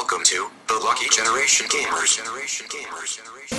[0.00, 2.10] Welcome to the Lucky Generation Gamers.
[2.16, 3.10] Generation Gamers.
[3.18, 3.56] Generation.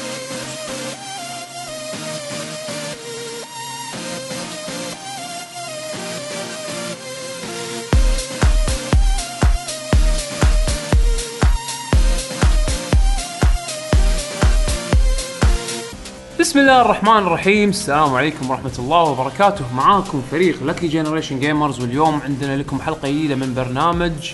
[16.39, 22.21] بسم الله الرحمن الرحيم السلام عليكم ورحمة الله وبركاته معاكم فريق Lucky Generation Gamers واليوم
[22.21, 24.33] عندنا لكم حلقة جديدة من برنامج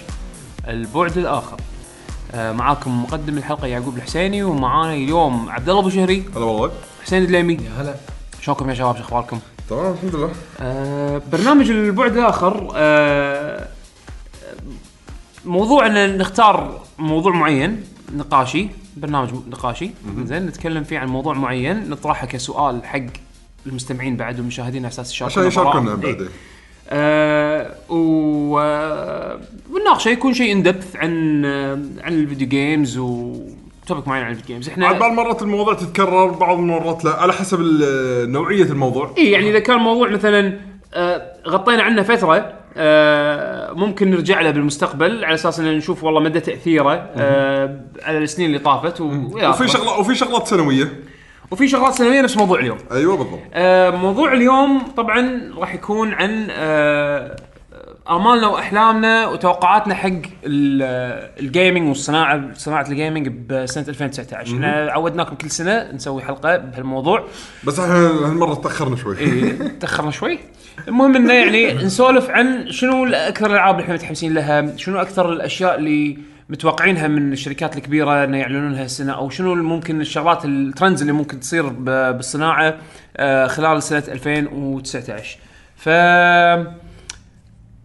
[0.67, 1.57] البعد الآخر
[2.35, 6.25] معاكم مقدم الحلقة يعقوب الحسيني ومعانا اليوم عبد الله أبو شهري.
[6.35, 6.71] هلا والله.
[7.03, 7.53] حسين الدليمي.
[7.53, 7.95] يا هلا.
[8.41, 10.31] شلونكم يا شباب؟ شو أخباركم؟ تمام الحمد لله.
[10.59, 13.67] آه، برنامج البعد الآخر آه،
[15.45, 17.83] موضوع إن نختار موضوع معين
[18.15, 18.67] نقاشي
[18.97, 19.91] برنامج نقاشي.
[20.23, 22.99] زين نتكلم فيه عن موضوع معين نطرحه كسؤال حق
[23.65, 26.01] المستمعين بعد والمشاهدين على أساس عشان يشاركونا يشاركونا آرائهم.
[26.01, 26.27] بعد إيه.
[26.89, 29.39] آه و آه،
[29.71, 34.31] والنقاشه يكون شيء in depth عن آه، عن ال video games و topic معين عن
[34.31, 37.11] ال video games إحنا بعض المرات الموضوع تتكرر بعض المرات لا.
[37.11, 37.59] على حسب
[38.29, 39.13] نوعية الموضوع.
[39.17, 40.59] إي يعني إذا كان موضوع مثلا
[40.93, 46.39] آه، غطينا عنه فترة آه، ممكن نرجع له بالمستقبل على أساس إن نشوف والله مدى
[46.39, 49.05] تأثيره آه، على السنين اللي طافت و...
[49.05, 49.67] وفي.
[49.67, 50.93] شغلات وفي شغلات سنوية.
[51.51, 52.77] وفي شغلات سنوية نفس موضوع اليوم.
[52.91, 53.39] أيوه بالضبط.
[53.53, 57.35] آه، موضوع اليوم طبعا راح يكون عن آه،
[58.09, 60.09] آمالنا وأحلامنا وتوقعاتنا حق
[60.43, 66.57] ال- ال gaming والصناعة صناعة ال gaming بسنة 2019 إحنا عودناكم كل سنة نسوي حلقة
[66.57, 67.23] بهالموضوع.
[67.63, 69.17] بس إحنا هالمرة تأخرنا شوي.
[69.17, 70.39] إيه، تأخرنا شوي.
[70.87, 75.75] المهم إنه يعني نسولف عن شنو أكثر الألعاب اللي إحنا متحمسين لها شنو أكثر الأشياء
[75.75, 76.17] اللي
[76.49, 81.39] متوقعينها من الشركات الكبيرة إنه يعلنونها السنة أو شنو ممكن الشغلات ال trends اللي ممكن
[81.39, 82.77] تصير بالصناعة
[83.17, 85.39] آه، خلال سنة 2019
[85.75, 85.89] ف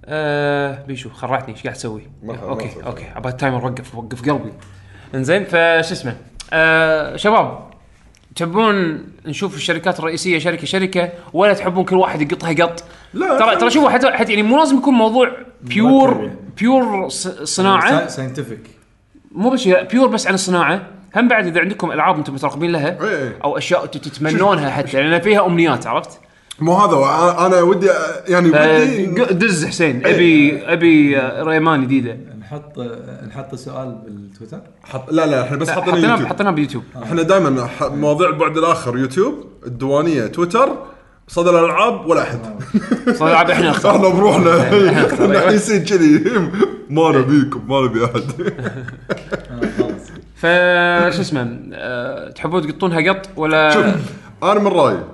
[0.05, 2.71] آه بيشو خرعتني إيش قاعد تسوي؟ Okay.
[2.87, 4.53] Okay عباد ال timer وقف وقف قلبي
[5.15, 6.17] إنزين فشو اسمه
[6.53, 7.72] آه شباب
[8.37, 12.85] تبون نشوف الشركات الرئيسية شركة شركة ولا تحبون كل واحد يقطها قط؟
[13.15, 15.31] لا، ترى ترى شوفوا حتى حتى يعني مو لازم يكون موضوع
[15.63, 17.08] pure pure
[17.45, 18.07] صناعة.
[18.08, 18.61] Scientific
[19.33, 20.87] مو بس pure بس عن الصناعة.
[21.17, 23.39] هم بعد إذا عندكم ألعاب أنتم مترقبين لها إيه.
[23.45, 26.21] أو أشياء تتمنونها حتى لأن فيها أمنيات عرفت؟
[26.61, 27.89] مو هذا أنا ودي
[28.29, 32.17] يعني ودي دز حسين ابي أبي Rayman جديده
[32.52, 32.79] نحط
[33.29, 36.83] نحط سؤال بالتويتر؟ حط لا لا إحنا بس حطينا حطيناه يوتيوب حطيناه بيوتيوب.
[37.02, 40.68] إحنا دائما مواضيع البعد الآخر يوتيوب الديوانية تويتر
[41.29, 42.41] صدى الألعاب ولا أحد.
[43.18, 45.27] صراحة إحنا نختار إحنا بروحنا.
[45.27, 46.24] نحيسين كذي.
[46.91, 48.23] ما نبيكم ما نبي أحد.
[49.79, 50.02] خلاص
[50.36, 53.86] فشو اسمه أه تحبون تقطونها قط ولا شوف
[54.42, 55.05] أنا من رأيي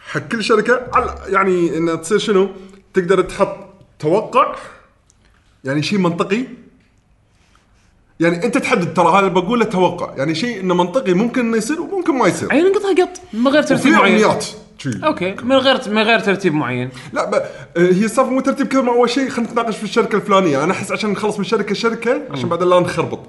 [0.00, 2.48] حق كل شركة على- يعني انها تصير شنو؟
[2.94, 3.56] تقدر تحط
[3.98, 4.54] توقع
[5.66, 6.44] يعني شيء منطقي.
[8.20, 10.14] يعني أنت تحدد ترى هذا بقوله توقع.
[10.16, 12.52] يعني شيء إنه منطقي ممكن إنه يصير وممكن ما يصير.
[12.52, 14.14] عين نقطها قط من غير ترتيب وفي معين.
[14.14, 14.46] امنيات
[14.78, 14.90] شي.
[15.04, 16.90] أوكي من غير من غير ترتيب معين.
[17.12, 17.34] لا ب...
[17.76, 19.28] هي السالفه مو ترتيب كذا اول شيء.
[19.28, 20.64] خلينا نتناقش في الشركة الفلانية.
[20.64, 23.20] أنا أحس عشان نخلص من شركة لشركه عشان بعد لا نخربط.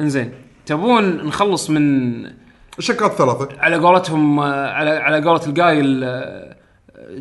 [0.00, 0.32] إنزين
[0.66, 2.12] تبون نخلص من
[2.78, 3.48] الشركات الثلاثة.
[3.58, 6.04] على قولتهم على على قولة القايل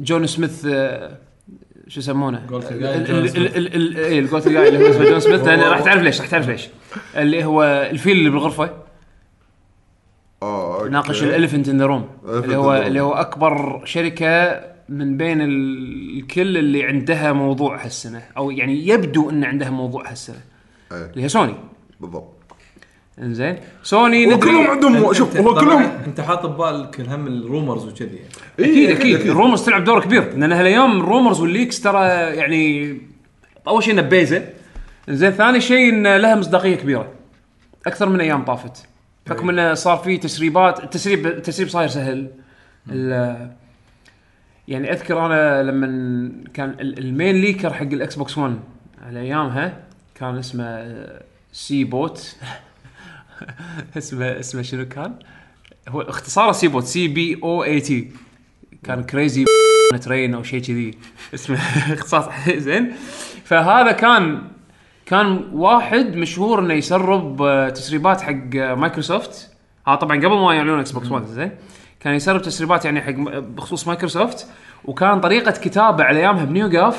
[0.04, 0.68] جون سميث
[1.92, 6.70] شو يسمونه؟ اي القايل اللي هو اسمه جون سميث راح تعرف ليش راح تعرف ليش.
[7.16, 8.70] اللي هو الفيل اللي بالغرفة.
[10.44, 10.90] آه okay.
[10.90, 12.08] ناقش ال elephant in the room.
[12.26, 12.74] اللي هو.
[12.76, 18.22] اللي هو أكبر شركة من بين ال- الكل اللي عندها موضوع هالسنة.
[18.38, 20.42] أو يعني يبدو إن عندها موضوع هالسنة.
[20.92, 21.56] إيه، اللي هي سوني
[22.00, 22.31] بالضبط.
[23.22, 23.58] إنزين.
[23.84, 24.36] سوني ندري.
[24.36, 28.30] وكلهم عندهم شوف هو كلهم أنت حاط ببالك هم ال rumors وكذي يعني.
[28.60, 29.16] أكيد إيه، أكيد.
[29.30, 30.38] ال rumors تلعب دور كبير.
[30.38, 32.98] لأن هالأيام ال rumors وال leaks ترى يعني
[33.68, 34.44] أول شيء انها بيزة.
[35.10, 37.12] زين ثاني شيء إن لها مصداقية كبيرة.
[37.88, 38.86] أكثر من أيام طافت.
[39.28, 42.28] بحكم انه صار في تسريبات التسريب التسريب صاير سهل.
[42.90, 43.52] ال-
[44.68, 45.88] يعني أذكر أنا لما
[46.54, 48.60] كان ال- ال main leaker حق الإكس بوكس 1
[49.08, 49.80] على أيامها
[50.16, 51.22] كان اسمه آه،
[51.54, 52.36] CBOAT
[53.98, 55.16] اسمه اسمه شنو كان؟
[55.90, 58.12] هو اختصاره CBOAT C B O A T
[58.84, 59.46] كان crazy
[60.02, 60.98] train أو شيء كذي.
[61.34, 61.58] اسمه
[61.94, 62.92] اختصار زين.
[63.44, 64.42] فهذا كان
[65.06, 69.52] كان واحد مشهور إنه يسرب آه، تسريبات حق آه، مايكروسوفت
[69.88, 71.52] ها طبعا قبل ما يعلنون إكس بوكس 1 زين.
[72.00, 74.48] كان يسرب تسريبات يعني حق بخصوص مايكروسوفت
[74.86, 76.94] وكان طريقة كتابة على أيامها بنيو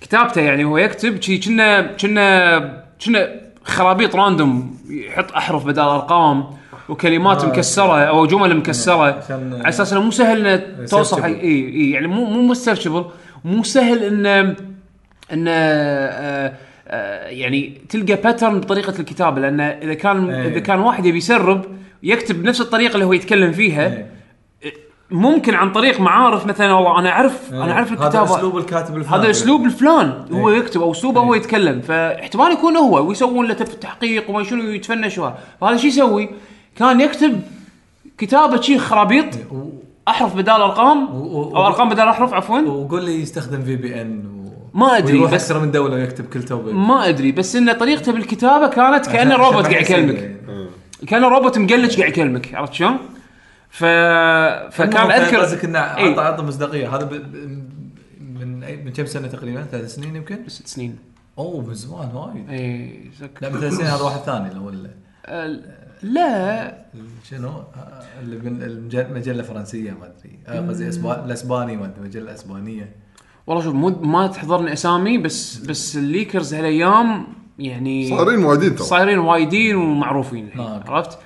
[0.00, 6.44] كتابته يعني هو يكتب شي كنا كنا كنا خرابيط random يحط أحرف بدل أرقام
[6.88, 11.90] وكلمات آه، مكسرة أو جمل مكسرة على أساس إنه مو سهل إنه توصل إي إي
[11.90, 13.04] يعني مو مو searchable
[13.44, 14.56] مو سهل انه
[15.32, 16.52] إنه آه،
[16.88, 20.48] آه، يعني تلقى باترن بطريقة الكتابة لأن إذا كان إيه.
[20.48, 21.64] إذا كان واحد يبي يسرب
[22.02, 24.21] يكتب بنفس الطريقة اللي هو يتكلم فيها إيه.
[25.12, 29.22] ممكن عن طريق معارف مثلا والله أنا اعرف أنا أعرف هذا الكتابه أسلوب الكاتب الفلاني.
[29.22, 30.24] هذا أسلوب الفلان.
[30.32, 30.56] هو إيه.
[30.58, 31.80] يكتب أو اسلوبه هو يتكلم.
[31.80, 35.38] فاحتمال يكون هو ويسوون له تف- تحقيق وما شنو يتفنش وهذا.
[35.60, 36.28] فهذا شو يسوي؟
[36.76, 37.40] كان يكتب
[38.18, 39.68] كتابة شي خرابيط و-
[40.08, 42.58] أحرف بدال أرقام و- أو أرقام بدال أحرف عفوا.
[42.60, 44.78] وقول لي يستخدم VPN و...
[44.78, 46.72] ما أدري، ويروح بس- أكثر من دولة ويكتب كل توبة.
[46.72, 50.36] ما أدري بس إن طريقته بالكتابة كانت كأنه روبوت قاعد يكلمك.
[51.06, 52.96] كان روبوت مقلش قاعد يكلمك عرفت شلون؟
[53.72, 53.84] ف...
[54.76, 55.78] فكان اذكر قصدك إنه.
[55.78, 57.12] اعطى اعطى مصداقية هذا ب...
[58.20, 60.98] من أي- من كم سنة تقريبا؟ ثلاث سنين يمكن؟ ست سنين
[61.38, 63.10] أوه من زمان وايد إي
[63.40, 64.90] لا من ثلاث سنين هذا واحد ثاني اللي هو ال-
[65.26, 65.60] آه،
[66.02, 66.74] لا
[67.30, 67.62] شنو؟
[68.22, 72.96] اللي من المج- مجلة فرنسية ما أدري آه، قصدي أسبا- الأسباني ما أدري مجلة أسبانية
[73.46, 77.26] والله شوف مو ما تحضرني أسامي بس بس ال leakers هالايام
[77.58, 80.84] يعني صارين وايدين ترى صايرين وايدين ومعروفين الحين آه،.
[80.88, 81.18] عرفت؟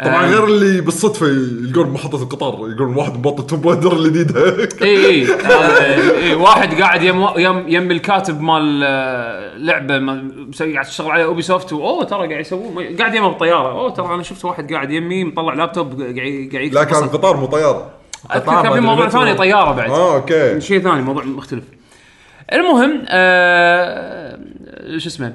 [0.00, 5.06] طبعا آه، غير اللي بالصدفة يلقون محطة القطار يقولون واحد مبطل Tomb Raider الجديده إي
[5.06, 5.26] إي
[6.28, 11.24] إي واحد قاعد يم يم يم الكاتب مال آه، لعبة ما- مسوي قاعد تشتغل عليها
[11.26, 15.24] Ubisoft اوه ترى قاعد يسوون قاعد يمه بالطياره أوه ترى أنا شفت واحد قاعد يمي
[15.24, 17.02] مطلع لابتوب قاعد قاعد لا كان.
[17.04, 17.90] القطار مو طيارة.
[18.34, 19.08] اذكر كان في موضوع.
[19.08, 19.90] ثاني طيارة بعد.
[19.90, 20.60] آه okay.
[20.60, 21.64] شيء ثاني موضوع مختلف.
[22.52, 24.38] المهم آه
[24.98, 25.32] شو اسمه؟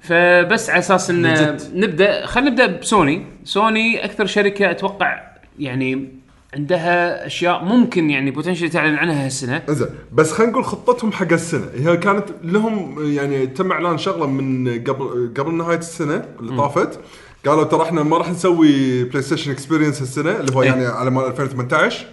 [0.00, 1.56] فبس على أساس إن.
[1.74, 3.26] نبدأ خلينا نبدأ بسوني.
[3.44, 5.20] سوني أكثر شركة أتوقع
[5.58, 6.08] يعني
[6.54, 9.62] عندها أشياء ممكن يعني potential تعلن عنها هالسنة.
[9.68, 14.68] إنزين بس خلينا نقول خطتهم حق السنة هي كانت لهم يعني تم إعلان شغلة من
[14.84, 17.00] قبل قبل نهاية السنة اللي طافت.
[17.46, 20.68] قالوا ترى إحنا ما راح نسوي PlayStation Experience هالسنة اللي هو إيه.
[20.68, 22.06] يعني على مال 2018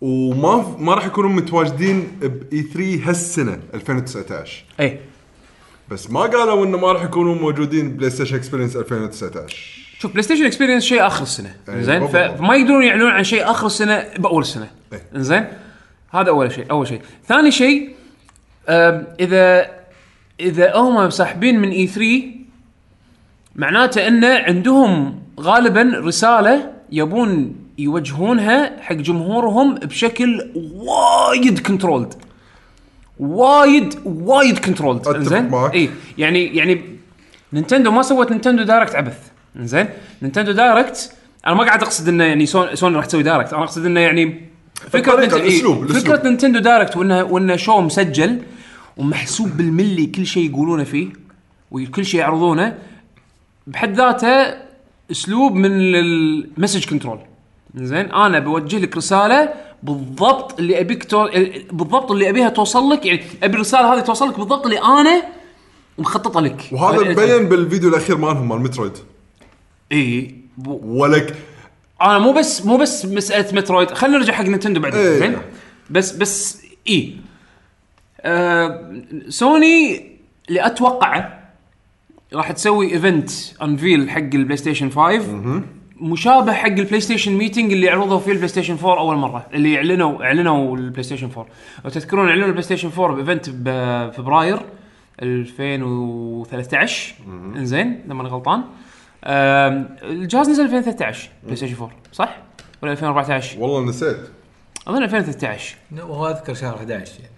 [0.00, 4.98] وما ما راح يكونوا متواجدين ب E3 هالسنة 2019 اي
[5.90, 10.44] بس ما قالوا إنه ما راح يكونوا موجودين بلاي ستيشن experience 2019 شوف بلاي ستيشن
[10.44, 11.54] experience شيء آخر السنة.
[11.68, 12.06] أي، زين.
[12.06, 15.00] فما يقدرون يعلنون عن شيء آخر السنة بأول السنة أي.
[15.14, 15.46] زين
[16.10, 17.00] هذا أول شيء أول شيء.
[17.28, 17.94] ثاني شيء
[19.20, 19.70] إذا
[20.40, 22.22] إذا هم ساحبين من E3
[23.56, 32.14] معناته انه عندهم غالبا رسالة يبون يوجهونها حق جمهورهم بشكل وايد controlled
[33.18, 35.74] وايد وايد controlled إنزين؟ معك.
[35.74, 35.90] إي.
[36.18, 36.82] يعني يعني
[37.52, 39.18] نينتندو ما سوت نينتندو direct عبث.
[39.56, 39.88] إنزين؟
[40.22, 41.12] نينتندو direct
[41.46, 44.40] أنا ما قاعد أقصد إنه يعني سوني, سوني راح تسوي direct أنا أقصد إنه يعني
[44.90, 46.26] فكرة إي، الأسلوب، فكرة الأسلوب.
[46.26, 48.42] نينتندو direct وانه وإنه شو مسجل
[48.96, 51.08] ومحسوب بالملي كل شيء يقولونه فيه
[51.70, 52.78] وكل شيء يعرضونه
[53.66, 54.54] بحد ذاته
[55.10, 57.18] أسلوب من ال message control
[57.74, 59.48] زين أنا بوجه لك رسالة
[59.82, 61.28] بالضبط اللي أبيك تو...
[61.72, 65.22] بالضبط اللي أبيها توصل لك يعني أبي الرسالة هذه توصل لك بالضبط اللي أنا
[65.98, 66.68] مخططة لك.
[66.72, 68.92] وهذا يعني- مبين بالفيديو الأخير مالهم مال مترويد.
[69.92, 70.34] إي.
[70.58, 71.36] ب- ولك
[72.02, 75.18] أنا مو بس مو بس مسألة مترويد خلينا نرجع حق نينتندو بعدين إيه.
[75.18, 75.36] زين؟
[75.90, 77.16] بس بس إي.
[78.20, 78.92] آه
[79.28, 80.06] سوني
[80.48, 81.50] اللي اتوقعه
[82.34, 83.30] راح تسوي event
[83.62, 85.62] unveil حق البلاي ستيشن 5
[86.00, 90.24] مشابه حق البلاي ستيشن meeting اللي عرضوا فيه البلاي ستيشن 4 أول مرة اللي اعلنوا
[90.24, 91.46] اعلنوا البلاي ستيشن 4
[91.84, 94.60] لو تذكرون اعلنوا البلاي ستيشن 4 ب event بفبراير
[95.22, 97.14] 2013
[97.56, 98.64] إنزين إذا ماني غلطان.
[99.24, 102.36] الجهاز نزل 2013 بلاي ستيشن 4 صح؟
[102.82, 104.16] ولا 2014 والله نسيت.
[104.88, 107.32] أظن 2013 وهو أذكر شهر 11 يعني.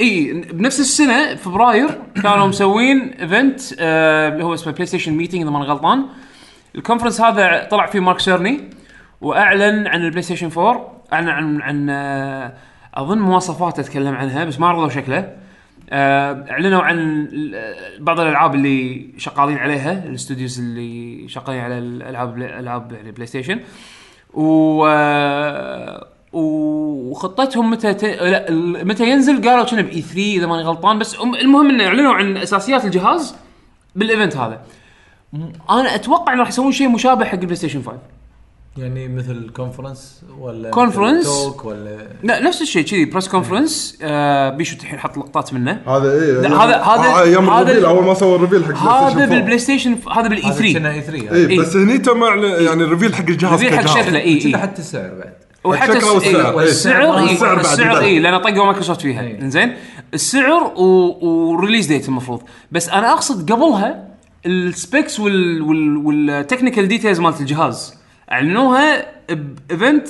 [0.00, 5.50] إي بنفس السنة فبراير كانوا مسوين event آه اللي هو اسمه بلاي ستيشن meeting إذا
[5.50, 6.06] ماني غلطان.
[6.76, 8.70] ال conference هذا طلع فيه مارك سيرني
[9.20, 12.52] وأعلن عن البلاي ستيشن 4 أعلن عن عن آه
[12.94, 15.32] أظن مواصفاته تكلم عنها بس ما عرضوا شكله.
[15.90, 16.98] آه أعلنوا عن
[17.32, 23.26] ال- بعض الألعاب اللي شغالين عليها ال studios اللي شغالين على الالعاب ألعاب يعني بلاي
[23.26, 23.60] ستيشن
[24.34, 28.04] و آه، وخطتهم متى ت...
[28.04, 28.46] لا
[28.84, 32.84] متى ينزل؟ قالوا كنا ب E3 إذا ماني غلطان بس المهم إنه أعلنوا عن أساسيات
[32.84, 33.36] الجهاز
[33.94, 34.60] بالإيفنت هذا.
[35.70, 37.98] أنا أتوقع إنه راح يسوون شيء مشابه حق البلاي ستيشن 5
[38.76, 44.76] يعني مثل كونفرنس ولا كونفرنس؟ توك ولا لا نفس الشيء كذي بريس كونفرنس آه بيشو
[44.76, 48.14] الحين حط لقطات منه هذا لا، هذا- هذا- آه أيام هذا الريفيل ال- أول ما
[48.14, 49.26] سووا الريفيل حق هذا ستيشن 4.
[49.36, 51.58] بالبلاي ستيشن هذا بالاي هذا 3 كنا اي 3 إيه إيه.
[51.60, 53.86] بس هني تم أعلن- يعني الريفيل حق الجهاز ريفيل حق.
[53.86, 55.32] شكله اي اي حتى السعر بعد
[55.64, 56.54] وحتى إيه، إيه.
[56.54, 57.98] والسعر اي السعر السعر.
[58.00, 59.40] اي لأن طقوا مايكروسوفت فيها إيه.
[59.40, 59.72] انزين
[60.14, 60.72] السعر.
[60.76, 64.06] و release date المفروض بس أنا أقصد قبلها
[64.46, 65.62] ال specs وال...
[65.62, 65.96] وال...
[65.96, 67.94] وال technical details مالت الجهاز.
[68.32, 69.06] أعلنوها
[69.68, 70.08] ب event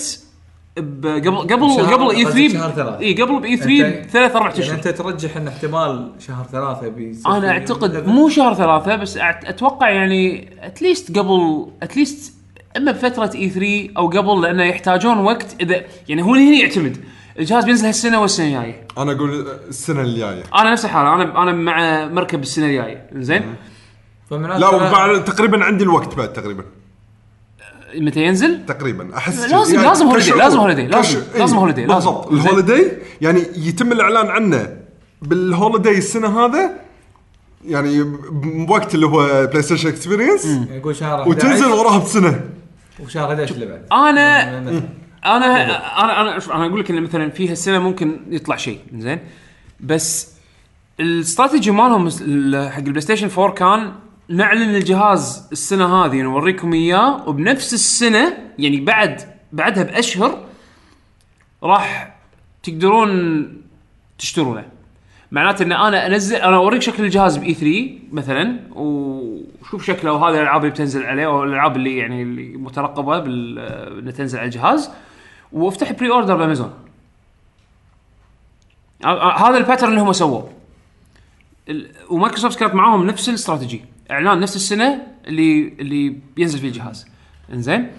[0.79, 2.99] قبل قبل شهر- قبل اي قصدك 3 شهر ثلاثة.
[3.01, 3.69] إي قبل ب E3
[4.03, 4.75] أنت- ثلاث أربع يعني أشهر.
[4.75, 10.49] أنت ترجح إن احتمال شهر ثلاثة بيصير أنا أعتقد مو شهر ثلاثة بس أتوقع يعني
[10.63, 12.35] at least قبل at least
[12.77, 15.57] إما بفترة E3 أو قبل لأنه يحتاجون وقت.
[15.61, 16.97] اذا يعني هو هنا يعتمد.
[17.39, 18.87] الجهاز بينزل هالسنة والسنة الجاية.
[18.99, 20.43] أنا أقول السنة الجاية.
[20.55, 21.15] أنا نفس الحالة.
[21.15, 23.07] أنا أنا مع مركب السنة الجاية.
[23.17, 23.43] زين؟
[24.31, 26.65] لا وبعد تقريبا عندي الوقت بعد تقريبا.
[27.99, 31.95] متى ينزل؟ تقريبا أحس لازم- يعني لازم holiday، لازم holiday، لازم- إيه، لازم holiday، لازم.
[31.95, 32.33] بالضبط.
[32.33, 32.89] ال holiday
[33.21, 34.77] يعني يتم الإعلان عنه
[35.23, 36.71] بال holiday السنة هذا
[37.65, 38.03] يعني
[38.67, 42.41] بوقت اللي هو بلاي ستيشن experience يقول شهر 11 وتنزل وراها بسنة.
[43.05, 43.83] وشهر 11 اللي بعد.
[43.93, 44.59] أنا.
[44.59, 44.83] أنا
[45.25, 49.19] أنا أنا شوف أنا أقول لك إن مثلا في هالسنه ممكن يطلع شيء زين؟
[49.81, 50.29] بس
[51.01, 53.93] الاستراتيجي مالهم ال- حق البلاي ستيشن 4 كان
[54.29, 59.21] نعلن الجهاز السنة هذه نوريكم إياه وبنفس السنة يعني بعد
[59.53, 60.45] بعدها بأشهر
[61.63, 62.17] راح
[62.63, 63.47] تقدرون
[64.19, 64.65] تشترونه.
[65.33, 70.61] معناته إن أنا أنزل أنا أوريك شكل الجهاز ب E3 مثلا وشوف شكله وهذه الألعاب
[70.61, 74.91] اللي بتنزل عليه أو الألعاب اللي يعني اللي مترقبة بال تنزل على الجهاز.
[75.53, 76.73] وافتح pre-order بأمازون.
[79.05, 80.53] ه- ه- هذا ال pattern اللي هم سووه.
[82.11, 87.07] ومايكروسوفت كانت معاهم نفس الاستراتيجي إعلان نفس السنة اللي اللي بينزل فيه الجهاز.
[87.53, 87.91] إنزين؟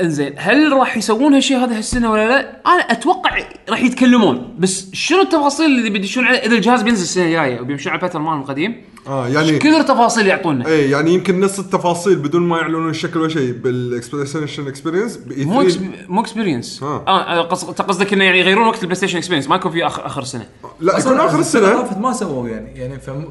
[0.00, 5.20] إنزين هل راح يسوون هالشيء هذا هالسنة ولا لا؟ أنا أتوقع راح يتكلمون بس شنو
[5.20, 8.82] التفاصيل اللي بيدشون عليه؟ إذا الجهاز بينزل السنة الجاية وبيمشون على ال pattern مالهم القديم
[9.06, 10.66] آه يعني كثر تفاصيل يعطونا.
[10.66, 15.68] إيه يعني يمكن نص التفاصيل بدون ما يعلنون الشكل ولا شيء بال expression experience مو
[15.68, 17.04] ex- مو اكسبيرينس آه.
[17.08, 20.06] آه قص- أنت قصدك إنه يعني يغيرون وقت البلاي ستيشن اكسبيرينس ما يكون في اخر
[20.06, 20.46] آخر السنة
[20.80, 21.82] لا يكون آخر السنة.
[21.82, 23.24] السنة ما سووا يعني يعني فم...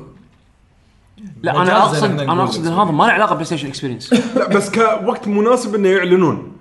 [1.44, 3.68] لا مجازاً أنا اقصد إحنا أنا نقول أقصد إن هذا ما له علاقة بلاي ستيشن
[3.68, 6.52] اكسبيرينس لا بس كوقت مناسب إنه يعلنون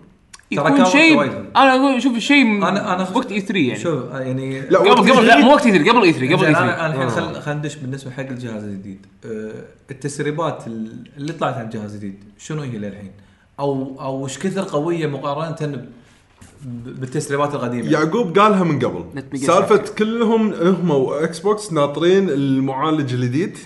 [0.50, 1.44] يكون كان شيء وقت وايد.
[1.56, 5.10] أنا أقول شوف شيء أنا أنا وقت اي 3 يعني شوف يعني لا، قبل وقت
[5.10, 6.86] قبل لا E3 مو وقت اي 3 قبل اي 3 قبل زين، اي أنا 3
[6.86, 7.08] أنا الحين آه.
[7.34, 9.52] خل خلينا ندش بالنسبة حق الجهاز الجديد أه،
[9.90, 10.64] التسريبات
[11.16, 13.10] اللي طلعت عن الجهاز الجديد شنو هي للحين؟
[13.60, 15.88] أو أو وش كثر قوية مقارنة ب-
[16.64, 19.46] ب- بالتسريبات القديمة؟ يعقوب قالها من قبل Let me guess.
[19.46, 23.58] سالفة كلهم هم واكس بوكس ناطرين المعالج الجديد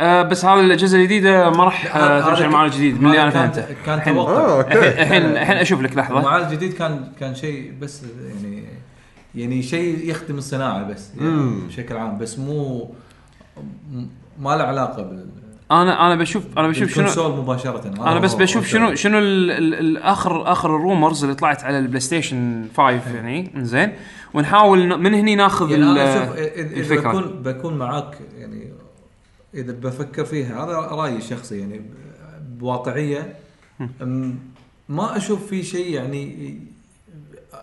[0.00, 3.30] آه بس هذا الأجهزة الجديدة ما راح آه، تمشي ك- معالج جديد من اللي أنا
[3.30, 3.66] فهمته.
[3.86, 4.32] كان الحين- توقع.
[4.32, 4.60] آه
[5.02, 6.18] الحين الحين أشوف لك لحظة.
[6.18, 8.64] المعالج الجديد كان كان شيء بس يعني
[9.34, 11.60] يعني شيء يخدم الصناعة بس يعني.
[11.68, 12.18] بشكل عام.
[12.18, 12.90] بس مو
[14.40, 15.26] ما له علاقة بال
[15.70, 17.90] أنا أنا بشوف أنا بشوف شنو مباشرة.
[18.00, 22.00] أنا بس بشوف شنو شنو ال- ال- الآخر اخر ال rumors اللي طلعت على البلاي
[22.00, 23.92] ستيشن 5 يعني زين
[24.34, 26.34] ونحاول من هني ناخذ يعني إذا
[26.76, 27.08] الفكرة.
[27.12, 28.72] بكون بكون معاك يعني
[29.56, 31.80] إذا بفكر فيها هذا رأيي الشخصي يعني
[32.48, 33.36] بواقعية.
[34.02, 34.38] أم،
[34.88, 36.58] ما أشوف في شيء يعني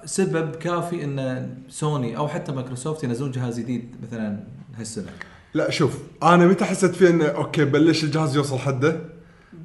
[0.05, 4.43] سبب كافي إن سوني أو حتى مايكروسوفت ينزلون جهاز جديد مثلا
[4.77, 5.11] هالسنة.
[5.53, 8.99] لا شوف أنا متى حسيت فيه انه okay بلش الجهاز يوصل حده؟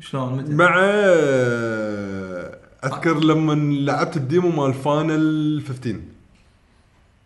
[0.01, 0.81] شلون؟ متى؟ مع
[2.85, 5.99] أذكر لما لعبت ال demo مال فاينل 15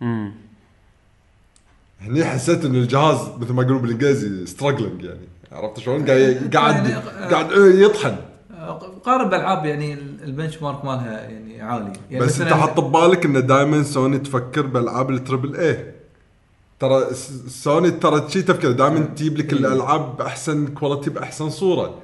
[0.01, 0.33] مم.
[2.03, 5.29] هني حسيت ان الجهاز مثل ما يقولون بالإنجليزي struggling يعني.
[5.53, 8.17] عرفت شلون؟ قاعد قاعد يعني- قاعد يطحن.
[9.05, 9.93] قارب بالعاب يعني
[10.25, 11.93] ال benchmark مالها يعني عالي.
[12.11, 15.93] يعني بس أنت حط ببالك إن دائما سوني تفكر بالألعاب ال triple A
[16.81, 17.05] ترى
[17.49, 19.59] سوني ترى شي تفكير دائما تجيب لك إيه.
[19.59, 21.95] الألعاب بأحسن quality بأحسن صورة.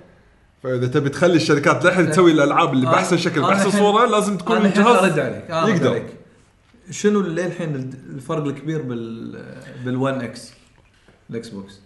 [0.63, 4.37] فإذا تبي تخلي الشركات للحين تسوي الألعاب اللي أنا- بأحسن شكل أنا بأحسن صورة لازم
[4.37, 5.91] تكون الجهاز يقدر.
[5.91, 6.07] عليك.
[6.91, 7.75] شنو للحين
[8.15, 9.45] الفرق الكبير بال
[9.85, 10.53] بال one X
[11.31, 11.81] الإكس بوكس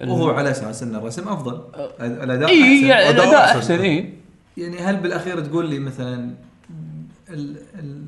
[0.00, 1.62] وهو على أساس إن الرسم أفضل
[2.00, 3.58] الأداء أحسن يعني أداء الأداء أحسن.
[3.58, 4.14] أحسن إي
[4.56, 6.34] يعني هل بالأخير تقول لي مثلا
[7.30, 8.06] ال- ال-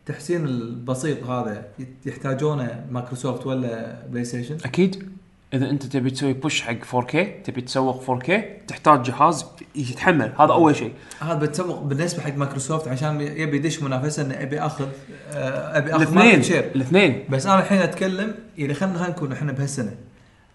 [0.00, 1.68] التحسين البسيط هذا
[2.06, 5.08] يحتاجونه مايكروسوفت ولا بلاي ستيشن؟ أكيد
[5.54, 8.32] إذا أنت تبي تسوي push حق 4K تبي تسوق 4K
[8.66, 10.32] تحتاج جهاز يتحمل.
[10.38, 10.92] هذا أول شيء.
[11.20, 14.88] هذا بتسوق بالنسبة حق مايكروسوفت عشان يبي يدش منافسة إنه ابي اخذ
[15.32, 17.24] آه، ابي اخذ الاثنين market share الاثنين.
[17.30, 19.94] بس أنا الحين أتكلم يعني خلينا خلينا نكون إحنا بهالسنة.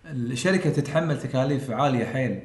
[0.05, 2.39] الشركة تتحمل تكاليف عالية حيل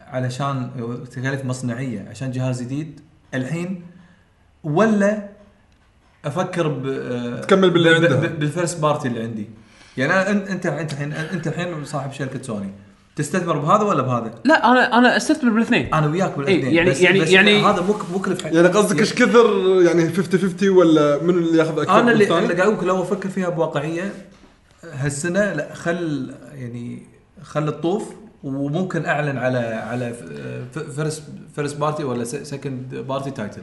[0.00, 0.70] علشان
[1.10, 3.00] تكاليف مصنعية عشان جهاز جديد.
[3.34, 3.82] الحين
[4.64, 5.28] ولا
[6.24, 8.20] أفكر ب تكمل باللي عندها.
[8.20, 9.48] بال first party اللي عندي.
[9.96, 12.70] يعني أنا- انت أنت الحين أنت الحين صاحب شركة سوني.
[13.16, 15.94] تستثمر بهذا ولا بهذا؟ لا أنا أنا أستثمر بالاثنين.
[15.94, 16.64] أنا وياك بالاثنين.
[16.66, 19.46] إيه، يعني- بس يعني- بس يعني- هذا مو مو كلف حق يعني قصدك إيش كثر؟
[19.82, 23.02] يعني 50 50 ولا منو اللي ياخذ أكثر أنا من اللي؟ اللي قاعد أقول لو
[23.02, 24.12] أفكر فيها بواقعية
[24.92, 27.02] هالسنة لا خل يعني
[27.42, 28.04] خل اطوف
[28.44, 30.14] وممكن أعلن على على
[30.96, 31.22] first
[31.54, 33.62] first party ولا second party title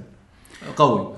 [0.75, 1.13] قوي.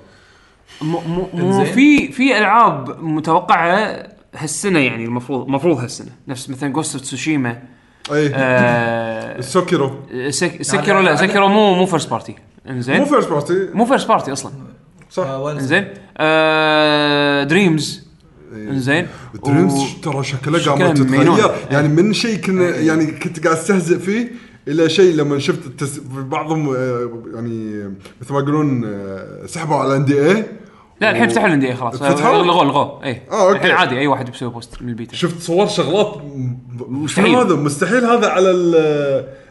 [0.81, 1.63] مو.
[1.65, 6.09] في في ألعاب متوقعة هالسنة يعني المفروض المفروض هالسنة.
[6.27, 7.61] نفس مثلا Ghost تسوشيما
[8.11, 8.31] أي.
[8.35, 9.91] آه السوكيرو
[10.29, 12.35] سك- سكيرو لا سكيرو مو مو first party
[12.69, 12.97] إنزين.
[12.97, 14.51] مو first party مو first party أصلا.
[15.11, 15.23] صح.
[15.23, 15.87] آه، إنزين.
[16.17, 18.05] آه دريمز
[18.53, 19.07] إنزين.
[19.45, 20.93] دريمز و- ترى شكله مجنون.
[20.93, 21.51] تتغير.
[21.71, 24.31] يعني من شيء كنا يعني كنت قاعد أستهزئ فيه
[24.67, 25.99] إلى شيء لما شفت التس...
[26.09, 27.83] بعضهم آه، يعني
[28.21, 30.45] مثل ما يقولون آه، سحبوا على NDA
[31.01, 31.95] لا الحين فتحوا ال NDA خلاص.
[31.95, 33.03] فتحوا؟ لغوه لغوه.
[33.03, 33.57] اي آه، okay.
[33.57, 36.21] الحين عادي أي واحد بيسوي post من البيتا شفت صور شغلات؟
[36.87, 37.35] مستحيل.
[37.35, 38.71] هذا؟ مستحيل هذا على ال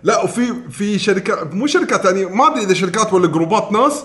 [0.02, 4.04] لا وفي في شركات مو شركات يعني ما أدري إذا شركات ولا group ات ناس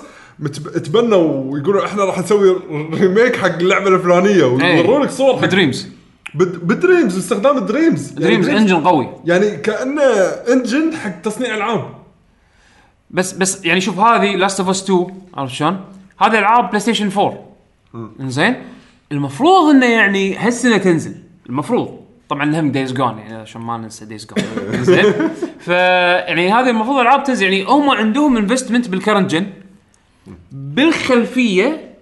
[0.85, 2.55] تبنوا ويقولوا إحنا راح نسوي
[2.93, 5.87] remake حق اللعبة الفلانية ويورون لك صور حق بدريمز
[6.33, 9.09] بد- بدريمز استخدام الدريمز يعني دريمز engine قوي.
[9.25, 10.01] يعني كأنه
[10.53, 11.89] engine حق تصنيع العاب.
[13.11, 15.79] بس بس يعني شوف هذه Last of Us 2 عرفت شلون؟
[16.19, 17.45] هذه العاب بلاي ستيشن 4
[18.19, 18.55] إنزين؟
[19.11, 21.15] المفروض إنه يعني هالسنة تنزل.
[21.49, 21.99] المفروض.
[22.29, 25.13] طبعا هم Days Gone يعني عشان ما ننسى Days Gone زين
[25.59, 27.43] ف يعني هذه المفروض العاب تنزل.
[27.43, 29.47] يعني هم عندهم investment بال current gen
[30.51, 31.95] بالخلفية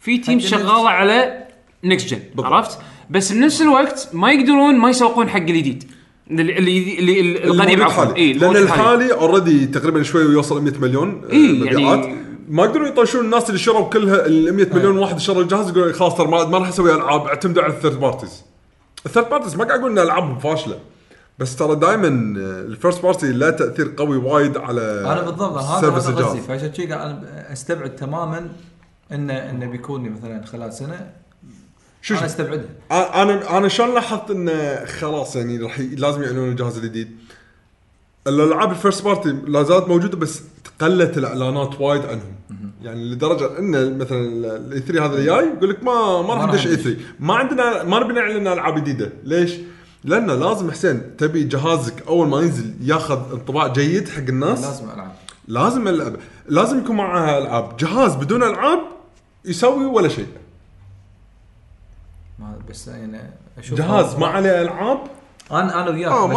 [0.00, 1.44] في تيم شغالة على
[1.84, 2.78] next gen عرفت؟
[3.10, 5.84] بس بنفس الوقت ما يقدرون ما يسوقون حق الجديد.
[6.30, 8.16] اللي اللي اللي القديم عفواً.
[8.16, 8.56] إيه، لأن.
[8.56, 12.04] الحالي already تقريبا شوي ويوصل 100 مليون آه، إيه، مبيعات.
[12.04, 15.94] يعني- ما يقدرون يطيشون الناس اللي شروا كلها ال 100 مليون واحد شروا الجهاز يقول
[15.94, 18.42] خلاص ترى ما راح أسوي ألعاب اعتمدوا على ال third parties.
[19.06, 20.78] ال third parties ما قاعد أقول إن ألعابهم فاشلة
[21.38, 26.24] بس ترى دائما ال first party له تأثير قوي وايد على أنا بالضبط هذا هذا.
[26.24, 28.48] قصدي فعشان كذي قاعد أستبعد تماما
[29.12, 31.10] انه إنه بيكون مثلا خلال سنة.
[32.02, 32.68] شو أنا أستبعدها.
[32.92, 37.16] أنا أنا شلون لاحظت إنه خلاص يعني راح لازم يعلنون الجهاز الجديد.
[38.26, 40.42] الألعاب ال first party لا زالت موجودة بس
[40.80, 42.37] قلت الإعلانات وايد عنهم.
[42.82, 44.18] يعني لدرجة إن مثلا
[44.56, 46.82] ال E3 هذا اللي جاي يقول لك ما ما راح ندش E ندش.
[46.82, 49.12] 3 ما عندنا ما نبي نعلن ألعاب جديدة.
[49.24, 49.52] ليش؟
[50.04, 54.64] لأنه لازم حسين تبي جهازك أول ما ينزل ياخذ انطباع جيد حق الناس.
[54.64, 55.12] لازم ألعب.
[55.48, 56.16] لازم ألعب.
[56.48, 57.76] لازم يكون معها ألعاب.
[57.76, 58.80] جهاز بدون ألعاب
[59.44, 60.28] يسوي ولا شيء.
[62.38, 63.20] ما بس يعني
[63.58, 64.98] أشوف جهاز ما عليه ألعاب
[65.52, 66.36] أنا أنا وياك آه، بس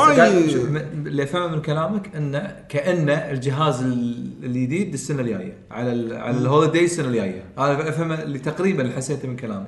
[1.07, 6.43] اللي افهمه من كلامك إنه كانه الجهاز ال- الجديد السنة الجاية على ال على ال
[6.43, 7.43] holiday السنة الجاية.
[7.57, 9.67] أنا أفهمه اللي تقريبا اللي حسيته من كلامك.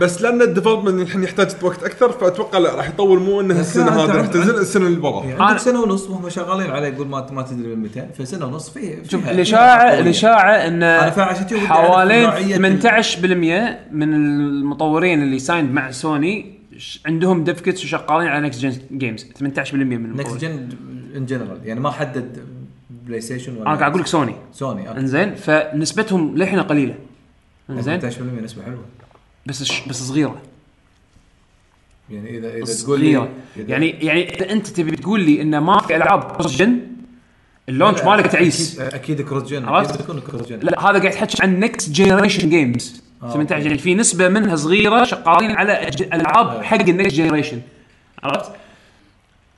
[0.00, 4.04] بس لأن ال development الحين يحتاج وقت أكثر فأتوقع لا راح يطول مو انه السنة
[4.04, 7.26] هذه راح تنزل السنة اللي وراها يعني عندك سنة ونص وهم شغالين عليه يقول ما
[7.32, 9.98] ما تدري من متى فسنة ونص في شوف الاشاعه.
[9.98, 15.38] الإشاعة إن أنا فعلا عشان كذا ودي أعرف حوالين نوعية ال- 18% من المطورين اللي
[15.38, 16.61] signed مع سوني
[17.06, 20.68] عندهم dev kits وشغالين على next gen games 18% من next gen
[21.16, 22.38] in general يعني ما حدد
[23.06, 24.96] بلاي ستيشن ولا أنا قاعد أقول لك سوني سوني آه.
[24.98, 26.94] إنزين فنسبتهم للحين قليلة.
[27.70, 28.00] إنزين.
[28.00, 28.04] 18%
[28.42, 28.84] نسبة حلوة.
[29.46, 30.42] بس ش- بس صغيرة.
[32.10, 33.28] يعني اذا إذا تقول لي
[33.68, 36.80] يعني يعني إذا أنت تبي تقول لي انه ما في ألعاب cross gen
[37.68, 38.80] ال launch مالك تعيس.
[38.80, 42.50] أكيد cross gen عرفت؟ أكيد بيكون كروس جن لا هذا قاعد تحكي عن next generation
[42.50, 47.60] games 18 يعني في نسبة منها صغيرة شغالين على العاب حق ال next generation
[48.22, 48.52] عرفت؟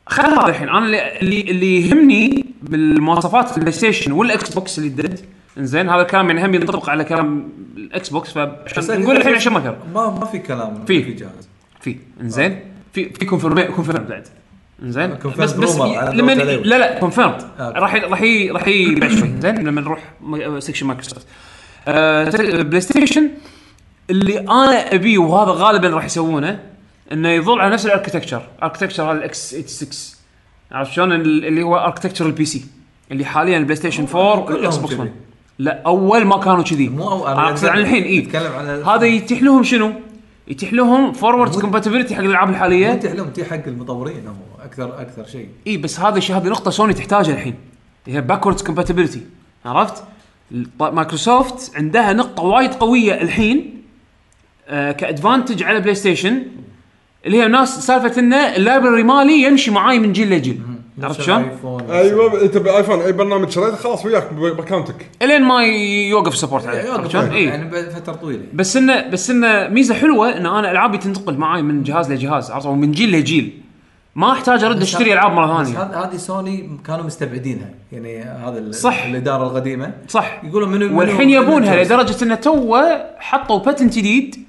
[0.07, 0.69] خل هذا الحين.
[0.69, 0.87] أنا
[1.21, 5.21] اللي اللي, يهمني بالمواصفات ال PlayStation وال Xbox اللي دد
[5.59, 9.53] إنزين هذا الكلام يعني هم ينطبق على كلام ال Xbox بس فعشان نقول الحين عشان
[9.53, 11.03] ما كان ما ما في كلام في.
[11.03, 11.49] في جهاز.
[11.81, 11.97] في.
[12.21, 12.61] إنزين.
[12.93, 14.29] في في confirm confirm بعد.
[14.83, 15.19] إنزين.
[15.39, 16.33] بس بس لما.
[16.33, 17.79] لا لا confirmed okay.
[17.79, 19.35] راح راح راح يبيع شوي.
[19.41, 20.01] زين لما نروح
[20.59, 21.27] section Microsoft
[21.89, 23.31] آه، PlayStation
[24.11, 26.61] اللي أنا أبيه وهذا غالبا راح يسوونه
[27.13, 29.91] إنه يظل على نفس ال architecture architecture هذا ال x86
[30.73, 32.65] عرفت شلون؟ ال- اللي هو architecture ال PC
[33.11, 35.01] اللي حاليا ال PlayStation 4 كلهم وال Xbox كذي.
[35.01, 35.13] 1
[35.59, 36.89] لا أول ما كانوا كذي.
[36.89, 38.29] مو أقصد عن الحين اي
[38.87, 39.93] هذا يتيح لهم شنو؟
[40.49, 42.93] يتيح لهم forward compatibility حق الألعاب الحالية.
[42.93, 45.49] انت لهم تي حق المطورين هو أكثر أكثر شيء.
[45.67, 47.55] اي بس هذا الشيء هذه نقطة سوني تحتاجها الحين.
[48.07, 49.21] هي backwards compatibility
[49.65, 50.05] عرفت؟
[50.81, 53.74] مايكروسوفت عندها نقطة وايد قوية الحين.
[54.69, 56.43] آه ك advantage على PlayStation
[57.27, 60.61] اللي هي ناس سالفة إنه ال library مالي يمشي معاي من جيل لجيل.
[61.03, 61.49] عرفت شلون؟
[61.91, 65.65] أيوه أنت ب iPhone أي برنامج شريته خلاص وياك باكونتك إلين ما
[66.11, 68.43] يوقف support عليه عرفت شلون؟ اي يعني فتره طويلة.
[68.55, 72.67] بس انه بس إنه ميزة حلوة إن أنا العابي تنتقل معاي من جهاز لجهاز عرفت
[72.67, 73.61] أو من جيل لجيل.
[74.17, 75.83] ما أحتاج أرد أشتري ألعاب مرة ثانية.
[75.83, 79.05] هذه سوني كانوا مستبعدينها يعني هذا صح.
[79.05, 79.93] الإدارة القديمة.
[80.09, 80.41] صح.
[80.45, 82.77] يقولون منو والحين يبونها؟ لدرجة إنه تو
[83.19, 84.45] حطوا patent جديد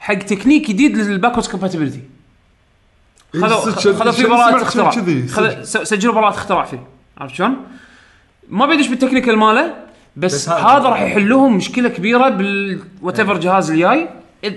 [0.00, 2.00] حق تكنيك جديد لل backward compatibility.
[3.34, 4.90] خذوا خذوا في براءة اختراع.
[5.62, 6.86] سجلوا براءة اختراع فيه.
[7.18, 7.56] عرفت شلون؟
[8.48, 9.74] ما بيدش بال technical ماله
[10.16, 14.08] بس, بس هذا راح يحل لهم مشكلة كبيرة بال whatever جهاز الجاي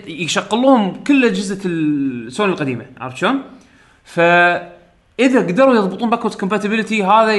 [0.07, 2.85] يشغل لهم كل أجهزة السوني القديمة.
[2.99, 3.41] عرفت شلون؟
[4.05, 4.69] فاذا
[5.19, 7.33] قدروا يضبطون backward compatibility هذا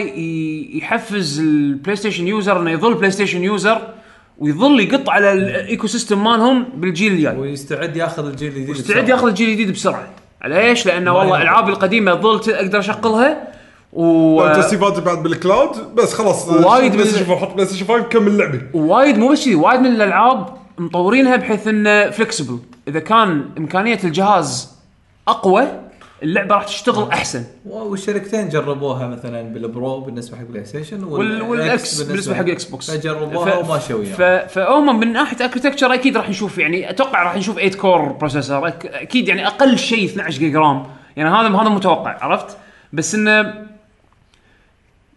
[0.76, 3.94] يحفز ال PlayStation user إنه يظل PlayStation user
[4.38, 8.98] ويظل يقط على ال ecosystem مالهم بالجيل الجاي ويستعد ياخذ الجيل الجديد بسرعة.
[9.08, 10.08] ياخذ الجيل الجديد بسرعة
[10.42, 11.36] على إيش؟ لأنه والله.
[11.36, 13.48] الألعاب القديمة ظلت أقدر أشغلها
[13.92, 17.86] وال save ات بعد بال cloud بس خلاص وايد Play من- Station 4 حط PlayStation
[17.86, 20.46] 5 كمل لعبه وايد مو بس كذي وايد من الألعاب
[20.78, 24.70] مطورينها بحيث إنه flexible إذا كان إمكانية الجهاز
[25.28, 25.66] أقوى
[26.24, 27.44] اللعبة راح تشتغل أحسن.
[27.66, 33.56] والشركتين جربوها مثلا بال Pro بالنسبة حق PlayStation وال- وال X بالنسبة حق Xbox فجربوها
[33.56, 34.22] وما شوي ف...
[34.22, 38.68] فهم من ناحية architecture أكيد راح نشوف يعني أتوقع راح نشوف 8 core processor.
[38.84, 40.86] أكيد يعني أقل شيء 12 giga RAM.
[41.16, 42.56] يعني هذا هذا متوقع عرفت؟
[42.92, 43.54] بس إنه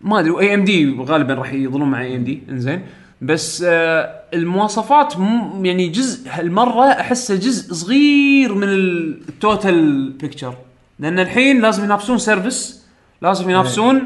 [0.01, 2.81] ما أدري AMD غالبا راح يظلون مع AMD إنزين.
[3.21, 5.65] بس آه المواصفات م...
[5.65, 10.53] يعني جزء هالمرة أحسه جزء صغير من ال total picture
[10.99, 12.85] لأن الحين لازم ينافسون service
[13.21, 14.03] لازم ينافسون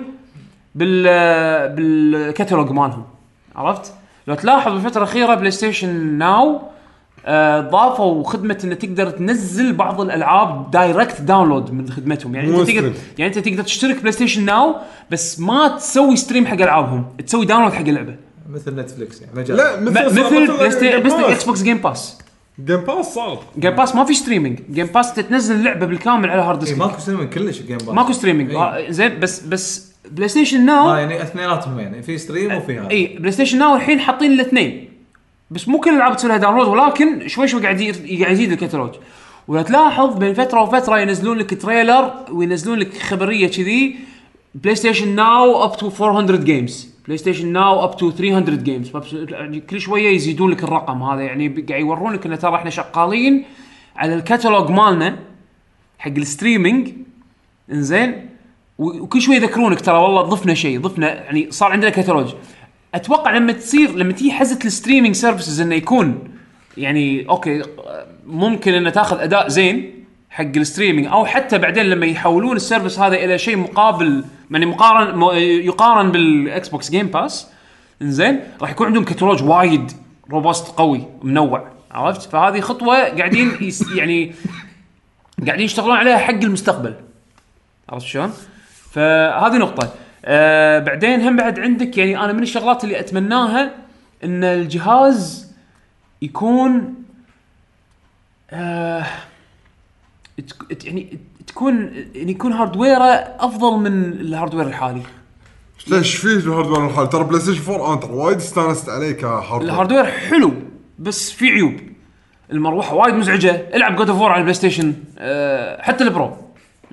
[0.76, 1.04] بال
[1.76, 3.04] بالكتالوج مالهم.
[3.56, 3.94] عرفت؟
[4.28, 6.62] لو تلاحظ بالفترة الأخيرة PlayStation Now
[7.60, 12.36] ضافوا خدمة انك تقدر تنزل بعض الألعاب direct download من خدمتهم.
[12.36, 12.94] يعني مو أنت تقدر stream.
[13.18, 14.76] يعني أنت تقدر تشترك PlayStation Now
[15.12, 18.16] بس ما تسوي stream حق ألعابهم تسوي download حق اللعبة.
[18.50, 22.18] مثل Netflix يعني مجال لا مثل مثل بلاي ستيشن بس إكس بوكس جيم باس
[22.60, 26.42] جيم باس صار جيم باس ما في streaming Game Pass انت تنزل اللعبة بالكامل على
[26.42, 28.58] hard إيه disk ماكو streaming كلش Game Pass ماكو streaming إيه.
[28.58, 32.04] آه، زين بس بس PlayStation Now يعني اثنيناتهم يعني.
[32.04, 34.90] في stream وفي هذا اي PlayStation Now الحين حاطين الاثنين.
[35.52, 37.82] بس مو كل الألعاب تسوي لها download ولكن شوي شوي قاعد
[38.22, 38.92] قاعد يزيد الكتالوج.
[39.48, 43.96] ولا تلاحظ بين فترة وفترة ينزلون لك trailer وينزلون لك خبرية كذي.
[44.56, 48.92] PlayStation Now up to 400 games PlayStation Now up to 300 games
[49.70, 51.22] كل شوية يزيدون لك الرقم هذا.
[51.22, 53.46] يعني قاعد يورونك إن ترى إحنا شغالين
[53.96, 55.20] على الكتالوج مالنا
[56.00, 56.90] حق ال streaming.
[57.72, 58.30] إنزين؟
[58.78, 62.34] وكل شوي يذكرونك ترى والله ضفنا شيء ضفنا يعني صار عندنا كتالوج
[62.96, 66.20] أتوقع لما تصير لما تيجي حزة ال streaming services إنه يكون
[66.78, 67.64] يعني okay
[68.26, 70.01] ممكن إنه تاخذ أداء زين
[70.32, 74.66] حق ال streaming أو حتى بعدين لما يحولون ال service هذا إلى شيء مقابل يعني
[74.66, 77.48] مقارن يقارن بال Xbox Game Pass
[78.02, 79.92] إنزين راح يكون عندهم كتالوج وايد
[80.32, 83.52] robust قوي منوع عرفت فهذه خطوة قاعدين
[83.98, 84.34] يعني
[85.46, 86.96] قاعدين يشتغلون عليها حق المستقبل
[87.90, 88.34] عرفت شلون؟
[88.92, 89.94] فهذه نقطة.
[90.26, 93.72] آه بعدين هم بعد عندك يعني أنا من الشغلات اللي أتمناها
[94.24, 95.52] إن الجهاز
[96.22, 96.96] يكون
[98.52, 99.06] آه
[100.42, 103.04] تك- يعني تكون يعني يكون hardware ه
[103.40, 105.02] أفضل من ال hardware الحالي.
[105.88, 109.62] ليش فيه ال hardware الحالي ترى PlayStation 4 أنا ترى وايد استانست عليه ك hardware
[109.72, 110.54] ال hardware حلو
[111.00, 111.74] بس في عيوب.
[112.52, 116.38] المروحة وايد مزعجة، العب God of على ال Play Station آه حتى ال Pro.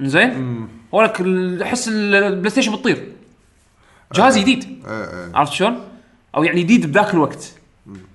[0.01, 1.21] زين؟ ولك
[1.63, 3.09] أحس ال- ال PlayStation بتطير.
[4.15, 4.65] جهاز جديد.
[4.87, 5.31] إيه، إيه.
[5.37, 5.79] عرفت شلون؟
[6.37, 7.53] أو يعني جديد بذاك الوقت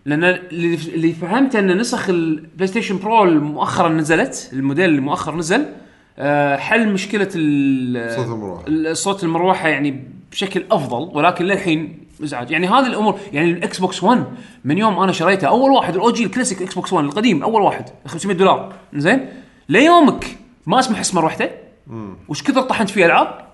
[0.05, 5.65] لأن اللي فهمته أن نسخ ال PlayStation Pro المؤخرا نزلت الموديل اللي مؤخر نزل
[6.19, 7.35] آه، حل مشكلة صوت
[8.25, 8.63] المروحة.
[8.67, 14.03] ال- صوت المروحة يعني بشكل أفضل ولكن للحين ازعاج يعني هذه الأمور يعني ال Xbox
[14.03, 14.23] One
[14.65, 17.85] من يوم أنا شريته أول واحد ال OG ال classic Xbox 1 القديم أول واحد
[18.07, 18.73] 500 دولار.
[18.93, 19.25] زين؟
[19.69, 21.49] ليومك ما أسمع حس مروحته
[22.27, 23.45] وش كثر طحنت فيه ألعاب؟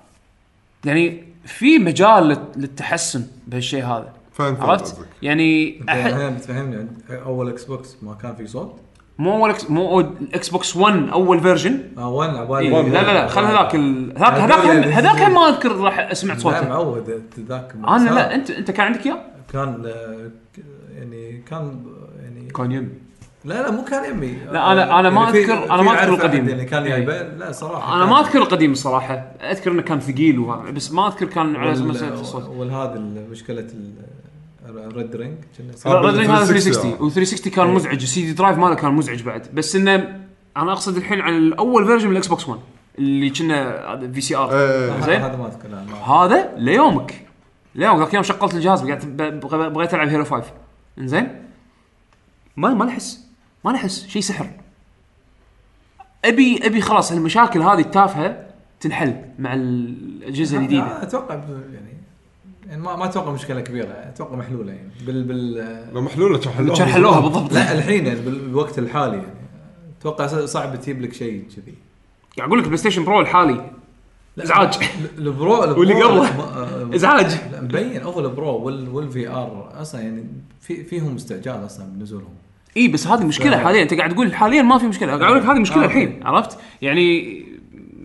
[0.85, 4.13] يعني في مجال لل- للتحسن بهالشيء هذا.
[4.39, 6.87] فاهم عرفت؟ يعني إنت أح- الحين بتفهمني
[7.25, 8.75] أول Xbox ما كان في صوت؟
[9.17, 13.13] مو أول X- مو ال Xbox 1 أول version آه 1 عبالي إيه لا لا
[13.13, 17.73] لا خل هذاك ال- هذاك هذاك هذاك ما أذكر راح سمعت لا صوته معود ذاك
[17.87, 19.17] أنا لا انت أنت كان عندك إياه؟
[19.53, 20.31] كان آه،
[20.97, 21.83] يعني كان
[22.23, 22.89] يعني كان يم
[23.45, 25.99] لا لا مو كان يمي لا، أنا- أنا ما يعني أذكر- أنا في ما أذكر
[25.99, 26.39] أعرف القديم.
[26.41, 26.89] أحد يعني كان إيه.
[26.89, 30.39] جايبه لا صراحة أنا ما أذكر القديم الصراحه أذكر إنه كان ثقيل
[30.75, 32.99] بس ما أذكر كان على مسألة الصوت والهذا
[33.31, 33.67] مشكلة
[34.65, 35.37] ال red ring
[35.85, 37.75] red ring هذا 360 360 و 360 كان إيه.
[37.75, 38.01] مزعج.
[38.01, 39.47] ال C D drive ماله كان مزعج بعد.
[39.53, 40.19] بس إنه
[40.57, 42.59] أنا أقصد الحين عن الأول version من ال Xbox 1
[42.99, 44.51] اللي كنا في CR.
[44.51, 45.01] إيه، إيه.
[45.01, 45.67] زين؟ هذا ما أذكر
[46.13, 47.25] هذا ليومك.
[47.75, 50.43] ليوم ذاك يوم شغلت الجهاز بغيت ألعب هيرو 5
[50.97, 51.45] إنزين؟
[52.57, 53.25] ما ما نحس.
[53.65, 54.07] ما نحس.
[54.07, 54.49] شيء سحر.
[56.25, 58.45] ابي أبي خلاص المشاكل هذه التافهة
[58.79, 61.03] تنحل مع الأجهزة الجديدة.
[61.03, 61.98] أتوقع يعني
[62.69, 64.89] يعني ما ما أتوقع مشكلة كبيرة أتوقع محلولة يعني.
[65.07, 67.53] بال بال لو محلولة كان حلوها كان حلوها بالضبط.
[67.53, 69.33] لا الحين يعني بال- بالوقت الحالي يعني.
[69.99, 71.73] أتوقع صعب تجيب لك شيء كذي.
[72.37, 73.71] يعني أقول لك ال PlayStation Pro الحالي
[74.43, 74.73] إزعاج.
[75.17, 76.27] ال Pro ال Pro واللي قبله.
[76.27, 77.37] آه، إزعاج.
[77.51, 78.01] لا مبين.
[78.01, 80.23] هو ال Pro وال وال VR أصلا يعني
[80.61, 82.33] في فيهم استعجال أصلا بنزولهم.
[82.77, 83.57] إي بس هذه مشكلة.
[83.57, 83.83] حاليا.
[83.83, 85.07] أنت قاعد تقول حاليا ما في مشكلة.
[85.09, 87.45] قاعد أقول لك هذه مشكلة آه، الحين عرفت؟ يعني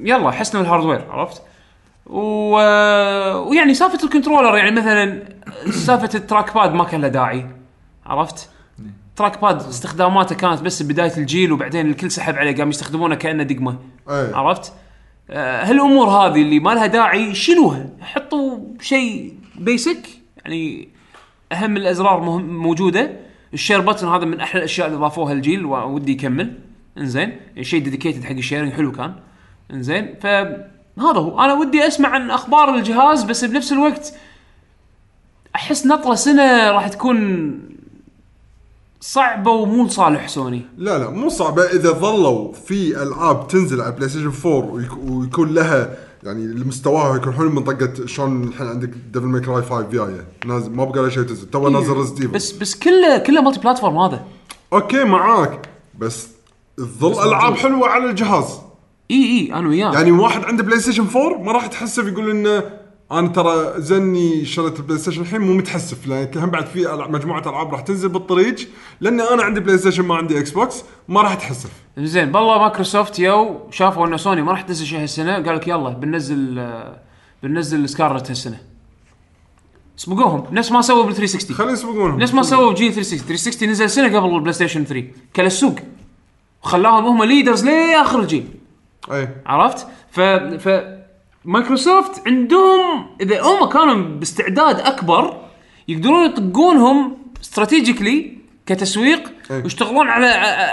[0.03, 1.43] يلا حسنوا ال hardware عرفت؟
[2.07, 2.57] و...
[3.49, 5.23] ويعني سالفة ال controller يعني مثلا
[5.71, 7.47] سالفة ال track pad ما كان له داعي
[8.07, 8.51] عرفت؟
[9.17, 13.79] track pad استخداماته كانت بس بداية الجيل وبعدين الكل سحب عليه قام يستخدمونه كأنه دقمة
[14.11, 14.73] اي عرفت؟
[15.31, 20.07] آه، هالأمور هذه اللي ما لها داعي شيلوها حطوا شيء basic
[20.45, 20.89] يعني
[21.53, 23.11] أهم الأزرار مهم موجودة.
[23.55, 26.59] ال share button هذا من أحلى الأشياء اللي ضافوها الجيل ودي يكمل.
[26.99, 29.15] إنزين شيء dedicated حق ال sharing حلو كان.
[29.71, 30.15] إنزين
[30.97, 31.41] فهذا هو.
[31.41, 34.13] أنا ودي أسمع عن أخبار الجهاز بس بنفس الوقت
[35.55, 37.61] أحس نطرة سنة راح تكون
[39.01, 40.63] صعبة ومو لصالح سوني.
[40.79, 41.63] لا لا مو صعبة.
[41.63, 47.51] إذا ظلوا في ألعاب تنزل على PlayStation 4 ويك- ويكون لها يعني مستواها يكون حلو
[47.51, 50.27] من طقه شلون الحين عندك Devil May Cry 5 جاية.
[50.47, 51.51] نازل ما بقى له شيء تنزل.
[51.51, 54.25] تو نازل Resid- بس بس كله كله multiplatform هذا.
[54.73, 55.69] okay معاك.
[55.99, 56.29] بس
[56.77, 58.59] تظل ألعاب حلوة على الجهاز.
[59.11, 59.93] إي إي أنا وياه.
[59.93, 62.63] يعني واحد عنده PlayStation 4 ما راح يتحسف يقول إنه
[63.13, 67.73] أنا ترى زني شريت ال PlayStation الحين مو متحسف لأن هم بعد في مجموعة ألعاب
[67.73, 68.57] راح تنزل بالطريق
[69.01, 74.07] لأن أنا عندي PlayStation ما عندي Xbox ما راح اتحسف زين بالله مايكروسوفت يو شافوا
[74.07, 76.73] إنه سوني ما راح تنزل شيء هالسنة قال لك يلا بننزل
[77.43, 78.59] بننزل Scarlett هالسنة.
[79.97, 82.21] سبقوهم نفس ما سووا بال 360 خلينا يسبقونهم.
[82.21, 85.75] نفس ما سووا بجيل 360 360 نزل سنة قبل ال PlayStation 3 كل السوق
[86.65, 88.49] وخلاهم هم leaders لأخر الجيل.
[89.13, 90.85] اي عرفت؟ ف ف
[91.45, 95.37] مايكروسوفت عندهم إذا هم كانوا باستعداد أكبر
[95.89, 99.63] يقدرون يطقونهم strategically كتسويق أي.
[99.63, 100.27] ويشتغلون على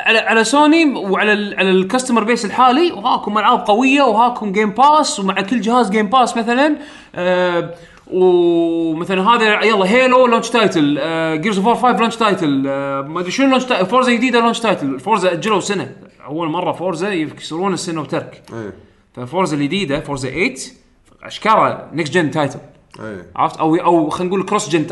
[0.06, 4.70] على على سوني وعلى ال على ال customer base الحالي وهاكم ألعاب قوية وهاكم Game
[4.70, 6.76] Pass ومع كل جهاز Game Pass مثلا
[7.16, 7.74] آه
[8.12, 11.00] ومثلا هذا يلا Halo launch title
[11.42, 12.64] Gears of 5 launch title
[13.08, 15.96] ما أدري شنو launch title Forza جديدة launch title Forza أجلوا سنة.
[16.26, 18.42] أول مرة Forza يكسرون السنة وترك.
[18.54, 18.72] اي
[19.16, 20.56] ف Forza الجديدة Forza 8
[21.24, 22.60] أشكالها next gen title
[23.00, 24.86] اي عرفت؟ أو أو خلينا نقول cross gen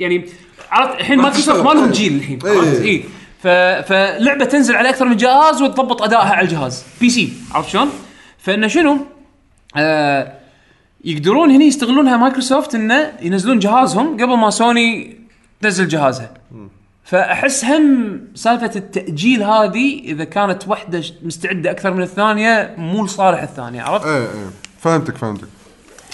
[0.00, 0.24] يعني
[0.70, 1.64] عرفت؟ الحين مايكروسوفت تشتغل.
[1.64, 2.58] ما لهم جيل الحين إيه.
[2.58, 3.04] عرفت؟ اي
[3.38, 3.48] ف...
[3.88, 7.88] فلعبة تنزل على أكثر من جهاز وتضبط أدائها على الجهاز PC عرفت شلون؟
[8.38, 8.96] فإنه شنو؟
[9.76, 10.41] آه
[11.04, 15.16] يقدرون هني يستغلونها مايكروسوفت إنه ينزلون جهازهم قبل ما سوني
[15.60, 16.34] تنزل جهازها
[17.04, 23.82] فأحس هم سالفة التأجيل هذه إذا كانت واحدة مستعدة أكثر من الثانية مو لصالح الثانية
[23.82, 24.28] عرفت؟ اي اي
[24.80, 25.48] فهمتك فهمتك.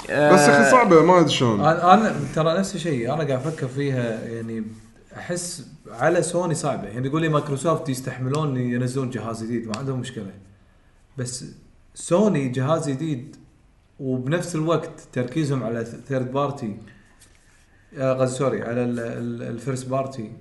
[0.09, 1.61] بس يا أخي صعبة ما أدري شلون.
[1.61, 4.64] أنا أنا ترى نفس الشيء أنا قاعد أفكر فيها يعني
[5.16, 6.88] أحس على سوني صعبة.
[6.88, 10.31] يعني يقول لي مايكروسوفت يستحملون ينزلون جهاز جديد ما عندهم مشكلة.
[11.18, 11.44] بس
[11.94, 13.37] سوني جهاز جديد
[14.01, 16.77] وبنفس الوقت تركيزهم على third party
[18.01, 20.33] قصدي sorry على ال first party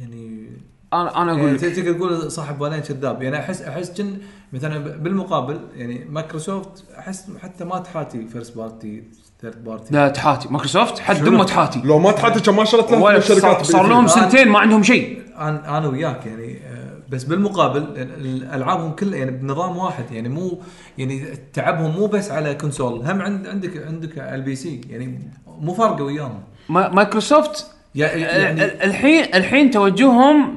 [0.00, 0.50] يعني
[0.92, 3.22] أنا أنا أقول يعني تقدر تقول صاحب بالين كذاب.
[3.22, 4.18] يعني احس أحس جن
[4.52, 9.04] مثلا بالمقابل يعني مايكروسوفت أحس حتى ما تحاتي first party
[9.40, 10.48] third party لا تحاتي.
[10.48, 11.80] مايكروسوفت حد دمه تحاتي.
[11.84, 14.06] لو ما تحاتي كان ما من الشركات صار, لهم.
[14.06, 15.22] سنتين ما عندهم شيء.
[15.38, 20.28] أنا أنا وياك يعني آه، بس بالمقابل ال- ال- الألعابهم كلها يعني بنظام واحد يعني
[20.28, 20.58] مو
[20.98, 25.18] يعني تعبهم مو بس على console هم عند عندك عندك على ال PC يعني
[25.60, 30.56] مو فارقة وياهم ما- مايكروسوفت ال- يعني الحين الحين توجههم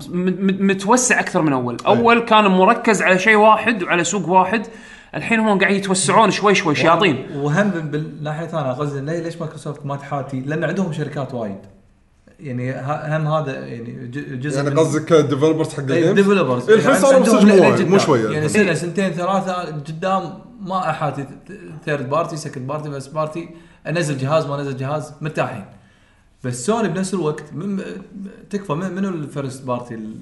[0.60, 4.68] متوسع أكثر من أول، أول كان مركز على شيء واحد وعلى سوق واحد،
[5.16, 7.26] الحين هم قاعد يتوسعون شوي شوي شياطين.
[7.36, 11.58] وهم بال- بالناحيه الثانية قصدي ليش مايكروسوفت ما تحاتي؟ لأن عندهم شركات وايد
[12.40, 12.72] يعني
[13.18, 17.86] هم هذا يعني جزء يعني قصدك developers حق ال games ال developers الحين صاروا صدق
[17.88, 18.30] مو شوية.
[18.30, 21.26] يعني سنة سنتين ثلاثة قدام ما احاتي
[21.86, 23.50] third party second party بس party
[23.88, 25.66] انزل جهاز ما انزل جهاز مرتاحين.
[26.44, 27.82] بس سوني بنفس الوقت من
[28.50, 30.16] تكفى من- منو ال first party ال-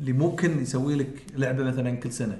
[0.00, 2.38] اللي ممكن يسوي لك لعبة مثلا كل سنة؟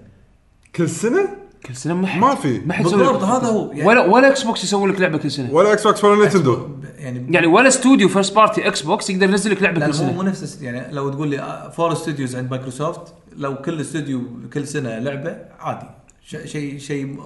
[0.77, 1.29] كل سنة؟
[1.67, 2.61] كل سنة ما حد ما في.
[2.67, 5.53] ما حد يسوي بالضبط هذا هو يعني ولا ولا Xbox يسوي لك لعبة كل سنة.
[5.55, 9.79] ولا Xbox ولا نينتندو يعني يعني ولا استوديو first party Xbox يقدر ينزل لك لعبة
[9.79, 10.31] لا كل مو مو سنه.
[10.31, 13.01] نفس يعني لو تقول لي آه، four studios عند مايكروسوفت
[13.37, 15.87] لو كل استوديو كل سنة لعبة عادي
[16.27, 17.17] ش- شيء شيء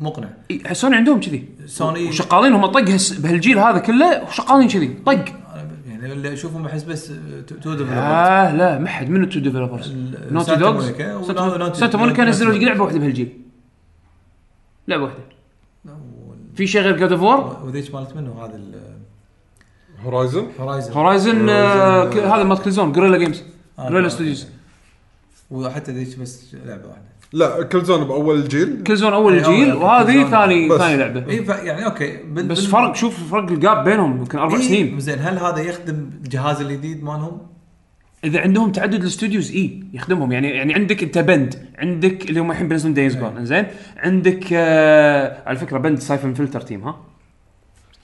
[0.00, 1.48] مقنع إي، سوني عندهم كذي.
[1.66, 2.80] سوني وشغالين هم طق
[3.18, 5.24] بهالجيل هذا كله وشغالين كذي طق.
[5.88, 7.06] يعني اللي اشوفهم احس بس
[7.46, 9.92] top- top developers لا لا ما حد من ال top developers.
[10.30, 11.22] Naughty Santa Dogs Monica و-
[11.74, 12.54] Santa- Monica نزلوا.
[12.54, 13.41] لعبة واحدة بهالجيل.
[14.88, 15.18] لعبة واحدة.
[16.54, 18.60] في شيء غير God of War وذيك مالت منه هذا
[20.04, 20.46] Horizon
[20.92, 21.46] Horizon
[22.10, 23.42] ك- هذا مالت Killzone Guerrilla Games
[23.78, 24.08] Guerrilla.
[24.08, 24.46] studios
[25.50, 27.02] وحتى ذيك بس لعبة واحدة.
[27.32, 28.82] لا Killzone بأول جيل.
[28.82, 30.30] Killzone أول جيل أول- وهذه Killzone.
[30.30, 30.78] ثاني بس.
[30.78, 31.30] ثاني لعبة.
[31.30, 32.16] إي ف- يعني أوكي.
[32.16, 35.00] بال- بس فرق شوف فرق ال gap بينهم يمكن أربع إيه، سنين.
[35.00, 37.40] زين هل هذا يخدم الجهاز الجديد مالهم؟
[38.24, 40.32] إذا عندهم تعدد ال studios اي يخدمهم.
[40.32, 45.42] يعني يعني عندك أنت Bend عندك اللي هم الحين بينزلون Days Gone زين عندك آه
[45.46, 46.96] على فكرة Bend Syphon Filter team ها؟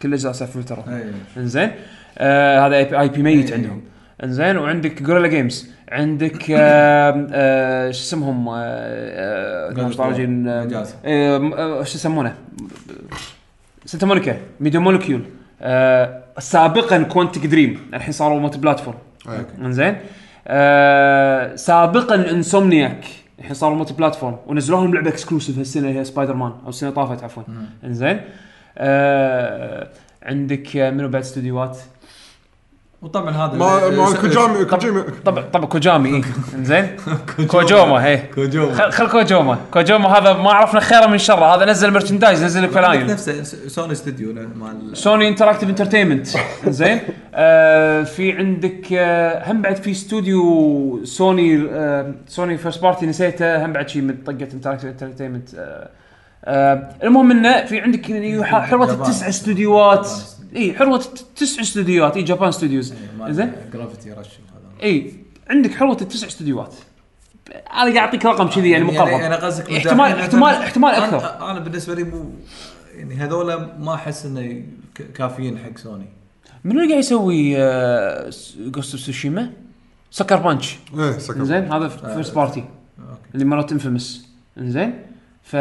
[0.02, 1.12] كل أجزاء Syphon Filter إيه.
[1.36, 1.70] إنزين؟
[2.18, 3.52] آه هذا IP, ميت.
[3.52, 3.82] عندهم.
[4.24, 9.72] إنزين؟ وعندك Guerrilla Games عندك آه آه شو اسمهم؟ آه
[11.84, 12.34] شو يسمونه؟
[13.86, 15.22] Santa Monica Media Molecule
[16.38, 18.98] سابقا Quantic Dream الحين صاروا multi-platform.
[19.58, 19.96] إنزين.
[20.46, 23.04] آه سابقا Insomniac
[23.38, 27.42] الحين صاروا multi-platform ونزلوا لهم لعبة exclusive هالسنة هي سبايدر مان أو السنة طافت عفوا.
[27.84, 28.20] إنزين.
[28.78, 29.88] آه
[30.22, 31.78] عندك آه، منو بعد؟ استديوهات
[33.02, 35.02] وطبعا هذا ما ما كوجامي طب كوجيما.
[35.24, 36.08] طبعا طبعا كوجيما.
[36.08, 36.22] إيه.
[36.54, 36.86] انزين
[37.48, 38.16] كوجوما هي.
[38.34, 41.54] كوجوما خل, خل كوجوما كوجوما هذا ما عرفنا خيره من شره.
[41.54, 46.26] هذا نزل مرشندايز نزل عندك فلاين نفسه سوني استوديو مال سوني انتراكتيف انترتينمنت
[46.68, 47.00] زين.
[47.34, 53.64] آه في عندك آه هم بعد في استوديو سوني آه سوني فيرست بارتي نسيته.
[53.66, 55.88] هم بعد شيء من طقة انتراكتيف انترتينمنت آه
[56.44, 58.12] آه المهم إنه في عندك
[58.44, 59.00] ح- حروه جابان.
[59.00, 60.10] التسع استوديوهات.
[60.56, 61.04] اي حروة
[61.36, 62.94] تسع استوديوهات اي جابان ستوديوز
[63.28, 64.26] زين؟ Gravity Rush
[64.82, 65.12] اي
[65.50, 66.74] عندك حروة التسع استوديوهات
[67.50, 71.50] أنا قاعد أعطيك رقم كذي يعني مقرب أنا قصدك احتمال احتمال احتمال أنا- أكثر.
[71.50, 72.30] أنا بالنسبة لي مو
[72.96, 74.62] يعني هذول ما أحس إنه
[75.14, 76.06] كافيين حق سوني.
[76.64, 79.50] منو اللي قاعد يسوي آه Ghost of Tsushima؟
[80.10, 83.20] Sucker Punch إيه Sucker زين هذا first party okay.
[83.34, 85.02] اللي مالت Infamous إنزين؟
[85.42, 85.56] ف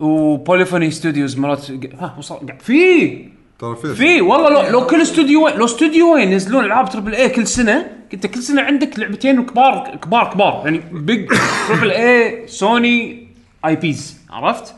[0.00, 3.28] و Polyphony studios مرات ها وصل قاعد- في!
[3.58, 7.46] ترى في في والله لو, لو كل استوديو لو استوديوين ينزلون ألعاب triple A كل
[7.46, 11.28] سنة انت كل سنة عندك لعبتين كبار كبار كبار يعني big
[11.68, 13.28] triple A سوني
[13.66, 14.74] IPs عرفت؟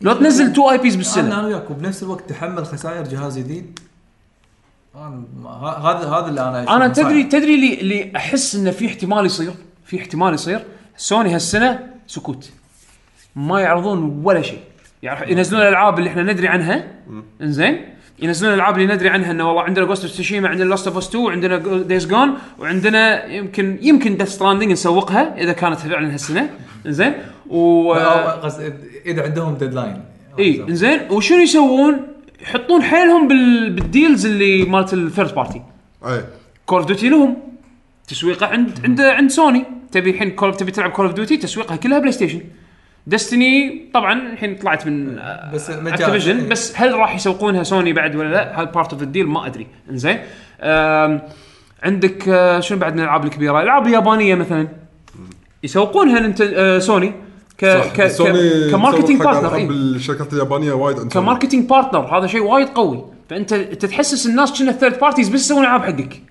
[0.00, 1.38] لو تنزل two IPs بالسنة.
[1.40, 3.78] أنا وياك وبنفس الوقت تحمل خسائر جهاز جديد.
[4.96, 7.22] أنا ما- ه- هذا هذا اللي أنا أنا تدري.
[7.24, 9.52] تدري اللي, اللي أحس انه في احتمال يصير
[9.84, 10.64] في احتمال يصير.
[10.96, 12.50] سوني هالسنة سكوت.
[13.36, 14.60] ما يعرضون ولا شيء.
[15.02, 16.84] يعني ينزلون الألعاب اللي إحنا ندري عنها.
[17.40, 20.96] إنزين؟ ينزلون الألعاب اللي ندري عنها إنه والله عندنا Ghost of Tsushima عندنا Last of
[20.96, 26.50] Us 2 وعندنا Days Gone وعندنا يمكن يمكن Death Stranding نسوقها إذا كانت فعلا هالسنة.
[26.86, 27.12] إنزين؟
[27.50, 27.94] و
[29.06, 30.04] إذا عندهم deadline
[30.38, 32.00] إي إنزين؟ وشنو يسوون؟
[32.42, 33.70] يحطون حيلهم بال...
[33.70, 35.62] بال deals اللي مالت ال first party
[36.06, 36.24] إي.
[36.66, 37.36] Call of Duty لهم.
[38.08, 41.98] تسويقه عند عند عند سوني تبي الحين Call تبي تلعب Call of Duty تسويقها كلها
[41.98, 42.40] بلاي ستيشن
[43.06, 45.20] Destiny طبعا الحين طلعت من
[45.54, 45.88] بس مجال.
[45.88, 49.46] Activision بس هل راح يسوقونها سوني بعد ولا لا؟ هل part of ال deal ما
[49.46, 49.66] أدري.
[49.90, 50.18] إنزين.
[51.82, 54.68] عندك آه، شنو بعد من الألعاب الكبيرة؟ الألعاب اليابانية مثلا.
[55.62, 56.40] يسوقونها ننت...
[56.40, 57.12] آه، سوني
[57.58, 57.66] ك...
[57.66, 58.00] صح ك...
[58.02, 58.70] ك...
[58.70, 59.70] ك marketing حق partner ألعاب إيه.
[59.70, 63.04] الشركات اليابانية وايد ك marketing partner هذا شيء وايد قوي.
[63.30, 66.22] فأنت انت تحسس الناس كنه ال third parties بس يسوون ألعاب حقك.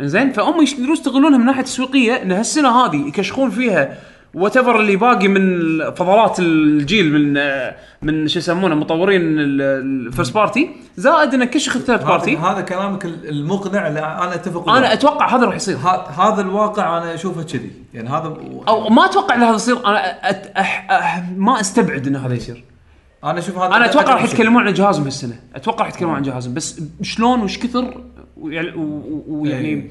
[0.00, 0.32] إنزين.
[0.32, 3.98] فهم يقدرون يستغلونها من ناحية تسويقية إن هالسنة هذه يكشخون فيها
[4.34, 5.60] what اللي باقي من
[5.94, 7.40] فضلات الجيل من
[8.02, 13.04] من شو يسمونه مطورين ال first party زائد إنه كشخ ال third party هذا كلامك
[13.04, 14.68] المقنع اللي أنا أتفق.
[14.68, 15.76] أنا أتوقع هذا راح يصير
[16.18, 18.36] هذا الواقع أنا أشوفه كذي يعني هذا
[18.68, 20.46] أو ما أتوقع إن هذا يصير أنا أت...
[20.56, 20.86] أح...
[20.90, 21.24] أح...
[21.36, 22.64] ما أستبعد إن هذا يصير
[23.24, 24.24] أنا أشوف هذا أنا أتوقع راح.
[24.24, 28.00] يتكلمون عن جهازهم هالسنة أتوقع راح يتكلمون عن جهازهم بس شلون وش كثر
[28.36, 28.72] ويعني-
[29.28, 29.90] ويعني إيه.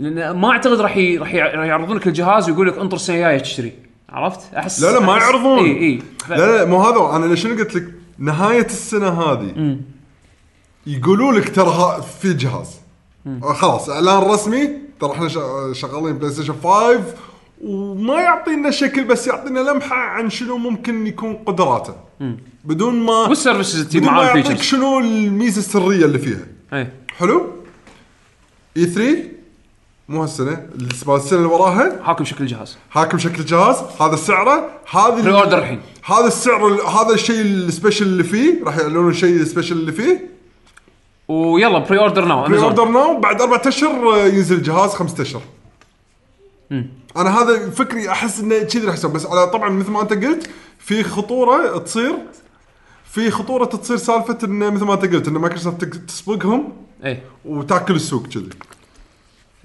[0.00, 3.72] لأن ما أعتقد راح راح يعرضون لك الجهاز ويقول لك انطر السنة الجايه تشتري.
[4.08, 5.58] عرفت؟ أحس لا لا ما يعرضون.
[5.58, 6.02] إي إي.
[6.18, 7.16] ف- لا لا مو هذا.
[7.16, 9.76] أنا ليش قلت لك نهاية السنة هذه
[10.86, 12.80] يقولوا لك ترى في جهاز.
[13.26, 14.68] آه، خلاص اعلان رسمي
[15.00, 15.28] ترى إحنا
[15.72, 17.00] شغالين بلاي ستيشن 5
[17.64, 21.94] وما يعطينا شكل بس يعطينا لمحة عن شنو ممكن يكون قدراته.
[22.64, 26.46] بدون ما وال services اللي بدون مع ما يعطيك شنو الميزة السرية اللي فيها.
[26.72, 26.86] إي.
[27.18, 27.46] حلو؟
[28.76, 29.16] اي 3
[30.10, 30.66] مو هالسنة
[31.08, 32.76] السنة اللي وراها؟ حاكم شكل الجهاز.
[32.92, 35.80] هاكم شكل الجهاز هذا سعره هذا pre-order الحين.
[36.04, 39.92] هذا السعر ال- هذا الشيء ال special اللي فيه راح يعلنون الشيء ال special اللي
[39.92, 40.30] فيه.
[41.28, 45.42] ويلا pre-order now pre-order now بعد أربع أشهر آه، ينزل الجهاز خمسة أشهر.
[47.16, 50.50] أنا هذا فكري أحس إنه كذي راح يصير بس على طبعا مثل ما أنت قلت
[50.78, 52.12] في خطورة تصير
[53.04, 56.72] في خطورة تصير سالفة إنه مثل ما أنت قلت إن مايكروسوفت تسبقهم
[57.04, 58.48] اي وتاكل السوق كذي.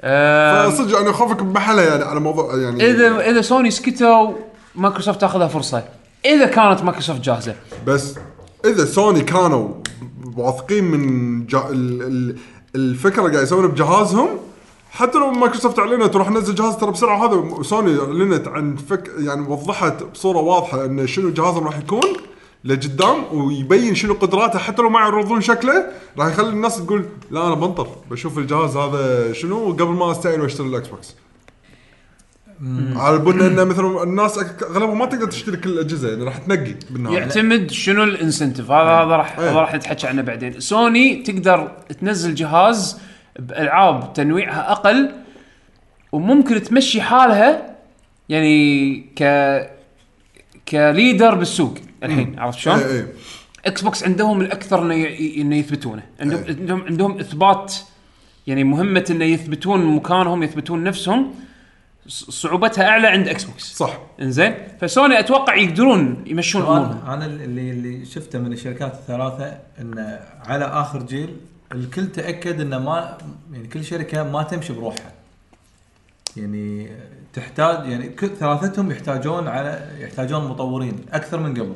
[0.05, 4.33] فصدق أنا خوفك بمحلها يعني على موضوع يعني اذا إذا سوني سكتوا
[4.75, 5.83] مايكروسوفت تاخذها فرصة.
[6.25, 7.55] إذا كانت مايكروسوفت جاهزة.
[7.87, 8.15] بس
[8.65, 9.69] إذا سوني كانوا
[10.37, 12.37] واثقين من جا ال ال
[12.75, 14.29] الفكرة اللي قاعد يسوونها بجهازهم
[14.91, 19.47] حتى لو مايكروسوفت أعلنت وراح ننزل جهاز ترى بسرعة هذا سوني أعلنت عن فك يعني
[19.47, 22.13] وضحت بصورة واضحة إن شنو جهازهم راح يكون.
[22.65, 25.85] لقدام ويبين شنو قدراته حتى لو ما يعرضون شكله
[26.17, 27.87] راح يخلي الناس تقول لا أنا بنطر.
[28.11, 31.15] بشوف الجهاز هذا شنو قبل ما أستعين وأشتري ال Xbox
[32.95, 37.17] على بن إنه مثلا الناس أغلبهم ما تقدر تشتري كل الأجهزة يعني راح تنقي بالنهاية.
[37.17, 38.71] يعتمد شنو ال incentive.
[38.71, 39.51] هذا هذا راح إيه.
[39.51, 40.59] هذا راح نتحكى عنه بعدين.
[40.59, 42.99] سوني تقدر تنزل جهاز
[43.39, 45.11] بألعاب تنويعها أقل
[46.11, 47.75] وممكن تمشي حالها
[48.29, 49.23] يعني ك
[50.69, 51.73] ك leader بالسوق.
[52.05, 53.05] الحين عرفت شلون؟ اي اي
[53.65, 56.03] Xbox عندهم الأكثر إنه ي- إنه يثبتونه.
[56.19, 56.55] عندهم إيه.
[56.55, 57.75] عندهم عندهم إثبات
[58.47, 61.33] يعني مهمة إنه يثبتون مكانهم يثبتون نفسهم.
[62.07, 63.99] ص- صعوبتها أعلى عند Xbox صح.
[64.21, 67.01] إنزين؟ فسوني أتوقع يقدرون يمشون أمورهم.
[67.05, 71.29] أنا أنا اللي اللي شفته من الشركات الثلاثة إنه على آخر جيل
[71.71, 73.17] الكل تأكد إنه ما
[73.53, 75.11] يعني كل شركة ما تمشي بروحها.
[76.37, 76.89] يعني
[77.33, 81.75] تحتاج يعني كل ثلاثتهم يحتاجون على يحتاجون مطورين أكثر من قبل.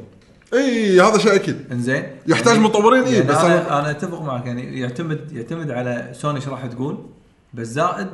[0.53, 1.71] إي هذا شيء أكيد.
[1.71, 2.03] إنزين.
[2.27, 6.35] يحتاج يعني- مطورين، إيه، يعني بس أنا أنا أتفق معك يعني يعتمد يعتمد على سوني
[6.35, 7.05] إيش راح تقول
[7.53, 8.07] بس زائد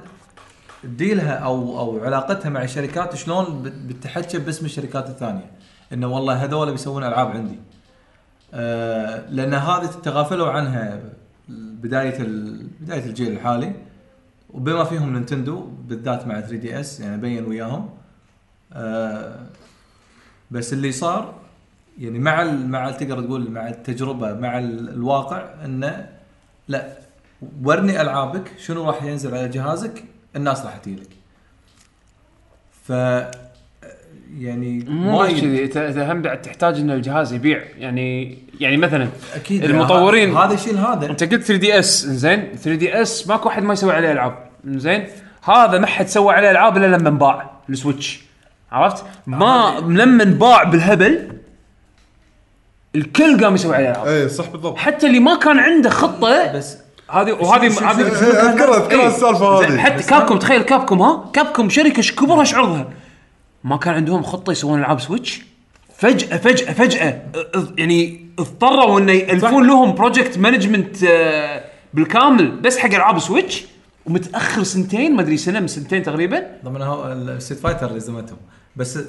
[0.84, 5.52] ديلها أو أو علاقتها مع الشركات شلون بت- بتتحكى باسم الشركات الثانية.
[5.94, 7.60] إنه والله هذول بيسوون ألعاب عندي.
[8.54, 11.00] آه لأن هذه تغافلوا عنها
[11.50, 12.18] بداية
[12.82, 13.74] بداية الجيل الحالي.
[14.54, 17.90] وبما فيهم نينتندو بالذات مع 3DS يعني بين وياهم.
[18.74, 19.46] آه
[20.52, 21.34] بس اللي صار
[22.00, 26.10] يعني مع ال مع ال- تقدر تقول مع التجربة مع ال- الواقع انه
[26.68, 26.88] لا
[27.64, 30.04] ورني ألعابك شنو راح ينزل على جهازك
[30.36, 31.08] الناس راح تجيلك
[32.84, 32.90] ف
[34.38, 37.64] يعني مو بس كذي انت هم بعد تحتاج إن الجهاز يبيع.
[37.78, 41.06] يعني يعني مثلا أكيد المطورين- هذا يشيل هذا.
[41.10, 44.38] أنت قلت 3 دي إس زين؟ 3 دي إس ماكو واحد ما يسوي عليه ألعاب
[44.66, 45.08] زين؟
[45.44, 48.24] هذا ما حد سوى عليه ألعاب إلا لما انباع ال Switch.
[48.72, 51.35] عرفت؟ ما لما انباع بالهبل
[52.96, 54.78] الكل قام يسوي عليه العاب اي صح بالضبط.
[54.78, 56.78] حتى اللي ما كان عنده خطة بس
[57.12, 59.08] هذه وهذه هذه شوف- إيه، اذكرها أذكرها إيه.
[59.08, 59.80] السالفة زين، هذه.
[59.80, 62.88] حتى كابكم تخيل كابكم ها؟ كابكم شركة إيش كبرها إيش عرضها؟
[63.64, 65.42] ما كان عندهم خطة يسوون العاب Switch؟
[65.98, 67.22] فجأة فجأة فجأة
[67.78, 73.64] يعني اضطروا انه يألفون لهم project management آه، بالكامل بس حق ألعاب Switch
[74.06, 76.44] ومتأخر سنتين ما أدري سنة من سنتين تقريبا.
[76.66, 78.38] ضمن هو ال Street Fighter لزمتهم
[78.76, 79.00] بس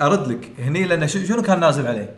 [0.00, 2.10] أرد لك هني لأن شو- شنو كان نازل عليه؟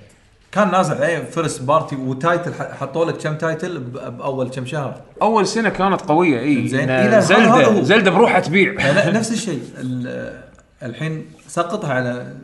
[0.54, 4.66] كان نازل عليه first party و title ح- حطوا لك كم title ب- بأول كم
[4.66, 5.00] شهر.
[5.22, 7.82] أول سنة كانت قوية إي زين، زلدا.
[7.82, 8.74] زلدا بروحها تبيع.
[9.18, 9.62] نفس الشيء.
[9.78, 10.42] ال-
[10.82, 12.36] الحين سقطها على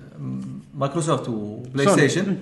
[0.74, 1.96] مايكروسوفت و Play سوني.
[2.08, 2.36] Station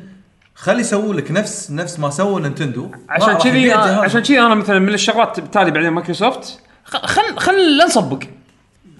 [0.54, 2.90] خلي يسووا لك نفس نفس ما سووا نينتندو.
[3.08, 3.72] عشان كذي.
[3.72, 6.58] عشان كذي أنا مثلا من الشغلات بالتالي بعدين مايكروسوفت.
[6.84, 8.22] خ- خل خل لا نسبق.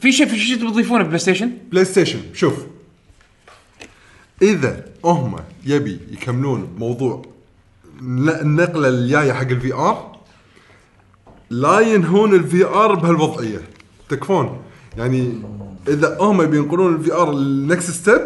[0.00, 2.66] في شيء في شيء تضيفونه PlayStation PlayStation شوف.
[4.42, 5.36] إذا هم
[5.66, 7.22] يبي يكملون موضوع
[8.03, 10.18] النقلة الجاية حق ال VR
[11.51, 13.62] لا ينهون ال VR بهالوضعية.
[14.09, 14.59] تكفون؟
[14.96, 15.42] يعني
[15.88, 18.20] إذا هم يبي ينقلون ال VR ال next step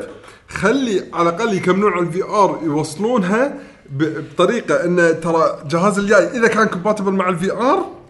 [0.48, 3.58] خلي على الأقل يكملون على ال VR يوصلونها
[3.90, 8.01] بطريقة انه ترى الجهاز الجاي إذا كان compatible مع ال VR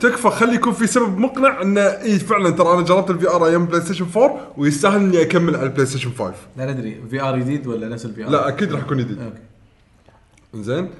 [0.00, 3.66] تكفى خلي يكون في سبب مقنع انه اي فعلا ترى أنا جربت ال VR أيام
[3.66, 8.04] PlayStation 4 ويستاهل إني أكمل على ال PlayStation 5 لا ندري VR جديد ولا نفس
[8.04, 9.18] ال VR لا أكيد راح يكون جديد.
[9.20, 9.38] أوكي.
[10.64, 10.90] زين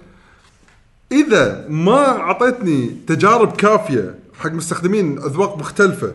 [1.12, 6.14] إذا ما أعطيتني تجارب كافية حق مستخدمين أذواق مختلفة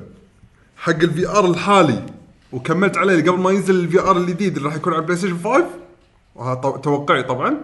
[0.78, 2.06] حق ال VR الحالي
[2.52, 5.66] وكملت عليه قبل ما ينزل ال VR الجديد اللي راح يكون على ال PlayStation 5
[6.36, 7.58] وهذا تو- توقعي طبعا.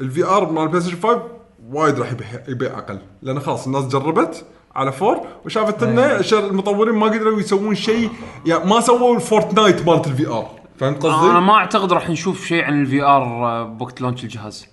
[0.00, 1.22] ال VR مع ال PlayStation 5
[1.70, 2.98] وايد راح يبيع, يبيع أقل.
[3.22, 4.44] لأن خلاص الناس جربت
[4.76, 8.10] على 4 وشافت إنه شر- المطورين ما قدروا يسوون شيء.
[8.46, 12.46] يعني ما سووا ال Fortnite مالت ال VR فهمت قصدي؟ أنا ما أعتقد راح نشوف
[12.46, 14.66] شيء عن ال VR بوقت launch الجهاز.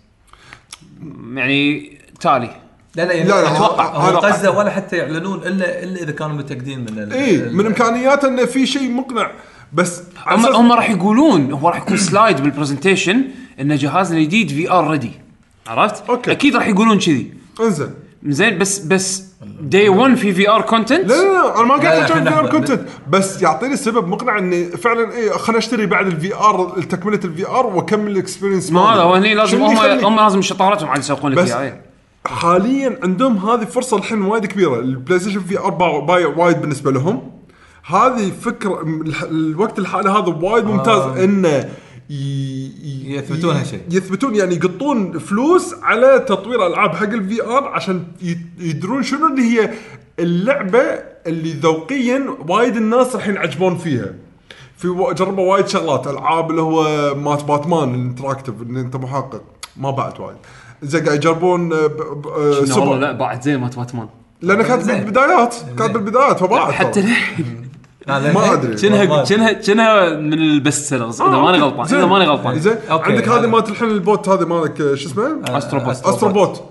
[1.34, 2.56] يعني تالي.
[2.96, 6.36] لا لا يعني لا، لا، أتوقع هو قصده ولا حتى يعلنون الا إلا إذا كانوا
[6.36, 9.32] متأكدين من اي إيه، من إمكانياته إنه في شيء مقنع.
[9.74, 13.24] بس هم هم راح يقولون هو راح يكون slide بال presentation
[13.62, 15.12] ان جهازنا الجديد VR ready
[15.72, 16.32] عرفت؟ أوكي.
[16.32, 17.94] أكيد راح يقولون كذي انزين
[18.26, 19.24] زين بس بس
[19.62, 23.42] day 1 في VR content لا لا لا أنا ما قاعد إحنا- VR content بس
[23.42, 28.12] يعطيني سبب مقنع إني فعلا اي خليني أشتري بعد ال VR تكمله ال VR وأكمل
[28.12, 31.52] ال experience ما هذا هو هني لازم هم؟ هم لازم شطارتهم عاد يسوقون لك بس
[31.52, 31.82] اياها
[32.26, 35.70] حاليا عندهم هذه فرصة الحين وايد كبيرة ال PlayStation VR
[36.00, 37.32] بايع وايد بالنسبة لهم
[37.86, 38.84] هذه فكرة
[39.24, 41.24] الوقت الحالي هذا وايد ممتاز آه.
[41.24, 41.70] إنه
[42.12, 43.82] ي- يثبتون هالشيء.
[43.92, 48.04] يثبتون يعني يقطون فلوس على تطوير العاب حق ال VR عشان
[48.60, 49.72] يدرون شنو اللي هي
[50.20, 50.80] اللعبة
[51.28, 54.14] اللي ذوقيا وايد الناس الحين عجبون فيها.
[54.78, 54.88] في
[55.18, 59.44] جربوا وايد شغلات ألعاب اللي هو مات باتمان الانتراكتيف إن أنت محقق.
[59.78, 60.38] ما بعد وايد.
[60.84, 62.98] زين قاعد يجربون آه، ب- ب- آه، سوبر.
[62.98, 64.08] لا بعد زين مات باتمان.
[64.42, 64.86] لأنه كانت.
[64.86, 67.00] بالبدايات كانت بالبدايات فبعد حتى.
[67.00, 67.71] الحين.
[68.08, 68.76] ما أدري.
[68.76, 71.86] كأنها كأنها كأنها من البست سيلرز إذا ماني غلطان.
[71.86, 73.30] إذا ماني غلطان زين عندك.
[73.30, 76.64] هذه مالت الحين البوت هذه مالك شو اسمه؟ أستروبوت أستروبوت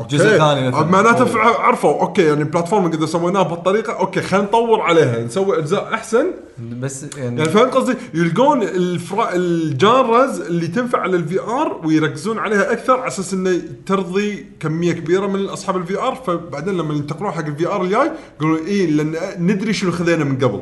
[0.00, 0.84] الجزء الثاني مثلاً.
[0.84, 6.26] معناته عرفوا أوكي يعني platform اذا سويناه بهالطريقة أوكي خلينا نطور عليها نسوي أجزاء أحسن.
[6.58, 9.28] بس يعني يعني فهمت قصدي؟ يلقون الفرا...
[9.34, 14.92] ال genres اللي تنفع على ال VR ويركزون عليها أكثر على أساس إنه ترضي كمية
[14.92, 16.14] كبيرة من أصحاب ال VR.
[16.14, 20.60] فبعدين لما ينتقلون حق ال VR الجاي يقولون اي لأن ندري شنو خذينا من قبل.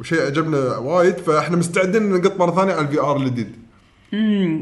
[0.00, 3.61] وشيء عجبنا وايد فإحنا مستعدين نقط مرة ثانية على ال VR الجديد.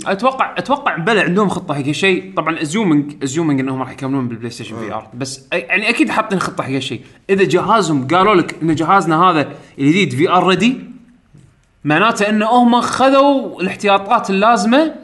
[0.07, 2.33] أتوقع أتوقع بلى عندهم خطة حق هالشيء.
[2.37, 6.71] طبعا assuming assuming إنهم راح يكملون بالبلاي ستيشن VR بس يعني أكيد حاطين خطة حق
[6.71, 7.01] هالشيء.
[7.31, 9.49] إذا جهازهم قالوا لك إن جهازنا هذا
[9.79, 10.79] الجديد VR ready
[11.85, 14.95] معناته ان هم خذوا الاحتياطات اللازمة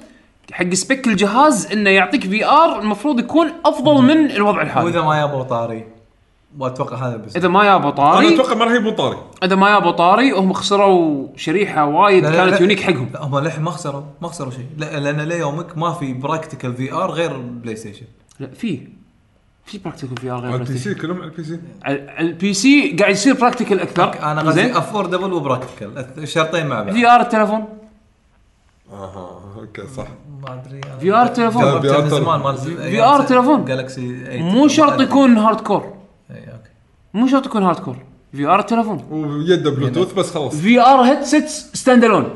[0.53, 4.87] حق spec الجهاز إنه يعطيك VR المفروض يكون أفضل من الوضع الحالي.
[4.87, 5.96] وإذا ما يابوا طاري.
[6.59, 7.37] واتوقع هذا بس.
[7.37, 9.17] إذا ما يابوا أنا طاري أتوقع ما راح يبون طاري.
[9.43, 12.61] إذا ما يابوا طاري هم خسروا شريحة وايد لا- لا- كانت لا.
[12.61, 13.09] unique حقهم.
[13.15, 14.67] لا هم للحين ما خسروا ما خسروا شيء.
[14.77, 18.07] لا لأن ليومك ما في practical VR غير بلاي ستيشن
[18.41, 18.89] لا في.
[19.65, 20.95] في practical VR غير على بلاي البي ستيشن.
[20.95, 24.23] C كلهم على ال PC على على ال PC قاعد يصير practical أكثر.
[24.33, 26.95] أنا قصدي affordable و practical الشرطين مع بعض.
[26.95, 27.65] VR التليفون
[28.93, 30.07] أها أوكي صح.
[30.43, 32.41] ما أدري VR تليفون من زمان.
[32.41, 33.65] مال VR تلفون.
[33.65, 35.96] جالكسي 8 مو شرط يكون hardcore
[37.17, 37.97] مو شرط يكون hardcore
[38.33, 39.05] VR التليفون.
[39.11, 40.55] ويده بلوتوث بس خلاص.
[40.57, 42.31] في ار هيدسيت ستاند الون.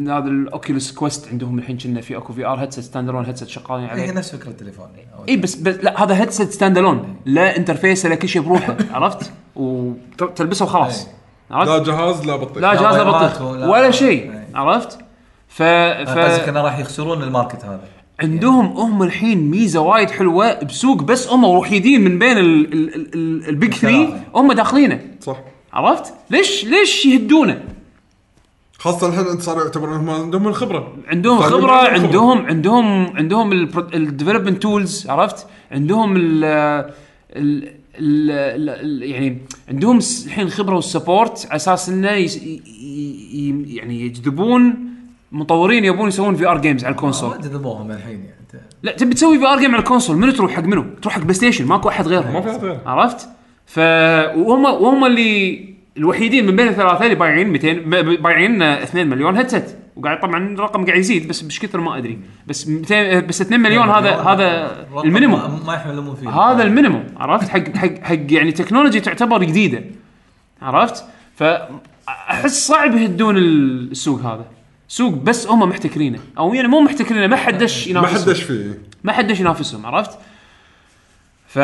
[0.00, 3.90] هذا الاوكيوليس كويست عندهم الحين كنا في أكو VR headset stand alone headset شغالين هي
[3.90, 4.86] عليه نفس فكرة التليفون.
[5.28, 9.32] اي بس, بس لا هذا headset stand alone لا interface لا كل شيء بروحه عرفت؟
[9.56, 11.06] وتلبسه وخلاص.
[11.50, 12.62] عرفت؟ لا جهاز لا بطيء.
[12.62, 14.32] لا جهاز لا بطيخ ولا- شيء.
[14.54, 14.98] عرفت؟
[15.48, 17.80] ف قصدك ف انه راح يخسرون ال market هذا.
[18.20, 23.14] عندهم هم الحين ميزة وايد حلوة بسوق بس هم وحيدين من بين ال- ال- ال-
[23.14, 24.22] ال- ال big 3 الثلاثة.
[24.34, 25.36] هم داخلينه صح
[25.72, 27.64] عرفت؟ ليش ليش يهدونه؟
[28.78, 33.52] خاصة الحين انت صار يعتبر عندهم الخبرة عندهم خبرة عندهم عندهم عندهم
[33.94, 36.44] ال development tools عرفت؟ عندهم ال
[37.36, 39.38] ال يعني
[39.68, 42.08] عندهم الحين خبرة وال support على أساس إنه
[43.76, 44.87] يعني يجذبون
[45.32, 49.38] مطورين يبون يسوون VR games على ما ال console جذبوهم الحين يعني لا تبي تسوي
[49.38, 52.08] VR game على ال console منو تروح حق منو؟ تروح حق بلاي ستيشن ماكو أحد
[52.08, 52.32] غيرهم.
[52.32, 52.78] ما في غيرهم.
[52.86, 53.28] عرفت؟
[53.66, 53.78] ف
[54.36, 55.64] وهم وهم اللي
[55.96, 59.64] الوحيدين من بين الثلاثة اللي بايعين 200 ب- بايعين آه، 2 مليون headset.
[59.96, 62.18] وقاعد طبعا الرقم قاعد يزيد بس بش كثر ما أدري.
[62.46, 65.40] بس 200 بس 2 مليون هذا هذا ال minimum.
[65.40, 66.28] ما- ما يحلمون فيه.
[66.30, 69.84] هذا ال minimum عرفت؟ حق حق حق يعني technology تعتبر جديدة.
[70.62, 71.04] عرفت؟
[71.36, 74.44] فاحس صعب يهدون السوق هذا.
[74.88, 76.18] سوق بس هم محتكرينه.
[76.38, 78.82] أو يعني مو محتكرينه ما حد دش ما ينافسهم حدش فيه.
[79.04, 80.18] ما حدش ينافسهم عرفت؟
[81.46, 81.58] ف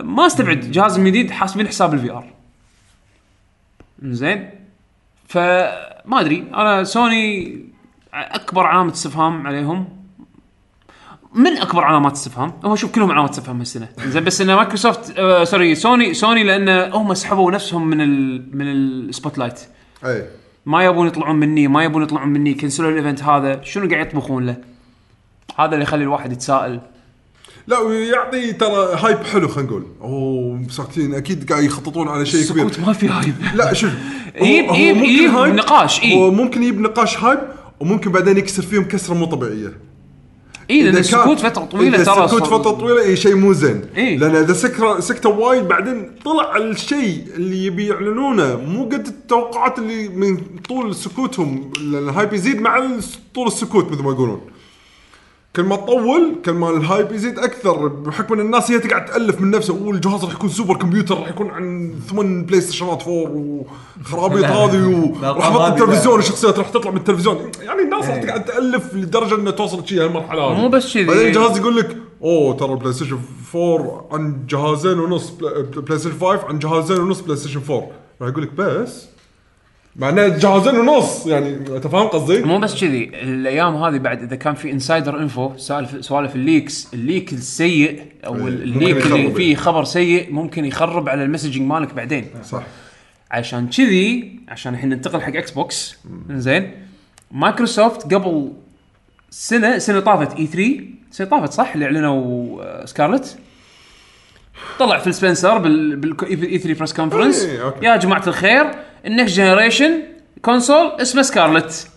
[0.00, 2.24] ما استبعد جهازهم الجديد حاسبين حساب ال VR
[4.02, 4.50] زين
[5.28, 6.44] فما أدري.
[6.54, 7.58] أنا سوني
[8.14, 9.88] أكبر علامة استفهام عليهم.
[11.34, 13.88] من أكبر علامات استفهام؟ هو شوف كلهم علامات استفهام هالسنة.
[13.98, 18.66] زين بس إن مايكروسوفت آه sorry سوني سوني لأن هم سحبوا نفسهم من ال من
[18.72, 19.60] ال spotlight
[20.04, 20.26] أي.
[20.66, 24.46] ما يبون يطلعون مني ما يبون يطلعون مني كنسلوا ال event هذا شنو قاعد يطبخون
[24.46, 24.56] له؟
[25.58, 26.80] هذا اللي يخلي الواحد يتساءل.
[27.66, 29.86] لا ويعطي ترى hype حلو خلينا نقول.
[30.00, 32.68] أوه ساكتين أكيد قاعد يخططون على شيء كبير.
[32.68, 33.90] سكوت ما في hype لا شوف.
[34.40, 36.14] يجيب- هو يجيب- ممكن يجيب نقاش، إي.
[36.14, 37.38] هو ممكن يجيب نقاش hype
[37.80, 39.72] وممكن بعدين يكسر فيهم كسرة مو طبيعية.
[40.70, 43.80] اي لأن السكوت فترة طويلة ترى سكوت صار- فترة طويلة اي شيء مو زين.
[43.96, 44.16] إي.
[44.16, 48.56] لأن إذا سكر سكتوا وايد بعدين طلع الشيء اللي يبي يعلنونه.
[48.56, 50.36] مو قد التوقعات اللي من
[50.68, 51.70] طول سكوتهم.
[51.80, 52.88] ال hype يزيد مع
[53.34, 54.40] طول السكوت مثل ما يقولون.
[55.56, 59.40] كل ما تطول كل ما ال hype يزيد أكثر بحكم إن الناس هي تقعد تألف
[59.40, 63.64] من نفسها أوه الجهاز راح يكون super computer راح يكون عن ثمان بلاي ستيشنات 4
[64.02, 64.44] وخرابيط.
[64.44, 64.86] هذه
[65.22, 66.18] وراح أحط التلفزيون.
[66.18, 70.42] الشخصيات راح تطلع من التلفزيون يعني الناس راح تقعد تألف لدرجة انها توصل شيء هالمرحلة
[70.42, 71.04] هذه مو بس كذي.
[71.04, 73.18] بعدين الجهاز يقول لك أوه ترى البلاي ستيشن
[73.54, 77.88] 4 عن جهازين ونص بلا- بلاي ستيشن 5 عن جهازين ونص بلاي ستيشن 4
[78.20, 79.06] راح يقول لك بس
[79.96, 84.54] معناه جهازين ونص يعني أنت فاهم قصدي؟ مو بس كذي الأيام هذه بعد إذا كان
[84.54, 89.30] في insider info سالف سوالف ال leaks ال leak السيء أو إيه، ال leak اللي.
[89.30, 92.26] فيه خبر سيء ممكن يخرب على ال messaging مالك بعدين.
[92.44, 92.62] صح.
[93.30, 95.96] عشان كذي عشان الحين ننتقل حق إكس بوكس
[96.30, 96.70] زين؟
[97.30, 98.52] مايكروسوفت قبل
[99.30, 103.38] سنة سنة طافت E3 سنة طافت صح؟ اللي إعلنوا آه، سكارلت
[104.78, 107.48] طلع في سبنسر بال بال E3 press conference.
[107.82, 108.70] يا جماعة الخير
[109.06, 110.02] ال next generation
[110.42, 111.88] console اسمه سكارلت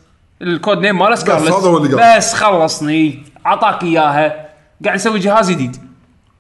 [0.41, 2.17] ال code name ماله سكارلت هذا هو اللي قال.
[2.17, 3.23] بس خلصني.
[3.45, 4.49] عطاك إياها.
[4.85, 5.77] قاعد نسوي جهاز جديد.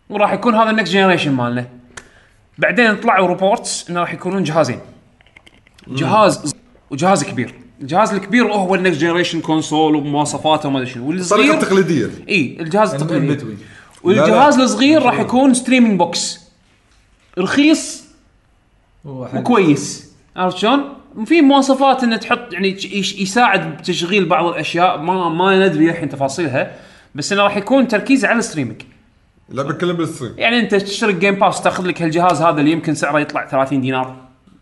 [0.09, 1.67] وراح يكون هذا ال next generation مالنا.
[2.57, 4.79] بعدين طلعوا reports إنه راح يكونون جهازين.
[5.87, 6.55] جهاز
[6.91, 7.53] وجهاز كبير.
[7.81, 11.11] الجهاز الكبير هو ال next generation console ومواصفاته وما أدري شنو.
[11.11, 13.45] الطريقة والصغير التقليديه إي الجهاز التقليدي.
[14.03, 14.59] والجهاز.
[14.59, 16.39] الصغير راح يكون streaming box
[17.39, 18.03] رخيص
[19.05, 20.12] وكويس.
[20.35, 20.83] عرفت شلون؟
[21.25, 24.97] في مواصفات إنه تحط يعني يش- يساعد بتشغيل بعض الأشياء.
[25.01, 26.75] ما ما ندري الحين تفاصيلها
[27.15, 28.81] بس إنه راح يكون تركيز على ال streaming
[29.49, 30.33] لعبه كلها بال stream.
[30.37, 34.15] يعني أنت تشترك Game Pass تاخذ لك هالجهاز هذا اللي يمكن سعره يطلع 30 دينار.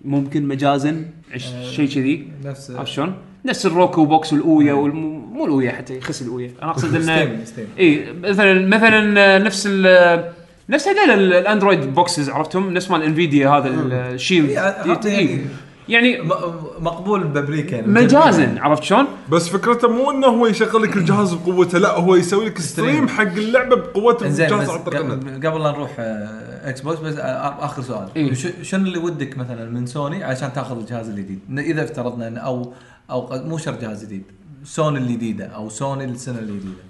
[0.06, 1.06] ممكن مجازا.
[1.34, 2.28] عش- شيء كذي.
[2.46, 3.14] نفس عرفت شلون؟
[3.46, 4.96] نفس ال Roku box وال Ouya والم...
[5.34, 6.52] مو ال Ouya حتى يخس الأويا.
[6.62, 7.40] أنا أقصد انه
[7.80, 10.32] اي مثلا مثلا نفس ال
[10.72, 15.42] نفس هذول ال- الاندرويد boxes عرفتهم؟ نفس مال Nvidia هذا ال Shield إي، حتى يعني-
[15.90, 16.32] يعني م-
[16.80, 17.88] مقبول بأمريكا يعني.
[17.88, 22.46] مجازا عرفت شلون؟ بس فكرته مو إنه هو يشغل لك الجهاز بقوته لا هو يسوي
[22.46, 23.08] لك stream.
[23.08, 25.02] حق اللعبة بقوته بس عن طريق.
[25.46, 28.08] قبل لا نروح آه، إكس بوكس بس آه، آخر سؤال.
[28.16, 28.34] إيه.
[28.62, 32.74] شنو اللي ودك مثلا من سوني عشان تأخذ الجهاز الجديد؟ إذا افترضنا إن أو
[33.12, 34.24] أو مو شرط جهاز جديد
[34.64, 36.82] سوني الجديدة أو سوني السنة الجديدة.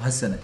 [0.00, 0.38] وهالسنة.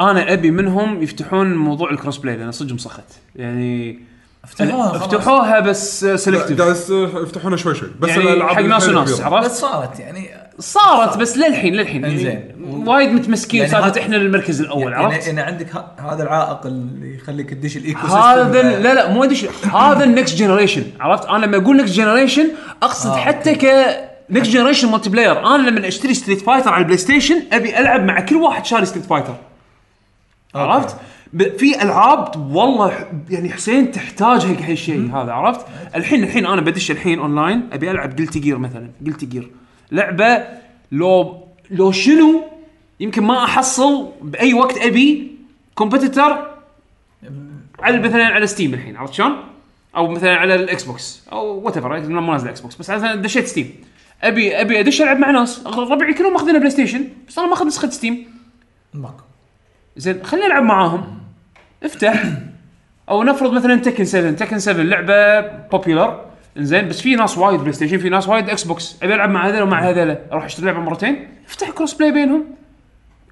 [0.00, 3.04] أنا أبي منهم يفتحون موضوع ال cross play لأن صدق مسخت
[3.36, 3.98] يعني
[4.44, 5.02] افتحوها خلاص.
[5.02, 9.20] افتحوها بس selective قاعد يس- يفتحونها شوي شوي بس يعني الألعاب حق ناس وناس.
[9.20, 10.28] عرفت؟ بس صارت يعني
[10.58, 12.42] صارت بس للحين للحين يعني إنزين.
[12.88, 15.66] وايد متمسكين يعني سالفه هذا- إحنا المركز الأول يعني عرفت؟ يعني عندك
[15.98, 20.10] هذا العائق اللي يخليك تدش ال ecosystem هذا لا لا مو ادري شو- هذا ال
[20.10, 22.48] next generation عرفت أنا لما أقول next generation
[22.82, 23.66] أقصد آه، حتى ك
[24.30, 28.36] next generation multiplayer أنا لما أشتري Street Fighter على ال PlayStation أبي ألعب مع كل
[28.36, 29.34] واحد شاري Street Fighter
[30.54, 30.96] عرفت؟
[31.58, 37.18] في ألعاب والله يعني حسين تحتاج حق هالشيء هذا عرفت؟ الحين الحين أنا بدش الحين
[37.18, 39.50] اونلاين أبي ألعب Guilty Gear مثلا Guilty Gear
[39.92, 40.44] لعبة
[40.92, 42.44] لو لو شنو؟
[43.00, 45.32] يمكن ما أحصل بأي وقت أبي
[45.74, 46.50] competitor
[47.78, 49.36] على مثلا على Steam الحين عرفت شلون؟
[49.96, 53.74] أو مثلا على ال Xbox أو whatever ما نازل Xbox بس مثلا دشيت Steam
[54.22, 58.26] ابي أبي أدش ألعب مع ناس ربعي كلهم ماخذين PlayStation بس أنا ماخذ نسخة Steam
[58.94, 59.22] ماكو.
[59.96, 61.20] زين خليني العب معاهم.
[61.82, 62.24] افتح.
[63.08, 66.24] أو نفرض مثلا Tekken 7 Tekken 7 لعبة popular
[66.56, 69.90] زين بس في ناس وايد PlayStation في ناس وايد Xbox أبي ألعب مع هذول ومع
[69.90, 71.28] هذول أروح أشتري لعبة مرتين.
[71.48, 72.44] افتح cross play بينهم.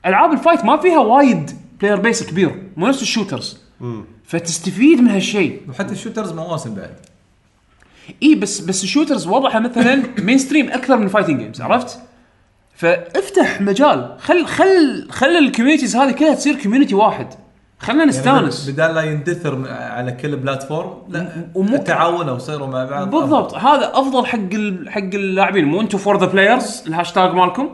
[0.07, 1.51] ألعاب ال fight ما فيها وايد
[1.81, 2.63] player base كبير.
[2.77, 3.59] مو نفس ال shooters.
[4.25, 5.61] فتستفيد من هالشيء.
[5.69, 6.95] وحتى ال shooters مواسم بعد.
[8.23, 11.99] إي بس بس ال shooters وضعها مثلا mainstream أكثر من fighting games عرفت؟
[12.79, 14.15] فافتح مجال.
[14.19, 17.27] خل خل خل ال communities هذه كلها تصير community واحد.
[17.79, 18.61] خلنا نستانس.
[18.61, 23.11] يعني بدال لا يندثر على كل platform لا ومو- تعاونوا وصيروا مع بعض.
[23.11, 23.55] بالضبط.
[23.55, 24.91] هذا أفضل حق ال...
[24.91, 25.65] حق اللاعبين.
[25.65, 27.69] مو أنتم for the players ال hashtag مالكم.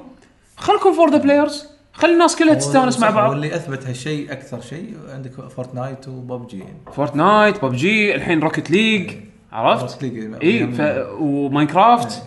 [0.56, 3.30] خلكم for the players خلي الناس كلها تستانس مع بعض.
[3.30, 4.94] واللي أثبت هالشيء أكثر شيء.
[5.14, 9.10] عندك Fortnite و PUBG يعني Fortnite PUBG الحين Rocket League
[9.52, 10.80] عرفت؟ Rocket League إي ف...
[11.20, 12.22] و Minecraft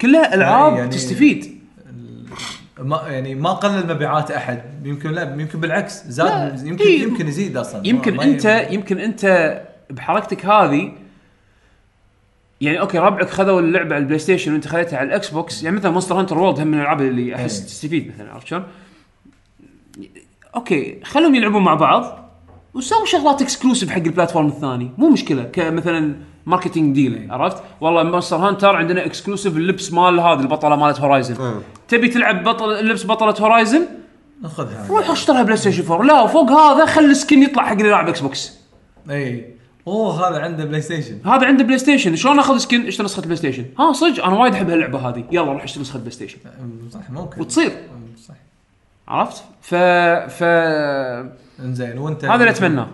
[0.00, 1.61] كلها ألعاب يعني- تستفيد.
[2.78, 6.26] ما يعني ما قلل مبيعات أحد يمكن لا يمكن بالعكس زاد
[6.60, 7.02] لا، يمكن إيه.
[7.02, 10.92] يمكن يزيد أصلا يمكن انت ي- يمكن أنت بحركتك هذه
[12.60, 15.90] يعني okay ربعك خذوا اللعبة على ال PlayStation وأنت خذيتها على ال Xbox يعني مثلا
[15.90, 17.66] Monster Hunter World هم من الألعاب اللي أحس إيه.
[17.66, 18.64] تستفيد مثلا عرفت شلون؟
[20.56, 22.18] okay خلهم يلعبون مع بعض
[22.74, 26.14] وسووا شغلات exclusive حق ال platform الثاني مو مشكلة كمثلا
[26.46, 31.60] marketing deal عرفت؟ والله Monster Hunter عندنا exclusive اللبس مال هذا البطلة مالت Horizon.
[31.88, 33.86] تبي تلعب بطل لبس بطلة Horizon
[34.42, 38.08] ناخذها روح اشتريها PlayStation 4 لا وفوق هذا خلي ال skin يطلع حق اللي يلعب
[38.08, 38.58] Xbox
[39.10, 39.54] اي
[39.86, 44.24] أوه هذا عنده PlayStation هذا عنده PlayStation شلون أخذ skin اشتري نسخة PlayStation ها صدق
[44.24, 45.24] أنا وايد أحب هاللعبة هذه.
[45.32, 46.38] يلا روح اشتري نسخة PlayStation
[46.90, 47.40] صح ممكن.
[47.40, 47.72] وتصير.
[48.28, 48.34] صح.
[49.08, 49.74] عرفت؟ ف
[50.38, 50.42] ف
[51.60, 52.88] إنزين وانت هذا اللي اتمناه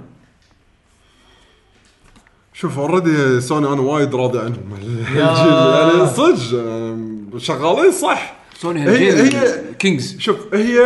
[2.61, 4.75] شوف already سوني أنا وايد راضي عنهم.
[4.79, 8.37] الجيل يعني صدق شغالين صح.
[8.59, 10.79] سوني هي- هي- kings شوف هي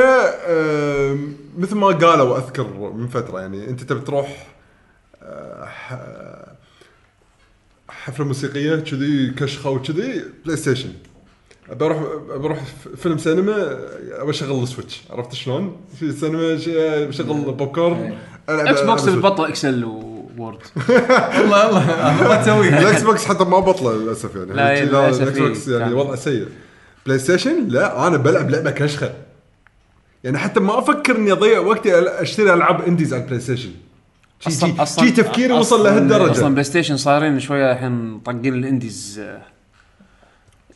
[1.58, 4.46] مثل ما قالوا أذكر من فترة يعني أنت تبي تروح
[5.22, 5.68] آه،
[7.88, 10.92] حفلة موسيقية كذي كشخة وكذي PlayStation
[11.72, 11.98] بروح
[12.36, 12.58] بروح
[12.96, 13.78] فيلم سينما
[14.12, 15.02] ابى أشغل ال Switch.
[15.10, 16.54] عرفت شلون؟ في سينما
[17.06, 18.14] بشغل popcorn
[18.48, 19.80] Xbox بتبطل Excel
[20.38, 20.58] Word
[21.38, 22.28] والله والله.
[22.28, 24.52] ما تسويها ال Xbox حتى ما بطله للأسف يعني.
[24.52, 25.94] لا، ال Xbox يعني.
[25.94, 26.46] وضعه سيء.
[27.06, 29.12] PlayStation لا أنا بلعب لعبة كشخة.
[30.24, 33.70] يعني حتى ما أفكر إني أضيع وقتي أشتري ألعاب indies على ال PlayStation
[34.48, 36.30] أصلاً- شي تفكيري وصل لهالدرجة.
[36.30, 39.20] أصلا PlayStation صايرين شوية الحين طاقين ال indies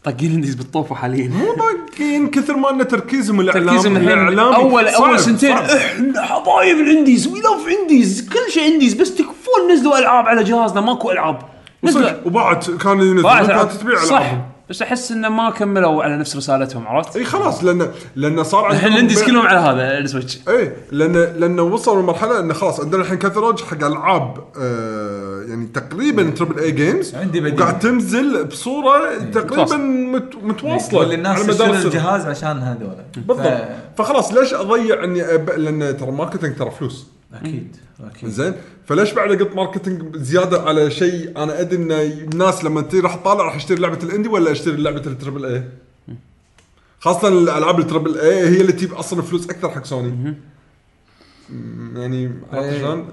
[0.07, 1.29] طاقين ال indies بالطوفة حاليا.
[1.29, 4.57] مو طاقين كثر ما أن تركيزهم الاعلام تركيزهم الحين الإعلامي.
[4.57, 5.53] اول أول سنتين.
[5.53, 8.29] إحنا حبايب ال indies we love indies.
[8.29, 11.39] كل شيء indies بس تكفون نزلوا ألعاب على جهازنا ماكو ألعاب.
[11.85, 12.11] نزلوا.
[12.25, 14.17] وبعد كانوا ينزلون بعد كانت تبيع صح.
[14.17, 14.56] ألعابهم.
[14.71, 18.79] بس أحس إنه ما كملوا على نفس رسالتهم عرفت؟ إي خلاص لأن لأن صار الحين
[18.79, 22.81] عندهم ال indies كلهم على هذا ال Switch إي لأن لأن وصلوا لمرحلة انه خلاص
[22.81, 27.55] عندنا الحين كثر حق ألعاب آه يعني تقريبا triple A games عندي بديل.
[27.55, 29.79] وقاعد تنزل بصورة تقريبا متواصل.
[29.81, 31.71] مت متواصلة واللي الناس تشتري.
[31.71, 35.51] الجهاز عشان هذول بالضبط فخلاص ليش أضيع إني أب...
[35.51, 38.29] لأن ترى marketing ترى فلوس أكيد أكيد.
[38.29, 38.55] زين
[38.85, 43.45] فليش بعد اقط marketing زيادة على شيء أنا أدري إن الناس لما تجي راح تطالع
[43.45, 45.65] راح اشتري لعبة ال indie ولا اشتري لعبة ال triple A
[47.01, 50.35] خاصة الالعاب ال triple A هي اللي تجيب أصلا فلوس أكثر حق سوني.
[51.97, 52.79] يعني عرفت إيه.
[52.79, 53.09] شلون؟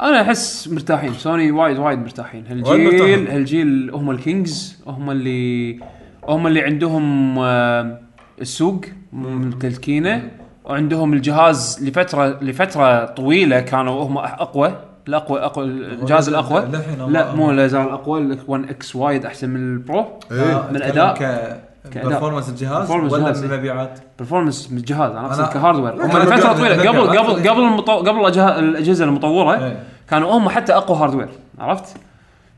[0.00, 1.14] أنا أحس مرتاحين.
[1.14, 2.46] سوني وايد وايد مرتاحين.
[2.46, 3.28] هالجيل.
[3.28, 5.80] هالجيل هم ال kings هم اللي
[6.24, 8.00] هم اللي عندهم آه،
[8.40, 10.30] السوق ممتلكينه
[10.66, 14.74] وعندهم الجهاز لفتره لفترة طويلة كانوا هم أقوى
[15.08, 16.68] الاقوى اقوى الجهاز الأقوى
[17.08, 20.68] لا مو لا زال أقوى ال One X وايد أحسن من ال Pro إيه.
[20.70, 21.14] من أداء.
[21.14, 21.60] ك.
[21.94, 23.40] performance الجهاز ولا.
[23.40, 27.18] من مبيعات performance من الجهاز أنا أقصد ك hardware هم لفترة طويلة قبل.
[27.18, 27.92] قبل قبل المطو...
[27.92, 29.82] قبل الأجهزة المطورة إيه.
[30.10, 31.28] كانوا هم حتى أقوى hardware
[31.58, 31.96] عرفت؟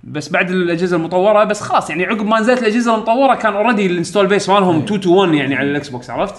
[0.05, 3.91] بس بعد الأجهزة المطورة بس خلاص يعني عقب ما نزلت الأجهزة المطورة كان already ال
[3.91, 6.35] install base مالهم 2 to 1 يعني على الإكس بوكس عرفت؟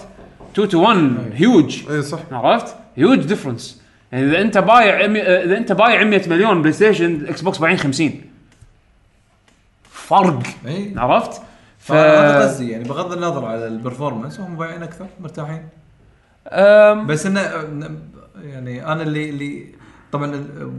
[0.54, 2.18] 2 to 1 huge اي صح.
[2.32, 3.82] عرفت؟ huge difference
[4.12, 5.04] يعني إذا أنت بايع
[5.44, 8.20] إذا أنت بايع 100 مليون بلاي ستيشن إكس بوكس بايعين 50
[9.90, 10.42] فرق.
[10.66, 11.42] اي عرفت؟
[11.78, 15.68] ف قصدي يعني بغض النظر على ال performance هم بايعين أكثر مرتاحين.
[16.48, 17.40] أم، بس انه
[18.42, 19.66] يعني أنا اللي اللي
[20.12, 20.70] طبعا ال-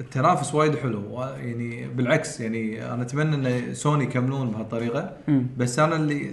[0.00, 1.22] التنافس وايد حلو.
[1.22, 5.10] يعني بالعكس يعني أنا أتمنى إن سوني يكملون بهالطريقة.
[5.56, 6.30] بس أنا اللي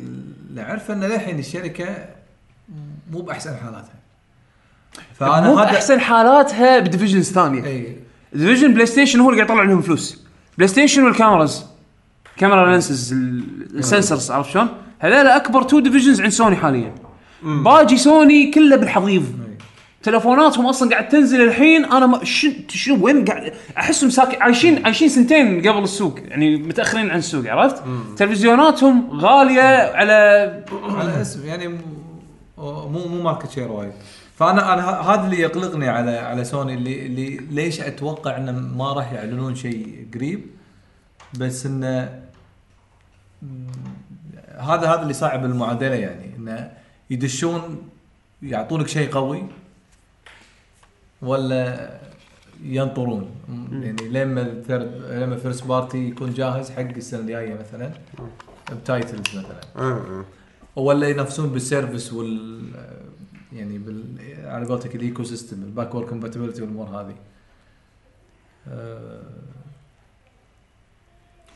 [0.49, 1.86] اللي أعرفه إن للحين الشركة
[3.10, 3.99] مو بأحسن حالاتها.
[5.14, 7.66] فأنا مو هذا بأحسن حالاتها ب divisions ثانية.
[7.66, 7.97] اي
[8.34, 10.24] division بلاي ستيشن هو اللي قاعد يطلع لهم فلوس.
[10.57, 11.66] بلاي ستيشن وال cameras
[12.38, 14.68] camera lenses ال sensors عرفت شلون؟
[14.99, 16.95] هذول أكبر two divisions عند سوني حاليا.
[17.43, 19.26] باجي سوني كله بالحضيض.
[20.03, 21.86] تلفوناتهم أصلا قاعد تنزل الحين.
[21.86, 26.20] أنا ما شن شنو وين قاعد أحسهم ساكن عايشين عايشين سنتين قبل السوق.
[26.20, 27.84] يعني متأخرين عن السوق عرفت؟
[28.18, 30.14] تلفزيوناتهم غالية على
[30.97, 31.78] على اسم يعني
[32.60, 33.93] مو مو market share وايد.
[34.36, 39.12] فانا أنا هذا اللي يقلقني على على سوني اللي اللي ليش أتوقع إنه ما راح
[39.12, 40.45] يعلنون شيء قريب
[41.39, 42.22] بس انه
[44.57, 46.72] هذا هذا اللي صعب المعادلة يعني انه
[47.10, 47.89] يدشون
[48.43, 49.43] يعطونك شيء قوي
[51.22, 51.89] ولا
[52.64, 53.32] ينطرون.
[53.72, 57.91] يعني لما ال third لما first party يكون جاهز حق السنة الجاية مثلا
[58.72, 59.62] ب titles مثلا.
[59.76, 60.26] آه، آه.
[60.80, 62.61] ولا ينافسون بال service وال
[63.53, 64.03] يعني بال
[64.45, 67.15] على قولتك ال ecosystem ال backward compatibility والأمور هذه.
[68.67, 69.21] آه،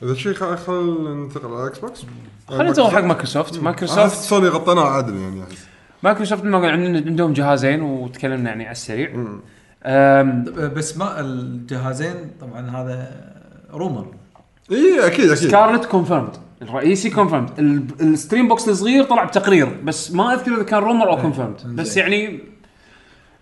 [0.04, 2.06] إذا شيء خل خل ننتقل على الاكس بوكس
[2.50, 3.60] خلينا نروح حق مايكروسوفت.
[3.60, 5.68] مايكروسوفت سوني غطيناها عدل يعني احس
[6.04, 9.10] مايكروسوفت ما عندهم جهازين وتكلمنا يعني على السريع.
[10.68, 13.32] بس ما الجهازين طبعا هذا
[13.72, 14.16] rumor
[14.72, 15.50] اي أكيد أكيد.
[15.50, 17.50] سكارلت confirmed الرئيسي confirmed
[18.02, 21.98] ال stream box الصغير طلع بتقرير بس ما أذكر إذا كان rumor أو confirmed بس
[21.98, 22.40] يعني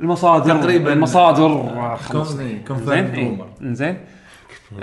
[0.01, 0.93] المصادر تقريباً.
[0.93, 2.37] المصادر خلص.
[2.67, 3.97] confirmed زين rumor إيه، زين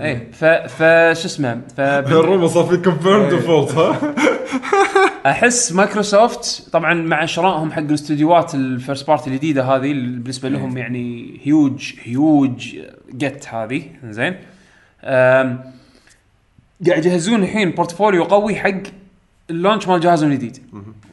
[0.00, 0.78] اي ف ف
[1.18, 1.80] شو اسمه؟ ف
[2.20, 4.14] ال rumor صار في كونفيرم ديفولت ها؟
[5.30, 11.40] أحس مايكروسوفت طبعا مع شرائهم حق الاستديوهات ال first party الجديدة هذه بالنسبة لهم يعني
[11.44, 12.76] هيوج هيوج
[13.12, 13.82] جت هذه.
[14.04, 14.36] زين
[15.04, 15.60] أم،
[16.86, 18.82] قاعد يجهزون الحين portfolio قوي حق
[19.50, 20.58] ال launch مال جهازهم الجديد.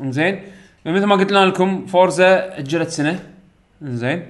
[0.03, 0.39] زين؟
[0.85, 3.19] مثل ما قلت لكم فورزا أجلت سنة.
[3.81, 4.23] زين؟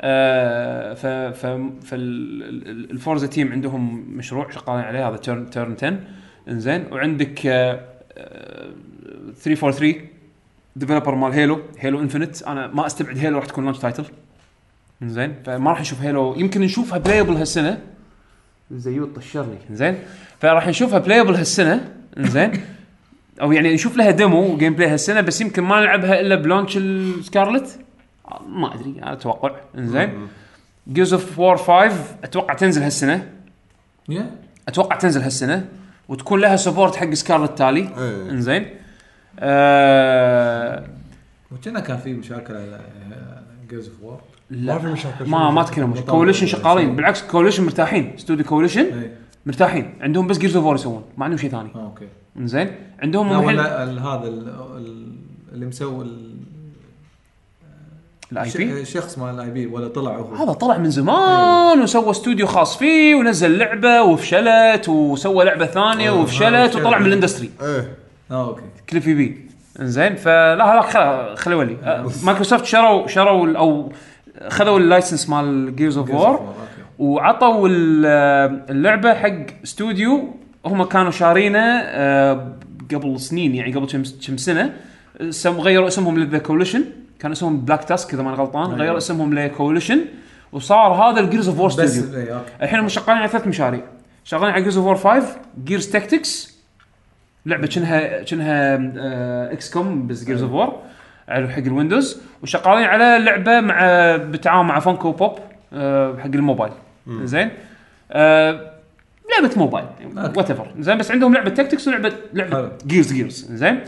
[0.00, 1.46] آه ف ف
[1.84, 5.98] فالفورزا تيم عندهم مشروع شغالين عليه هذا تيرن تيرن 10
[6.48, 7.80] انزين وعندك آه
[8.18, 8.68] آه
[9.40, 9.94] 343
[10.76, 14.04] ديفلوبر مال هيلو هيلو انفنت أنا ما أستبعد هيلو راح تكون لانش تايتل
[15.02, 17.80] زين؟ فما راح نشوف هيلو يمكن نشوفها بلايبل هالسنة
[18.70, 19.58] زيوت طشرني.
[19.70, 19.98] زين؟
[20.40, 21.92] فراح نشوفها بلايبل هالسنة.
[22.18, 22.52] زين؟
[23.40, 27.78] أو يعني نشوف لها ديمو جيم بلاي هالسنة بس يمكن ما نلعبها إلا بلونش السكارلت.
[28.46, 29.56] ما أدري أنا أتوقع.
[29.78, 30.28] انزين
[30.92, 33.30] Gears of War 5 أتوقع تنزل هالسنة.
[34.08, 34.30] يا
[34.68, 35.68] أتوقع تنزل هالسنة.
[36.08, 37.80] وتكون لها support حق سكارلت تالي.
[37.80, 38.30] إيه.
[38.30, 38.66] انزين
[39.38, 40.86] آه
[41.52, 42.80] وكنا كان في مشاكل على
[43.70, 44.20] Gears of
[44.50, 46.00] War ما في مشاكل ما ما تكلموا.
[46.00, 46.96] Coalition شغالين.
[46.96, 48.12] بالعكس Coalition مرتاحين.
[48.18, 48.86] استوديو Coalition
[49.46, 49.94] مرتاحين.
[50.00, 51.68] عندهم بس Gears of War يسوون ما عندهم شيء ثاني.
[51.74, 52.06] آه okay.
[52.42, 52.70] زين
[53.02, 55.12] عندهم لا ولا هذا ال- ال-
[55.52, 56.38] اللي مسوي ال-
[58.32, 60.34] ال IP شخص مال ال IP ولا طلع هو.
[60.34, 66.70] هذا طلع من زمان وسوى استوديو خاص فيه ونزل لعبة وفشلت وسوى لعبة ثانية وفشلت
[66.70, 66.80] فشل.
[66.80, 67.94] وطلع من ال industry إيه.
[68.30, 68.62] آه okay.
[68.90, 69.48] Cliffy B.
[69.80, 71.76] إنزين؟ فلا هذاك خل- خليه يولي.
[71.82, 73.92] أه، مايكروسوفت شروا شروا أو
[74.48, 76.54] خذوا ال license مال Gears of Gears of War، War.
[76.98, 78.06] وعطوا ال-
[78.70, 80.34] اللعبة حق استوديو
[80.66, 82.52] هم كانوا شارينه أه،
[82.94, 83.86] قبل سنين يعني قبل
[84.26, 84.72] كم سنة.
[85.30, 86.84] سم غيروا اسمهم ل The Coalition
[87.18, 88.70] كان اسمهم Black Tusk إذا ماني غلطان.
[88.70, 90.00] غيروا اسمهم ل Coalition
[90.52, 92.40] وصار هذا ال Gears of War okay.
[92.62, 93.80] الحين هم شغالين على ثلاث مشاريع.
[94.24, 96.58] شغالين على Gears of War 5 Gears Tactics
[97.46, 98.78] لعبة كأنها كأنها
[99.52, 100.76] XCOM بس Gears of War
[101.28, 103.76] على حق الويندوز وشغالين على لعبة مع
[104.16, 105.38] بالتعاون مع Funko Pop
[105.72, 106.72] آه، حق الموبايل.
[107.06, 107.50] زين؟
[108.12, 108.72] آه،
[109.30, 109.86] لعبة موبايل.
[110.16, 112.72] whatever زين بس عندهم لعبة tactics ولعبه لعبة.
[112.86, 113.80] Gears Gears زين؟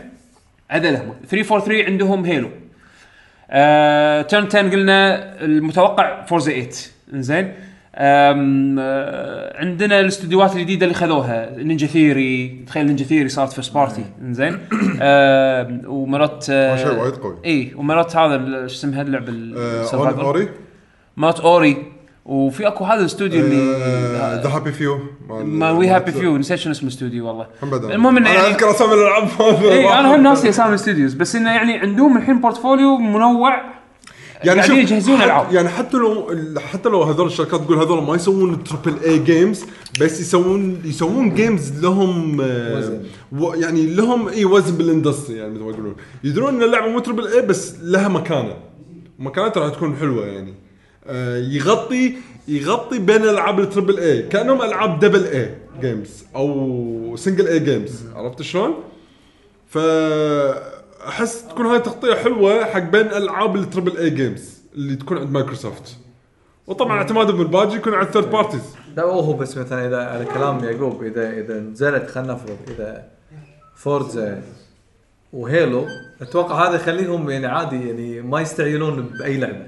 [0.69, 2.49] هذا لهم 343 عندهم Halo
[3.51, 6.71] آه، Turn 10 قلنا المتوقع Forza 8
[7.09, 7.53] زين؟
[9.55, 11.49] عندنا الاستديوهات الجديدة اللي خذوها.
[11.57, 14.59] Ninja Theory تخيل Ninja Theory صارت first party زين
[15.87, 17.35] ومرات ما شيء وايد قوي.
[17.45, 20.49] إي ومرات هذا ال- شو اسمها اللعبة آه، Ori؟
[21.17, 21.77] مرات أوري.
[22.25, 23.71] وفي أكو هذا الاستوديو اللي
[24.43, 27.47] ذا هابي فيو ما وي هابي فيو نسيت شنو اسم الاستوديو والله.
[27.63, 29.27] المهم المهم إنه أنا يعني أذكر أسامي الألعاب.
[29.63, 33.61] إي أنا هم ناسي أسامي الاستوديوز بس إنه يعني عندهم الحين بورتفوليو منوع
[34.43, 35.53] يعني قاعدين شوف يجهزون العاب.
[35.53, 36.27] يعني حتى لو
[36.57, 39.65] حتى لو هذول الشركات تقول هذول ما يسوون تربل اي جيمز
[40.01, 43.03] بس يسوون يسوون جيمز لهم آه، وزن.
[43.31, 45.95] و يعني لهم إي وزن بالاندستري يعني مثل ما يقولون.
[46.23, 48.57] يدرون إن اللعبة مو triple A بس لها مكانة.
[49.19, 50.53] مكانتها راح تكون حلوة يعني.
[51.07, 52.15] آه، يغطي
[52.47, 58.03] يغطي بين العاب ال triple A كأنهم ألعاب double A games أو single A games
[58.15, 58.73] عرفت شلون؟
[61.05, 65.31] فاحس تكون هاي تغطية حلوة حق بين ألعاب ال triple A games اللي تكون عند
[65.31, 65.97] مايكروسوفت
[66.67, 68.61] وطبعا اعتمادهم بالباقي يكون على ال third parties
[68.95, 73.03] لا هو بس مثلا اذا على كلام يعقوب اذا إذا نزلت خلينا نفرض إذا
[73.75, 74.41] فورزا
[75.33, 75.87] وهيلو
[76.21, 79.65] أتوقع هذا يخليهم يعني عادي يعني ما يستعجلون بأي لعبة.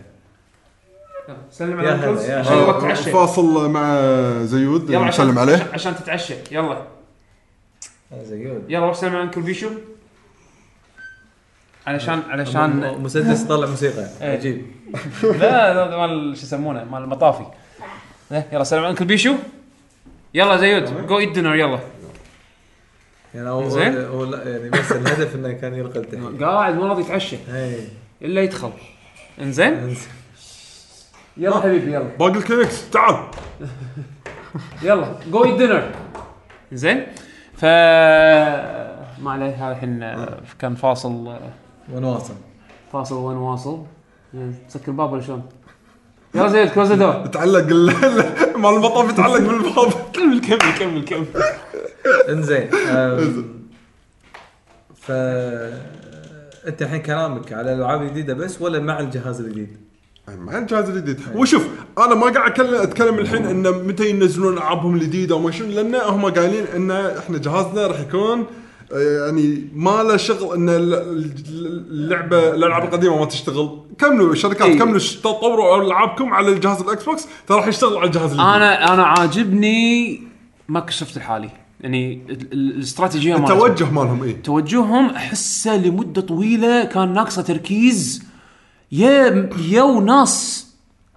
[1.51, 3.99] سلم على عشان تعشى فاصل مع
[4.43, 5.53] زيود يلا عشان نسلم عليه.
[5.53, 6.34] عشان- عشان تتعشى.
[6.51, 6.81] يلا.
[8.23, 8.63] زيود.
[8.69, 9.69] يلا روح سلم على uncle بيشو
[11.88, 14.07] علشان علشان مسدس طلع موسيقى.
[14.21, 14.38] إيه.
[14.38, 14.65] عجيب.
[15.41, 17.45] لا لا مال شو يسمونه؟ مال المطافي.
[18.31, 19.36] إيه، يلا سلم على uncle بيشو؟
[20.34, 21.07] يلا زيود.
[21.07, 21.79] go eat dinner يلا.
[23.36, 23.97] يعني هو زين.
[24.05, 26.45] هو لا يعني بس الهدف إنه كان يلقى التحية.
[26.45, 27.88] قاعد مو راضي يتعشى اي
[28.21, 28.71] إلا يدخل.
[29.41, 29.95] إنزين؟
[31.38, 32.09] يلا حبيبي يلا.
[32.19, 33.15] باقي الكلينكس تعال.
[34.84, 35.91] يلا go eat dinner
[36.71, 37.05] زين
[37.53, 37.65] ف
[39.23, 41.39] ما عليه هذا الحين آه، كان فاصل آه،
[41.93, 42.34] ونواصل.
[42.93, 43.84] فاصل وين واصل
[44.69, 45.43] تسكر الباب ولا شلون؟
[46.36, 47.86] يلا زيد كلوز ذا دور تعلق ال-
[48.61, 51.25] مال المطاف يتعلق بالباب كمل كمل كمل كمل.
[52.29, 53.43] انزين أم،
[54.95, 55.11] ف
[56.67, 59.77] انت الحين كلامك على الألعاب الجديدة بس ولا مع الجهاز الجديد؟
[60.38, 61.19] مع الجهاز الجديد.
[61.36, 61.67] وشوف
[61.97, 66.25] أنا ما قاعد اتكلم أتكلم الحين انه متى ينزلون ألعابهم الجديدة وما شنو لأن هم
[66.25, 68.45] قايلين إن إحنا جهازنا راح يكون
[68.99, 71.33] يعني ما له شغل إن ال- ال-
[71.91, 73.79] اللعبة الألعاب القديمة ما تشتغل.
[73.97, 74.75] كملوا الشركات إي.
[74.79, 78.93] كملوا ش- طوروا ألعابكم على الجهاز الاكس بوكس ترى راح يشتغل على الجهاز الجديد أنا
[78.93, 80.21] أنا عاجبني
[80.67, 81.49] مايكروسوفت الحالي
[81.81, 83.65] يعني ال- ال- الاستراتيجية مالتهم.
[83.65, 84.41] التوجه مالهم إيه.
[84.43, 88.23] توجههم أحسه لمدة طويلة كان ناقصة تركيز.
[88.91, 90.67] يا يا ناس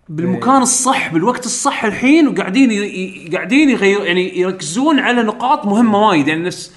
[0.09, 2.71] بالمكان الصح بالوقت الصح الحين وقاعدين
[3.35, 6.29] قاعدين يغير يعني يركزون على نقاط مهمة وايد.
[6.29, 6.73] يعني نفس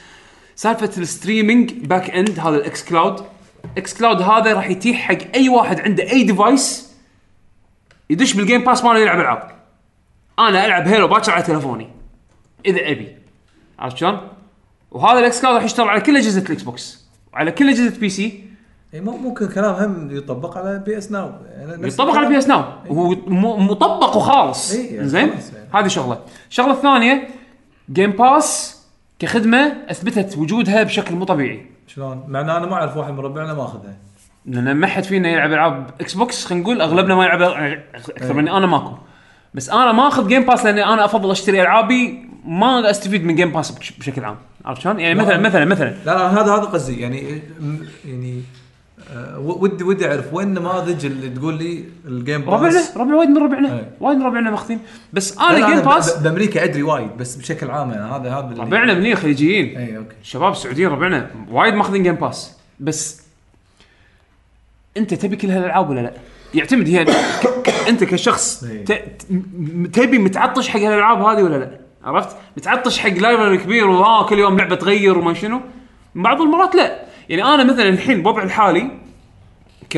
[0.60, 3.24] سالفة ال streaming back end هذا ال xCloud
[3.78, 6.92] xCloud هذا راح يتيح حق أي واحد عنده أي device
[8.10, 9.52] يدش بال Game Pass ماله يلعب ألعاب.
[10.40, 11.90] أنا ألعب هيلو باكر على تلفوني.
[12.66, 13.16] إذا أبي.
[13.80, 14.20] عرفت شلون؟
[14.92, 18.44] وهذا ال xCloud راح يشتغل على كل أجهزة الاكس بوكس وعلى كل أجهزة PC
[18.94, 22.28] إي مو- ممكن كلام هم يطبق على PS Now يعني يطبق على.
[22.28, 23.10] بي اس ناو هو
[23.58, 24.74] مطبق وخالص.
[24.76, 25.40] يعني زين؟ يعني.
[25.74, 26.20] هذه شغلة.
[26.50, 27.28] الشغلة الثانية
[27.92, 28.79] Game Pass
[29.20, 31.66] كخدمة أثبتت وجودها بشكل مو طبيعي.
[31.88, 33.98] شلون؟ مع إن أنا ما أعرف واحد من ربعنا ماخذها
[34.46, 37.42] لأن ما حد فينا يلعب ألعاب إكس بوكس خلينا نقول أغلبنا ما يلعب
[37.96, 38.52] أكثر مني.
[38.52, 38.94] أنا ماكو.
[39.54, 42.30] بس أنا ما أخذ Game Pass لأني أنا أفضل أشتري ألعابي.
[42.46, 44.36] ما أستفيد من Game Pass بش- بشكل عام.
[44.66, 45.90] عرفت شلون؟ يعني مثلا مثلا مثلا.
[46.06, 47.00] لا لا هذا هذا قصدي.
[47.02, 47.42] يعني
[48.06, 48.42] يعني
[49.38, 53.74] ودي ودي أعرف وين النماذج اللي تقول لي الجيم باس ربعنا ربعنا وايد من ربعنا
[53.74, 53.92] إيه.
[54.00, 54.80] وايد من ربعنا ماخذين
[55.14, 59.16] بس أنا Game Pass بأمريكا أدري وايد بس بشكل عام يعني هذا هذا ربعنا منين
[59.16, 63.22] خليجيين اي okay الشباب السعوديين ربعنا وايد ماخذين Game Pass بس
[64.98, 66.14] أنت تبي كل هالألعاب ولا لا؟
[66.54, 67.06] يعتمد هي
[67.90, 68.86] أنت كشخص إيه.
[69.94, 74.58] تبي متعطش حق هالألعاب هذه ولا لا؟ عرفت؟ متعطش حق library كبير وها كل يوم
[74.58, 75.62] لعبة تغير وما شنو؟
[76.16, 78.92] بعض المرات لا يعني أنا مثلا الحين بوضع الحالي
[79.90, 79.98] ك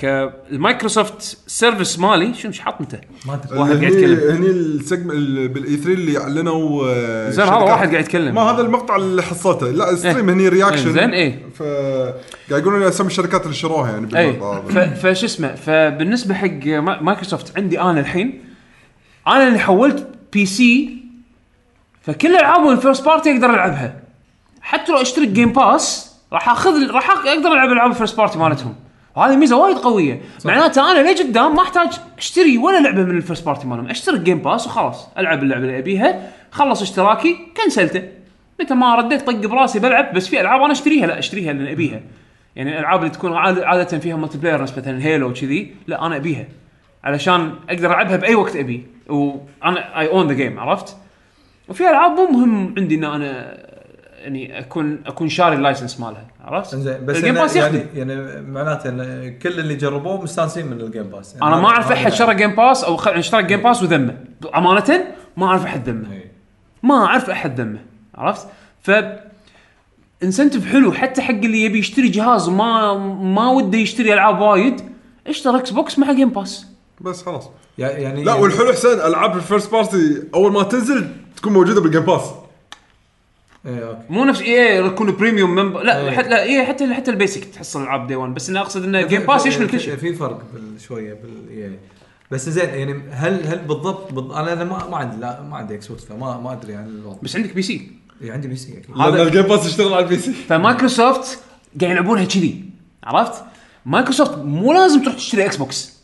[0.00, 4.36] ك المايكروسوفت سيرفيس مالي شنو إيش حاط انت؟ ما أدري واحد قاعد هني يتكلم.
[4.36, 5.08] هني السجم
[5.52, 7.54] بالإي 3 اللي أعلنوا آه، زين هذا.
[7.54, 10.34] واحد قاعد يتكلم ما هذا المقطع اللي حصلته لا ستريم إيه.
[10.34, 11.42] هني رياكشن زين، إيه.
[11.58, 11.62] ف
[12.50, 14.94] قاعد يقولون اسامي الشركات اللي شروها يعني اي بالمقطع هذا.
[14.94, 18.40] ف- فش اسمه فبالنسبة حق ما- مايكروسوفت عندي أنا الحين
[19.26, 20.98] أنا اللي حولت بي سي
[22.02, 24.00] فكل ألعابهم الفيرست بارتي أقدر ألعبها
[24.60, 28.74] حتى لو أشترك Game Pass راح أخذ راح أقدر ألعب العاب ال first party مالتهم.
[29.16, 30.20] وهذه ميزة وايد قوية.
[30.44, 33.86] معناته أنا لقدام ما أحتاج أشتري ولا لعبة من ال first party مالهم.
[33.90, 35.08] اشترك Game Pass وخلاص.
[35.18, 36.30] ألعب اللعبة اللي أبيها.
[36.50, 38.02] خلص اشتراكي cancel ته
[38.60, 41.06] متى ما رديت طق براسي بلعب بس في ألعاب أنا أشتريها.
[41.06, 42.00] لا أشتريها لأن أبيها.
[42.56, 46.44] يعني الألعاب اللي تكون عاد- عادة فيها multiplayer مثلا هيلو وكذي لا أنا أبيها.
[47.04, 48.86] علشان أقدر ألعبها بأي وقت أبي.
[49.08, 50.96] وأنا I own the game عرفت؟
[51.68, 53.56] وفي ألعاب مو مهم عندي إن أنا
[54.28, 58.40] يعني اكون اكون شاري ال license مالها عرفت؟ إنزين بس ال Game Pass يعني يعني
[58.42, 62.02] معناته إن كل اللي جربوه مستانسين من ال Game Pass يعني أنا ما أعرف أحد
[62.02, 64.16] يعني- شرى Game Pass أو خ- اشترى Game Pass وذمه.
[64.54, 65.04] أمانة
[65.36, 66.12] ما أعرف أحد ذمه.
[66.12, 66.32] إيه.
[66.82, 67.78] ما أعرف أحد ذمه
[68.14, 68.46] عرفت؟
[68.82, 68.90] ف
[70.22, 70.92] incentive حلو.
[70.92, 72.94] حتى حق اللي يبي يشتري جهاز وما
[73.34, 74.80] ما وده يشتري ألعاب وايد
[75.26, 76.66] اشتري إكس بوكس مع Game Pass
[77.00, 77.48] بس خلاص.
[77.78, 81.80] يع- يعني لا يعني- والحلو حسين ألعاب ال first party أول ما تنزل تكون موجودة
[81.80, 82.22] بال Game Pass
[83.68, 84.00] إيه okay.
[84.10, 86.10] مو نفس إي يكون premium member لا إيه.
[86.10, 89.02] حتى لا إي حتى حتى ال basic تحصل العاب day 1 بس أنا أقصد إنه
[89.02, 89.96] Game Pass يشمل كل شيء.
[89.96, 90.42] في فرق
[90.88, 91.76] شوية بال يعني
[92.30, 95.74] بس زين يعني هل هل بالضبط, بالضبط أنا أنا ما, ما عندي لا ما عندي
[95.74, 97.18] إكس بوكس فما ما أدري عن الوضع.
[97.22, 97.90] بس عندك PC
[98.22, 100.32] إيه، عندي PC أكيد هذا- ال Game Pass يشتغل على ال PC.
[100.32, 101.38] فمايكروسوفت
[101.80, 102.64] قاعد يلعبونها كذي
[103.04, 103.42] عرفت؟
[103.86, 105.98] مايكروسوفت مو لازم تروح تشتري إكس بوكس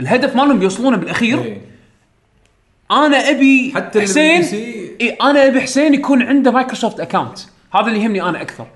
[0.00, 1.42] الهدف مالهم بيوصلونه بالأخير.
[1.42, 1.60] إيه.
[2.90, 4.42] أنا أبي حتى حسين
[5.00, 7.38] إي أنا أبي حسين يكون عنده مايكروسوفت account
[7.74, 8.66] هذا اللي يهمني أنا أكثر.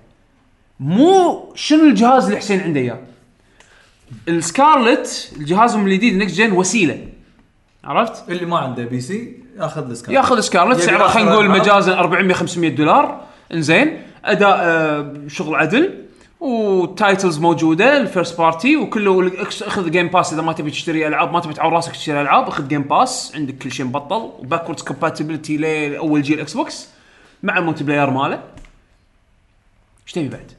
[0.81, 2.99] مو شنو الجهاز اللي حسين عنده إياه.
[4.29, 7.07] ال Scarlett الجهازهم الجديد next gen وسيلة.
[7.85, 11.51] عرفت؟ اللي ما عنده PC ياخذ السكا- ياخذ Scarlett سعره خلينا نقول.
[11.51, 13.21] مجازا 400 500 دولار.
[13.55, 14.03] إنزين.
[14.25, 16.05] أداء آه، شغل عدل.
[16.41, 21.33] و titles موجودة ال first party وكله اخذ Game Pass إذا ما تبي تشتري ألعاب
[21.33, 24.83] ما تبي تعور راسك تشتري ألعاب اخذ Game Pass عندك كل شيء مبطل و backwards
[24.83, 26.89] compatibility لأول جيل Xbox
[27.43, 28.43] مع ال multiplayer ماله
[30.07, 30.53] إيش تبي بعد؟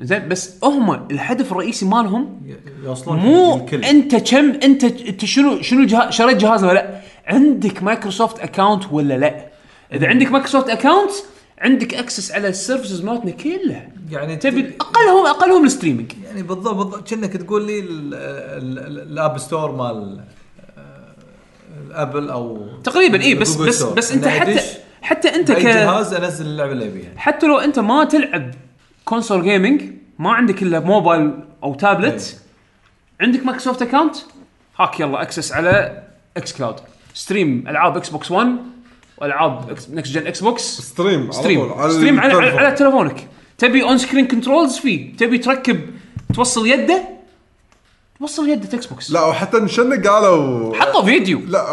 [0.00, 2.40] زين بس هم الهدف الرئيسي مالهم
[2.84, 3.84] يوصلون مو الكل.
[3.84, 6.10] أنت كم أنت انت شنو شنو جه...
[6.10, 9.46] شريت جهاز ولا لا عندك Microsoft account ولا لا
[9.92, 11.10] إذا عندك Microsoft account
[11.58, 13.88] عندك access على ال services مالتنا كلها.
[14.10, 16.12] يعني تبي اقلهم أقلهم ال streaming.
[16.24, 17.08] يعني بالضبط بالضبط.
[17.10, 20.20] كأنك تقول لي ال- ال- ال- ال App Store مال
[20.78, 21.14] آه،
[21.86, 23.82] ال Apple أو تقريبا اي بس بس.
[23.82, 24.60] بس أنت حتى
[25.02, 27.12] حتى أنت ك جهاز أنزل اللعبة اللي أبيها.
[27.16, 28.50] حتى لو أنت ما تلعب
[29.04, 29.82] console gaming
[30.18, 31.30] ما عندك إلا موبايل
[31.62, 32.40] أو تابلت
[33.20, 34.16] عندك Microsoft account
[34.78, 36.02] هاك يلا access على
[36.36, 36.76] xCloud
[37.14, 38.48] stream ألعاب Xbox 1
[39.18, 42.50] والعاب next gen Xbox stream stream على stream على, على.
[42.50, 45.16] على تلفونك تبي on-screen controls فيه.
[45.16, 45.80] تبي تركب
[46.34, 47.02] توصل يده
[48.20, 51.40] توصل يده Xbox لا وحتى نشنق قالوا؟ حطوا فيديو.
[51.48, 51.66] لا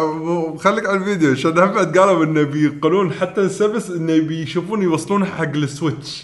[0.60, 1.36] خليك على الفيديو.
[1.46, 6.24] هم بعد قالوا؟ إنه بيقولون حتى ال service إنه بيشوفون يوصلونها حق ال Switch.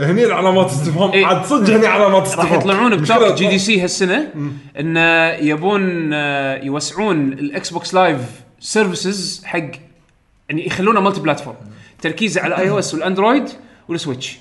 [0.00, 1.10] هني العلامات استفهام.
[1.10, 1.26] إيه.
[1.26, 2.46] عاد صدق هني علامات استفهام.
[2.46, 4.28] راح يطلعون ب talk GDC هالسنة
[4.78, 8.20] إنه يبون آه، يوسعون ال Xbox Live
[8.62, 9.58] services حق
[10.48, 11.56] يعني يخلونه multi-platform
[12.02, 13.48] تركيزه على iOS وال Android وال
[13.88, 14.38] Switch.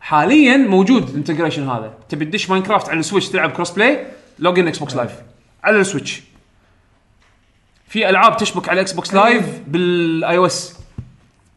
[0.00, 1.94] حاليا موجود ال integration هذا.
[2.08, 4.06] تبي تدش Minecraft على ال Switch تلعب cross-play
[4.38, 5.10] login Xbox Live
[5.64, 6.22] على ال Switch.
[7.88, 10.74] في ألعاب تشبك على Xbox Live بال iOS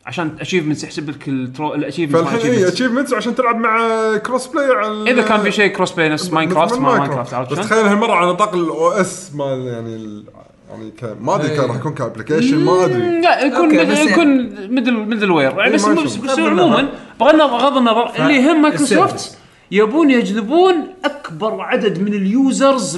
[0.05, 5.21] عشان achievements يحسب لك ال achievements فالحين اي achievements عشان تلعب مع cross-play على إذا
[5.21, 8.91] كان في شيء cross-play نفس Minecraft مع Minecraft عرفت بس؟ تخيل هالمرة على نطاق ال
[8.91, 10.23] OS مال يعني
[10.69, 11.17] يعني ك...
[11.21, 13.21] ما أدري كان راح يكون ك application ما أدري.
[13.21, 14.27] لا يكون okay، بس يعني- يكون
[14.75, 15.51] middle middleware.
[15.51, 16.17] يعني إيه، بس ما بس, نشوف.
[16.17, 16.79] بس بغض عموما
[17.19, 17.47] النظر.
[17.47, 19.37] بغض النظر اللي يهم مايكروسوفت.
[19.71, 22.97] يبون يجذبون أكبر عدد من ال users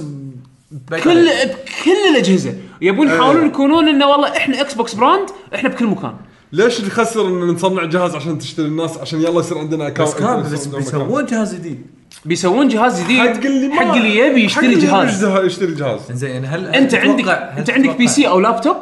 [0.72, 2.53] بكل بكل الأجهزة.
[2.82, 6.13] يبون يحاولون يكونون إنه والله إحنا Xbox brand إحنا بكل مكان.
[6.53, 10.41] ليش نخسر إن نصنع جهاز عشان تشتري الناس؟ عشان يلا يصير عندنا account بس كان
[10.41, 11.86] بيسوون جهاز جديد.
[12.26, 13.20] بيسوون جهاز جديد.
[13.20, 15.24] حق اللي حق اللي يبي يشتري حق اللي جهاز.
[15.24, 15.99] يبي يشتري جهاز.
[16.11, 18.76] زين هل هل أنت عندك أنت عندك PC أو لابتوب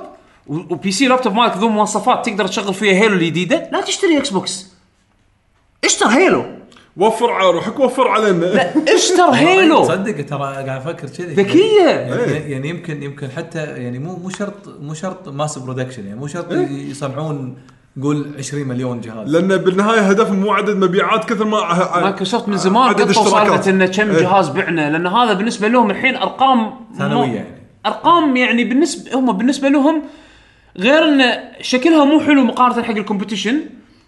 [0.47, 4.67] و- و PC laptop مالك ذو مواصفات تقدر تشغل فيها Halo الجديدة؟ لا تشتري Xbox
[5.83, 6.45] اشتر Halo
[6.97, 8.45] وفر ع- روحك وفر علينا.
[8.45, 11.33] لا اشتر Halo تصدق ترى قاعد أفكر كذي.
[11.33, 11.81] ذكية.
[11.89, 12.51] يعني, إيه.
[12.51, 16.51] يعني يمكن يمكن حتى يعني مو مو شرط مو شرط mass production يعني مو شرط
[16.51, 16.89] إيه.
[16.91, 17.57] يصنعون
[18.03, 22.83] قول 20 مليون جهاز لأن بالنهاية هدفهم مو عدد مبيعات كثر ما مايكروسوفت من زمان
[22.89, 23.63] عدد قطوا اشتراكات.
[23.63, 24.21] سالفه انه كم إيه.
[24.21, 27.47] جهاز بعنا لأن هذا بالنسبة لهم الحين أرقام ثانوية مو- يعني
[27.85, 30.01] أرقام يعني بالنسبة هم بالنسبة لهم
[30.77, 31.21] غير إن
[31.61, 33.53] شكلها مو حلو مقارنة حق ال competition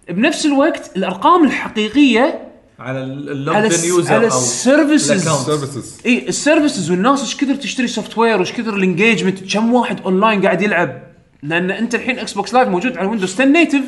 [0.09, 5.27] بنفس الوقت الأرقام الحقيقية على ال log على ان الس- user على ال services.
[5.27, 10.01] services اي ال services والناس إيش كثر تشتري software وإيش كثر ال engagement كم واحد
[10.01, 11.08] اونلاين قاعد يلعب
[11.43, 13.81] لأن أنت الحين Xbox Live موجود على Windows 10 native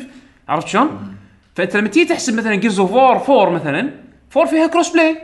[0.48, 1.14] عرفت شلون؟
[1.56, 3.90] فأنت لما تيجي تحسب مثلا Gears of War 4 مثلا
[4.36, 5.16] 4 فيها cross-play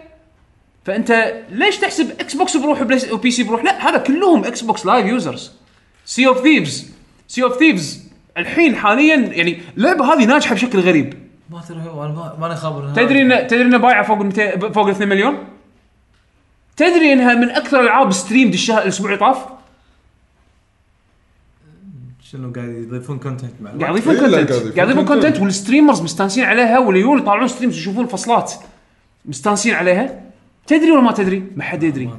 [0.85, 5.53] فأنت ليش تحسب Xbox بروح و PC بروح؟ لا هذا كلهم Xbox Live users
[6.05, 6.91] Sea of Thieves
[7.29, 8.09] Sea of Thieves
[8.39, 11.15] الحين حاليا يعني اللعبه هذه ناجحة بشكل غريب
[11.51, 15.39] ما ما- ماني خابر تدري ان تدري إنها بايعة فوق 200 فوق ال 2 مليون؟
[16.77, 19.45] تدري إنها من أكثر الالعاب streamed الشهر الأسبوع اللي طاف؟
[22.33, 25.05] شنو قاعد يضيفون content مع قاعد يضيفون content قاعد يضيفون.
[25.05, 28.53] content وال streamers مستانسين عليها واللي يجون يطالعون streams يشوفون الفصلات
[29.25, 30.21] مستانسين عليها
[30.67, 32.11] تدري ولا ما تدري؟ ما حد يدري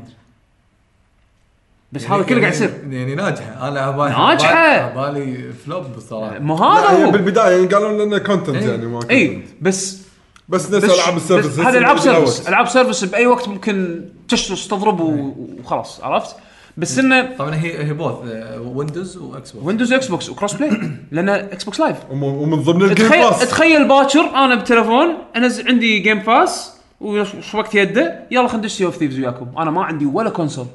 [1.91, 4.55] بس هذا كله قاعد يصير يعني ناجحة أنا عبالي ناجحة.
[4.57, 8.69] عبالي flop بصراحة مو هذا هو بالبداية يعني قالوا لنا content إيه.
[8.69, 9.63] يعني ما اي content.
[9.63, 10.01] بس
[10.49, 14.67] بس نفس العاب ال service بس هذه العاب service العاب service بأي وقت ممكن تشترس
[14.67, 16.35] تضرب وخلاص عرفت؟
[16.79, 18.13] بس إنه طبعا هي هي both
[18.61, 23.07] Windows و Xbox Windows Xbox و cross-play لأن Xbox Live وم- ومن ضمن ال Game
[23.07, 28.57] تخيل Pass تخيل باكر أنا بالتليفون انزل عندي Game Pass وش وقت يده يلا خلينا
[28.57, 29.47] ندش Sea of Thieves وياكم.
[29.57, 30.65] أنا ما عندي ولا console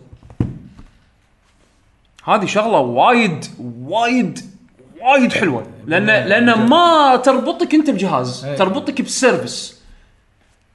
[2.25, 3.45] هذه شغلة وايد
[3.85, 4.39] وايد
[5.01, 5.67] وايد حلوة.
[5.87, 8.57] لأن لأن ما تربطك أنت بجهاز إيه.
[8.57, 9.81] تربطك ب service.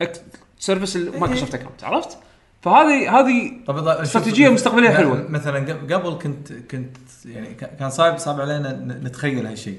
[0.04, 0.18] أك-
[0.60, 2.18] service ال Microsoft account عرفت؟
[2.62, 5.26] فهذه هذه طب إذا- استراتيجية شوف- مستقبلية م- حلوة.
[5.30, 9.78] مثلا قبل كنت كنت يعني كان صعب صعب علينا نتخيل هالشيء.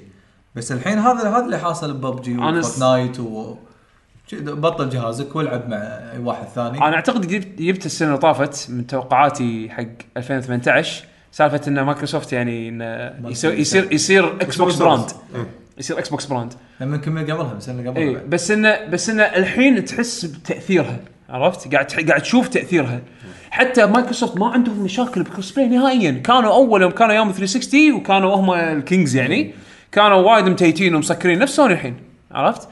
[0.55, 3.57] بس الحين هذا هذا اللي حاصل PUBG و Fortnite و
[4.33, 6.78] بطل جهازك والعب مع اي واحد ثاني.
[6.78, 9.85] أنا أعتقد جبت جبت السنة اللي طافت من توقعاتي حق
[10.16, 15.11] 2018 سالفة إن مايكروسوفت يعني انه يصير يصير يصير Xbox brand
[15.78, 18.12] يصير Xbox brand لما كمل قبلها اللي قبلها.
[18.12, 18.31] بعد.
[18.31, 20.97] بس انه بس إنه الحين تحس بتأثيرها.
[21.31, 23.01] عرفت؟ قاعد قاعد تشوف تأثيرها.
[23.51, 26.11] حتى مايكروسوفت ما عندهم مشاكل بال cross-play نهائيا.
[26.11, 29.55] كانوا اول يوم كانوا يوم 360 وكانوا هم ال kings يعني.
[29.93, 31.95] كانوا وايد متيتين ومسكرين نفس سوني الحين
[32.33, 32.68] عرفت؟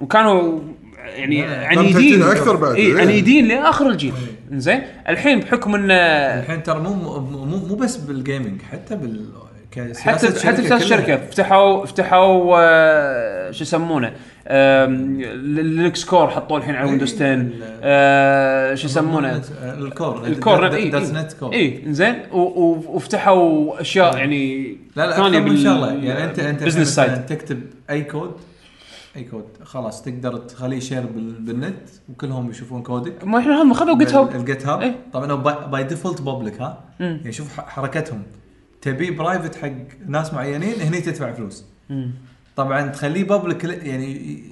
[0.00, 0.60] وكانوا
[1.06, 2.22] يعني عنيدين.
[2.22, 3.00] أكثر بعد، إي إيه.
[3.00, 4.12] عنيدين لآخر الجيل.
[4.52, 9.26] زين الحين بحكم انه الحين ترى مو مو مو- بس بال gaming حتى بال
[9.96, 10.74] حتى حتى.
[10.76, 14.12] الشركة فتحوا فتحوا آه، شو يسمونه؟
[15.34, 17.46] Linux core حطوه الحين على Windows 10
[17.82, 20.90] آه، شو يسمونه؟ ال core ال core اي
[21.52, 26.80] اي زين وفتحوا أشياء يعني لا لا ثانية ان شاء الله يعني انت أنت business
[26.98, 27.60] مثلاً side تكتب
[27.90, 28.32] أي كود
[29.16, 33.24] أي كود خلاص تقدر تخليه share بال- بالنت وكلهم يشوفون كودك.
[33.24, 34.94] ما إحنا هم خذوا GitHub ال GitHub إيه.
[35.12, 35.34] طبعا
[35.66, 38.22] by default public ها؟ يعني شوف حركتهم.
[38.82, 39.72] تبي private حق
[40.06, 41.64] ناس معينين هني تدفع فلوس.
[42.56, 44.42] طبعا تخليه public يعني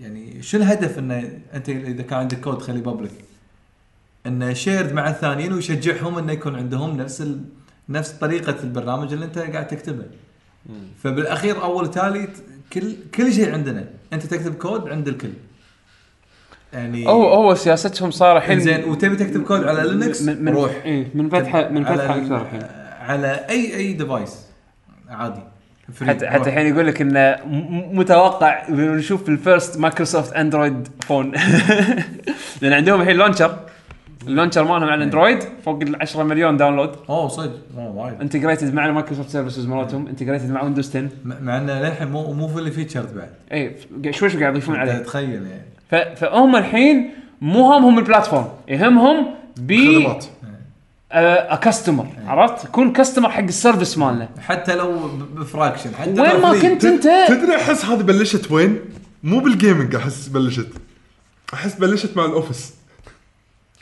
[0.00, 3.12] يعني شو الهدف إنه أنت إذا كان عندك كود تخليه public
[4.26, 7.40] إنه shared مع الثانيين ويشجعهم إنه يكون عندهم نفس ال...
[7.88, 10.04] نفس طريقة البرنامج اللي أنت قاعد تكتبه.
[11.02, 12.28] فبالأخير أول تالي
[12.72, 13.84] كل كل شيء عندنا.
[14.12, 15.32] أنت تكتب كود عند الكل.
[16.72, 20.82] يعني هو هو سياستهم صار الحين زين وتبي تكتب كود على Linux من من روح.
[20.84, 22.79] إيه من فتحة من فتحة أكثر الحين
[23.10, 24.46] على اي أي device
[25.10, 25.40] عادي.
[26.06, 26.28] حتى.
[26.28, 27.36] حتى الحين يقول لك إنه
[27.92, 31.32] متوقع نشوف ال first Microsoft Android phone
[32.62, 33.56] لأن عندهم الحين launcher
[34.26, 37.52] ال launcher مالهم على ال Android فوق ال 10 مليون download أوه صدق.
[37.76, 38.20] وايد.
[38.20, 40.06] integrated مع ال Microsoft services مالتهم.
[40.06, 41.08] integrated مع Windows 10 م-
[41.40, 43.28] مع إنه للحين مو مو fully featured بعد.
[43.52, 43.76] اي
[44.12, 44.92] شوي شوي قاعد يضيفون عليه.
[44.98, 45.46] تخيل
[45.92, 46.16] يعني.
[46.16, 47.10] فهم الحين
[47.40, 49.26] مو همهم ال platform يهمهم
[49.56, 50.24] ب خدمات
[51.60, 54.28] customer عرفت؟ كون customer حق ال service مالنا.
[54.40, 55.94] حتى لو ب fraction.
[55.94, 56.62] حتى وين ما free.
[56.62, 58.78] كنت أنت؟ تدري أحس هذه بلشت وين؟
[59.22, 60.68] مو بال gaming أحس بلشت.
[61.54, 62.70] أحس بلشت مع ال Office.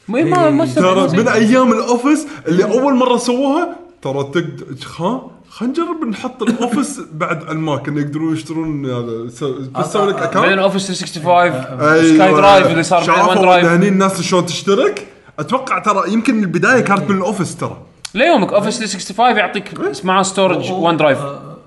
[0.09, 4.66] ما ما ما ترى من أيام ال Office اللي أول مرة سووها ترى تقدر
[4.98, 9.28] ها خلينا نجرب نحط ال Office بعد ال Mac انه يقدرون يشترون هذا.
[9.30, 12.14] س- بس تسوي لك آه، بعدين account Office 365 أيوة.
[12.14, 15.06] SkyDrive اللي صار شافوا هني الناس شلون تشترك.
[15.39, 17.82] أتوقع ترى يمكن البداية كانت من ال Office ترى.
[18.15, 19.74] ليومك Office 365 يعطيك
[20.05, 21.18] معاه storage OneDrive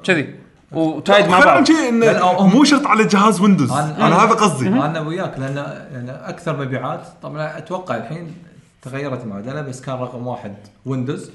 [0.04, 0.36] كذي.
[0.72, 1.66] و tied مع بعض.
[1.66, 4.68] شيء انه مو شرط على جهاز Windows أنا هذا قصدي.
[4.68, 5.56] أنا وياك لأن
[5.94, 8.34] لأن أكثر مبيعات طبعا أتوقع الحين
[8.82, 11.32] تغيرت المعادله بس كان رقم واحد Windows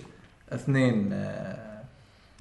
[0.53, 1.57] اثنين آه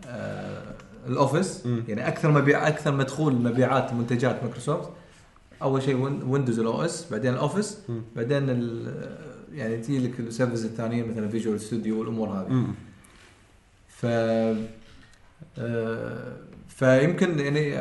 [0.07, 0.61] آه
[1.07, 1.63] ال Office.
[1.87, 4.89] يعني أكثر مبيع أكثر مدخول مبيعات منتجات مايكروسوفت.
[5.61, 7.77] أول شيء Win- Windows ال OS بعدين ال Office
[8.15, 9.15] بعدين ال-
[9.55, 12.65] يعني تجي لك ال service الثانيين مثلا Visual Studio والأمور هذه.
[13.87, 14.05] ف
[15.57, 16.33] آه،
[16.67, 17.75] فيمكن يعني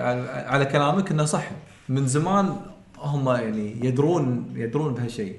[0.46, 1.51] على كلامك إنه صح.
[1.88, 2.56] من زمان
[2.98, 5.36] هم يعني يدرون يدرون بهالشيء.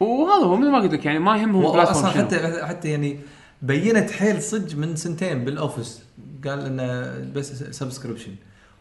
[0.00, 2.06] وهذا هو مثل ما قلت لك يعني ما يهمهم شنو.
[2.06, 3.18] حتى حتى يعني
[3.62, 6.02] بينت حيل صدق من سنتين بال Office.
[6.46, 8.34] قال إنه بس subscription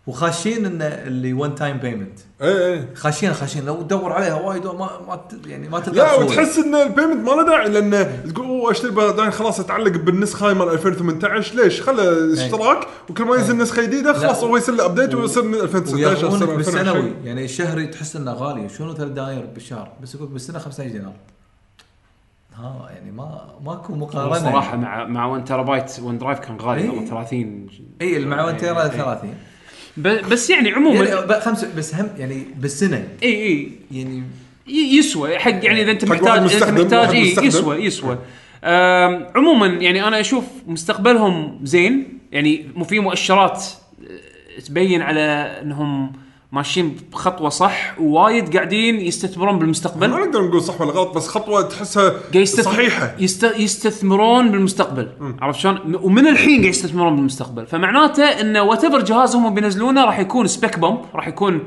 [0.07, 3.65] وخاشين انه اللي one time payment اي اي خاشين خاشين.
[3.65, 4.73] لو تدور عليها وايد ما
[5.07, 6.13] ما يعني ما تلقى لا.
[6.15, 10.53] وتحس إن ال payment ما له داعي لأنه تقول أوه أشتري بعدين خلاص أتعلق بالنسخة
[10.53, 15.15] مال 2018 ليش؟ خله اشتراك وكل ما ينزل نسخة جديدة خلاص هو يصير له update
[15.15, 17.13] ويصير من 2016 يصير وياخذونك 2020 بالسنوي.
[17.25, 18.69] يعني الشهري تحس إنه غالي.
[18.69, 21.13] شنو ثلاث دناير بالشهر؟ بس يقول بالسنة 15 دينار.
[22.55, 24.51] ها يعني ما ماكو مقارنة.
[24.51, 26.89] صراحة مع مع 1 terabyte OneDrive كان غالي إيه.
[26.89, 27.67] والله 30
[28.01, 28.87] اي مع 1 tera إيه.
[28.89, 29.33] 30 ب-
[29.97, 33.07] بس يعني عموما يعني خمسة بس هم يعني بالسنة.
[33.23, 33.71] إي إي.
[33.91, 34.23] يعني
[34.67, 35.39] يسوى.
[35.39, 37.35] حق يعني إذا أنت محتاج أنت محتاج إي.
[37.47, 38.17] يسوى يسوى.
[39.35, 42.19] عموما يعني أنا أشوف مستقبلهم زين.
[42.31, 43.63] يعني في مؤشرات
[44.65, 45.21] تبين على
[45.61, 46.13] إنهم
[46.55, 51.61] ماشيين بخطوة صح ووايد قاعدين يستثمرون ما بالمستقبل نقدر نقول صح ولا غلط بس خطوة
[51.61, 53.15] تحسها يستث- صحيحة.
[53.19, 53.43] يست...
[53.57, 55.11] يستثمرون بالمستقبل.
[55.41, 57.65] عرفت شلون؟ ومن الحين قاعد يستثمرون بالمستقبل.
[57.67, 61.63] فمعناته انه whatever جهازهم بينزلونه راح يكون spec bump راح يكون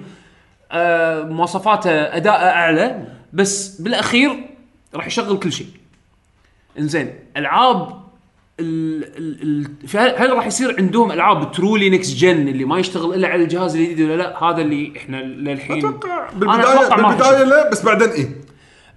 [0.72, 4.30] آه مواصفاته اداء أعلى بس بالأخير
[4.94, 5.66] راح يشغل كل شيء.
[6.78, 8.07] إنزين ألعاب
[8.60, 13.14] ال ال ال فهل- هل راح يصير عندهم ألعاب truly next gen اللي ما يشتغل
[13.14, 17.82] إلا على الجهاز الجديد ولا لا؟ هذا اللي إحنا للحين أتوقع بالبدايه بالبداية لا بس
[17.84, 18.28] بعدين اي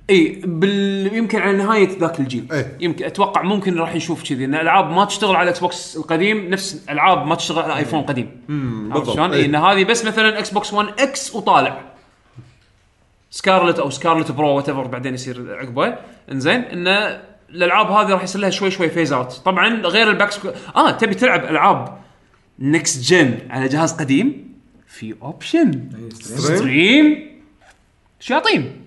[0.10, 1.14] إي بال...
[1.14, 2.78] يمكن على نهاية ذاك الجيل إيه.
[2.80, 6.86] يمكن أتوقع ممكن راح نشوف كذي إن ألعاب ما تشتغل على ال Xbox القديم نفس
[6.90, 9.16] ألعاب ما تشتغل على iPhone قديم بالضبط.
[9.16, 9.40] شلون؟ إيه.
[9.40, 9.46] إيه.
[9.46, 11.82] إن هذه بس مثلا Xbox One X وطالع
[13.32, 15.96] Scarlett أو Scarlett Pro what بعدين يصير عقبه
[16.32, 16.88] إنزين إن
[17.54, 20.50] الألعاب هذه راح يصير لها شوي شوي phase out طبعا غير ال back سكو...
[20.76, 21.98] آه تبي تلعب ألعاب
[22.60, 24.56] next gen على جهاز قديم؟
[24.88, 27.32] في option stream
[28.20, 28.82] شياطين.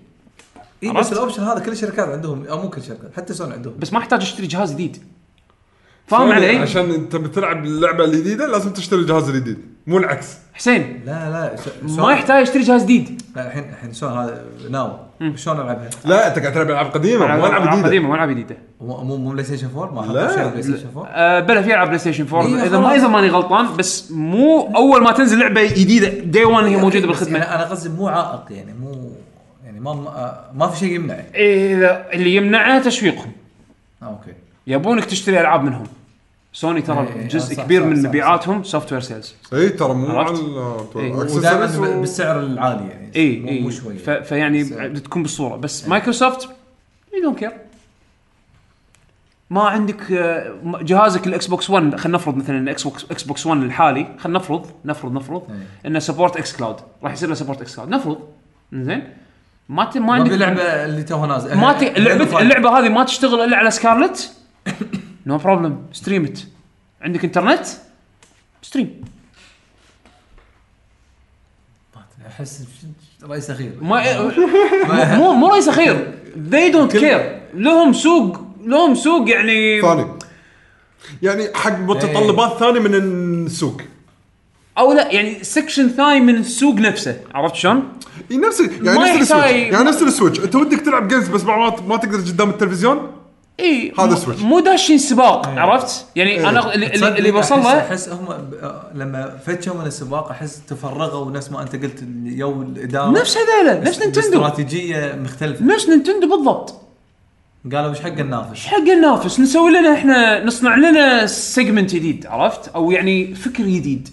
[0.83, 3.73] اي؟ بس ال option هذا كل الشركات عندهم أو مو كل الشركات حتى سوني عندهم.
[3.79, 4.97] بس ما يحتاج اشتري جهاز جديد.
[6.07, 10.37] فاهم علي؟ عشان انت بتلعب اللعبة الجديدة لازم تشتري الجهاز الجديد مو العكس.
[10.53, 13.21] حسين لا لا س- ما يحتاج اشتري جهاز جديد.
[13.35, 14.91] لا الحين الحين شلون هذا now
[15.35, 17.87] شلون العبها؟ لا أنت قاعد تلعب ألعاب قديمة ما ألعاب جديدة.
[17.87, 18.57] قديمة ما ألعاب جديدة.
[18.81, 20.27] مو مو مو PlayStation 4 ما لا.
[20.27, 22.99] حطوا شيء بلاي ستيشن 4 آه بلا في ألعاب PlayStation 4 إيه، إذا ما خلاص.
[22.99, 27.05] إذا ماني غلطان بس مو أول ما تنزل لعبة جديدة day 1 هي موجودة بس
[27.05, 27.39] بالخدمة.
[27.39, 29.11] يعني أنا قصدي مو عائق يعني مو
[29.65, 31.15] يعني ما ما, ما في شيء يمنع.
[31.35, 33.31] إذا اللي يمنعه تسويقهم
[34.03, 34.33] آه okay.
[34.67, 35.83] يبونك تشتري ألعاب منهم.
[36.55, 40.37] سوني ترى إيه، جزء صح، كبير صح، من مبيعاتهم software sales اي ترى مو على
[40.95, 41.13] إيه.
[41.13, 43.97] ودائما بالسعر العالي يعني اي مو, اي مو شوي.
[43.97, 44.63] فيعني.
[44.99, 45.55] تكون بالصورة.
[45.55, 46.49] بس Microsoft
[47.13, 47.51] you don't care
[49.49, 54.07] ما عندك آه، جهازك ال Xbox One خلينا نفرض مثلا ال Xbox Xbox One الحالي
[54.19, 55.55] خلينا نفرض نفرض نفرض إيه.
[55.85, 58.19] إنه support xCloud راح يصير له support xCloud نفرض.
[58.73, 59.13] زين؟
[59.69, 59.97] ما ت...
[59.97, 61.83] ما عندك في لعبة اللي توها نازل ما ت...
[61.97, 64.31] اللعبه اللعبة هذه ما تشتغل إلا على سكارلت
[65.25, 66.47] no problem stream it
[67.01, 67.65] عندك انترنت
[68.61, 69.01] stream
[72.27, 72.63] أحس
[73.23, 73.71] رئيس أخير.
[73.81, 76.13] ما مو مو رئيس أخير.
[76.51, 77.21] They don't care.
[77.53, 80.05] لهم سوق لهم سوق يعني ثاني.
[81.21, 83.81] يعني حق متطلبات ثانية من السوق.
[84.77, 87.19] أو لا يعني section ثاني من السوق نفسه.
[87.33, 87.93] عرفت شلون؟
[88.31, 89.73] إي نفس يعني نفس السويتش.
[89.73, 90.39] يعني نفس السويتش.
[90.39, 93.11] أنت ودك تلعب games بس ما ما تقدر قدام التلفزيون؟
[93.59, 94.41] إي هذا سويتش.
[94.41, 96.49] مو داشين سباق عرفت؟ يعني إيه.
[96.49, 98.27] أنا اللي, اللي, بوصل له أحس هم
[98.93, 103.99] لما فتشوا من السباق أحس تفرغوا نفس ما أنت قلت you الإدارة نفس هذيلا نفس
[103.99, 106.75] نينتندو استراتيجيه مختلفة نفس نينتندو بالضبط
[107.73, 112.67] قالوا إيش حق ننافس إيش حق ننافس نسوي لنا إحنا نصنع لنا segment جديد عرفت؟
[112.75, 114.09] أو يعني فكر جديد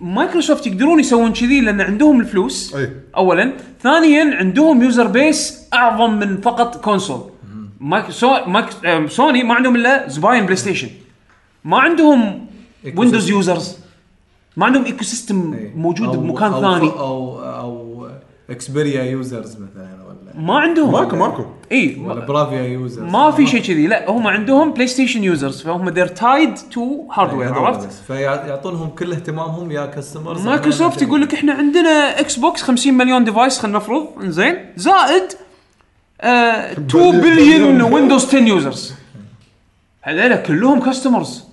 [0.00, 2.92] مايكروسوفت يقدرون يسوون كذي لأن عندهم الفلوس أي.
[3.16, 3.52] اولا
[3.82, 7.31] ثانيا عندهم user base أعظم من فقط console
[7.82, 8.66] مايك سو مايك
[9.08, 10.88] سوني ما عندهم إلا زباين بلاي ستيشن.
[11.64, 12.46] ما عندهم.
[12.96, 13.76] ويندوز users
[14.56, 15.54] ما عندهم ecosystem.
[15.76, 16.88] موجود أو- بمكان أو ثاني.
[16.90, 18.08] أو أو
[18.50, 20.92] اكسبيريا users مثلا ولا ما عندهم.
[20.92, 21.44] ماكو ماكو.
[21.72, 22.02] إي.
[22.04, 23.86] ولا برافيا users ما في شيء كذي.
[23.86, 29.70] لا هم عندهم بلاي ستيشن users فهم they're tied to hardware عرفت؟ فيعطونهم كل اهتمامهم
[29.70, 34.06] يا customers مايكروسوفت يقول لك إحنا عندنا إكس بوكس 50 مليون device خلينا نفرض.
[34.22, 34.54] إنزين.
[34.76, 35.22] زائد
[36.22, 38.94] 2 بليون ويندوز 10 يوزرز
[40.02, 41.44] هذول كلهم customers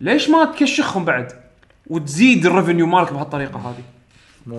[0.00, 1.32] ليش ما تكاشهم بعد
[1.86, 3.82] وتزيد ال revenue مالك بهالطريقة هذه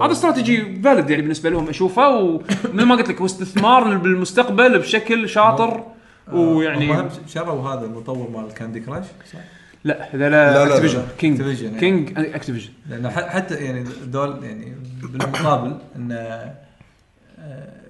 [0.04, 5.30] هذا استراتيجي فالid يعني بالنسبة لهم أشوفه ومثل ما قلت لك هو استثمار بالمستقبل بشكل
[5.30, 5.84] شاطر
[6.32, 9.40] ويعني هم شروا هذا المطور مال كاندي كراش صح؟
[9.84, 11.04] لا هذا اكتيفيجن.
[11.20, 11.80] كينج Activision،.
[11.80, 16.54] كينج اكتيفيجن لأن ح- حتى يعني دول يعني بالمقابل إن آه،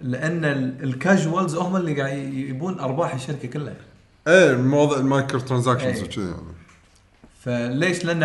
[0.01, 3.73] لأن ال- ال casuals هم اللي قاعد يبون أرباح الشركة كلها.
[4.27, 6.03] إيه موضوع ال micro transactions إيه.
[6.03, 6.43] وكذي يعني.
[7.39, 8.21] فليش؟ لأن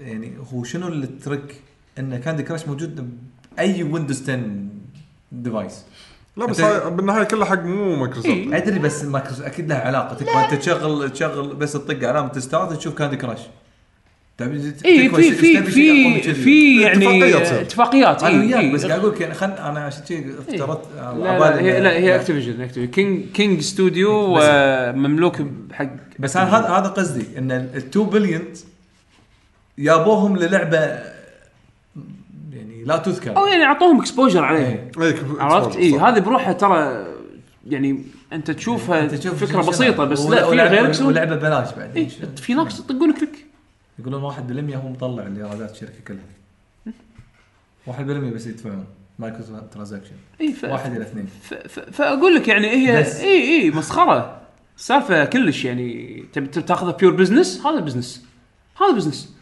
[0.00, 1.60] يعني هو شنو ال trick
[1.98, 3.10] إن كاندي كراش موجود
[3.56, 4.40] بأي ويندوز 10
[5.32, 5.84] device
[6.36, 8.56] لا بس هاي بالنهاية كلها حق مو مايكروسوفت إيه.
[8.56, 10.14] أدري بس مايكروسوفت أكيد لها علاقة.
[10.14, 13.40] تكفى انت تشغل تشغل بس تطق علامه start تشوف كاندي كراش
[14.40, 16.34] اي في في في كذي.
[16.34, 20.06] في يعني اتفاقيات أنا اي وياك اي بس قاعد أقول لك يعني خل أنا عشان
[20.06, 25.36] شيء افترضت لا لا هي لا هي اكتيفيجن اكتيفيجن كينج كينج ستوديو آه، مملوك
[25.72, 28.44] حق بس أنا هذا هذا قصدي إن ال 2 بليون
[29.78, 30.78] جابوهم للعبة
[32.52, 33.36] يعني لا تذكر.
[33.36, 34.68] أو يعني أعطوهم exposure عليها.
[34.68, 34.90] إيه.
[35.00, 35.76] إيه، عرفت.
[35.76, 37.06] اي هذه بروحها ترى
[37.66, 42.54] يعني أنت تشوفها تشوف فكرة بسيطة بس لا في يسوون ولعبة بلاش بعد إيه، في
[42.54, 43.10] ناس يطقون
[43.98, 46.94] يقولون 1% هو مطلع الايرادات الشركة كلها.
[47.86, 48.84] 1% بس يدفعون
[49.18, 49.40] micro
[49.72, 50.64] transaction إي ف...
[50.64, 51.26] واحد إلى اثنين.
[51.42, 51.54] ف...
[51.54, 51.80] ف...
[51.80, 53.20] فأقول لك يعني هي بس.
[53.20, 54.40] إي إي مسخرة.
[54.76, 58.24] السالفة كلش يعني تبي تاخذها pure business هذا business
[58.80, 59.34] هذا business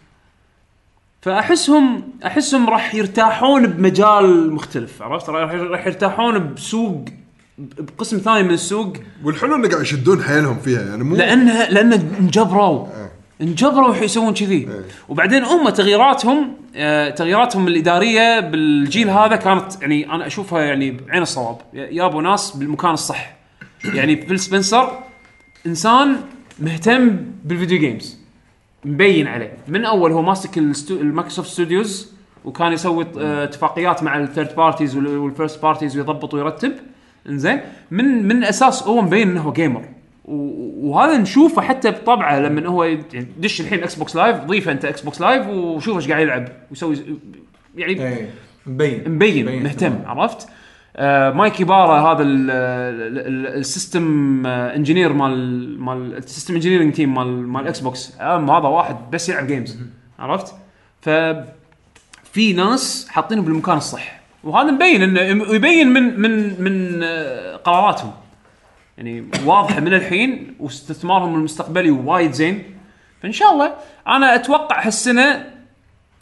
[1.22, 7.04] فأحسهم أحسهم راح يرتاحون بمجال مختلف عرفت؟ راح راح يرتاحون بسوق
[7.58, 8.92] بقسم ثاني من السوق.
[9.24, 12.86] والحلو إنه قاعد يشدون حيلهم فيها يعني مو لأنها لأن انجبروا
[13.40, 14.68] انجبروا يسوون كذي.
[15.08, 21.56] وبعدين هم تغييراتهم آه، تغييراتهم الإدارية بالجيل هذا كانت يعني أنا أشوفها يعني بعين الصواب.
[21.74, 23.36] يابوا ناس بالمكان الصح.
[23.84, 24.98] يعني فيل سبنسر
[25.66, 26.16] إنسان
[26.60, 28.18] مهتم بال video games
[28.84, 29.52] مبين عليه.
[29.68, 30.58] من أول هو ماسك.
[30.90, 32.12] المايكروسوفت studios
[32.44, 36.72] وكان يسوي آه، اتفاقيات مع ال third parties وال first parties ويضبط ويرتب.
[37.28, 37.60] إنزين.
[37.90, 39.84] من من أساس هو مبين إنه هو gamer
[40.26, 45.00] وهذا نشوفه حتى بطبعه لما هو يعني دش الحين إكس بوكس لايف ضيفه أنت إكس
[45.00, 46.96] بوكس لايف وشوف إيش قاعد يلعب ويسوي
[47.76, 48.30] يعني إيه
[48.66, 49.02] مبين.
[49.10, 50.02] مبين مهتم تمام.
[50.06, 50.48] عرفت؟
[50.96, 56.54] آه مايك يبارا هذا ال- ال- ال- ال system آه، engineer مال مال ال system
[56.54, 59.78] engineering team مال مال إكس بوكس آه هذا واحد بس يلعب games
[60.18, 60.54] عرفت؟
[61.00, 61.08] ف
[62.32, 64.20] في ناس حاطينه بالمكان الصح.
[64.44, 65.20] وهذا مبين انه
[65.54, 68.12] يبين من من من آه، قراراتهم.
[68.98, 72.62] يعني واضحة من الحين واستثمارهم المستقبلي وايد زين.
[73.22, 73.74] فإن شاء الله
[74.08, 75.52] أنا أتوقع هالسنة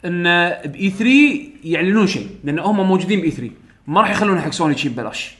[0.05, 0.23] إن
[0.65, 3.51] بإي 3 يعلنون شيء لأن هم موجودين بإي 3
[3.87, 5.35] ما راح يخلون حق سوني شيء ببلاش.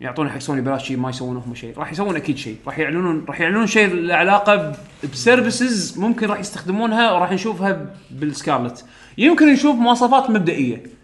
[0.00, 1.78] يعطون حق سوني ببلاش شيء ما يسوون هم شيء.
[1.78, 2.56] راح يسوون أكيد شيء.
[2.66, 4.76] راح يعلنون راح يعلنون شيء له علاقه
[5.12, 8.84] ب services ممكن راح يستخدمونها وراح نشوفها بالسكارلت.
[9.18, 10.97] يمكن نشوف مواصفات مبدئية.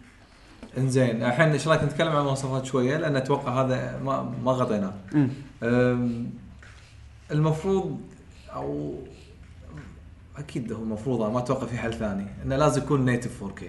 [0.78, 4.94] إنزين الحين إيش رايك نتكلم عن المواصفات شوية لأن أتوقع هذا ما ما غطيناه.
[7.30, 8.00] المفروض
[8.54, 8.94] أو
[10.36, 13.62] أكيد هو المفروض ما أتوقع في حل ثاني إنه لازم يكون native 4K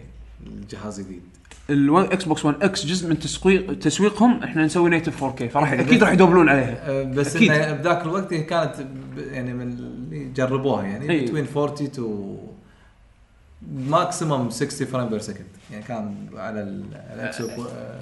[0.48, 1.22] الجهاز الجديد.
[1.69, 6.11] الاكس بوكس 1 إكس جزء من تسويق تسويقهم إحنا نسوي native 4K فراح أكيد راح
[6.11, 7.52] يدوبلون عليها بس أكيد.
[7.52, 8.73] إنه بذاك الوقت هي كانت
[9.18, 11.22] يعني من اللي جربوها يعني.
[11.22, 12.38] between 40 to
[13.73, 16.83] maximum 60 frame per second يعني كان على ال-
[17.15, 17.41] الاكس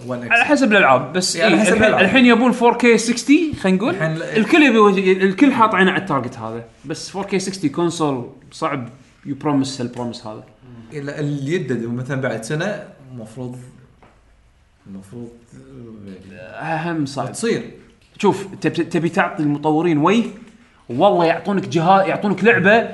[0.07, 2.05] 1 على حسب الألعاب بس إيه، على إيه حسب الحين, الألعاب.
[2.05, 3.95] الحين يبون 4K 60 خلينا نقول.
[4.23, 8.89] الكل يبي الكل حاط عينه على ال target هذا بس 4K 60 console صعب
[9.25, 10.43] ي promise ال promise هذا.
[10.93, 13.57] إلا اللي يدد مثلا بعد سنة المفروض
[14.87, 15.29] المفروض
[16.59, 17.31] أهم صعب.
[17.31, 17.71] تصير.
[18.17, 20.23] شوف تبي تعطي المطورين وي
[20.89, 22.89] والله يعطونك جهاز يعطونك لعبه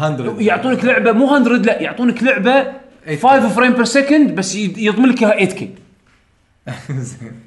[0.00, 2.85] 100 يعطونك لعبة مو 100 لا يعطونك لعبة 8K.
[3.14, 5.64] 5 frame per second بس يض- يضمن لك اياها 8K
[6.90, 7.32] زين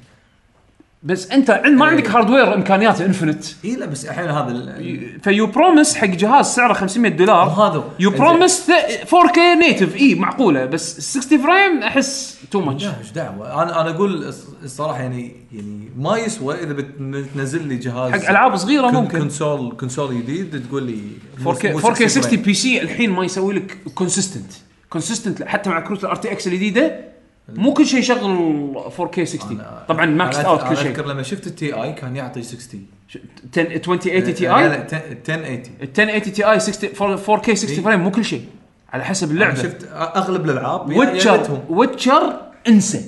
[1.02, 5.46] بس أنت عند ما عندك hardware امكانياته infinite إي لا بس الحين هذا ال- if
[5.46, 7.48] you promise حق جهاز سعره 500 دولار.
[7.48, 8.10] وهذا- you.
[8.10, 8.70] promise
[9.06, 10.64] 4K native إي معقولة.
[10.64, 15.32] بس 60 frame أحس too much لا إيش دعوه أنا أنا أقول الص- الصراحة يعني
[15.52, 19.18] يعني ما يسوى إذا بتنزل لي جهاز حق ألعاب صغيرة con- ممكن.
[19.18, 20.98] console console جديد تقول لي
[21.44, 24.52] 4K 4K 60 P C الحين ما يسوي لك consistent
[24.90, 27.00] consistent حتى مع كروت ال RTX الجديدة
[27.48, 30.86] مو كل شيء يشغل 4K 60 طبعا max out كل شيء.
[30.86, 35.62] أذكر لما شفت ال Ti كان يعطي 60 10 2080 Ti لا إي لا 1080
[35.82, 37.84] ال 1080 Ti 60 4K 60 إيه.
[37.84, 38.44] frame مو كل شيء
[38.92, 39.54] على حسب اللعبة.
[39.54, 43.04] شفت أغلب الألعاب Witcher Witcher انسى.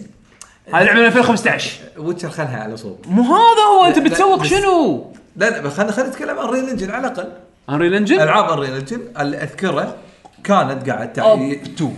[0.75, 4.45] هذه لعبة من 2015 Witcher خلها على صوب مو هذا هو أنت لا، لا، بتسوق
[4.45, 5.07] شنو؟
[5.37, 7.33] لا لا خلينا خلينا نتكلم عن Unreal Engine على الأقل.
[7.71, 9.97] Unreal Engine ألعاب ال Unreal Engine اللي أذكره
[10.45, 11.33] كانت قاعد تع...
[11.33, 11.97] up to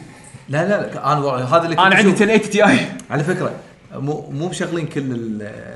[0.49, 2.23] لا لا لا أنا هذا اللي أنا عندي أشوف.
[2.23, 2.79] 1080 Ti.
[3.11, 3.55] على فكرة
[3.95, 5.03] مو مو مشغلين كل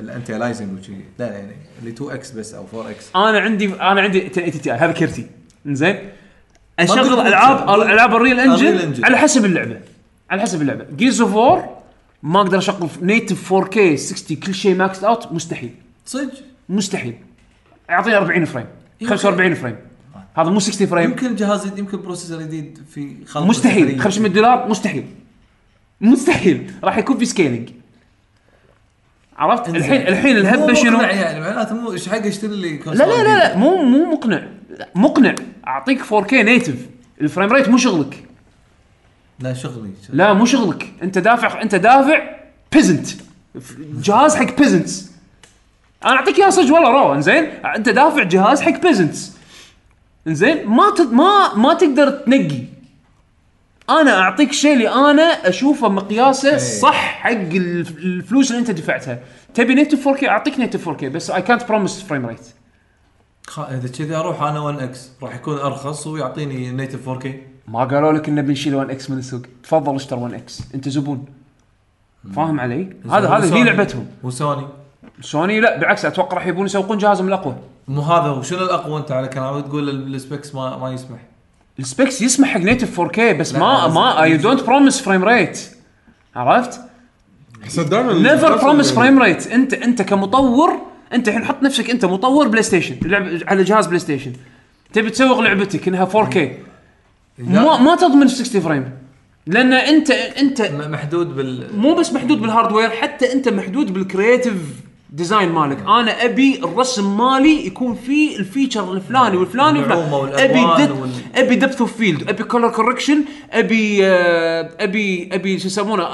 [0.01, 0.93] ال anti-aliasing وشي.
[0.93, 3.11] لا لا يعني اللي 2X بس أو 4X.
[3.17, 4.79] أنا عندي أنا عندي 1080 Ti.
[4.79, 5.27] هذا كرتي
[5.67, 5.99] زين
[6.79, 9.05] أشغل العاب العاب ال Unreal Engine.
[9.05, 9.81] على حسب اللعبة.
[10.31, 10.87] على حسب اللعبة.
[10.97, 11.65] Gears of War
[12.23, 15.75] ما أقدر أشغل native 4K 60 كل شيء max out مستحيل.
[16.07, 16.33] صدق؟
[16.69, 17.15] مستحيل.
[17.89, 18.67] يعطيني 40 frame.
[19.07, 19.77] 45 frame.
[20.39, 23.83] هذا مو 60 frame يمكن جهاز جديد يمكن processor جديد في مستحيل.
[23.83, 24.03] التقنية.
[24.03, 25.07] 500 دولار؟ مستحيل.
[26.01, 26.73] مستحيل.
[26.85, 27.71] راح يكون في scaling
[29.37, 29.69] عرفت.
[29.69, 33.39] الحين الحين الهبه شنو مقنع يعني معناته مو إيش حق اشتري لي لا لا لا؟
[33.39, 33.57] لا.
[33.57, 34.49] مو مو مقنع.
[34.95, 35.35] مقنع.
[35.67, 36.87] أعطيك 4K native
[37.21, 38.25] ال frame rate مو شغلك.
[39.41, 40.93] لا شغلي لا مو شغلك.
[41.03, 42.37] أنت دافع أنت دافع
[42.73, 43.09] peasant
[44.03, 45.11] جهاز حق peasants
[46.05, 47.45] أنا أعطيك اياها صدق والله رو إنزين.
[47.77, 49.38] أنت دافع جهاز حق peasants
[50.29, 52.63] انزين ما تد ما ما تقدر تنقي.
[53.91, 59.19] أنا أعطيك الشيء اللي أنا أشوفه مقياسه صح حق الف- الفلوس اللي أنت دفعتها.
[59.55, 62.47] تبي native 4K أعطيك نيتف 4K بس اي كانت بروميس فريم ريت.
[63.59, 67.43] إذا كذي أروح أنا 1 X راح يكون أرخص ويعطيني native 4K.
[67.69, 69.43] ما قالوا لك إنه بنشيل 1 X من السوق.
[69.63, 70.63] تفضل اشتر 1 X.
[70.75, 71.25] أنت زبون.
[72.37, 74.07] فاهم علي؟ هذا هذا هي لعبتهم.
[74.23, 74.67] وسوني.
[75.21, 77.57] سوني لا بالعكس أتوقع راح يبون يسوقون جهازهم الأقوى.
[77.89, 78.43] مو هذا هو.
[78.43, 81.19] شنو الأقوى أنت على كلامك؟ تقول ال- ال specs ما ما يسمح.
[81.79, 85.61] ال specs يسمح حق native 4K بس لا، ما ما I don't promise frame rate
[86.37, 86.81] عرفت؟
[87.79, 90.73] دائما never promise frame rate انت أنت كمطور
[91.13, 94.33] أنت الحين حط نفسك أنت مطور PlayStation لعب على جهاز PlayStation
[94.93, 96.39] تبي تسوق لعبتك إنها 4K
[97.39, 98.91] ما ما تضمن 60 frame
[99.47, 104.55] لأن انت أنت محدود بال مو بس محدود بال hardware حتى أنت محدود بال creative
[105.11, 105.79] design مالك.
[105.81, 111.11] أنا أبي الرسم مالي يكون فيه ال feature الفلاني والفلاني النعومة والفلاني أبي dep- وال-
[111.35, 116.05] أبي depth of field أبي color correction أبي آه، أبي أبي شو يسمونه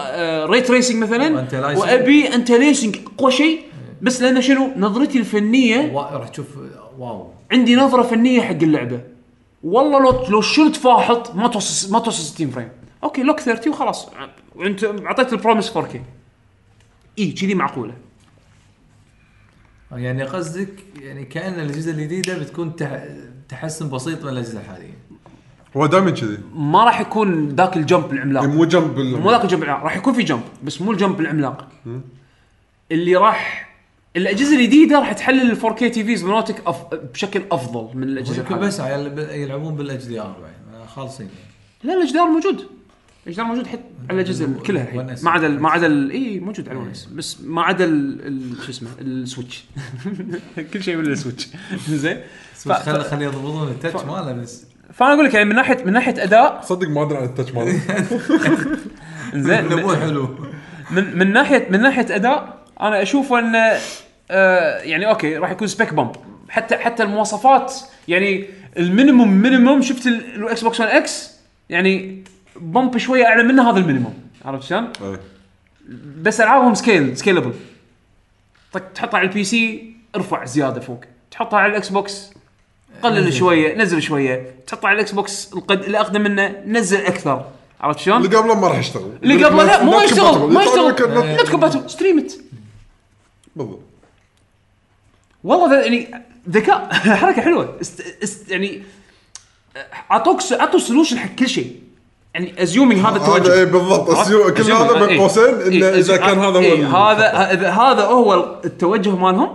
[0.46, 1.46] ray tracing مثلا.
[1.48, 1.78] Anti-aliasing.
[1.78, 3.60] وأبي anti-aliasing أقوى شيء.
[4.02, 6.46] بس لأن شنو؟ نظرتي الفنية راح تشوف
[6.98, 7.28] Wow.
[7.52, 9.00] عندي نظرة فنية حق اللعبة.
[9.64, 12.68] والله لو لو شلت فاحط ما توصل ما توصل 60 frame.
[13.04, 14.08] Okay lock 30 وخلاص.
[14.60, 15.96] أنت أعطيت ال promise 4K
[17.18, 17.94] إي كذي معقولة.
[19.94, 20.68] يعني قصدك
[21.02, 23.04] يعني كأن الأجهزة الجديدة بتكون تح...
[23.48, 24.94] تحسن بسيط من الأجهزة الحالية.
[25.76, 28.44] هو دائما كذي ما راح يكون ذاك ال jump العملاق.
[28.44, 30.98] مو jump ال- مو ذاك ال jump العملاق راح يكون في jump بس مو ال
[30.98, 31.68] jump العملاق.
[32.92, 33.70] اللي راح
[34.16, 36.94] الأجهزة الجديدة راح تحلل ال 4K TVs مالتك أف...
[36.94, 39.08] بشكل أفضل من الأجهزة يمكن الحالية.
[39.08, 40.36] بس يلعبون بال HDR
[40.86, 41.28] خالصين.
[41.82, 42.66] لا ال HDR موجود.
[43.26, 43.80] ال HDR موجود حتى
[44.10, 45.16] على الاجهزه كلها الحين.
[45.22, 47.08] ما عدا ما عدا إي موجود على ال One S.
[47.14, 47.86] بس ما عدا
[48.66, 49.64] شو اسمه ال Switch.
[50.72, 51.48] كل شيء من ال Switch.
[51.88, 52.20] زين.
[52.66, 54.64] بس خلي يضبطون ال touch ماله بس.
[54.92, 57.52] فأنا أقول لك يعني من ناحيه من ناحية اداء صدق ما أدري عن ال touch
[57.52, 57.80] ماله.
[59.34, 59.64] زين.
[59.82, 60.28] مو حلو.
[60.90, 63.58] من من ناحيه من ناحية أداء أنا أشوف انه
[64.30, 66.12] آه يعني okay راح يكون spec bump
[66.48, 67.74] حتى حتى المواصفات
[68.08, 68.44] يعني
[68.78, 71.30] ال minimum minimum شفت ال- ال Xbox 1 X
[71.70, 72.24] يعني
[72.56, 74.14] bump شوية أعلى منه هذا ال minimum.
[74.44, 75.20] عرفت شلون؟ إيه.
[76.22, 77.54] بس ألعابهم scale scalable
[78.72, 81.00] طق تحطها على ال PC ارفع زيادة فوق.
[81.30, 82.30] تحطها على ال Xbox
[83.02, 84.54] قلل شوية نزل شوية.
[84.66, 85.82] تحطها على ال Xbox القد...
[85.82, 87.44] اللي اقدم منه نزل أكثر.
[87.80, 89.18] عرفت شلون؟ اللي قبله ما راح يشتغل.
[89.22, 91.34] اللي قبله لا مو يشتغل ما يشتغل.
[91.36, 92.40] not compatible stream it
[93.56, 93.80] بالضبط.
[95.44, 96.10] والله ذا- يعني
[96.48, 96.94] ذكاء.
[97.22, 97.78] حركة حلوة.
[97.80, 98.00] است...
[98.22, 98.50] است...
[98.50, 98.82] يعني
[100.10, 101.83] أعطوك أعطوا solution حق كل شيء.
[102.34, 104.10] يعني assuming هذا هذا التوجه إي بالضبط
[104.56, 105.20] كل هذا بين إيه.
[105.20, 109.48] قوسين انه إيه، إذا كان هذا هو إيه، هذا إذا هذا هو التوجه مالهم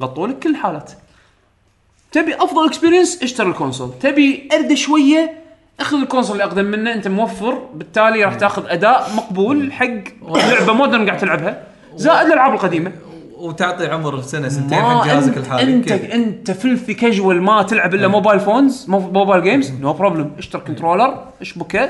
[0.00, 0.92] غطوا لك كل الحالات.
[2.12, 3.90] تبي أفضل experience اشتري ال console.
[4.00, 5.32] تبي ارد شوية؟
[5.80, 9.86] أخذ ال console اللي أقدم منه أنت موفر بالتالي راح تاخذ أداء مقبول حق
[10.28, 11.62] لعبة modern قاعد تلعبها.
[11.96, 12.92] زائد الألعاب القديمة.
[13.36, 15.72] وتعطي عمر سنة سنتين حق جهازك الحالي.
[15.72, 20.30] انت كيف؟ أنت filthy casual ما تلعب إلا mobile phones mo- mobile games no problem
[20.38, 21.88] اشتر controller اشبكه.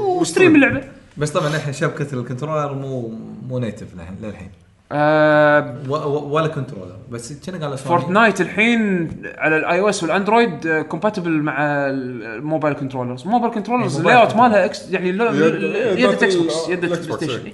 [0.00, 0.82] و stream اللعبة.
[1.16, 3.12] بس طبعا الحين شبكه ال controller مو
[3.48, 4.48] مو native للحين- للحين.
[4.92, 6.96] آه و- و- ولا controller.
[7.10, 9.08] بس كنا قال Fortnite الحين
[9.38, 14.36] على ال iOS وال Android compatible مع ال mobile controllers ال mobile controllers ال layout
[14.36, 17.52] مالها X يعني لو- يد- Xbox يد ال PlayBox، Station.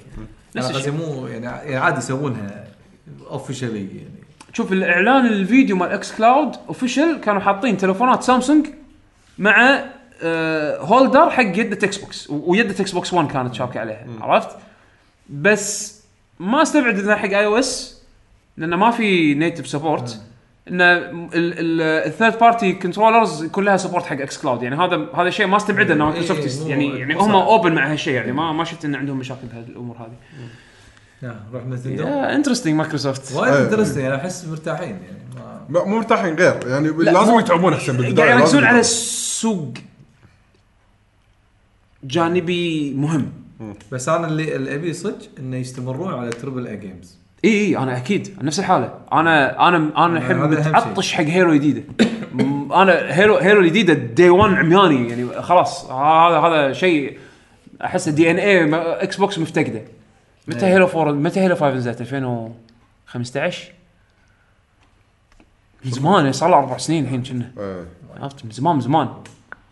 [0.56, 2.64] نفس الشيء مو يعني يعني عادي يسوونها
[3.30, 4.24] officially يعني.
[4.52, 8.66] شوف الإعلان الفيديو مال xCloud official كانوا حاطين تليفونات سامسونج
[9.38, 9.84] مع آه
[10.78, 14.56] holder حق يده Xbox ويده Xbox One كانت شابكة عليها عرفت؟
[15.30, 16.00] بس
[16.40, 18.02] ما استبعد انه حق اي أو اس
[18.56, 20.20] لأنه ما في native support
[20.68, 20.80] إن
[21.34, 26.04] ال third party controllers كلها support حق xCloud يعني هذا هذا شيء ما استبعده انه
[26.12, 27.34] إيه، مايكروسوفت يعني يعني هم.
[27.34, 30.16] open مع هالشيء يعني ما ما شفت إن عندهم مشاكل بهالأمور هذه.
[31.52, 33.64] روح Nintendo interesting Microsoft وايد إيه.
[33.64, 35.18] interesting أنا أحس مرتاحين يعني
[35.68, 39.78] مو مرتاحين غير يعني لا، لازم يتعبون أحسن بالبداية قاعد يركزون على يتعبون.
[42.04, 43.32] جانبي مهم.
[43.92, 47.96] بس أنا اللي اللي أبي صدق إنه يستمرون على triple A games إي إي أنا
[47.96, 48.94] أكيد نفس الحالة.
[49.12, 51.82] أنا أنا أنا الحين متعطش حق Halo جديدة.
[52.74, 55.90] أنا Halo Halo الجديده day one عمياني يعني خلاص.
[55.90, 57.18] هذا هذا شيء
[57.84, 59.82] أحس DNA Xbox مفتقدة.
[60.48, 60.72] متى إيه.
[60.72, 63.72] Halo 4 متى Halo 5 نزلت؟ 2015
[65.84, 67.52] من زمان صار له أربع سنين الحين كنا.
[67.58, 67.84] إيه،
[68.20, 69.08] عرفت؟ من زمان من زمان.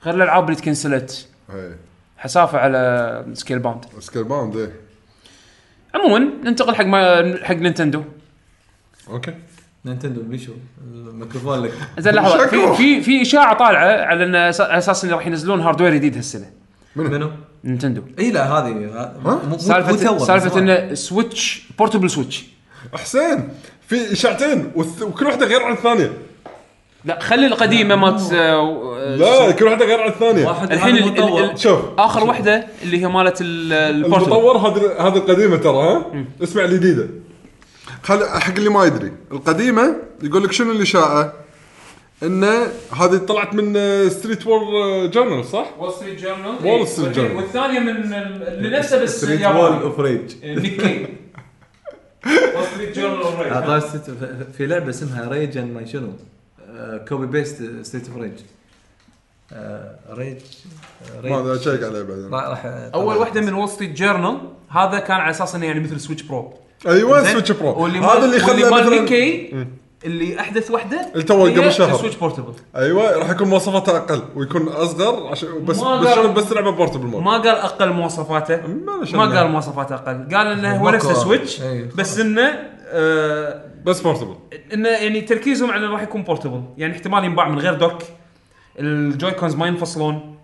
[0.04, 1.28] غير الألعاب اللي تكنسلت.
[1.54, 1.76] إيه.
[2.22, 3.84] حسافة على Scalebound.
[4.00, 4.72] Scalebound إيه.
[5.94, 8.02] عموما ننتقل حق ما حق نينتندو.
[9.08, 9.34] أوكي.
[9.84, 10.52] نينتندو بيشو
[10.94, 11.72] الميكروفون لك.
[11.98, 12.46] زين لحظة.
[12.46, 12.74] في.
[12.74, 16.50] في في إشاعة طالعة على إن على أساس انه راح ينزلون hardware جديد هالسنة.
[16.96, 17.30] منو؟
[17.64, 18.02] Nintendo.
[18.18, 19.12] إي لا هذه
[19.56, 20.58] سالفه سالفة.
[20.58, 22.44] انه Switch portable Switch
[22.94, 23.48] حسين
[23.86, 26.12] في إشاعتين وكل واحدة غير عن الثانية.
[27.04, 30.46] لا خلي القديمه مالت لا كل واحدة غير عن الثانية.
[30.46, 31.50] واحد الحين ال- ال-.
[31.50, 31.80] ال- شوف.
[31.98, 34.32] آخر واحدة اللي هي مالت ال- ال portable.
[34.32, 36.06] المطور هذا هذا القديمة ترى ها؟
[36.42, 37.08] اسمع الجديدة.
[38.02, 39.12] خل حق اللي ما يدري.
[39.32, 41.32] القديمة يقول لك شنو الاشاعه
[42.22, 42.66] إنه
[43.00, 43.74] هذه طلعت من
[44.08, 44.60] Street War
[45.06, 47.36] Journal صح؟ Wall Street Journal Wall Street Journal.
[47.36, 49.40] والثانية من ال- اللي نفسه بس ستريت.
[49.46, 51.06] وول اوف ريج نيكي
[52.26, 56.31] وول ستريت جورنال ف- في لعبة اسمها ريج اند ما شنو آه،
[57.08, 58.32] كوبي بيست ستيت اوف ريج
[59.52, 60.40] آه، ريج
[61.24, 62.34] ما أدري أشيك عليه بعدين.
[62.34, 62.64] راح راح
[62.94, 64.38] أول واحدة من وول ستريت جورنال
[64.68, 66.54] هذا كان على أساس إنه يعني مثل سويتش برو
[66.86, 69.52] أيوه؟ سويتش برو هذا اللي خلى مال نيكي
[70.04, 71.96] اللي أحدث واحدة اللي تو قبل شهر.
[71.98, 77.06] سويتش بورتبل أيوه راح يكون مواصفاته أقل ويكون أصغر عشان بس بس بس تلعبه بورتبل
[77.06, 78.56] مود ما قال أقل مواصفاته.
[78.66, 79.38] ما.
[79.38, 80.36] قال مواصفاته أقل.
[80.36, 81.88] قال إنه هو نفسه Switch أي.
[81.96, 84.34] بس إنه آه بس portable
[84.74, 87.98] انه يعني تركيزهم على انه راح يكون portable يعني احتمال ينباع من غير dock.
[88.78, 90.36] ال Joy-Cons ما ينفصلون.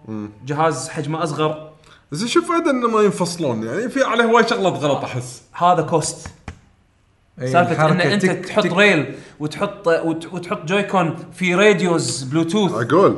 [0.47, 1.71] جهاز حجمه أصغر.
[2.13, 3.67] زين شوف فائده إنه ما ينفصلون.
[3.67, 5.43] يعني في عليه هواي شغلات غلط أحس.
[5.53, 6.29] هذا cost
[7.41, 12.73] إيه، سالفة إن أنت تك- تحط تك- rail وتحط وت- وتحط Joy-Con في radios Bluetooth
[12.73, 13.17] أقول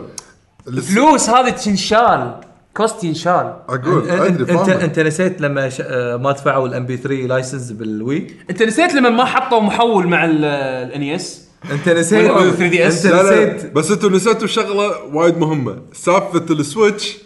[0.83, 2.41] فلوس هذه تنشال.
[2.81, 3.55] cost ينشال.
[3.69, 5.83] أقول أنت- أدري انت أنت نسيت لما ش...
[5.85, 10.25] آه، ما دفعوا ال MP3 license بال Wii؟ أنت نسيت لما ما حطوا محول مع
[10.25, 12.63] ال NES أنت نسيت وال 3DS.
[12.63, 13.73] انت لا لا نسيت.
[13.73, 15.79] بس أنتم نسيتوا شغلة وايد مهمة.
[15.93, 17.19] سالفه ال Switch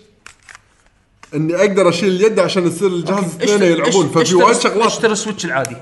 [1.34, 4.08] إني أقدر أشيل اليد عشان يصير الجهاز اثنين يلعبون.
[4.08, 4.86] ففي وايد شغلات.
[4.86, 5.76] اشتري ال Switch العادي؟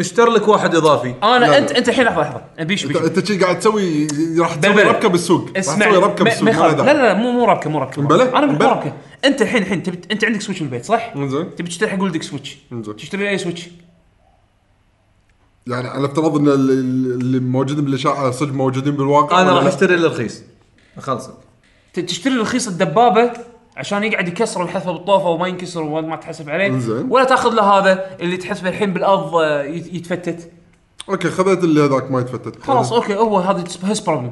[0.00, 1.78] اشتر لك واحد إضافي أنا لا، انت لا.
[1.78, 4.06] أنت الحين لحظة لحظة بيش انت بيش أنت شي قاعد تسوي
[4.38, 4.82] راح تسوي.
[4.82, 6.78] ربكة بالسوق راح اسمع تسوي ربكة ما- بالسوق ما ما يخالف.
[6.78, 6.92] له لا.
[6.92, 8.68] لا لا مو مو ربكة مو ربكة بلى؟ أنا مو بلى.
[8.68, 8.92] ربكة
[9.24, 12.58] أنت الحين الحين تبي أنت عندك Switch بالبيت صح؟ إنزين تبي تشتري حق ولدك Switch
[12.72, 12.96] إنزين.
[12.96, 13.68] تشتري أي سويتش
[15.66, 16.72] يعني على افتراض إن اللي-
[17.14, 20.42] اللي موجودين بالإشاعة صدق موجودين بالواقع أنا ولا راح لا؟ أشتري الرخيص
[20.98, 21.34] اخلصك
[21.94, 23.30] ت- تشتري رخيص الدبابة
[23.76, 26.66] عشان يقعد يكسر ويحذفه بالطوفة وما ينكسر وما تحسب عليه.
[26.66, 27.06] إنزين.
[27.10, 30.50] ولا تاخذ له هذا اللي تحسبه الحين بالأرض آه، يت- يتفتت.
[31.08, 32.62] أوكي خذيت اللي هذاك ما يتفتت.
[32.62, 34.30] خلاص أوكي هو هذا his problem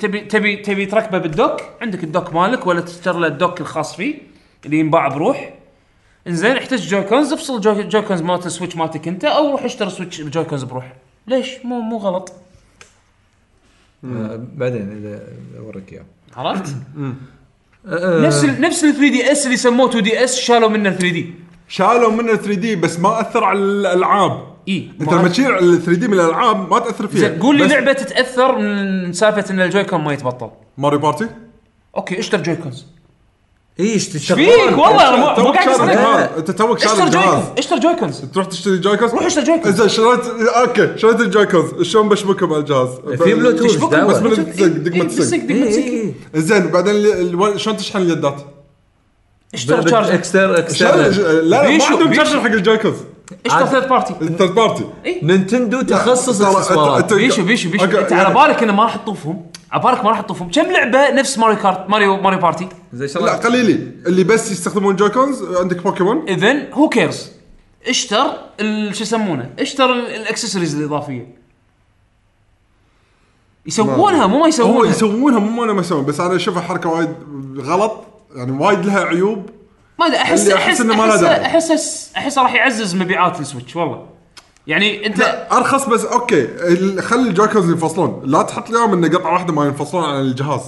[0.00, 3.60] تبي تبي تبي تركبه بال dock؟ عندك ال dock مالك ولا تشتري له ال dock
[3.60, 4.14] الخاص فيه
[4.66, 5.54] اللي ينباع بروح؟
[6.26, 10.20] إنزين احتاج Joy-Cons افصل Joy, Joy-Cons مالت ال Switch مالتك أنت أو روح اشتري Switch
[10.20, 10.92] Joy-Cons بروح.
[11.26, 12.32] ليش؟ مو مو غلط.
[14.04, 15.22] آه، بعدين إذا
[15.58, 16.04] أوريك إياه.
[16.36, 16.76] عرفت؟
[17.86, 21.34] نفس ال نفس ال 3DS اللي سموه 2DS شالوا منه 3D
[21.68, 24.54] شالوا منه 3D بس ما أثر على الألعاب.
[24.68, 27.20] إي أنت لما تشيل ال 3D من الألعاب ما تأثر فيها.
[27.20, 30.50] زين قول لي لعبة تتأثر من سالفة إن ال Joy-Con ما يتبطل.
[30.78, 31.28] Mario Party؟
[31.96, 32.58] أوكي اشتر Joy
[33.80, 34.38] إيش فيك
[34.78, 35.68] والله مو- مو قاعد.
[35.80, 39.74] الجهاز انت توك شاري اشتر الجهاز جويكونز اشتر جويكونز تروح تشتري Joy-Cons روح اشتري Joy-Cons.
[39.80, 40.20] زين شريت
[40.56, 42.88] أوكي شريت ال Joy-Cons شلون بشبكهم على الجهاز؟
[43.22, 44.16] في بلوتوث بس.
[44.22, 46.12] من الزق دقمة دقمة ال sync دقمة sync إيه.
[46.34, 48.40] زين بعدين شلون تشحن اليدات؟
[49.54, 51.08] اشتر charger extra extra لا
[51.40, 52.24] لا ما عندهم بيشو.
[52.24, 52.96] charger حق ال Joy-Cons
[53.46, 54.84] اشتر third party ال third party
[55.22, 57.84] نينتندو تخصص ترى- اكسسوارات أنت- بيشو بيشو بيشو.
[57.84, 60.62] أوكي، إنت على يعني- بالك إنه ما راح تطوفهم؟ على بالك ما راح تطوفهم؟ كم
[60.72, 63.72] لعبة نفس ماريو كارت ماريو ماريو بارتي؟ زي لا شغله قليلي
[64.06, 67.30] اللي بس يستخدمون Joy-Cons عندك بوكيمون اذا هو كيرز
[67.88, 68.24] اشتر
[68.60, 71.34] ال- شو يسمونه؟ اشتر ال- الاكسسوارز الإضافية.
[73.66, 77.14] يسوونها مو ما هو يسوونها يسوونها مو أنا ما يسوون بس أنا أشوفها حركة وايد
[77.58, 77.92] غلط.
[78.36, 79.50] يعني وايد لها عيوب.
[79.98, 81.46] ما أدري احس اللي أحس احس إنه ما له احس داعي.
[81.46, 84.06] احس احس راح يعزز مبيعات ال Switch والله.
[84.66, 86.44] يعني انت لا أرخص بس أوكي.
[86.44, 88.22] ال- خلي ال Joy-Cons ينفصلون.
[88.24, 90.62] لا تحط لهم انه قطعة واحدة ما ينفصلون عن الجهاز.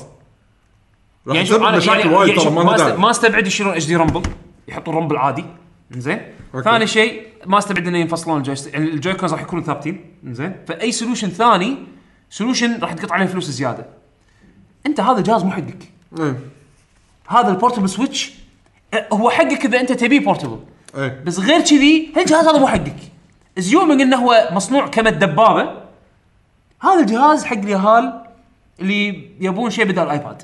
[1.27, 2.85] راح يعني شوف أنا مشاكل يعني وايد يعني ترى شوف ما ما, له است...
[2.85, 4.23] داعي ما أستبعد يشيلون HD rumble
[4.69, 5.45] يحطون rumble عادي
[5.91, 6.21] زين
[6.55, 6.65] أوكي.
[6.65, 8.43] ثاني شيء ما أستبعد إنه ينفصلون.
[8.47, 11.77] يعني ال Joy-Cons راح يكونوا ثابتين زين فأي solution ثاني
[12.31, 13.87] solution راح تقط عليه فلوس زيادة.
[14.87, 15.93] أنت هذا جهاز مو حقك.
[16.21, 16.39] إيه.
[17.29, 18.33] هذا ال portable Switch
[19.13, 20.61] هو حقك إذا أنت تبيه portable
[20.97, 21.23] إيه.
[21.27, 22.97] بس غير كذي الجهاز هذا مو حقك.
[23.59, 25.83] assuming إنه هو مصنوع كما الدبابه
[26.83, 28.23] هذا الجهاز حق اليهال
[28.81, 30.43] اللي يبون شيء بدل الايباد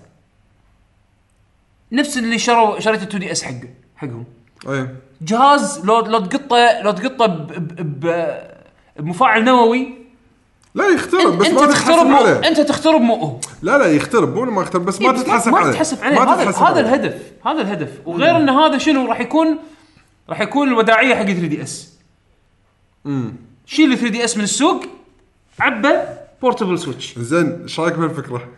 [1.92, 4.24] نفس اللي شروا شريت 2 DS حقه حقهم.
[4.68, 4.96] إيه.
[5.22, 7.26] جهاز لو لو تقطه لو تقطه
[8.96, 10.01] بمفاعل نووي
[10.74, 12.48] لا يخترب بس أنت ما تخترب تتحسب مو عليه.
[12.48, 15.70] أنت تخترب مو لا لا يخترب مو ما يخترب بس ما تتحسب ما عليه.
[15.70, 16.18] تتحسب عليه.
[16.18, 16.80] ما هذا تتحسب هذا عليه.
[16.80, 17.14] الهدف
[17.46, 17.88] هذا الهدف.
[18.06, 19.58] وغير إن هذا شنو راح يكون
[20.28, 21.92] راح يكون الوداعية حق 3 DS
[23.66, 24.84] شيل 3 DS من السوق
[25.60, 25.92] عبى
[26.42, 28.48] portable Switch زين إيش رأيك بالفكرة؟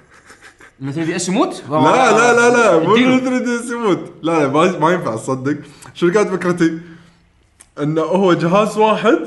[0.80, 3.18] من 3 DS يموت؟ لا لا لا لا مو اديله.
[3.18, 4.12] 3 D يموت.
[4.22, 5.56] لا لا ما, ما ينفع تصدق
[5.94, 6.78] شو كانت فكرتي؟
[7.82, 9.18] إنه هو جهاز واحد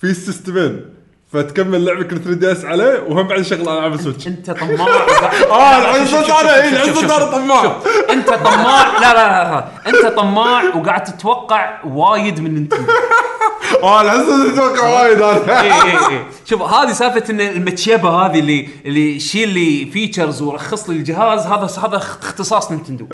[0.00, 0.97] في سيستمين
[1.32, 4.86] فتكمل لعبك 3 DS عليه وهم بعد شغل العاب ال Switch أنت طماع.
[5.50, 6.68] آه شوف- صرت أنا اي
[7.04, 7.76] أنا طماع.
[8.10, 8.98] أنت طماع.
[9.00, 9.68] لا لا لا.
[9.86, 12.92] أنت طماع وقاعد تتوقع وايد من نينتندو
[13.82, 15.60] آه الحين صرت أتوقع وايد أنا.
[15.60, 20.90] اي اي اي شوف هذه سالفة إن المتشبه هذه اللي اللي شيل لي features ورخص
[20.90, 23.06] لي الجهاز هذا هذا اختصاص نينتندو.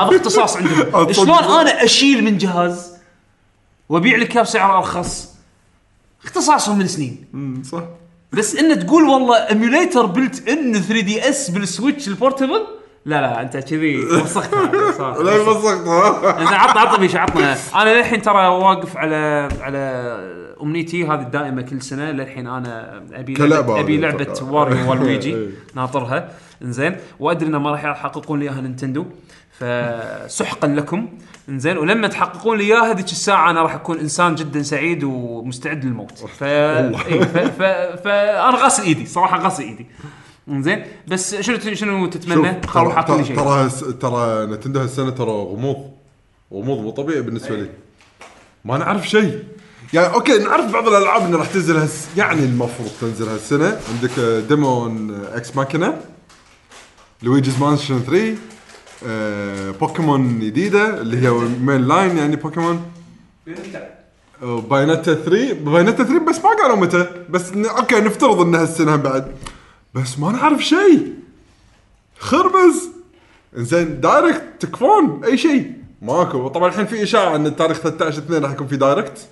[0.00, 1.12] هذا اختصاص عندهم.
[1.12, 2.92] شلون أنا أشيل من جهاز
[3.88, 5.29] وأبيع لك إياه بسعر أرخص؟
[6.24, 7.24] اختصاصهم من سنين.
[7.34, 7.82] أمم، صح.
[8.32, 12.66] بس ان تقول والله emulator built in 3 DS بال Switch ال portable
[13.04, 15.22] لا لا أنت كذي وسختها صراحة.
[15.24, 15.78] لا بصقت
[16.38, 19.78] زين عطنا عطنا بيش عطنا أنا للحين ترى واقف على على
[20.62, 22.10] أمنيتي هذه الدائمة كل سنة.
[22.10, 24.34] للحين أنا أبي لعبه أبي لعبة.
[24.42, 25.34] واريو والويجي.
[25.36, 25.48] إيه.
[25.74, 26.28] ناطرها.
[26.62, 26.96] إنزين.
[27.20, 29.06] وأدري إنه ما راح يحققون لي إياها نينتندو.
[29.58, 31.08] فسحقا لكم.
[31.50, 36.18] انزين ولما تحققون لي إياها هذيك الساعة أنا راح أكون إنسان جدا سعيد ومستعد للموت.
[36.18, 36.42] ف...
[36.42, 37.38] إيه ف...
[37.38, 37.62] ف...
[38.04, 39.86] فانا غاسل إيدي صراحة غاسل إيدي.
[40.48, 42.60] انزين بس شنو شنو تتمنى؟ لي
[43.06, 45.90] ترى شيء ترى ترى نتندو هالسنة ترى غموض
[46.52, 47.70] غموض مو طبيعي بالنسبة لي.
[48.64, 49.44] ما نعرف شيء.
[49.92, 53.80] يعني أوكي نعرف بعض الألعاب انه راح تنزل هس يعني المفروض تنزل هالسنة.
[53.94, 56.00] عندك Daemon X Machina
[57.22, 58.34] Luigi's Mansion 3 آه،
[59.80, 62.90] بوكيمون جديدة اللي هي mainline يعني بوكيمون.
[64.42, 67.06] Bayonetta 3 Bayonetta 3 بس ما قالوا متى.
[67.30, 69.32] بس ن- أوكي نفترض إنها السنة بعد.
[69.94, 71.14] بس ما نعرف شيء.
[72.18, 72.88] خربز.
[73.54, 75.72] زين Direct تكفون أي شيء.
[76.02, 76.48] ماكو.
[76.48, 79.28] طبعا الحين في إشاعة إن التاريخ 13 2 راح يكون في Direct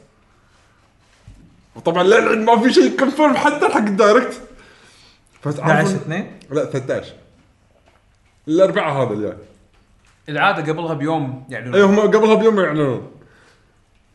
[1.76, 4.40] وطبعا للحين ما في شيء confirm حتى حق ال Direct
[5.46, 7.12] 11 2 لا 13
[8.48, 9.36] الاربعاء هذا الجاي
[10.28, 13.10] العادة قبلها بيوم يعني اي هم قبلها بيوم يعلنون.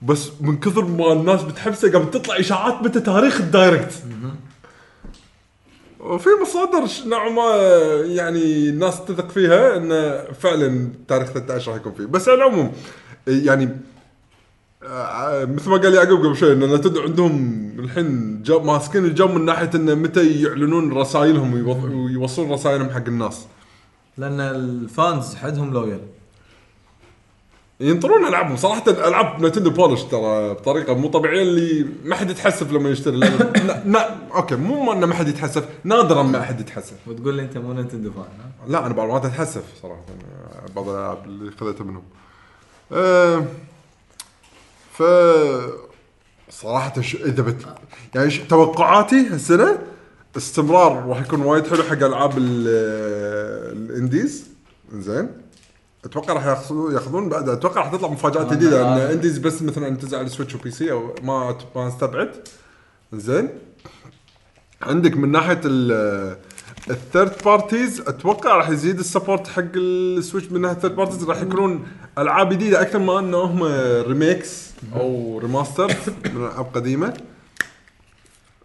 [0.01, 4.03] بس من كثر ما الناس بتحبسه قام تطلع إشاعات متى تاريخ ال Direct.
[5.99, 7.55] وفي مصادر نوعا ما
[8.05, 12.05] يعني الناس تثق فيها انه فعلا تاريخ 13 راح يكون فيه.
[12.05, 12.71] بس على العموم
[13.27, 13.69] يعني
[14.83, 19.95] آه، مثل ما قال يعقوب قبل شوي إن عندهم الحين ماسكين الجو من ناحية انه
[19.95, 23.45] متى يعلنون رسائلهم ويوصلون رسائلهم حق الناس.
[24.17, 26.01] لأن ال fans حدهم loyal.
[27.79, 28.55] ينطرون ألعابهم.
[28.55, 33.17] صراحة ألعاب نتندو polished ترى بطريقة مو طبيعية اللي ما حد يتحسف لما يشتري.
[33.17, 36.97] نا نا أوكي مو إنه ما حد يتحسف نادرا ما احد يتحسف.
[37.07, 40.01] وتقول لي أنت مو نينتندو fan ها؟ لا أنا بعض المرات أتحسف صراحة
[40.75, 42.03] بعض الألعاب اللي خذيتها منهم.
[42.91, 43.45] أه
[44.91, 45.03] ف
[46.49, 47.15] صراحة ش...
[47.15, 47.65] إذا بت...
[48.15, 48.37] يعني ش...
[48.39, 49.79] توقعاتي هالسنة
[50.37, 52.67] استمرار راح يكون وايد حلو حق ألعاب ال...
[53.77, 54.47] ال indies.
[54.93, 55.29] زين.
[56.05, 56.45] أتوقع راح
[56.93, 57.49] ياخذون بعد.
[57.49, 60.91] أتوقع راح تطلع مفاجآت جديدة ان indies بس مثلا تنزل على ال Switch و PC
[60.91, 62.31] أو ما ما استبعد.
[63.13, 63.49] زين.
[64.81, 66.37] عندك من ناحية ال
[66.89, 70.95] ال third parties أتوقع راح يزيد ال support حق ال Switch من ناحية ال third
[70.95, 71.87] parties راح يكونون
[72.17, 73.63] ألعاب جديدة أكثر ما إنه هم
[74.07, 75.87] remakes أو remaster
[76.25, 77.13] من العاب قديمه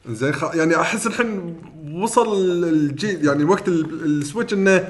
[0.08, 0.54] زين خ...
[0.54, 1.56] يعني أحس الحين
[1.94, 4.88] وصل الجيل يعني وقت ال- ال Switch إنه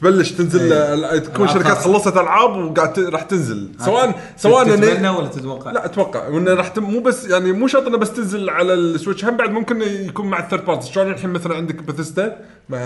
[0.00, 1.18] تبلش تنزل إيه.
[1.18, 1.92] تكون ألعاب شركات خاصة.
[1.92, 6.54] خلصت ألعاب وقاعد ت- راح تنزل سواء سواء تتمنى إنه- ولا تتوقع؟ لا أتوقع وإنه
[6.54, 9.50] راح تم مو بس يعني مو شرط إنه بس تنزل على ال Switch هم بعد
[9.50, 12.36] ممكن يكون مع ال third party شلون الحين مثلا عندك بثيستا
[12.68, 12.78] مع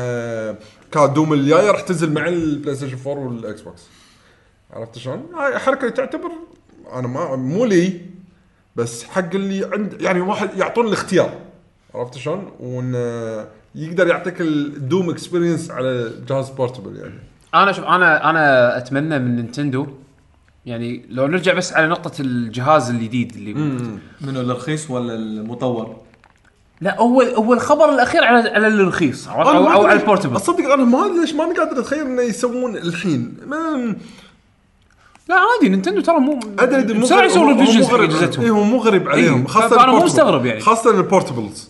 [0.93, 3.83] كان Doom الجايه راح تنزل مع البلاي ستيشن 4 والاكس بوكس
[4.73, 6.31] عرفت شلون؟ هاي حركة تعتبر
[6.93, 8.01] أنا ما مو لي
[8.77, 11.31] بس حق اللي عند يعني واحد يعطون الاختيار
[11.95, 12.95] عرفت شلون؟ وإن
[13.75, 17.15] يقدر يعطيك ال Doom experience على جهاز portable يعني.
[17.55, 19.87] أنا شوف أنا أنا أتمنى من نينتندو
[20.67, 23.55] يعني لو نرجع بس على نقطة الجهاز الجديد اللي
[24.21, 25.97] منو الرخيص ولا المطور؟
[26.81, 30.73] لا هو هو الخبر الأخير على على الرخيص أو, أو, ما على ال portable أصدق
[30.73, 33.37] أنا ما ليش ماني قادر أتخيل إنه يسوون الحين.
[33.47, 33.57] ما
[35.29, 38.51] لا عادي نينتندو ترى مو أدري مو بسرعة غريب- يسوون revisions مو حق اجهزتهم اي
[38.51, 39.41] هو مو غريب عليهم.
[39.41, 40.05] إيه، خاصة فأنا مو.
[40.05, 40.61] مستغرب يعني.
[40.61, 41.69] خاصة ال portables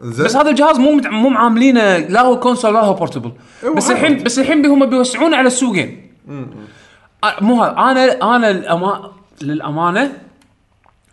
[0.00, 0.24] زين.
[0.26, 3.32] بس هذا الجهاز مو مت- مو معاملينه لا هو console ولا هو portable
[3.64, 4.22] إيه، بس الحين.
[4.22, 6.10] بس الحين هم بيوسعون على السوقين
[7.24, 7.72] آه، مو هذا.
[7.72, 9.12] أنا أنا الأما...
[9.42, 10.12] للأمانة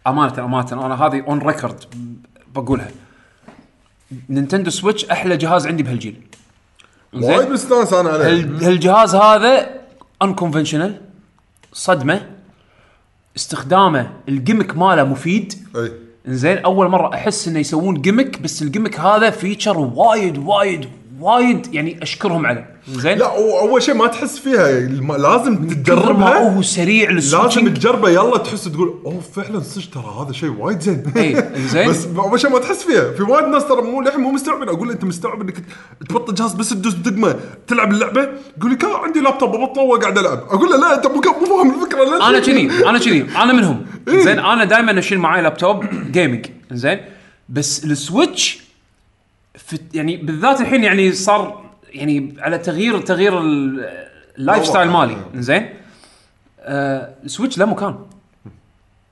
[0.07, 1.83] امانه أمانة أنا هذه on record
[2.55, 2.91] بقولها.
[4.29, 6.21] Nintendo Switch أحلى جهاز عندي بهالجيل.
[7.13, 8.25] وايد مستانس أنا عليه.
[8.25, 9.69] هال- هالجهاز هذا
[10.21, 11.01] unconventional
[11.73, 12.27] صدمة.
[13.35, 15.53] استخدامه ال gimmick ماله مفيد.
[15.75, 15.91] إي.
[16.25, 20.85] زين أول مرة أحس إنه يسوون gimmick بس ال gimmick هذا feature وايد وايد
[21.21, 24.79] وايد يعني أشكرهم عليه زين؟ لا أول شيء ما تحس فيها
[25.17, 26.55] لازم تجربها.
[26.55, 31.03] هو سريع لازم تجربه يلا تحس تقول أوه فعلا صدق ترى هذا شيء وايد زين.
[31.15, 31.89] إيه، زين.
[31.89, 33.11] بس أول شيء ما تحس فيها.
[33.11, 34.69] في وايد ناس ترى مو للحين مو مستوعبين.
[34.69, 35.63] أقول أنت مستوعب إنك
[36.09, 37.35] تبطل جهاز بس تدوس دقمه
[37.67, 40.37] تلعب اللعبة؟ يقول لي كان عندي لابتوب ببطله وقاعد ألعب.
[40.37, 43.85] أقول له لا أنت مو فاهم الفكرة لا أنا كذي أنا كذي أنا منهم.
[44.07, 46.99] زين أنا دائما أشيل معي laptop gaming زين؟
[47.49, 48.70] بس السويتش
[49.93, 54.07] يعني بالذات الحين يعني صار يعني على تغيير تغيير ال-
[54.37, 55.17] ال lifestyle مالي.
[55.35, 55.69] زين
[56.59, 57.95] آه السويتش له مكان.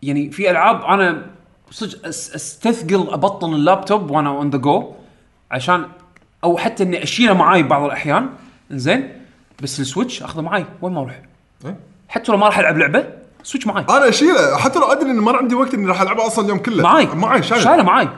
[0.02, 1.26] يعني في ألعاب أنا
[1.72, 4.94] صدق أستثقل أبطل اللابتوب وأنا on the go
[5.52, 5.86] عشان
[6.44, 8.30] أو حتى إني أشيله معاي بعض الأحيان.
[8.72, 9.12] زين
[9.64, 10.66] بس السويتش أخذه معاي.
[10.82, 11.22] وين ما أروح.
[11.66, 11.76] إيه.
[12.08, 13.08] حتى لو ما راح ألعب لعبة
[13.44, 13.86] سويتش معاي.
[13.90, 14.58] أنا أشيله.
[14.58, 16.84] حتى لو أدري اني ما عندي وقت إني راح العبها أصلا اليوم كله.
[16.84, 17.06] معاي.
[17.06, 18.10] معاي شايل شايله معاي.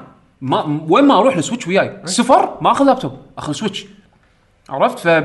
[0.42, 1.98] ما وين ما أروح السويتش وياي.
[2.06, 3.18] سفر ما أخذ لابتوب.
[3.38, 3.86] أخذ سويتش.
[4.70, 5.24] عرفت؟ ف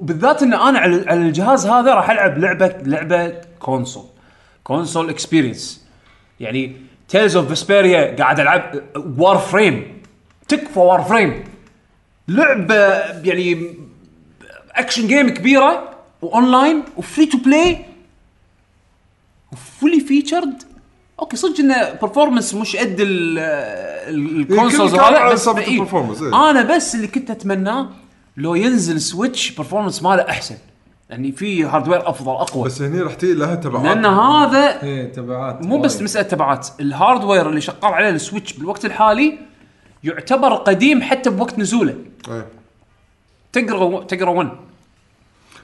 [0.00, 4.04] بالذات إن أنا على على الجهاز هذا راح ألعب لعبة لعبة console
[4.64, 5.86] console experience
[6.40, 6.76] يعني
[7.08, 8.74] Tales of Vesperia قاعد ألعب
[9.18, 10.02] Warframe
[10.48, 11.44] تكفى Warframe
[12.28, 12.74] لعبة
[13.22, 13.74] يعني
[14.70, 15.90] action game كبيرة
[16.22, 17.84] واونلاين و free to play
[19.52, 20.62] و fully featured
[21.20, 23.38] okay صدق انه performance مش قد ال-
[24.08, 25.82] ال- ال consoles كان هذا بس إيه.
[26.22, 26.50] إيه.
[26.50, 27.88] أنا بس اللي كنت اتمناه
[28.36, 30.56] لو ينزل سويتش performance ماله أحسن
[31.10, 35.62] يعني في hardware أفضل أقوى بس هني راح تجي لها تبعات لأن هذا إيه تبعات
[35.62, 36.02] مو بس.
[36.02, 39.38] مسألة تبعات ال hardware اللي شغال عليه السويتش بالوقت الحالي
[40.04, 41.94] يعتبر قديم حتى بوقت نزوله
[42.28, 42.46] إيه.
[43.52, 44.48] تقرا تقرأ 1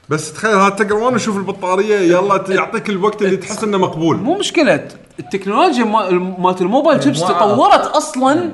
[0.08, 4.16] بس تخيل هذا تقرا وأنا أشوف البطارية يلا يعطيك الوقت اللي تحس إنه مقبول.
[4.16, 4.88] مو مشكلة.
[5.18, 8.52] التكنولوجيا ما- مالت ال mobile chips مو تطورت أصلا.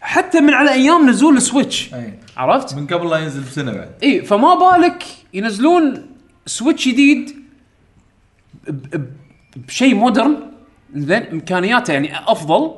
[0.00, 1.94] حتى من على أيام نزول السويتش.
[1.94, 2.18] إيه.
[2.36, 3.90] عرفت؟ من قبل لا ينزل بسنة بعد.
[4.02, 5.04] اي فما بالك
[5.34, 6.06] ينزلون
[6.46, 7.36] سويتش جديد
[8.68, 9.12] ب- ب-
[9.66, 10.36] بشيء modern.
[10.96, 12.70] زين إمكانياته يعني أفضل.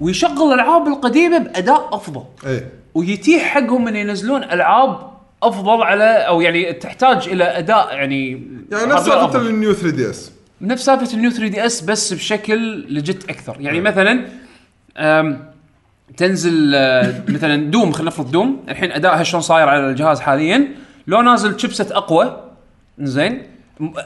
[0.00, 2.22] ويشغل الألعاب القديمة بأداء أفضل.
[2.46, 2.72] إيه.
[2.94, 5.09] ويتيح حقهم إن ينزلون ألعاب
[5.42, 8.30] أفضل على أو يعني تحتاج إلى أداء يعني
[8.72, 10.32] يعني نفس سالفة ال New 3DS.
[10.60, 13.56] نفس سالفة ال New 3DS بس بشكل legit أكثر.
[13.60, 13.92] يعني نعم.
[13.92, 14.26] مثلا
[16.16, 18.64] تنزل آه، مثلا دوم خلينا نفرض دوم.
[18.68, 20.68] الحين أدائها شلون صاير على الجهاز حاليا؟
[21.06, 22.50] لو نازل chipset أقوى
[22.98, 23.42] زين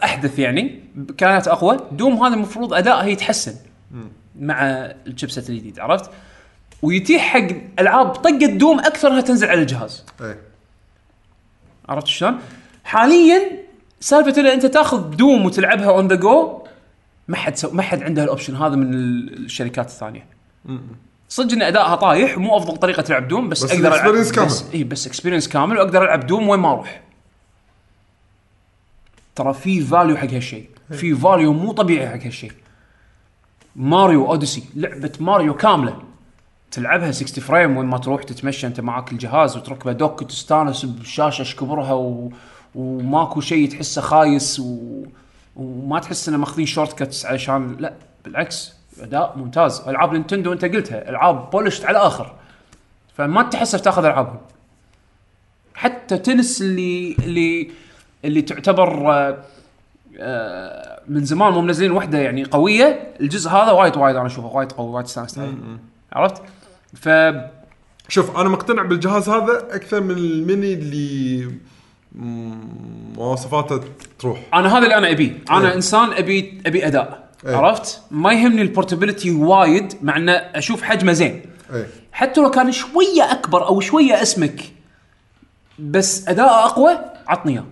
[0.05, 0.81] أحدث يعني
[1.19, 3.55] كانت أقوى دوم هذا المفروض أدائها يتحسن
[4.40, 4.62] مع
[5.06, 6.11] ال chipset الجديد عرفت؟
[6.82, 7.47] ويتيح حق
[7.78, 10.05] ألعاب طقة دوم اكثرها تنزل على الجهاز.
[10.20, 10.35] أي.
[11.89, 12.39] عرفت شلون؟
[12.85, 13.40] حاليا
[14.01, 16.62] سالفة إن أنت تأخذ دوم وتلعبها on the go
[17.28, 17.55] ما حد.
[17.73, 20.27] ما حد عنده ال option هذا من ال- الشركات الثانية.
[21.28, 24.32] صدق إن أدائها طايح مو أفضل طريقة تلعب دوم بس, بس أقدر ألعب ال experience
[24.32, 24.47] كامل.
[24.47, 27.01] بس اي بس experience كامل وأقدر ألعب دوم وين ما أروح.
[29.35, 32.52] ترى في value حق هالشيء في value مو طبيعي حق هالشيء
[33.77, 36.02] ماريو أوديسي لعبة ماريو كاملة
[36.74, 41.56] تلعبها 60 frame وين ما تروح تتمشى أنت معاك الجهاز وتركبه dock وتستانس بالشاشه إيش
[41.56, 42.32] كبرها و...
[42.74, 44.78] وماكو شيء تحسه خايس و...
[45.56, 47.94] وما تحس إنه ماخذين shortcuts علشان لا
[48.24, 49.80] بالعكس أداء ممتاز.
[49.88, 52.32] ألعاب نينتندو أنت قلتها ألعاب polished على الآخر
[53.16, 54.38] فما تحسف تاخذ ألعابهم.
[55.74, 57.70] حتى تنس اللي اللي
[58.24, 59.38] اللي تعتبر آه،
[60.18, 64.72] آه، من زمان مو منزلين وحدة يعني قوية الجزء هذا وايد وايد أنا أشوفه وايد
[64.72, 65.40] قوي وايد استانست
[66.12, 66.42] عرفت؟
[66.95, 67.09] ف
[68.09, 71.51] شوف أنا مقتنع بالجهاز هذا أكثر من الميني اللي
[73.16, 73.81] مواصفاته
[74.19, 74.41] تروح.
[74.55, 75.39] أنا هذا اللي أنا أبيه.
[75.51, 75.75] أنا إيه.
[75.75, 77.29] إنسان أبي أبي أداء.
[77.47, 77.57] إيه.
[77.57, 81.43] عرفت؟ ما يهمني ال portability وايد مع إنه أشوف حجمه زين.
[81.75, 84.61] اي حتى لو كان شوية أكبر أو شوية أسمك
[85.79, 87.65] بس أداءه أقوى عطني إياه.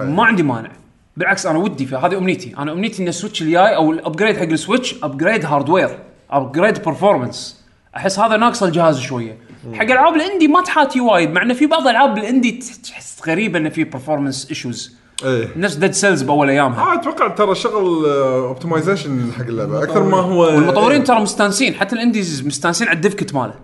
[0.00, 0.06] أي.
[0.06, 0.70] ما عندي مانع.
[1.16, 2.54] بالعكس أنا ودي فهذه أمنيتي.
[2.58, 5.98] أنا أمنيتي إن السويتش الجاي أو ال upgrade حق السويتش upgrade hardware
[6.30, 7.55] upgrade performance
[7.96, 9.38] أحس هذا ناقص الجهاز شوية.
[9.72, 12.52] حق العاب ال indie ما تحاتي وايد مع إنه في بعض العاب ال indie
[12.84, 16.80] تحس غريبه إنه في performance issues اي نفس Dead Cells بأول أيامها.
[16.80, 19.82] آه أتوقع ترى شغل optimization حق اللعبة.
[19.82, 23.54] أكثر ما هو والمطورين ترى مستانسين حتى ال indies مستانسين على ال dev kit ماله.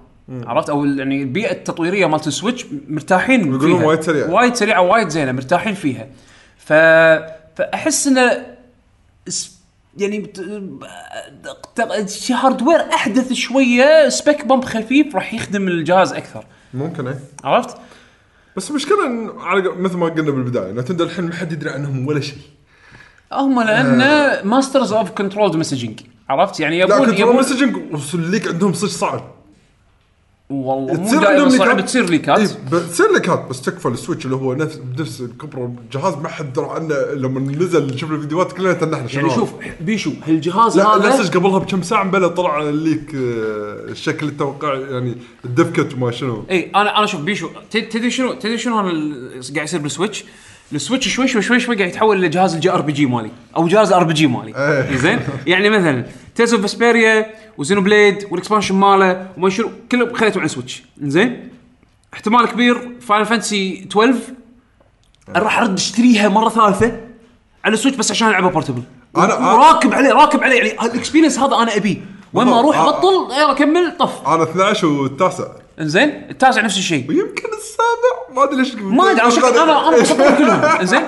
[0.46, 4.30] عرفت؟ أو يعني البيئة التطويرية مالت ال Switch مرتاحين يقولون وايد سريعة.
[4.30, 6.06] وايد سريعة وايد زينة مرتاحين فيها.
[6.56, 6.72] ف
[7.56, 8.46] فأحس إنه
[9.98, 10.44] يعني بت-
[12.30, 16.44] hardware أحدث شوية spec bump خفيف راح يخدم الجهاز أكثر.
[16.74, 17.14] ممكن اي
[17.44, 17.76] عرفت؟
[18.56, 22.20] بس المشكلة إن على مثل ما قلنا بالبداية Nintendo الحين ما حد يدري عنهم ولا
[22.20, 22.38] شيء.
[23.32, 23.98] هم لأن
[24.46, 28.88] masters of controlled messaging عرفت؟ يعني لا يبون control يبون messaging وصل leak عندهم صدق
[28.90, 29.34] صعب.
[30.50, 31.80] والله مو تصير دائما صعب.
[31.80, 36.14] تصير leakات إيه، تصير leakات بس تكفى ال Switch اللي هو نفس بنفس كبر الجهاز
[36.14, 39.30] ما حد درى عنه لما نزل شوف الفيديوهات كلنا تنحنا يعني.
[39.30, 44.26] شوف بيشو هالجهاز لا هذا لا قبلها بكم ساعة مبلا طلع ال leak آه، الشكل
[44.26, 48.58] التوقع يعني ال dev kit وما شنو اي أنا أنا شوف بيشو تدري شنو تدري
[48.58, 50.24] شنو قاعد يصير بال Switch
[50.72, 54.26] ال Switch شوي شوي شوي شوي قاعد يتحول لجهاز ال JRPG مالي أو جهاز RPG
[54.26, 54.96] مالي إيه.
[54.96, 56.04] زين يعني مثلا
[56.34, 57.26] Tales of Vesperia
[57.58, 61.48] و Xenoblade وال expansion ماله وما شنو كلهم خليتهم على Switch زين
[62.14, 64.14] احتمال كبير Final Fantasy 12
[65.36, 67.00] راح أرد أشتريها مرة ثالثة
[67.64, 68.82] على ال Switch بس عشان ألعبها portable
[69.16, 71.96] أنا- راكب عليه راكب عليه يعني ال experience هذا أنا أبيه.
[72.34, 72.78] وين ما أروح.
[72.78, 74.28] أبطل يلا كمل طف.
[74.28, 75.44] أنا 12 والتاسع.
[75.80, 77.08] إنزين؟ التاسع نفس الشيء.
[77.08, 78.34] ويمكن السابع.
[78.36, 80.60] ما أدري ليش ما أدري أنا أنا أنا بسطهم كلهم.
[80.64, 81.02] إنزين؟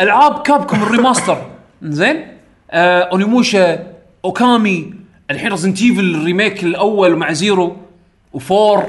[0.00, 1.42] ألعاب Capcom ال remaster
[1.82, 2.26] إنزين؟
[2.70, 3.78] آه Onimusha
[4.26, 4.94] Okami
[5.30, 7.76] الحين Resident Evil ال remake الأول مع Zero
[8.32, 8.84] و four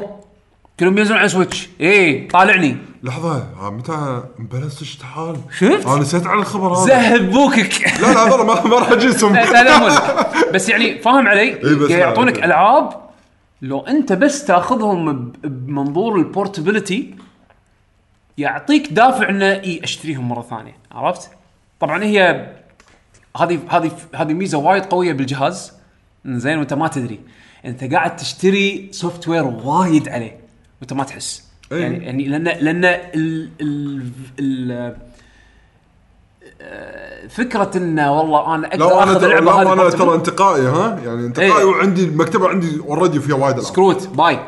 [0.80, 6.40] كلهم ينزلون على Switch إيه طالعني لحظة ها متى مبلش تعال شفت؟ أنا نسيت عن
[6.40, 9.38] الخبر هذا زهب بوكك لا لا هذول ما ما راح اجيسهم.
[10.54, 12.46] بس يعني فاهم علي؟ إيه يعطونك أوكي.
[12.46, 12.90] ألعاب
[13.62, 17.16] لو أنت بس تاخذهم بمنظور ال portability
[18.38, 21.30] يعطيك دافع إنه اي أشتريهم مرة ثانية عرفت؟
[21.80, 22.48] طبعا هي
[23.38, 25.74] هذه هذه هذه ميزة وايد قوية بالجهاز
[26.26, 27.20] زين وانت ما تدري
[27.66, 30.40] انت قاعد تشتري software وايد عليه
[30.82, 31.82] وانت ما تحس إيه.
[31.82, 34.98] يعني يعني لأن لأن ال ال ال
[37.30, 39.98] فكرة إنه والله أنا أقدر لا أنا أخذ ترى اللعبه لا هذه أنا portable.
[39.98, 41.64] ترى انتقائي ها يعني انتقائي إيه.
[41.64, 44.40] وعندي المكتبة عندي already فيها وايد العاب سكروت باي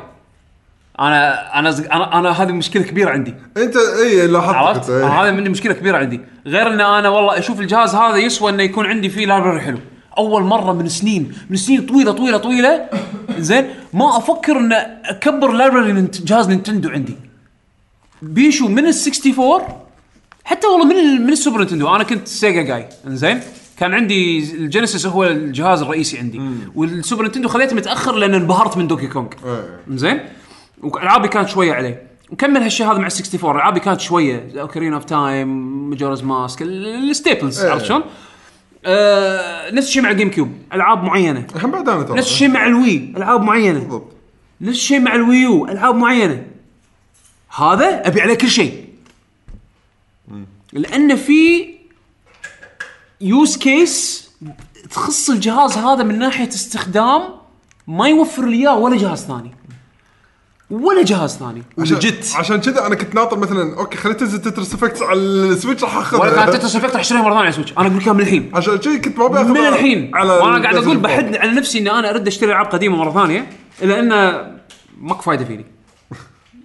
[0.99, 3.35] أنا أنا زق- أنا أنا هذه مشكلة كبيرة عندي.
[3.57, 5.21] أنت إي لاحظت عرفت؟ أنا.
[5.21, 6.21] هذا مني مشكلة كبيرة عندي.
[6.47, 9.77] غير إن أنا والله أشوف الجهاز هذا يسوى إنه يكون عندي فيه library حلو.
[10.17, 12.85] أول مرة من سنين من سنين طويلة طويلة طويلة
[13.37, 14.73] زين ما أفكر إن
[15.05, 17.15] أكبر library ننت- جهاز Nintendo عندي.
[18.21, 19.61] بيشو من ال 64
[20.43, 22.85] حتى والله من من ال Super Nintendo أنا كنت Sega جاي.
[23.07, 23.39] زين
[23.77, 26.41] كان عندي ال Genesis هو الجهاز الرئيسي عندي.
[26.75, 29.05] وال Super Nintendo خليته متأخر لأن انبهرت من دوكي
[29.45, 29.79] إيه.
[29.89, 30.19] زين
[30.83, 32.07] وألعابي كانت شوية عليه.
[32.31, 34.61] وكمل هالشيء هذا مع ال 64 ألعابي كانت شوية.
[34.61, 35.47] Ocarina of Time
[35.89, 37.65] Majora's Mask ال staples.
[37.65, 38.03] عرفت شلون؟
[38.85, 41.47] آه نفس الشيء مع ال GameCube ألعاب معينة.
[41.63, 43.13] هم بعد أنا ترى نفس الشيء مع ال Wii.
[43.17, 43.79] ألعاب معينة.
[43.79, 44.11] بالضبط.
[44.61, 46.45] نفس الشيء مع ال Wii U ألعاب معينة.
[47.57, 48.89] هذا أبي عليه كل شيء.
[50.73, 51.69] لأن في
[53.21, 54.29] use case
[54.91, 57.21] تخص الجهاز هذا من ناحية استخدام
[57.87, 59.51] ما يوفر لي إياه ولا جهاز ثاني.
[60.69, 61.63] ولا جهاز ثاني.
[61.79, 65.28] عشان- ولجت عشان كذا أنا كنت ناطر مثلا أوكي خليت تنزل Tetris Effect على ال
[65.28, 67.97] Switch راح اخذها ولا كانت Tetris Effect راح أشتريها مرة ثانية على Switch أنا أقول
[67.97, 68.51] لك من الحين.
[68.53, 70.11] عشان كذي كنت ما أبي من الحين.
[70.15, 71.21] على وأنا قاعد أقول PlayStation 4.
[71.21, 73.49] بحد على نفسي إني أنا ارد أشتري ألعاب قديمة مرة ثانية
[73.81, 74.47] إلا إنه
[75.01, 75.65] ماكو فايده فيني.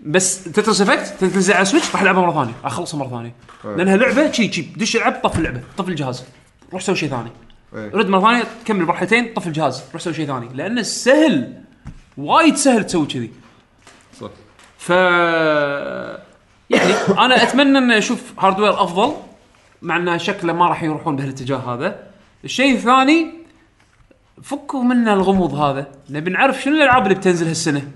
[0.07, 2.55] بس Tetris Effect تنزل على Switch راح ألعبها مرة ثانية.
[2.65, 3.35] أخلصها مرة ثانية.
[3.77, 4.63] لأنها لعبة شي شي.
[4.77, 5.61] دش العب طف اللعبة.
[5.79, 6.25] طف الجهاز.
[6.73, 7.31] روح سوي شيء ثاني.
[7.77, 7.91] إيه.
[7.95, 9.83] رد مرة ثانية تكمل مرحلتين طف الجهاز.
[9.93, 10.49] روح سوي شيء ثاني.
[10.55, 11.53] لأنه سهل
[12.17, 13.31] وايد سهل تسوي كذي.
[14.85, 14.90] ف
[16.70, 19.12] يعني أنا أتمنى أن أشوف hardware أفضل
[19.82, 21.97] مع انه شكله ما راح يروحون بهالاتجاه هذا.
[22.44, 23.35] الشيء الثاني
[24.43, 25.86] فكوا منا الغموض هذا.
[26.11, 27.89] نبي نعرف شنو الألعاب اللي بتنزل هالسنة.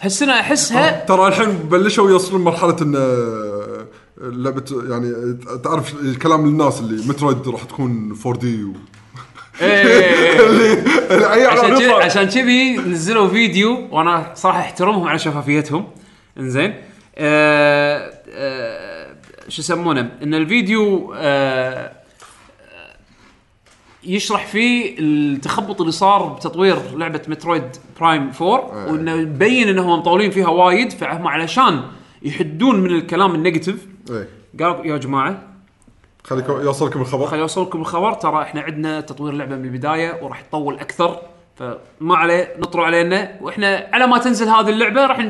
[0.00, 3.86] هالسنة أحسها ترى الحين بلشوا يوصلون مرحلة إن آه،
[4.20, 8.72] لعبة يعني تعرف كلام الناس اللي مترويد راح تكون 4 دي و...
[9.60, 10.36] إيه.
[10.36, 12.04] كذي يطلع.
[12.04, 15.86] عشان كذي نزلوا فيديو وأنا صراحة أحترمهم على شفافيتهم.
[16.38, 16.74] إنزين.
[17.18, 19.16] آه آه
[19.48, 21.92] شو يسمونه؟ إن الفيديو آه
[24.04, 30.48] يشرح فيه التخبط اللي صار بتطوير لعبة مترويد برايم 4 وإنه يبين إنهم مطولين فيها
[30.48, 31.82] وايد فهم علشان
[32.22, 33.86] يحدون من الكلام ال negative.
[34.10, 34.28] إيه.
[34.60, 35.42] قالوا يا جماعة
[36.24, 37.26] خليك يوصلكم الخبر.
[37.26, 38.12] خليني أوصلكم الخبر.
[38.12, 41.20] ترى إحنا عندنا تطوير لعبة من البداية وراح تطول أكثر.
[41.56, 43.38] فما عليه نطروا علينا.
[43.40, 45.28] وإحنا على ما تنزل هذه اللعبة راح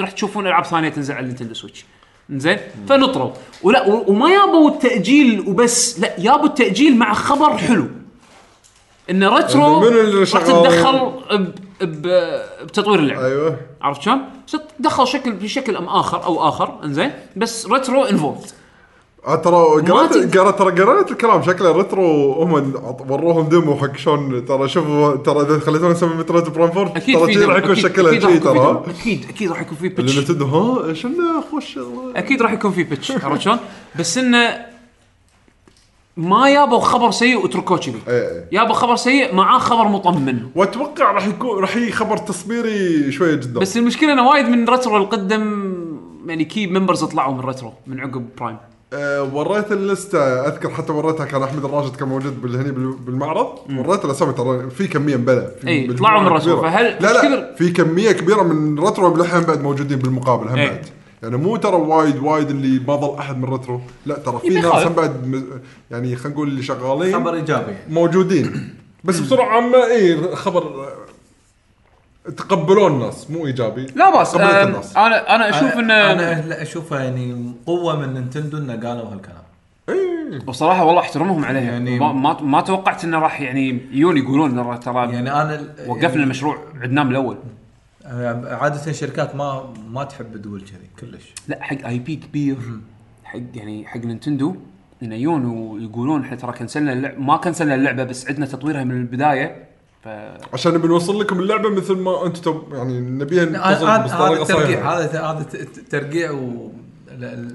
[0.00, 1.84] راح تشوفون ألعاب ثانية تنزل على ال Nintendo Switch.
[2.30, 2.58] زين
[2.88, 3.30] فنطروا.
[3.62, 7.88] ولا وما يابوا التأجيل وبس لا يابوا التأجيل مع خبر حلو.
[9.10, 11.12] إن Retro راح؟ تتدخل
[12.64, 13.26] بتطوير اللعبة.
[13.26, 13.60] أيوه.
[13.82, 14.20] عرفت شلون؟
[14.78, 16.84] تدخل شكل بشكل أم آخر أو آخر.
[16.84, 18.40] إنزين؟ بس ريترو انفولد
[19.26, 22.74] ترى ما قريت قريت ترى قريت الكلام شكله ريترو هم
[23.08, 27.34] وروهم ديمو حق شلون ترى شوفوا ترى إذا خليتونا نسوي مترويد برايم 4 أكيد ترى
[27.34, 28.84] شي راح يكون شكلها شي ترى.
[29.00, 31.78] أكيد أكيد راح يكون في اللي بيتش نتندو ها شنو خوش
[32.16, 33.58] أكيد راح يكون في بيتش عرفت شلون؟
[33.98, 34.66] بس إنه
[36.16, 37.94] ما يابوا خبر سيء واتركوه كذي.
[38.08, 38.48] إيه، إيه.
[38.52, 40.48] يابوا خبر سيء معاه خبر مطمن.
[40.54, 43.60] وأتوقع راح يكون راح يجي خبر تصبيري شوية جدا.
[43.60, 45.74] بس المشكلة إنه وايد من ريترو القدم
[46.26, 48.56] يعني key members طلعوا من Retro من عقب Prime
[48.94, 53.46] آه وريت اللستة أذكر حتى وريتها كان أحمد الراشد كان موجود بالهني بال- بالمعرض.
[53.78, 56.70] وريت الاسامي ترى في كمية مبلى مجموعة طلعوا من Retro، كبيرة.
[56.70, 60.66] فهل لا لا في كمية كبيرة من Retro للحين بعد موجودين بالمقابل هم إي.
[60.68, 60.86] بعد.
[61.22, 64.60] يعني مو ترى وايد وايد اللي ما ظل أحد من Retro لا ترى في يبي
[64.60, 64.86] ناس.
[64.86, 65.42] هم بعد
[65.90, 67.72] يعني خلينا نقول اللي شغالين خبر إيجابي.
[67.90, 68.74] موجودين.
[69.04, 70.88] بس بسرعة عامة اي خبر
[72.36, 73.86] تقبلوه الناس مو إيجابي.
[73.96, 78.14] لا باس قبلت آم، الناس أنا أنا أشوف انه أنا لا اشوفها يعني قوة من
[78.14, 79.42] نينتندو إنه قالوا هالكلام.
[80.46, 84.80] بصراحه والله أحترمهم عليها يعني- يعني ما ما, ما توقعت إنه راح يعني يجون يقولون
[84.80, 87.36] ترى يعني انا وقفنا المشروع عدناه من الأول.
[88.50, 91.34] عادة الشركات ما ما تحب تقول كذي كلش.
[91.48, 92.56] لا حق IP كبير
[93.24, 94.56] حق يعني حق نينتندو
[95.02, 99.71] انه يجون ويقولون إحنا ترى كنسلنا اللعبه ما كنسلنا اللعبة بس عندنا تطويرها من البداية.
[100.02, 100.08] ف
[100.52, 105.46] عشان نبي نوصل لكم اللعبة مثل ما أنتم تب- يعني نبيها هذا ترقيع هذا هذا
[105.90, 106.72] ترقيع و
[107.18, 107.54] ل- ل-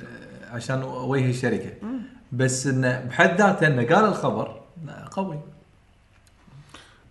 [0.51, 1.71] عشان وجه الشركة.
[2.31, 4.61] بس انه بحد ذاته انه قال الخبر
[5.11, 5.39] قوي.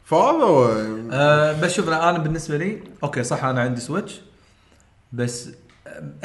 [0.05, 0.65] فهذا هو.
[1.13, 4.21] أه بس شوف أنا بالنسبة لي okay صح أنا عندي سويتش
[5.13, 5.51] بس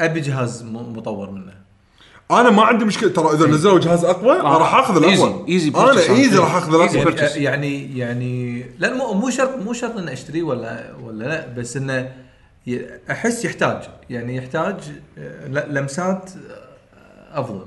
[0.00, 1.61] أبي جهاز مطور منه.
[2.40, 3.10] أنا ما عندي مشكلة.
[3.10, 4.58] ترى إذا نزلوا جهاز أقوى آه.
[4.58, 5.44] راح أخذ الأقوى.
[5.46, 5.76] Easy.
[5.76, 6.00] أنا.
[6.10, 7.14] easy راح أخذ الأقوى.
[7.42, 12.12] يعني يعني لا مو مو شرط مو شرط إني أشتريه ولا ولا لا بس إنه
[13.10, 13.82] أحس يحتاج.
[14.10, 14.76] يعني يحتاج
[15.18, 17.66] آه، لمسات آه، أفضل.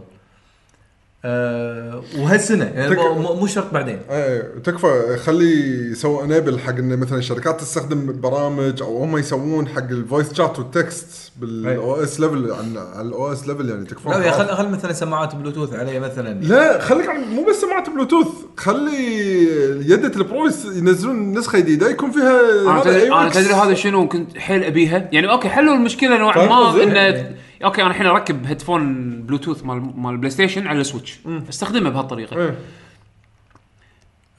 [1.27, 3.99] أه وهالسنة يعني تك- مو- شرط بعدين.
[4.10, 5.52] إيه تكفى خلي
[5.91, 10.60] يسوي enable حق انه مثلا الشركات تستخدم برامج أو هم يسوون حق ال voice chat
[10.60, 12.52] وال text بال OS level
[12.95, 16.34] على ال OS level يعني تكفى لا يا خل خل مثلا سماعات بلوتوث عليه مثلا.
[16.43, 18.27] لا خليك عن مو بس سماعات بلوتوث
[18.57, 19.43] خلي
[19.91, 25.10] يدة البرو يس- ينزلون نسخة جديدة يكون فيها أنا تدري هذا شنو كنت حيل أبيها؟
[25.11, 27.35] يعني أوكي حلوا المشكلة نوعا فاهم ما؟ إنه
[27.66, 31.20] أوكي أنا الحين اركب هيدفون بلوتوث مال مال البلاي ستيشن على السويتش
[31.50, 32.56] استخدمه بهالطريقة إيه.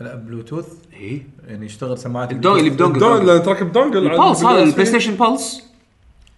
[0.00, 0.66] لا بلوتوث
[1.00, 3.26] اي يعني يشتغل سماعات الدونج اللي بدونجل دون دونجل.
[3.26, 4.84] لأن تركب دونجل على البلس هذا البلاي.
[4.86, 5.62] ستيشن بلس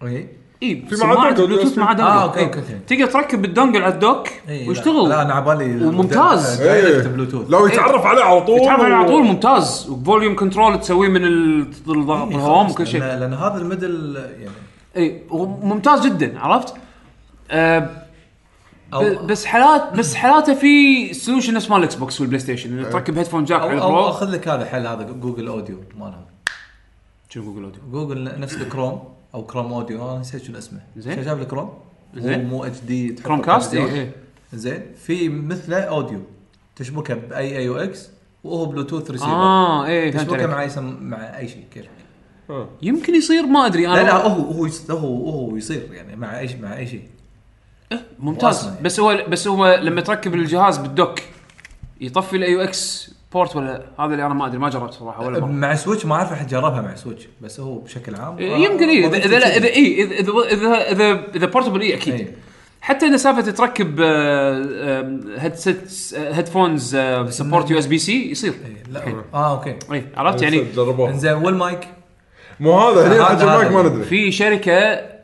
[0.03, 0.27] اي
[0.63, 1.77] اي في معاه سماعة دونجل بلوتوث.
[1.77, 2.23] مع دونجل إيه.
[2.23, 2.61] أوكي، أوكي.
[2.87, 6.61] تقدر تركب الدونجل على الدوك إي، لا- ويشتغل لا أنا عبالي وممتاز.
[6.61, 7.13] دايركت إيه.
[7.13, 11.23] بلوتوث لو يتعرف عليه على طول يتعرف عليه على طول ممتاز وفوليوم كنترول تسويه من
[11.25, 14.49] ال- الضغط إيه، الهوام وكل شيء لأن هذا الميدل يعني
[14.97, 15.23] إي
[15.61, 16.73] ممتاز جدا عرفت؟
[18.93, 22.89] أو ب- بس حالات بس حالاته في سولوشن نفس مال الاكس بوكس والبلاي ستيشن انه
[22.89, 26.25] تركب هيدفون جاك على أو, أو البرو أخذ لك هذا حل هذا جوجل اوديو مالهم.
[27.29, 29.03] شنو جوجل اوديو جوجل نفس الكروم
[29.33, 30.79] أو Chrome Audio أنا نسيت شنو اسمه.
[30.97, 31.15] زين.
[31.15, 31.73] شايف الكروم
[32.15, 32.45] زين.
[32.45, 34.11] مو HD Chromecast إي
[34.53, 34.81] زين.
[35.05, 36.21] في مثله audio
[36.75, 38.09] تشبكه بأي AUX
[38.43, 40.67] وهو بلوتوث ريسيفر آه إي تشبكه مع.
[41.01, 41.85] مع أي شيء كيف؟
[42.81, 46.49] يمكن يصير ما أدري أنا لا لا هو هو هو هو يصير يعني مع اي
[46.61, 47.03] مع اي شيء
[48.19, 48.55] ممتاز.
[48.55, 48.83] وأصلاً يعني.
[48.83, 51.19] بس هو بس هو لما تركب الجهاز بال dock
[52.01, 55.51] يطفي ال AUX port ولا؟ هذا اللي أنا ما أدري ما جربت صراحة ولا مره
[55.51, 59.39] مع سويتش ما أعرف أحد جربها مع سويتش بس هو بشكل عام يمكن اي اذا
[59.39, 59.57] لا.
[59.57, 62.13] اذا اي اذا اذا اذا اذا portable اي أكيد.
[62.13, 62.27] إي.
[62.81, 64.01] حتى إذا سالفة تركب
[65.37, 66.97] headset headphones
[67.29, 68.53] support USB-C يصير.
[68.53, 69.75] إي، لا آه أوكي.
[69.91, 70.65] اي عرفت يعني؟
[71.07, 71.87] إي زين والمايك
[72.59, 73.69] مو هذا حق المايك هذا.
[73.69, 74.03] ما ندري.
[74.03, 74.73] في شركة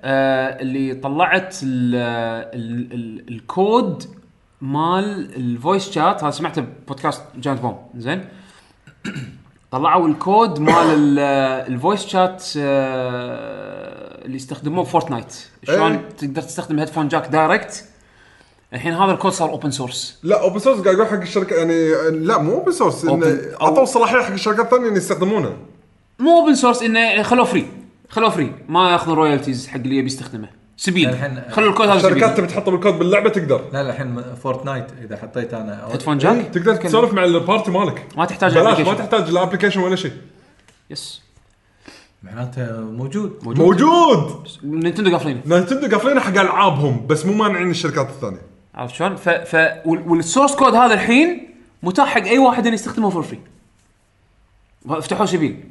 [0.08, 1.96] آه، اللي طلعت ال
[2.56, 4.04] ال ال الكود
[4.62, 8.26] مال ال voice chat هذا سمعته ببودكاست Giant Bomb زين.
[9.72, 11.20] طلعوا الكود مال ال-
[11.74, 15.34] ال voice chat آه، اللي يستخدموه ب Fortnite
[15.64, 16.10] شلون إيه.
[16.18, 17.86] تقدر تستخدم headphone jack direct
[18.74, 21.90] الحين هذا الكود صار open source لا open source قاعد يقول حق الشركة يعني
[22.26, 23.06] لا مو open source
[23.62, 25.58] اعطوا صلاحية حق الشركات الثانية ان يستخدمونه.
[26.20, 27.66] مو open source إنه خلوه free
[28.10, 30.50] خلوه free ما ياخذون royalties حق اللي يبي يستخدمه.
[30.78, 31.10] سبيل.
[31.10, 33.62] الحين- خلوا الكود هذا الشركات سبيل تبي تحط بالكود باللعبة تقدر.
[33.74, 35.88] لا لا الحين Fortnite إذا حطيت أنا.
[35.92, 38.06] headphone إيه، jack تقدر تسولف مع ال party مالك.
[38.18, 38.98] ما تحتاج بلاش ما application.
[38.98, 40.12] تحتاج لا application ولا شيء.
[40.90, 41.22] يس
[42.24, 43.40] معناته موجود.
[43.44, 44.48] موجود, موجود!
[44.64, 45.42] نينتندو قافلينه.
[45.46, 48.42] نينتندو قافلينه حق ألعابهم بس مو مانعين الشركات الثانية.
[48.76, 49.56] عرفت شلون؟ ف, ف
[49.86, 51.48] وال- وال source code هذا الحين
[51.84, 53.40] متاح حق أي واحد إنه يستخدمه for free
[54.90, 55.64] افتحوا سبيل.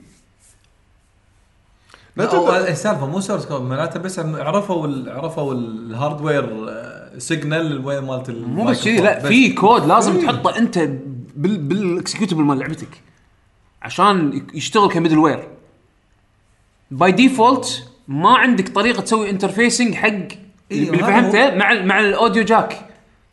[2.17, 6.67] لا هو السالفة مو source code معناته بس عرفوا ال عرفوا ال hardware
[7.19, 10.79] signal وين مالت مو بس كذي لا في كود لازم تحطه أنت
[11.37, 13.03] بال بال executable مال لعبتك
[13.83, 15.49] عشان يشتغل ك middleware.
[16.91, 20.09] by default ما عندك طريقة تسوي interfacing حق
[20.73, 22.89] اللي هذا فهمته مع مع ال audio jack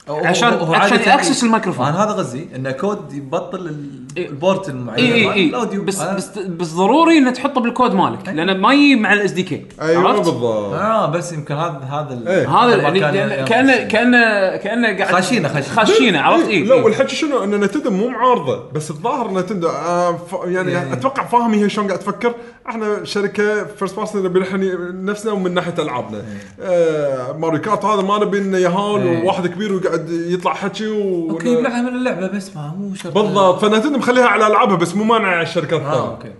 [0.10, 1.86] عشان عشان ي access الميكروفون.
[1.86, 3.76] أنا هذا غزي انه كود يبطل إيه.
[4.18, 7.32] ال port اي المعين اي مال اي ال audio بس أنا- بس بس ضروري انه
[7.32, 10.44] تحطه بالكود مالك لأنه ما يجي مع ال SDK أيوه بالضبط.
[10.74, 12.50] آه بس يمكن هذا هذا إيه.
[12.58, 13.50] هذا يعني كان يعني ينقص.
[13.50, 15.76] كانه كانه كأنه قاعد خاشينه- خاشينه.
[15.76, 16.82] خاشينه عرفت؟ إيه، اي لا إيه.
[16.84, 21.54] والحكي شنو؟ إن نتندو مو معارضة بس الظاهر نتندو آه ف يعني يعني- أتوقع فاهم
[21.54, 22.34] هي شلون قاعد تفكر.
[22.70, 24.60] إحنا شركة فيرست بارسون نبي نحن
[25.06, 26.22] نفسنا ومن ناحية ألعابنا.
[26.62, 29.24] آه ماريو كارت هذا ما نبي إنه يهال إيه.
[29.24, 33.14] وواحد كبير ويقعد يطلع حكي و أوكي يبلعها من اللعبة بس ما مو شرط.
[33.14, 33.62] بالضبط.
[33.66, 36.08] فنتندو مخليها على ألعابها بس مو مانع على الشركات آه الثانية.
[36.12, 36.32] أوكي.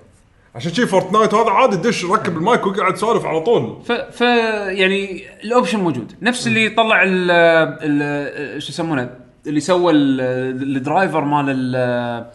[0.56, 3.78] عشان شي Fortnite هذا عادي دش ركب المايك وقعد سولف على طول.
[3.86, 4.22] ف, ف
[4.72, 6.12] يعني ال option موجود.
[6.22, 9.10] نفس اللي طلع ال ال شو يسمونه؟
[9.48, 12.26] اللي سوى ال- ال driver مال ال-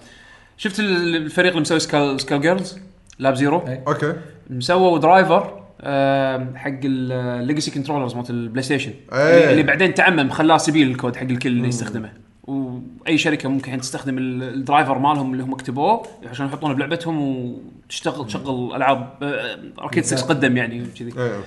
[0.57, 2.79] شفت ال- الفريق اللي مسوي Skull Skullgirls؟
[3.19, 3.85] Lab Zero؟ إيه.
[3.89, 4.13] okay.
[4.51, 8.93] مسووا driver آه، حق ال legacy controllers مالت البلاي ستيشن.
[9.13, 9.19] إيه.
[9.41, 12.13] اللي, اللي بعدين تعمم خلاه سبيل الكود حق الكل اللي يستخدمه.
[12.47, 17.21] وأي شركة ممكن الحين تستخدم ال- ال driver مالهم اللي هم كتبوه عشان يحطونه بلعبتهم
[17.21, 21.41] وتشتغل تشغل ألعاب آه، arcade 6 قدم يعني كذي إيه.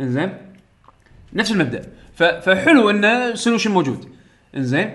[0.00, 0.32] إنزين؟
[1.32, 1.82] نفس المبدأ.
[2.16, 4.08] فحلو انه solution موجود.
[4.56, 4.92] إنزين؟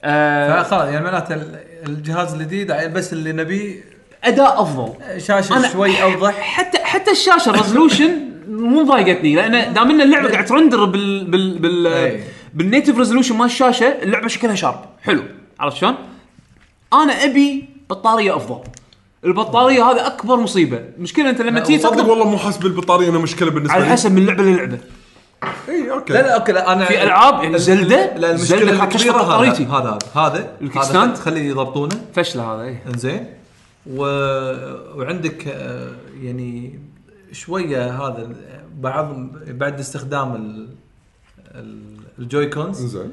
[0.00, 3.80] آه فخلاص يعني معناته ال- الجهاز الجديد بس اللي نبيه
[4.24, 5.20] أداء أفضل.
[5.20, 6.32] شاشة شوي أوضح.
[6.40, 8.10] حتى حتى الشاشة ال resolution
[8.48, 12.20] مو ضايقتني لأن دام إن اللعبة قاعد ت render بال بال بال أي.
[12.54, 15.22] بال native resolution مال الشاشة اللعبة شكلها شارب حلو.
[15.60, 15.94] عرفت شلون؟
[16.92, 18.60] أنا أبي بطارية أفضل.
[19.24, 20.84] البطارية هذا أكبر مصيبة.
[20.98, 23.90] مشكلة أنت لما تيجي صدق تطلب والله مو حاسب بالبطارية انه مشكلة بالنسبة على لي.
[23.90, 24.78] حسب من لعبة للعبة.
[25.68, 26.12] إي أوكي.
[26.12, 29.52] لا لا أوكي لا أنا في ألعاب يعني زلدة؟ لا المشكلة الكبيرة تشتغل هذا.
[29.52, 29.98] هذا هذا.
[30.14, 32.00] هذا الكيك هذا ستاند؟ تخليه يضبطونه.
[32.14, 33.26] فشلة هذا اي إنزين.
[33.86, 34.02] و...
[34.98, 35.90] وعندك آه،
[36.22, 36.80] يعني
[37.32, 38.28] شوية هذا
[38.78, 39.16] بعض
[39.48, 40.68] بعد استخدام ال...
[41.54, 42.86] ال- ال Joy-Cons.
[42.86, 43.12] زين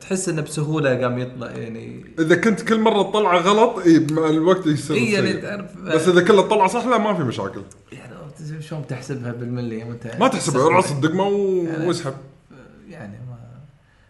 [0.00, 4.66] تحس إنه بسهولة قام يطلع يعني إذا كنت كل مرة تطلع غلط إي مع الوقت
[4.66, 5.32] يصير إي يعني.
[5.32, 7.62] تعرف بس إذا كله طلع صح لا ما في مشاكل.
[7.92, 8.12] يعني
[8.60, 12.14] شلون تحسبها بالملي؟ وانت ما تحسبه ارعص الدقمه و- واسحب
[12.88, 13.38] يعني ما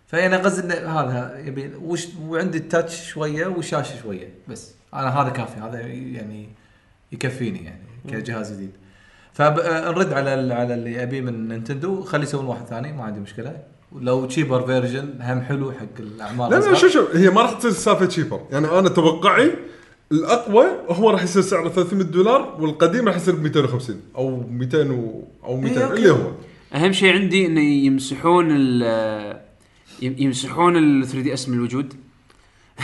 [0.07, 4.71] فأنا قصدي إن هذا يبي وش وعندي ال touch شوية والشاشه شوية بس.
[4.95, 6.49] أنا هذا كافي هذا يعني
[7.13, 8.71] يكفيني يعني كجهاز جديد.
[9.33, 12.03] فنرد على ال- على اللي أبيه من نينتندو.
[12.03, 13.57] خلي يسوون واحد ثاني ما عندي مشكلة.
[14.01, 16.75] لو cheaper version هم حلو حق الاعمال لا لا.
[16.75, 19.51] شوف شوف هي ما راح تصير سالفه cheaper يعني أنا توقعي
[20.13, 25.25] الأقوى هو راح يصير سعره 300 دولار والقديم راح يصير ب 250 أو 200 و...
[25.45, 25.93] أو 200 إيه،.
[25.93, 26.31] اللي هو.
[26.75, 28.83] أهم شيء عندي إنه يمسحون ال
[30.03, 31.95] يم- يمسحون ال 3 DS من الوجود.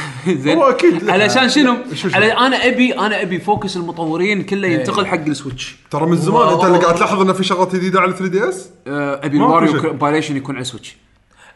[0.42, 1.12] زين هو أكيد لا.
[1.12, 5.10] علشان شنو؟ شو- شو؟ على أنا ابي أنا أبي focus المطورين كله ينتقل إيه.
[5.10, 8.12] حق ال Switch ترى من زمان أنت اللي قاعد تلاحظ إنه في شغلات جديدة على
[8.12, 9.80] 3 دي إس آه، أبي ما في الواريو شيء.
[9.80, 10.96] compilation يكون على ال Switch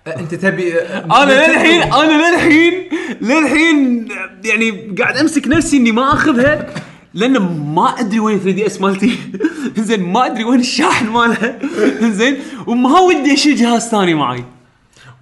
[0.07, 2.89] أنت تبي أنا للحين أنا للحين
[3.21, 4.09] للحين
[4.45, 6.67] يعني قاعد أمسك نفسي إني ما أخذها
[7.15, 7.33] لأن
[7.75, 9.19] ما أدري وين 3 DS مالتي
[9.79, 11.59] زين ما أدري وين الشاحن مالها
[12.19, 12.37] زين
[12.67, 14.45] وما ودي أشيل جهاز ثاني معي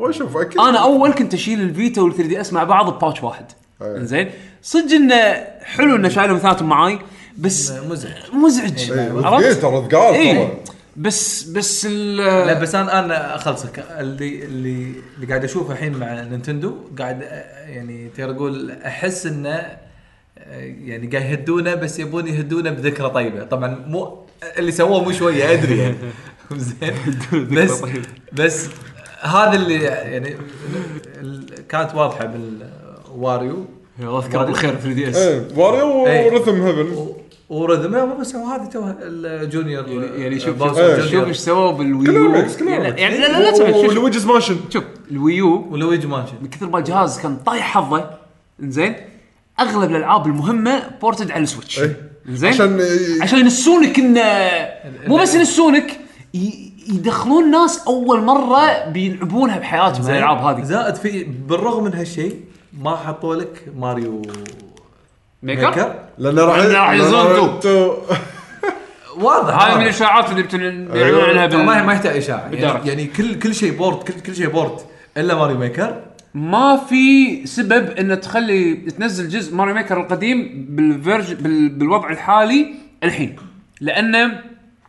[0.00, 3.44] وشوف أكيد أنا أول كنت أشيل الفيتا وال 3 دي أس مع بعض بباوتش واحد.
[3.82, 4.30] زين
[4.62, 6.98] صدق إنه حلو إنه شايلهم اثنيناتهم معاي
[7.38, 8.12] بس مزعج.
[8.32, 8.90] مزعج.
[8.92, 10.50] إيه، عرفت؟ ثقيل ترى ثقال ترى
[10.96, 13.84] بس بس لا ال بس أنا أنا أخلصك.
[13.98, 17.20] اللي اللي اللي قاعد أشوفه الحين مع نينتندو قاعد
[17.66, 19.66] يعني تقدر أقول أحس إنه
[20.84, 23.44] يعني قاعد يهدونه بس يبون يهدونه بذكرى طيبة.
[23.44, 24.18] طبعا مو
[24.58, 25.96] اللي سووه مو شوية أدري يعني.
[26.56, 26.94] زين.
[27.56, 27.82] بس.
[28.32, 28.66] بس
[29.20, 30.36] هذا اللي يعني
[31.20, 33.64] ال- كانت واضحة بالواريو
[34.00, 35.16] الله يذكره بالخير 3 دي اس
[35.56, 35.86] واريو.
[36.02, 37.16] ورثم هيفن و-
[37.48, 41.00] ورذم لا، مو بس هو هذا تو الجونيور يعني يعني شوف إيه.
[41.10, 42.34] شوف إيش سووا بالويو.
[42.58, 46.32] يعني يعني لا لا لا شوف- ولويجيز مانشن شوف الويو ولويجي مانشن.
[46.42, 48.10] من كثر ما الجهاز كان طايح حظه
[48.60, 48.94] زين
[49.60, 51.80] أغلب الألعاب المهمة بورتد على السويتش.
[51.80, 52.10] إيه.
[52.28, 52.80] زين عشان
[53.22, 54.22] عشان ينسونك انه
[55.06, 56.00] مو بس ينسونك
[56.34, 60.62] ي- يدخلون ناس أول مرة بيلعبونها بحياتهم الألعاب هذه.
[60.64, 62.40] زائد في بالرغم من هالشيء
[62.82, 64.22] ما حطوا لك Mario
[65.42, 66.90] Maker؟ Maker؟ لأن راح لأن راح
[69.20, 69.62] واضح.
[69.64, 69.82] هاي من.
[69.82, 71.86] الإشاعات اللي بتن- بيعلنون عنها ترى ما بال...
[71.86, 72.48] ما يحتاج إشاعة.
[72.52, 74.72] يعني, يعني كل كل شيء port كل, كل شيء port
[75.16, 76.00] إلا Mario Maker.
[76.34, 81.68] ما في سبب ان تخلي تنزل جزء Mario Maker القديم بال verge بال...
[81.68, 82.74] بالوضع الحالي
[83.04, 83.36] الحين.
[83.80, 84.40] لأنه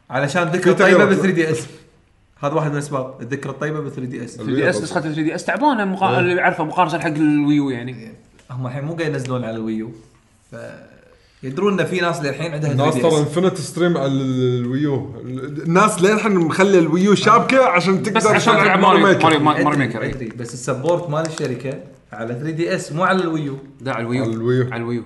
[0.09, 1.05] علشان ذكرى في طيبة.
[1.05, 1.67] بال 3 دي اس
[2.41, 3.13] هذا واحد من الأسباب.
[3.21, 6.19] الذكرى الطيبة بال 3 دي اس 3 دي اس نسخه 3 دي اس تعبانه مقا...
[6.19, 8.11] اللي اعرفه مقارنة حق الويو يعني.
[8.51, 9.91] هم الحين مو قاعد ينزلون على الويو.
[10.51, 10.55] ف
[11.43, 15.15] يدرون إن في ناس للحين عندها الناس 3 ترى دي اس انفنت ستريم على الويو.
[15.65, 20.01] الناس للحين مخلي الويو شابكة عشان تقدر بس عشان تلعب ماريو ماريو ميكر.
[20.01, 20.29] إيه.
[20.37, 21.73] بس السبورت مال الشركة
[22.13, 23.57] على 3 دي اس مو على الويو.
[23.81, 24.23] لا على الويو.
[24.23, 24.63] على الويو.
[24.63, 25.03] على الويو.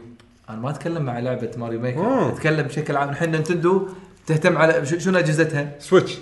[0.50, 2.30] أنا ما أتكلم مع لعبة Mario Maker آه.
[2.30, 3.10] أتكلم بشكل عام.
[3.10, 3.88] الحين نينتندو
[4.28, 6.18] تهتم على شنو أجهزتها؟ Switch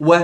[0.00, 0.16] و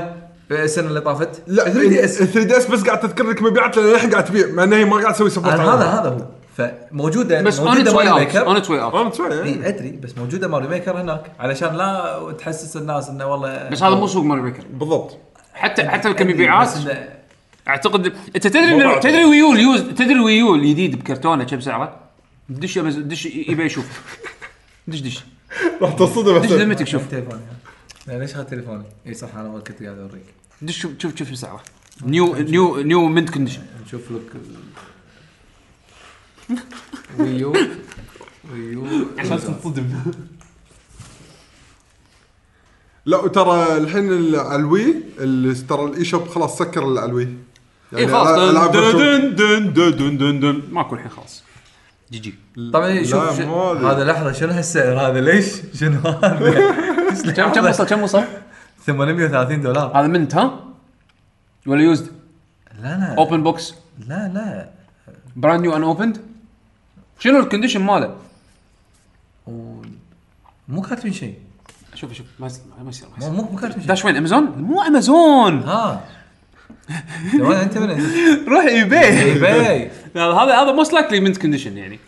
[0.50, 1.42] السنة اللي طافت.
[1.46, 2.18] لا 3 دي إس.
[2.18, 4.84] 3 دي إس بس قاعد تذكر لك مبيعات لأن الحين قاعد تبيع مع انها هي
[4.84, 6.26] ما قاعد تسوي support هذا هذا هو.
[6.56, 9.90] فموجودة بس اون اتس واي اوت ميكر اون اتس واي اوت أنا متفاهم إي أدري
[9.90, 11.32] بس موجودة Mario Maker هناك.
[11.40, 15.18] علشان لا تحسس الناس إنه والله بس هذا مو سوق Mario Maker بالضبط.
[15.54, 16.68] حتى حتى كمبيعات
[17.68, 19.00] أعتقد أنت تدري.
[19.00, 21.96] تدري Wii U ال used تدري ال Wii U الجديد بكرتونة كم سعره؟
[22.48, 23.86] دش دش يبي يشوف
[24.88, 25.24] دش دش.
[25.82, 26.52] راح تصدم دش.
[26.52, 27.02] ذمتك شوف.
[28.08, 30.24] ليش اخذت تليفوني؟ اي صح أنا كنت قاعد أوريك
[30.62, 31.62] دش شوف شوف شوف شو سعره
[32.04, 34.20] new new new mint condition نشوف لك
[37.18, 37.52] Wii
[38.52, 38.86] U Wii U
[39.18, 39.88] عشان تنصدم
[43.06, 47.08] لا وترى الحين ال- على ال Wii ال- ترى ال eShop خلاص سكر ال- على
[47.10, 47.28] ال Wii
[47.96, 49.34] اي خلاص ألعاب done virtual.
[49.36, 51.42] done done done done done ماكو الحين خلاص
[52.12, 52.34] GG
[52.72, 53.90] طبعا لا، شوف شو- مو هذه.
[53.92, 56.74] هذا لحظة شنو هالسعر هذا ليش؟ شنو هذا؟
[57.12, 58.24] كم كم وصل كم وصل؟
[58.86, 60.60] 830 دولار هذا mint ها؟
[61.66, 62.06] ولا used
[62.82, 63.74] لا لا open box
[64.08, 64.68] لا لا
[65.36, 66.18] brand new unopened
[67.18, 68.16] شنو ال condition ماله؟
[69.46, 69.82] و-
[70.68, 71.34] مو كاتبين شيء
[71.94, 74.16] شوف شوف ما يصير ما يصير ما مو يصير مو مو كاتبين شيء داش وين
[74.16, 76.04] امازون؟ مو امازون ها
[77.62, 77.90] انت من
[78.48, 80.32] روح eBay eBay هذا
[80.62, 81.98] هذا most likely mint condition يعني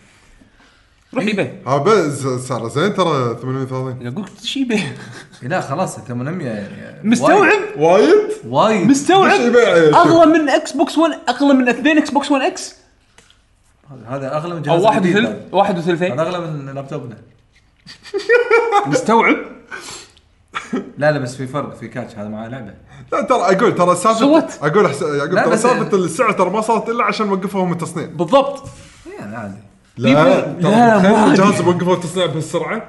[1.15, 4.83] روح eBay ها بس سعره زين ترى 830 أقول لك شي eBay
[5.43, 8.15] لا خلاص 800 يعني مستوعب؟ وايد؟
[8.49, 8.89] وايد.
[8.89, 12.75] مستوعب؟ ليش يبيع يا شيخ؟ أغلى من Xbox 1 أغلى من اثنين Xbox 1 X
[14.09, 15.49] هذا أغلى من أو جهاز واحد جديد وثلث هذا.
[15.53, 16.13] واحد وثلثين.
[16.13, 17.17] هذا أغلى من لابتوبنا.
[18.87, 19.37] مستوعب؟
[20.99, 22.15] لا لا بس في فرق في كاتش.
[22.19, 22.75] هذا معاه لعبة.
[23.13, 24.85] لا ترى أقول ترى So سالفه؟ أقول
[25.19, 28.07] يعقوب لا ترى بس- سالفة السعر ترى ما صارت إلا عشان وقفوا هم التصنيع.
[28.07, 28.63] بالضبط.
[29.19, 29.55] يعني عادي.
[29.97, 31.31] لا لا، تخيل.
[31.31, 32.89] الجهاز وقفوا التصنيع بهالسرعه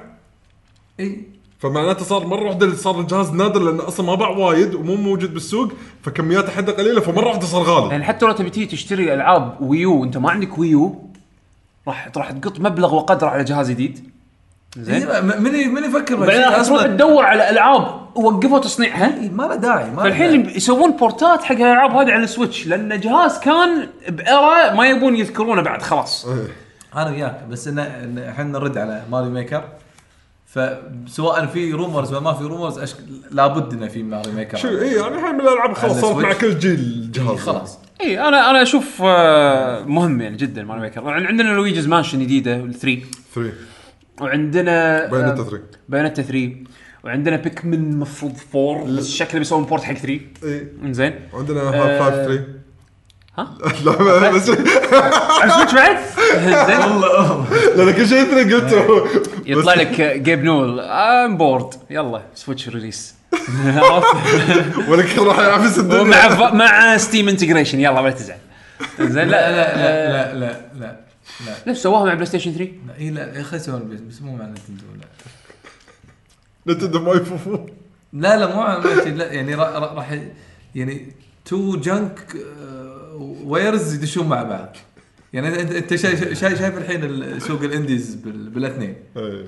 [1.00, 1.22] اي
[1.58, 5.72] فمعناته صار مرة واحدة صار الجهاز نادر لأنه أصلا ما باع وايد ومو موجود بالسوق
[6.02, 7.90] فكمياته حده قليلة فمرة واحدة صار غالي.
[7.90, 11.02] يعني حتى لو تبي تيجي تشتري ألعاب ويو وانت ما عندك ويو
[11.88, 14.10] راح راح تقط مبلغ وقدره على جهاز جديد.
[14.78, 15.08] زين.
[15.08, 19.54] إيه، من من يفكر؟ بعدين راح تروح تدور على ألعاب وقفوا تصنيعها إيه، ما له
[19.54, 20.50] داعي ما فالحين.
[20.50, 25.16] يسوون بورتات حق الألعاب هذه على ال Switch لأن جهاز كان ب era ما يبون
[25.16, 26.26] يذكرونه بعد خلاص.
[26.26, 26.65] إيه.
[26.96, 29.64] أنا وياك بس انه إن إحنا نرد على Mario Maker.
[30.46, 32.96] فسواء في rumors ولا ما في rumors أشك...
[33.30, 34.56] لابد إنه في Mario Maker.
[34.56, 36.32] شو اي يعني الحين من الالعاب خلاص صارت مع.
[36.32, 37.78] كل جيل الجهاز خلاص.
[38.00, 41.08] اي أنا أنا أشوف آه، مهم يعني جدا Mario Maker.
[41.08, 43.00] عندنا Luigi's Mansion جديدة 3
[43.34, 43.52] 3
[44.20, 46.52] وعندنا Bayonetta آه، 3 Bayonetta 3
[47.04, 51.14] وعندنا Pikmin المفروض 4 بس شكله بيسوون port حق 3 اي إنزين.
[51.34, 52.44] عندنا آه، Half-Life 3
[53.38, 53.54] ها؟
[53.84, 55.98] لا بس عزمت بعد؟
[56.82, 57.46] والله.
[57.76, 59.06] لأن كل شيء انت قلته
[59.46, 63.14] يطلع لك Gabe no I'm bored يلا Switch release
[64.88, 68.38] ولك راح يعفس الدنيا مع مع Steam integration يلا ما تزعل.
[69.00, 71.00] زين لا لا لا لا لا
[71.46, 72.60] لا نفس سواها مع PlayStation 3؟
[73.00, 74.84] اي لا إيه، إيه، خلي سووها البيت بس مو مع Nintendo
[76.66, 76.74] لا.
[76.74, 77.66] Nintendo ما يفوفون
[78.12, 79.32] لا لا مو لا.
[79.32, 80.18] يعني راح
[80.74, 81.12] يعني
[81.44, 84.76] two junkwares يدشون مع بعض.
[85.32, 88.94] يعني انت انت شايف شايف شايف الحين ال- سوق ال indies بال- بالاثنين.
[89.16, 89.44] إيه.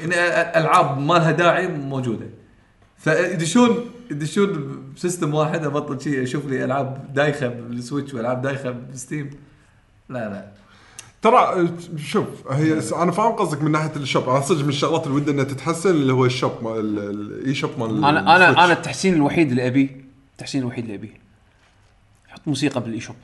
[0.00, 0.14] يعني
[0.58, 2.26] ألعاب ما لها داعي موجودة.
[2.98, 3.76] فيدشون
[4.10, 8.97] يدشون ب system واحد أبطل شيء أشوف لي ألعاب دايخة بال Switch وألعاب دايخة ب
[8.97, 9.30] Steam.
[10.08, 10.46] لا لا.
[11.22, 12.72] ترى شوف هي
[13.02, 14.28] أنا فاهم قصدك من ناحية ال shop.
[14.28, 17.54] أنا صدق من الشغلات اللي ودي إنها تتحسن اللي هو الشوب مال ال- ال- ال
[17.54, 18.64] eShop مال أنا أنا.
[18.64, 21.27] أنا التحسين الوحيد اللي ابيه التحسين الوحيد اللي ابيه
[22.38, 23.16] حط موسيقى بال eShop.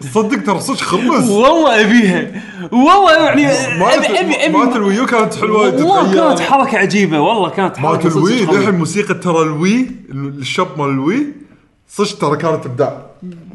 [0.00, 2.42] تصدق ترى صدق خربز والله ابيها
[2.72, 3.42] والله يعني
[3.78, 7.20] مالت ابي ابي ابي مالت ال Wii U كانت حلوة والله كانت حركة عجيبة.
[7.20, 8.58] والله كانت مالت حركة ال Wii صدق قوية.
[8.58, 11.26] للحين موسيقى ترى ال Wii ال shop مال ال Wii
[11.88, 13.06] صدق ترى كانت إبداع.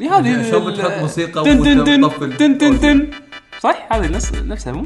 [0.01, 3.07] هذه شلون بتحط موسيقى تن تن تن تن تن.
[3.63, 4.85] صح؟ هذه نفس نفسها مو؟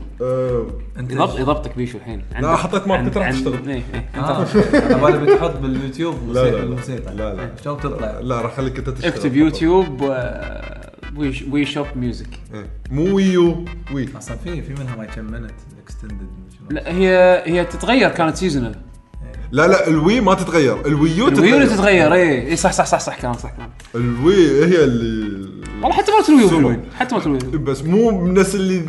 [0.97, 2.23] انت يضبط يضبطك بيشو الحين.
[2.39, 3.69] لا، حطيت marker راح تشتغل.
[3.69, 3.83] إيه
[4.15, 4.45] آه.
[4.73, 7.33] على بالي بتحط باليوتيوب لا، لا، موسيقى لا.
[7.33, 7.49] لا،.
[7.63, 9.11] شلون تطلع لا راح أخليك أنت تشتغل.
[9.11, 10.91] اكتب يوتيوب آه،
[11.51, 12.39] Wii Shop music.
[12.53, 12.65] إيه.
[12.91, 14.09] مو Wii U Wii.
[14.17, 15.51] أصلا في في منها ما كم minute
[15.83, 16.27] extended
[16.69, 18.75] لا هي هي تتغير كانت seasonal
[19.51, 20.85] لا لا ال Wii ما تتغير.
[20.85, 21.67] الويو الويو اللي تتغير.
[21.67, 23.69] تتغير اي اي صح صح صح صح كلام صح كلام.
[23.95, 25.46] ال Wii هي اللي
[25.81, 28.55] والله حتى مالت ال Wii U حتى مالت ال Wii U بس مو من الناس
[28.55, 28.85] اللي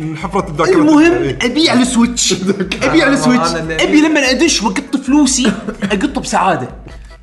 [0.00, 1.12] انحفرت الذاكره المهم.
[1.42, 2.32] ابي على ال Switch.
[2.82, 3.54] ابي على ال Switch.
[3.54, 5.52] أبي لما أدش وأقط فلوسي
[5.82, 6.68] اقط بسعادة.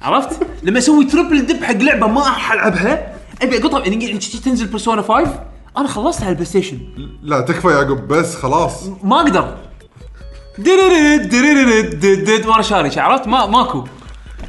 [0.02, 3.80] عرفت؟ لما أسوي triple dip حق لعبة ما راح ألعبها أبي أقطها.
[3.80, 5.44] يعني تنزل Persona 5
[5.78, 6.80] أنا خلصت على ال PlayStation.
[7.24, 8.84] لا تكفى يا يعقوب بس خلاص.
[9.04, 9.58] ما أقدر.
[10.58, 13.84] درررد دد وأنا شاري عرفت؟ ما ماكو.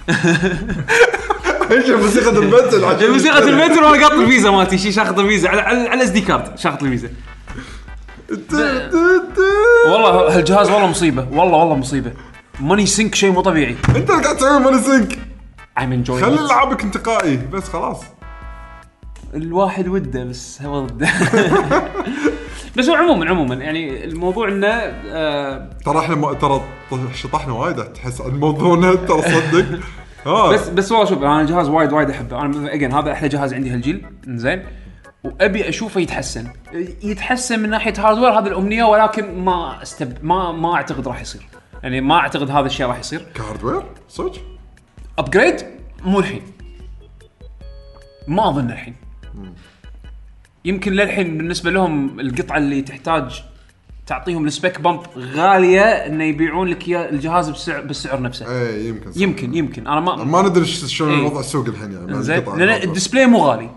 [1.71, 5.49] إيش موسيقى المنزل عشان موسيقى المترو وأنا قاط الفيزا مالتي شي شاخذ الفيزا.
[5.49, 7.09] على على على SD card شاخذ الفيزا.
[9.87, 11.27] والله هالجهاز والله مصيبة.
[11.33, 12.13] والله والله مصيبة.
[12.61, 13.77] money sink شيء مو طبيعي.
[13.97, 15.19] انت اللي قاعد تسوي money sink.
[15.79, 16.41] I'm enjoying خلي it.
[16.41, 18.01] العابك انتقائي بس خلاص.
[19.35, 21.09] الواحد وده بس هو ضده.
[22.77, 26.63] بس هو عموما عموما يعني الموضوع إنه آه ترى إحنا ترى
[27.15, 29.67] شطحنا وايد تحس عن موضوعنا ترى صدق.
[30.27, 32.41] ها بس بس والله شوف أنا الجهاز وايد وايد أحبه.
[32.41, 34.07] أنا again هذا أحلى جهاز عندي هالجيل.
[34.27, 34.65] زين
[35.25, 36.47] وأبي أشوفه يتحسن.
[37.03, 41.47] يتحسن من ناحية hardware هذه الأمنية ولكن ما استب ما ما أعتقد راح يصير.
[41.83, 43.27] يعني ما أعتقد هذا الشيء راح يصير.
[43.35, 44.43] ك hardware؟ صدق؟
[45.19, 45.57] upgrade
[46.05, 46.43] مو الحين.
[48.29, 48.95] ما أظن الحين.
[50.65, 53.45] يمكن للحين بالنسبة لهم القطعة اللي تحتاج
[54.09, 59.13] تعطيهم ال spec bump غالية إنه يبيعون لك إياه الجهاز بسعر بالسعر نفسه إيه يمكن
[59.13, 59.21] صح.
[59.21, 61.27] يمكن يمكن أنا ما ما ندري شلون إيه.
[61.27, 62.83] وضع السوق الحين يعني زين لأن.
[62.83, 63.71] ال display مو غالي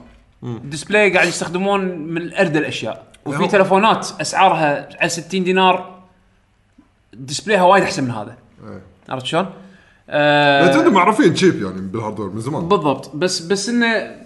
[0.43, 6.01] ال display قاعد يستخدمون من أرد الأشياء وفي هو- تلفونات أسعارها على 60 دينار
[7.13, 8.35] display ها وايد أحسن من هذا
[8.67, 8.81] إيه.
[9.09, 9.45] عرفت شلون؟
[10.09, 14.20] آه Nintendo معروفين cheap يعني بال hardware من زمان بالضبط بس بس إنه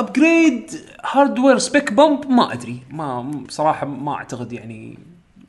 [0.00, 0.70] upgrade
[1.12, 2.82] hardware spec bump ما أدري.
[2.90, 4.98] ما صراحة ما أعتقد يعني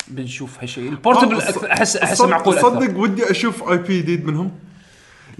[0.07, 0.89] بنشوف هالشيء.
[0.89, 2.69] ال portable آه، احس أحس معقول أكثر.
[2.69, 4.51] صدق ودي أشوف IP جديد منهم.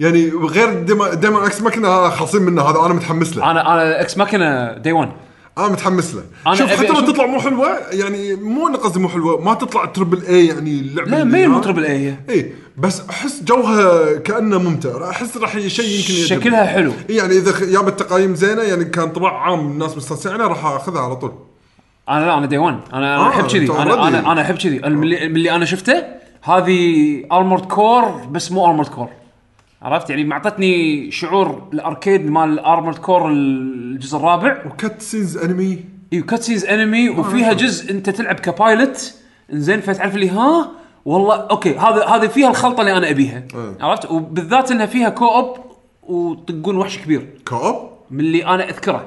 [0.00, 3.50] يعني غير Daemon Daemon X Machina خالصين منه هذا أنا متحمس له.
[3.50, 5.12] أنا أنا X Machina day 1
[5.58, 6.22] أنا متحمس له.
[6.46, 9.84] أنا شوف حتى لو تطلع مو حلوة يعني مو أنا قصدي مو حلوة ما تطلع
[9.84, 14.58] terrible اي يعني اللعبه لا ما هي مو terrible اي اي بس أحس جوها كأنه
[14.58, 15.10] ممتع.
[15.10, 16.40] أحس راح شيء يمكن يعجبني.
[16.40, 16.92] شكلها حلو.
[17.10, 21.16] إي يعني إذا جابت تقايم زينة يعني كان طباع عام الناس مستانسين راح أخذها على
[21.16, 21.32] طول.
[22.08, 23.72] أنا لا أنا day 1 أنا آه، أحب كذي.
[23.72, 24.32] أنا.
[24.32, 24.78] أنا أحب كذي.
[24.78, 26.04] من اللي أنا شفته
[26.42, 29.08] هذه Armored Core بس مو Armored Core
[29.82, 34.66] عرفت؟ يعني معطتني شعور ال arcade مال Armored Core الجزء الرابع.
[34.66, 39.14] و cutscenes anime إيوه cutscenes anime وفيها جزء أنت تلعب ك pilot
[39.52, 40.70] إنزين فتعرف اللي ها؟
[41.04, 43.42] والله okay هذا هذه فيها الخلطة اللي أنا أبيها.
[43.54, 43.74] أه.
[43.80, 45.56] عرفت؟ وبالذات إنها فيها co-op
[46.02, 47.28] وتطقون وحش كبير.
[47.48, 49.04] co-op من اللي أنا أذكره.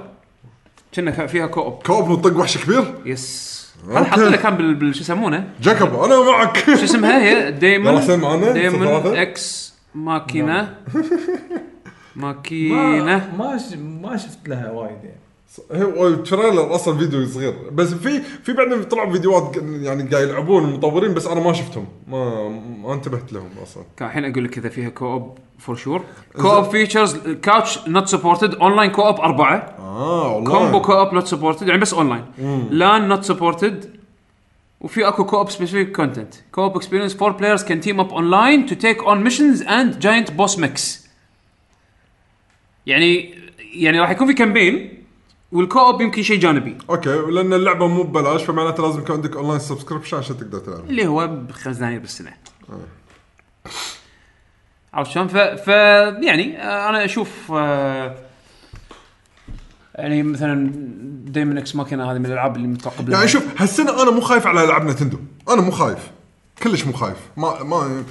[0.96, 3.62] كنا فيها co-op co-op ونطق وحش كبير؟ yes.
[3.90, 4.10] هذا okay.
[4.10, 6.64] حاط لك كان بال شو يسمونه؟ جا co-op أنا معك.
[6.66, 8.02] شو اسمها هي؟ Daemon
[8.54, 9.16] Daemon.
[9.18, 10.76] X Machina.
[12.16, 13.36] ما Machina.
[13.38, 13.74] ما ش...
[13.76, 15.22] ما شفت لها وايد يعني.
[15.84, 17.54] هو ال trailer أصلا فيديو صغير.
[17.72, 21.86] بس في في بعدين طلعوا فيديوهات يعني قاعد يلعبون المطورين بس أنا ما شفتهم.
[22.08, 22.50] ما
[22.84, 23.84] ما انتبهت لهم أصلا.
[23.98, 26.02] كان الحين أقول لك إذا فيها co-op for sure
[26.42, 29.76] co-op features couch not supported online co-op أربعة.
[29.80, 32.26] آه والله combo co-op not supported يعني بس اونلاين
[32.70, 34.01] لأن not supported
[34.82, 39.04] وفي اكو co-op specific content co-op experience four players can team up online to take
[39.04, 41.08] on missions and giant boss mechs
[42.86, 43.36] يعني
[43.74, 45.04] يعني راح يكون في campaign
[45.52, 46.78] وال co-op يمكن شيء جانبي.
[46.90, 50.90] okay لأن اللعبة مو ببلاش فمعناته لازم يكون عندك online subscription عشان تقدر تلعب.
[50.90, 52.34] اللي هو بخمس دنانير بالسنه
[54.94, 55.68] عرفت شلون؟ ف, ف
[56.24, 58.16] يعني آه، أنا أشوف آه،
[60.02, 60.72] يعني مثلا
[61.26, 64.48] Daemon X Machina هذه من الألعاب اللي مترقب لها يعني شوف هالسنة أنا مو خايف
[64.48, 65.18] على ألعاب Nintendo.
[65.50, 66.00] أنا مو خايف.
[66.64, 67.18] كلش مو خايف.
[67.38, 68.04] ما ما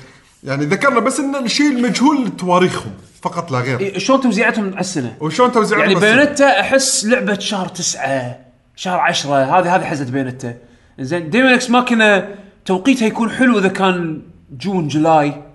[0.45, 2.93] يعني ذكرنا بس إن الشيء المجهول تواريخهم.
[3.23, 3.81] فقط لا غير.
[3.81, 5.95] إيه، شلون توزيعتهم على السنة؟ وشلون توزيعهم يعني.
[5.95, 8.39] Bayonetta أحس لعبة شهر تسعة
[8.77, 10.55] شهر عشرة هذه هذه حزت Bayonetta
[11.01, 12.29] زين Daemon X Machina
[12.65, 15.50] توقيتها يكون حلو إذا كان June July.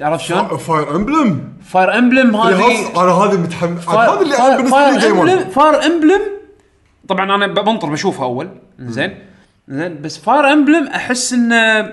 [0.00, 4.98] عرفت شلون؟ Fire Emblem Fire Emblem هذه أنا هذه متحمس هذا اللي أنا بالنسبة لي
[4.98, 5.50] game Emblem.
[5.50, 6.20] Fire Emblem
[7.08, 8.48] طبعا أنا بنطر بشوفها أول.
[8.78, 9.18] زين.
[9.68, 10.02] زين.
[10.02, 11.92] بس Fire Emblem أحس انه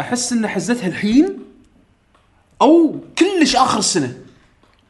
[0.00, 1.38] أحس انه حزتها الحين
[2.62, 4.14] أو كلش آخر السنة.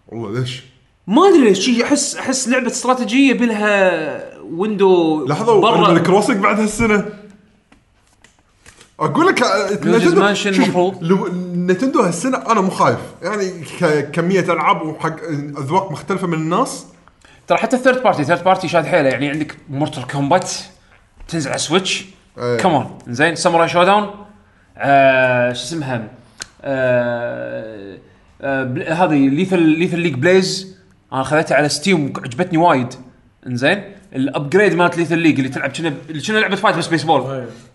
[0.08, 0.62] والله ليش؟
[1.06, 1.58] ما أدري ليش.
[1.58, 5.92] شي احس أحس لعبة استراتيجية بلها window لحظة برا.
[5.92, 7.04] ال Crossing بعد هالسنة؟
[9.00, 11.02] أقول لك Nintendo- المفروض.
[11.04, 12.98] لو Nintendo هالسنة أنا مو خايف.
[13.22, 13.50] يعني
[14.02, 15.16] كمية ألعاب وحق
[15.58, 16.86] أذواق مختلفة من الناس.
[17.46, 19.08] ترى حتى ال third party third party شاد حيله.
[19.08, 20.50] يعني عندك Mortal Kombat
[21.28, 22.04] تنزل على Switch
[22.38, 22.56] إيه.
[22.56, 24.10] كمان زين Samurai Shodown
[24.78, 26.08] آه شو اسمها؟
[26.62, 27.98] آه
[28.40, 30.76] آه هذه Lethal Lethal League Blaze
[31.12, 32.94] أنا خذيتها على ستيم عجبتني وايد.
[33.46, 33.82] إنزين.
[34.16, 37.20] الابجريد مالت ليثل ليج اللي تلعب كنا اللي كنا لعبة فايت بس بيسبول.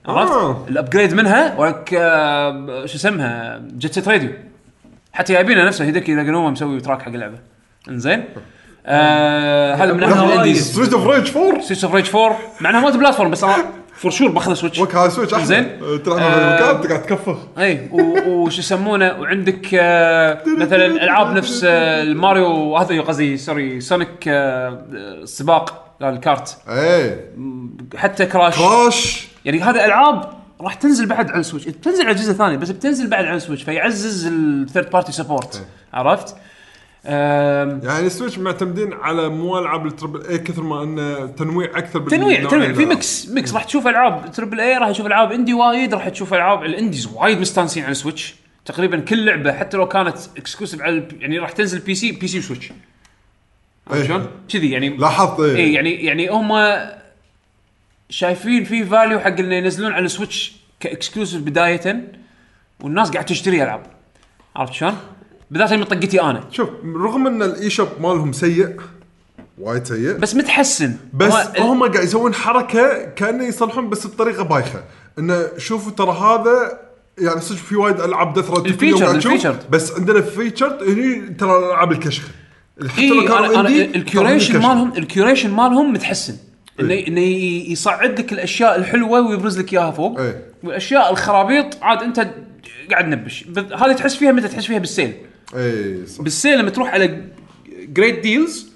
[0.06, 0.66] عرفت؟ آه.
[0.70, 4.30] الابجريد منها ولك آه شو اسمها جيت سيت راديو
[5.14, 7.38] حتى جايبينها نفسها هيدكي ناجانوما مسوي تراك حق اللعبة
[7.90, 8.24] إنزين
[8.86, 10.18] آه هذا من وايد.
[10.32, 13.56] الانديز ستريت اوف ريج 4 سيس اوف ريج 4 مع إنها ما بلاتفورم بس أنا
[13.96, 15.64] فور شور باخذ سويتش وك هاي سويتش احسن زين.
[16.04, 16.18] تلعب.
[16.20, 17.90] بالمكان تقعد تكفخ إي
[18.28, 19.66] وش يسمونه وعندك
[20.58, 24.86] مثلا العاب نفس الماريو هذا قصدي sorry Sonic آه
[26.02, 26.58] السباق ال kart.
[26.70, 27.32] إيه.
[27.96, 28.58] حتى Crash.
[28.58, 29.28] Crash.
[29.46, 31.68] يعني هذا ألعاب راح تنزل بعد على ال Switch.
[31.68, 35.66] بتنزل على الجزء الثاني بس بتنزل بعد على ال Switch فيعزز ال third party support
[35.94, 36.36] عرفت؟
[37.06, 42.00] يعني ال Switch معتمدين على مو ألعاب ال triple A كثر ما انه تنويع أكثر
[42.00, 42.86] تنويع تنويع في.
[42.86, 46.64] mix mix راح تشوف ألعاب triple A راح تشوف ألعاب indie وايد راح تشوف ألعاب
[46.64, 48.36] ال indies وايد مستانسين على ال Switch.
[48.66, 52.72] تقريبا كل لعبة حتى لو كانت exclusive على يعني راح تنزل PC PC و Switch
[53.94, 54.08] إيه.
[54.08, 56.78] شلون؟ كذي يعني لاحظت اي إيه يعني يعني هم
[58.10, 62.12] شايفين في value حق إنه ينزلون على ال Switch ك exclusive بداية
[62.84, 63.84] والناس قاعد تشتري ألعاب
[64.56, 64.98] عرفت شلون؟
[65.52, 68.76] بالذات من طقتي أنا شوف رغم إن ال eShop مالهم سيء
[69.58, 74.84] وايد سيء بس متحسن بس هم قاعد يسوون حركة كأنه يصلحون بس بطريقة بايخة
[75.20, 76.80] إنه شوفوا ترى هذا
[77.18, 79.70] يعني صدق في وايد ألعاب دث ريت ال feature-.
[79.70, 82.30] بس عندنا featured هني ترى الألعاب الكشخة
[82.90, 86.36] حتى اي لو كانوا أنا, أنا indie، ال curation مالهم ال curation مالهم متحسن.
[86.80, 87.08] انه إيه.
[87.08, 87.22] انه
[87.72, 90.20] يصعد لك الأشياء الحلوة ويبرز لك إياها فوق.
[90.20, 90.46] إيه.
[90.64, 92.28] والأشياء الخرابيط عاد أنت
[92.92, 95.14] قاعد نبش هذه تحس فيها متى؟ تحس فيها بال sale.
[95.56, 96.22] اي صح.
[96.22, 97.22] بال sale لما تروح على
[97.70, 98.72] great deals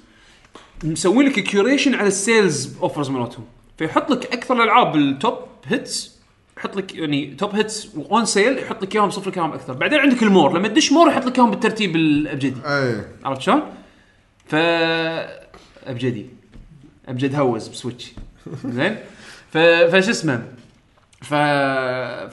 [0.83, 3.45] مسوي لك curation على ال sales offers مالتهم.
[3.77, 5.33] فيحط لك أكثر الألعاب ال top
[5.65, 6.15] hits
[6.57, 9.73] يحط لك يعني top hits on sale يحط لك إياهم يصف لك إياهم أكثر.
[9.73, 10.57] بعدين عندك ال more.
[10.57, 12.61] لما تدش more يحط لك إياهم بالترتيب الأبجدي.
[12.65, 12.95] اي
[13.25, 13.61] عرفت شلون؟
[14.47, 14.55] ف
[15.85, 16.25] ابجدي
[17.07, 18.11] ابجد هوز ب Switch.
[18.65, 18.97] زين؟
[19.51, 20.43] ف فش اسمه؟
[21.21, 21.33] ف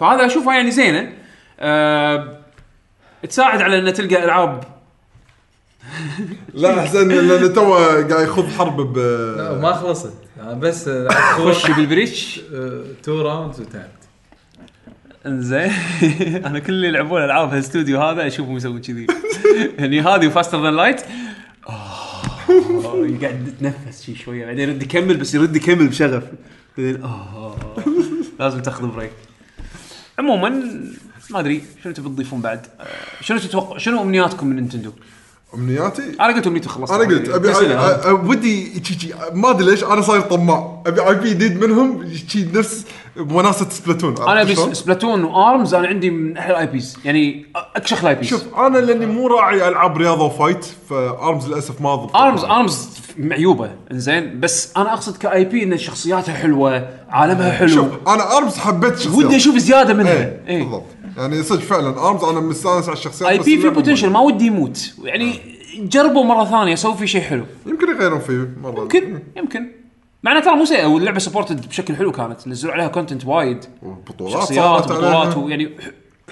[0.01, 1.13] فهذا أشوفه يعني زينة.
[1.61, 2.39] أه...
[3.29, 4.65] تساعد على ان تلقى ألعاب.
[6.55, 8.99] لا أحسن لأن تو قاعد يخوض حرب ب
[9.37, 10.15] لا ما خلصت.
[10.41, 12.41] أنا بس خش بال Breach.
[13.03, 14.03] Two rounds وتعبت.
[15.27, 15.73] إنزين.
[16.47, 19.07] أنا كل اللي يلعبون ألعاب هالاستوديو هذا أشوفهم يسوون كذي.
[19.79, 21.01] يعني هذه Faster Than Light
[23.23, 26.23] قاعد يتنفس شي شوية بعدين يرد يكمل بس يرد يكمل بشغف.
[26.79, 27.57] بعدين آه
[28.41, 29.13] لازم تاخذ break
[30.19, 30.49] عموما
[31.31, 32.87] ما أدري شنو تبي تضيفون بعد؟ آه،
[33.21, 34.93] شنو تتوقع شنو أمنياتكم من Nintendo؟
[35.55, 36.93] أمنياتي؟ أنا قلت أمنيتي خلصت.
[36.93, 37.49] أنا قلت أبي
[38.29, 38.83] ودي
[39.35, 40.83] ما أدري ليش أنا صاير طماع.
[40.87, 42.87] ابي IP جديد منهم شي نفس
[43.17, 46.97] وناسه Splatoon أنا أبي؟ Splatoon و ARMS أنا عندي من أحلى ال IPs.
[47.05, 48.29] يعني اكشخ ال IPs.
[48.29, 52.45] شوف أنا لأني مو راعي ألعاب رياضة و fight ف ARMS للأسف ما ضبط ARMS
[52.45, 52.89] ARMS
[53.19, 53.71] معيوبة.
[53.93, 54.41] إنزين.
[54.41, 57.69] بس أنا أقصد ك IP إن شخصياتها حلوة عالمها حلو.
[57.69, 59.25] شوف أنا ARMS حبيت شخصيات.
[59.25, 60.13] ودي أشوف زيادة منها.
[60.13, 60.87] إيه اي بالضبط.
[61.17, 64.11] يعني صدق فعلا ARMS أنا مستأنس على الشخصيات IP في potential.
[64.11, 64.95] ما ودي يموت.
[65.05, 65.39] يعني
[65.79, 67.45] جربوا مرة ثانية سووا فيه شيء حلو.
[67.67, 68.81] يمكن يغيرون فيه مرة.
[68.81, 69.82] يمكن يمكن.
[70.23, 72.49] مع انها ترى مو سيئه واللعبة supported بشكل حلو كانت.
[72.49, 75.37] نزلوا عليها content وايد بطولات شخصيات بطولات.
[75.37, 75.71] ويعني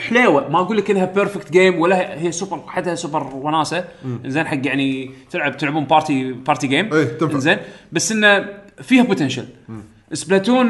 [0.08, 0.48] حليوة.
[0.48, 3.84] ما أقول لك إنها perfect game ولا هي سوبر حدها سوبر وناسة.
[4.26, 7.38] زين حق يعني تلعب تلعبون party party game إيه، تنفع.
[7.38, 7.58] زين.
[7.92, 8.48] بس إنه
[8.82, 9.44] فيها potential
[10.12, 10.66] Splatoon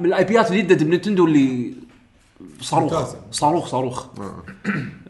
[0.00, 1.74] من ال IP ات الجديده ب Nintendo اللي
[2.60, 3.14] صاروخ.
[3.30, 4.06] صاروخ صاروخ.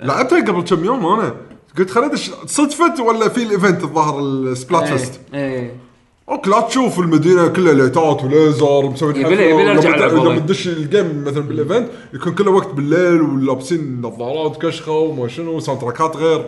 [0.00, 1.34] لعبتها قبل كم يوم أنا
[1.78, 2.16] قلت خليني
[2.46, 5.85] صدفت ولا في ال event الظاهر ال Splatfest إيه.
[6.28, 10.38] okay لا تشوف المدينة كلها ليتات وليزر مسوي يبي يبي لي أرجع ألعب لما.
[10.38, 15.60] تدش ال game مثلا بال event يكون كله وقت بالليل ولابسين نظارات كشخة وما شنو
[15.60, 16.44] soundtrack ات غير.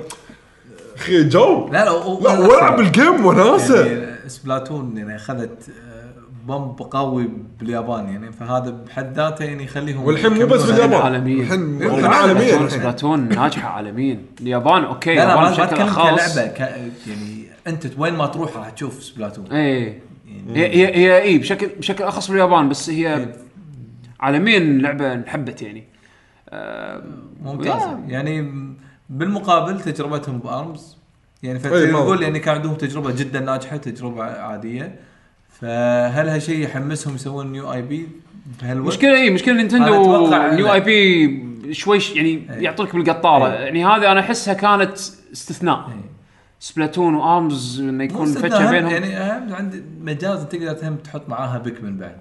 [0.97, 1.69] أخي جو.
[1.73, 1.91] لا لا
[2.23, 6.09] لا والعب ال game وناسه يعني Splatoon يعني اخذت آه،
[6.47, 7.29] boom قوي
[7.61, 11.01] باليابان يعني فهذا بحد ذاته يعني يخليهم والحين مو بس باليابان.
[11.01, 11.43] عالميا.
[11.43, 12.05] الحين.
[12.05, 12.69] عالميا.
[12.69, 14.23] Splatoon ناجحة عالميا.
[14.41, 16.41] اليابان okay لا لا ما أتكلم كلعبة
[17.07, 17.38] يعني
[17.69, 19.47] أنت وين ما تروح راح تشوف Splatoon.
[19.53, 19.99] إيه.
[20.49, 23.29] هي هي هي اي بشكل بشكل أخص باليابان بس هي
[24.21, 25.85] عالميا لعبة انحبت يعني؟
[26.49, 27.03] آه،
[27.43, 28.53] ممتازه يعني
[29.11, 30.97] بالمقابل تجربتهم ب ARMS.
[31.43, 35.01] يعني إيه، فتقول يعني كان عندهم تجربة جدا ناجحة تجربة عادية.
[35.61, 38.09] فهل هالشيء يحمسهم يسوون new IP
[38.63, 40.73] بهالوقت؟ مشكلة اي مشكلة نينتندو نيو.
[40.73, 43.53] اي بي شوي يعني يعطونك بالقطارة.
[43.53, 43.59] إيه.
[43.59, 44.99] يعني هذه أنا أحسها كانت
[45.33, 45.89] استثناء.
[45.89, 46.18] إيه.
[46.61, 48.91] Splatoon و ARMS انه يكون فتشة هم- بينهم.
[48.93, 52.17] يعني أهم عند مجاز تقدر هم تحط معاها Pikmin بعد.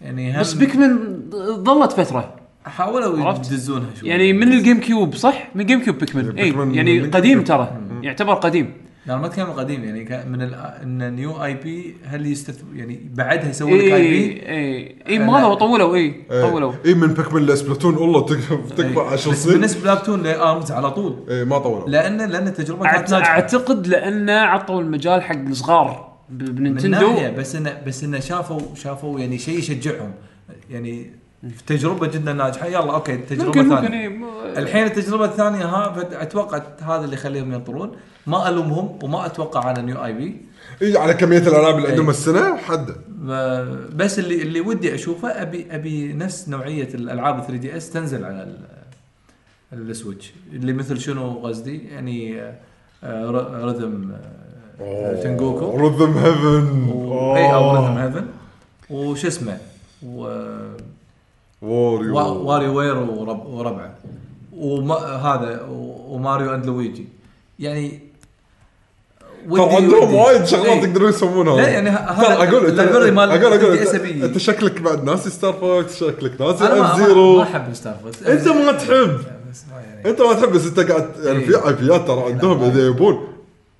[0.00, 0.98] يعني هم بس Pikmin
[1.64, 2.34] ظلت فترة.
[2.64, 4.08] حاولوا؟ يدزونها شوي.
[4.08, 7.44] يعني من الجيم كيوب صح؟ من GameCube Pikmin اي Pikmin يعني من قديم.
[7.44, 7.80] ترى.
[8.02, 8.72] يعتبر قديم.
[9.06, 13.72] لا ما أتكلم قديم يعني من ال- إن new IP هل يستث يعني بعدها يسوون
[13.78, 16.72] لك IP اي اي ما هو طولوا اي طولوا.
[16.86, 20.32] اي من Pikmin ل Splatoon والله تك- تكبر 10 بس سنين بالنسبة ل Splatoon ل
[20.32, 21.24] ARMS على طول.
[21.30, 21.88] اي ما طولوا.
[21.88, 23.30] لأن لأن التجربة كانت أعت- ناجحة.
[23.30, 28.20] أعتقد لأنه عطوا المجال حق الصغار ب- من ب Nintendo ناحية بس انه بس انه
[28.20, 30.12] شافوا شافوا يعني شيء يشجعهم.
[30.70, 31.10] يعني
[31.66, 32.66] تجربة جدا ناجحة.
[32.66, 34.08] يلا okay تجربة ممكن ثانية.
[34.08, 34.58] ممكن إيه.
[34.58, 37.92] الحين التجربة الثانية ها أتوقع هذا اللي يخليهم ينطرون.
[38.26, 40.36] ما ألومهم وما أتوقع على new IP.
[40.82, 42.10] إي على كمية الألعاب اللي عندهم.
[42.10, 42.86] السنة حد.
[43.08, 49.90] ب- بس اللي اللي ودي أشوفه ابي أبي نفس نوعية الألعاب 3DS تنزل على ال-
[49.90, 50.32] ال Switch.
[50.52, 52.40] اللي مثل شنو قصدي؟ يعني
[53.04, 54.12] آه، ر- Rhythm
[54.80, 55.76] آه، Tengoku.
[55.88, 56.90] Rhythm Heaven
[57.36, 58.26] إي أو رذم هيفن
[58.90, 59.58] وش اسمه؟
[60.06, 60.70] و-
[61.62, 63.94] ووريو وا- واري وير ورب وربعه.
[64.56, 65.66] وهذا
[66.08, 67.08] وماريو أند لويجي.
[67.58, 68.00] يعني
[69.50, 70.78] عندهم وايد شغلات إي.
[70.78, 71.56] يقدرون يسوونها.
[71.56, 76.40] لا، يعني هذا أقول مال أقول أقول 3DS أنت, شكلك بعد ناسي ستار فوكس شكلك
[76.40, 79.18] ناسي اف زيرو ما أحب ستار فوكس أنت ما تحب.
[79.50, 80.10] بس ما يعني.
[80.10, 81.40] أنت ما تحب بس أنت قاعد يعني.
[81.44, 82.68] في اي بيات ترى عندهم لا.
[82.68, 83.28] إذا يبون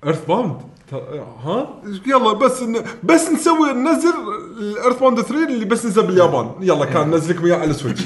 [0.05, 0.55] EarthBound
[0.93, 4.13] ها؟ يلا بس ن- بس نسوي ننزل
[4.59, 6.51] ال EarthBound 3 اللي بس نزل باليابان.
[6.61, 8.01] يلا كان ننزل لكم إياه على ال Switch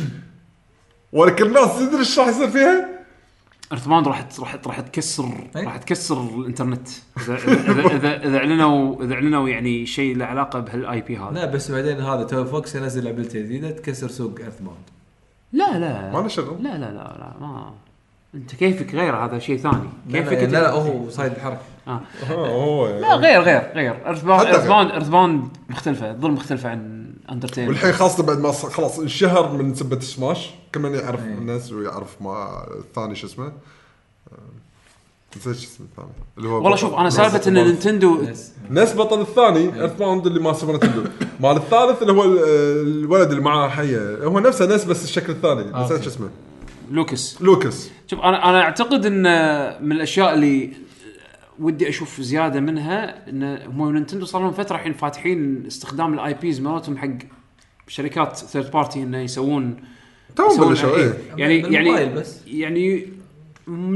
[1.13, 2.89] ولكن الناس تدري إيش راح يصير فيها؟
[3.71, 5.65] EarthBound راح ت- راح ت- راح تكسر إيه.
[5.65, 6.87] راح تكسر الإنترنت.
[7.17, 11.31] اذا اذا اذا, إذا اعلنوا إذا أعلنوا يعني شيء له علاقة بهال IP هذا.
[11.31, 14.77] لا بس بعدين هذا Star Fox ينزل لعبته جديدة تكسر سوق EarthBound
[15.53, 16.11] لا لا.
[16.11, 16.63] ما له شغل.
[16.63, 17.73] لا لا لا لا ما
[18.35, 22.01] أنت كيفك غير هذا شيء ثاني لا كيفك لا, لا, لا هو صايد الحركه آه.
[22.27, 22.87] ها، هو.
[22.87, 24.69] لا غير غير غير ايرث باوند حتى ايرث غير.
[24.69, 29.51] باوند ايرث باوند مختلفة تظل مختلفة عن اندرتيل والحين خاصة بعد ما ص- خلاص انشهر
[29.51, 31.33] من سبة سماش كل من يعرف إيه.
[31.33, 33.51] الناس ويعرف ما الثاني شو اسمه آه،
[35.37, 38.17] نسيت شو اسمه الثاني اللي هو والله شوف أنا ناس سالفة إن نينتندو.
[38.69, 41.03] نفس بطل الثاني ايرث باوند اللي ما سوى نتندو
[41.39, 42.39] مال الثالث اللي هو ال-
[43.03, 46.03] الولد اللي معاه حية هو نفسه نفس بس الشكل الثاني نسيت أوكي.
[46.03, 46.29] شو اسمه
[46.91, 49.21] لوكس لوكس شوف أنا أنا أعتقد إن
[49.85, 50.71] من الأشياء اللي
[51.59, 56.61] ودي أشوف زيادة منها إن هم نينتندو صار لهم فترة الحين فاتحين استخدام الاي بيز
[56.61, 57.09] مالتهم حق
[57.87, 59.75] شركات ثيرد بارتي إنه يسوون
[60.35, 61.03] تو يسوون بلشوا إيه.
[61.03, 62.37] إيه يعني يعني بس.
[62.47, 63.07] يعني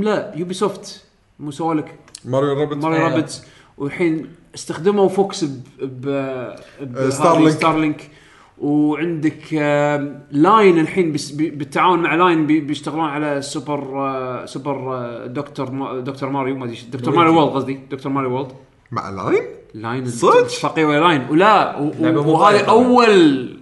[0.01, 1.03] لا يوبي سوفت
[1.39, 3.07] مو سووا لك ماريو رابط ماريو.
[3.07, 3.43] رابتس
[3.77, 6.05] والحين استخدموا فوكس ب ب
[6.81, 7.51] ب- ستارلينك.
[7.51, 8.09] ستارلينك
[8.61, 9.53] وعندك
[10.31, 15.71] LINE الحين بالتعاون مع LINE بي- بيشتغلون على سوبر آه، سوبر آه، Dr.
[15.71, 16.29] Ma Dr.
[16.29, 17.15] Mario ما أدري Dr.
[17.15, 18.11] Mario World قصدي Dr.
[18.11, 18.51] Mario World.
[18.91, 19.43] مع LINE؟
[19.73, 21.27] LINE صدق؟ اتفاقيه ويا LINE.
[21.29, 22.75] ولا و- لعبة و- موبايل وهذه طبعاً.
[22.75, 23.59] أول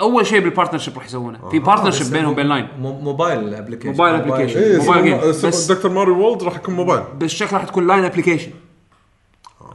[0.00, 1.48] أول شيء بال partnership راح يسوونه.
[1.50, 2.68] في partnership بينهم وبين LINE.
[2.80, 4.56] mo- mobile application mobile application.
[4.56, 5.50] اي mobile game.
[5.68, 5.90] Dr.
[5.92, 8.50] Mario World راح يكون موبايل بس شكلها راح تكون LINE application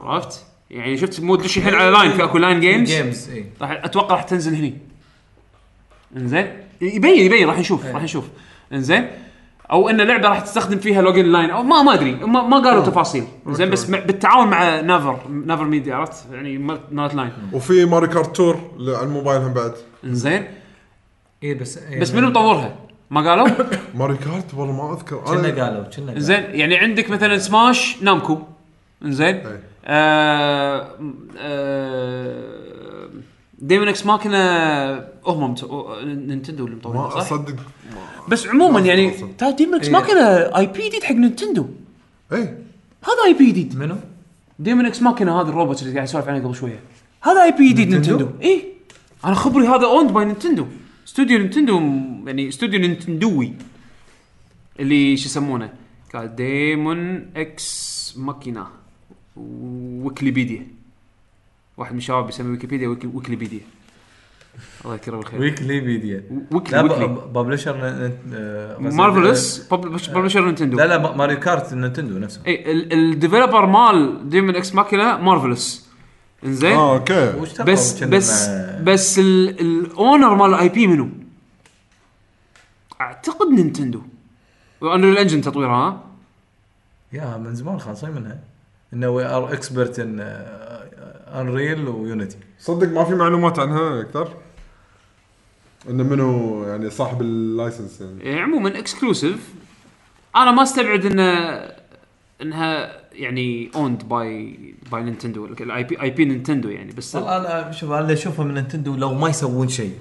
[0.00, 3.70] عرفت؟ يعني شفت مو تدش الحين على LINE في اكو LINE games games اي راح
[3.84, 4.78] أتوقع راح تنزل هني.
[6.16, 6.46] إنزين.
[6.80, 8.24] يبين يبين راح نشوف راح نشوف.
[8.72, 9.08] إنزين.
[9.72, 12.12] أو إن لعبة راح تستخدم فيها login LINE أو ما ما أدري.
[12.14, 13.24] ما, ما قالوا تفاصيل.
[13.48, 16.58] زين بس مع- بالتعاون مع Naver Naver Media عرفت؟ يعني
[16.90, 19.72] مالت LINE وفي Mario Kart Tour على الموبايل هم بعد.
[20.04, 20.44] إنزين.
[21.42, 22.00] اي بس إيه.
[22.00, 22.76] بس منو مطورها؟
[23.10, 23.48] ما قالوا؟
[23.98, 25.16] Mario Kart والله ما أذكر.
[25.16, 26.18] كنا قالوا كنا قالوا.
[26.18, 28.38] زين يعني عندك مثلا Smash Namco
[29.02, 29.60] زين إيه.
[29.84, 30.98] آه
[31.38, 33.10] آه
[33.58, 34.38] Daemon X Machina
[35.26, 35.54] هم
[36.04, 37.56] Nintendo اللي مطورين صح؟ أصدق.
[38.28, 39.10] بس عموما ما يعني.
[39.38, 39.88] ترى Daemon X.
[39.88, 40.20] Machina
[40.56, 41.66] IP جديد حق Nintendo.
[42.32, 42.40] اي
[43.04, 43.96] هذا IP جديد منو؟
[44.58, 46.80] Daemon X Machina هذا الروبوت اللي قاعد يسولف عنه قبل شوية.
[47.22, 48.64] هذا IP جديد Nintendo؟ اي
[49.24, 50.66] أنا خبري هذا owned by Nintendo.
[51.06, 51.78] استوديو Nintendo
[52.26, 53.52] يعني استوديو نينتندوي.
[54.80, 55.72] اللي شو يسمونه؟
[56.14, 58.66] قال ديمون إكس ماكينه
[60.04, 60.66] ويكليبيديا
[61.76, 63.60] واحد من الشباب يسمي ويكيبيديا ويكي- ويكليبيديا
[64.84, 67.76] الله يذكره بالخير ويكلي ميديا ويكلي publisher
[68.80, 72.40] مارفلس publisher نينتندو لا لا ما- ماريو كارت نينتندو نفسه.
[72.46, 75.88] اي ال developer مال ديمون إكس ماكينه مارفلس
[76.44, 77.32] إنزين؟ آه okay.
[77.62, 78.48] بس بس
[78.82, 81.08] بس ال- ال owner مال ال IP منو؟
[83.00, 84.02] أعتقد نينتندو
[84.80, 86.04] و Unreal Engine تطويرها ها؟
[87.12, 88.38] يا من زمان خالصين منها.
[88.94, 90.20] إنه we are expert in
[91.34, 94.28] Unreal و Unity صدق ما في معلومات عنها أكثر.
[95.90, 98.24] إنه منو يعني صاحب ال license يعني.
[98.24, 99.54] يعني عموما exclusive
[100.36, 101.24] أنا ما أستبعد انه
[102.42, 104.58] إنها يعني owned by
[104.92, 108.54] by نينتندو ال IP IP نينتندو يعني بس والله أنا شوف أنا اللي أشوفه من
[108.54, 109.98] نينتندو لو ما يسوون شيء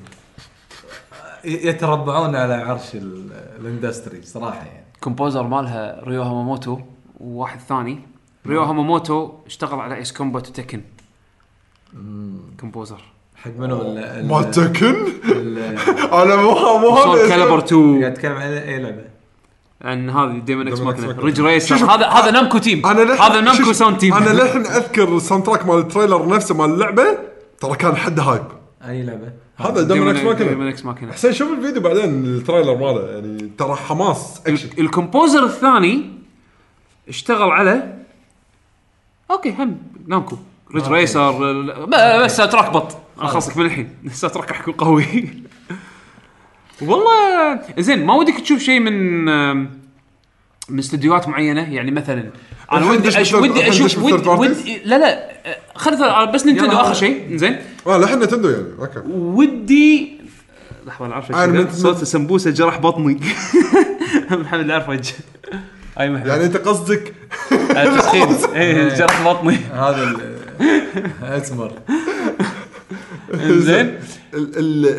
[1.45, 4.85] يتربعون على عرش ال- industry صراحة يعني.
[5.01, 6.79] composer مالها ريو هاماموتو
[7.19, 7.99] وواحد ثاني.
[8.47, 10.81] ريو هاماموتو اشتغل على ايس كومبات وتكن
[12.59, 13.01] composer.
[13.35, 14.95] حق منو؟ ال- ال- ما تكن
[15.29, 15.59] ال-
[16.13, 19.03] أنا مو مو سول هذا كاليبر 2 قاعد اتكلم عن اي لعبه
[19.81, 21.13] عن هذه ديمون إكس Demon X ماكينة.
[21.15, 21.19] Machina.
[21.23, 24.65] ريج ريسر شوف- هذا هذا نامكو team أنا هذا نامكو شوف، sound team أنا للحين
[24.65, 27.03] أذكر ال soundtrack مال ال trailer نفسه مال اللعبة
[27.59, 28.43] ترى كان حد hype
[28.85, 30.69] أي لعبة؟ هذا ديمون إكس ديمون ماكينة.
[30.69, 31.11] إكس ماكينة.
[31.11, 36.11] حسين شوف الفيديو بعدين ال trailer ماله يعني ترى حماس action ال composer الثاني
[37.09, 37.98] اشتغل على
[39.31, 39.77] okay هم.
[40.07, 40.37] نامكو.
[40.75, 41.31] ريج ريسر
[42.23, 42.97] بس track بط.
[43.19, 43.89] أنا خلصك من الحين.
[44.21, 45.05] track راح يكون قوي.
[46.81, 49.25] والله زين ما ودك تشوف شيء من
[50.69, 52.29] من استديوهات معينة؟ يعني مثلا
[52.71, 53.31] أنا ودي أش...
[53.33, 53.97] بالثird- ودي أشوف
[54.27, 55.29] ودي, لا لا
[55.75, 56.77] خلينا بس نينتندو.
[56.77, 57.35] آخر شيء.
[57.37, 57.57] زين.
[57.87, 58.67] آه لحين نتندو يعني.
[58.79, 58.99] أوكي.
[59.09, 60.19] ودي
[60.87, 63.19] لحظة أنا عارف صوت سمبوسه جرح بطني.
[64.31, 65.13] محمد وجه
[65.99, 67.13] أي محمد يعني أنت قصدك
[67.51, 70.15] آه، تسخين إيه جرح بطني هذا
[71.37, 71.71] أسمر
[73.33, 73.99] زين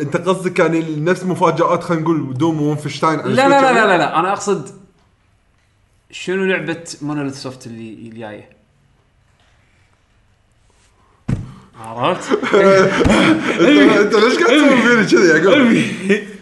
[0.01, 4.19] أنت قصدك يعني نفس مفاجآت خلينا نقول دوم وونفشتاين لا لا لا لا؟ لا, لا.
[4.19, 4.69] أنا أقصد
[6.11, 8.49] شنو لعبة مونوليث سوفت اللي اللي جاية
[11.79, 12.31] عرفت؟
[14.01, 15.83] انت ليش قاعد تسوي فيني كذي يا يعقوب؟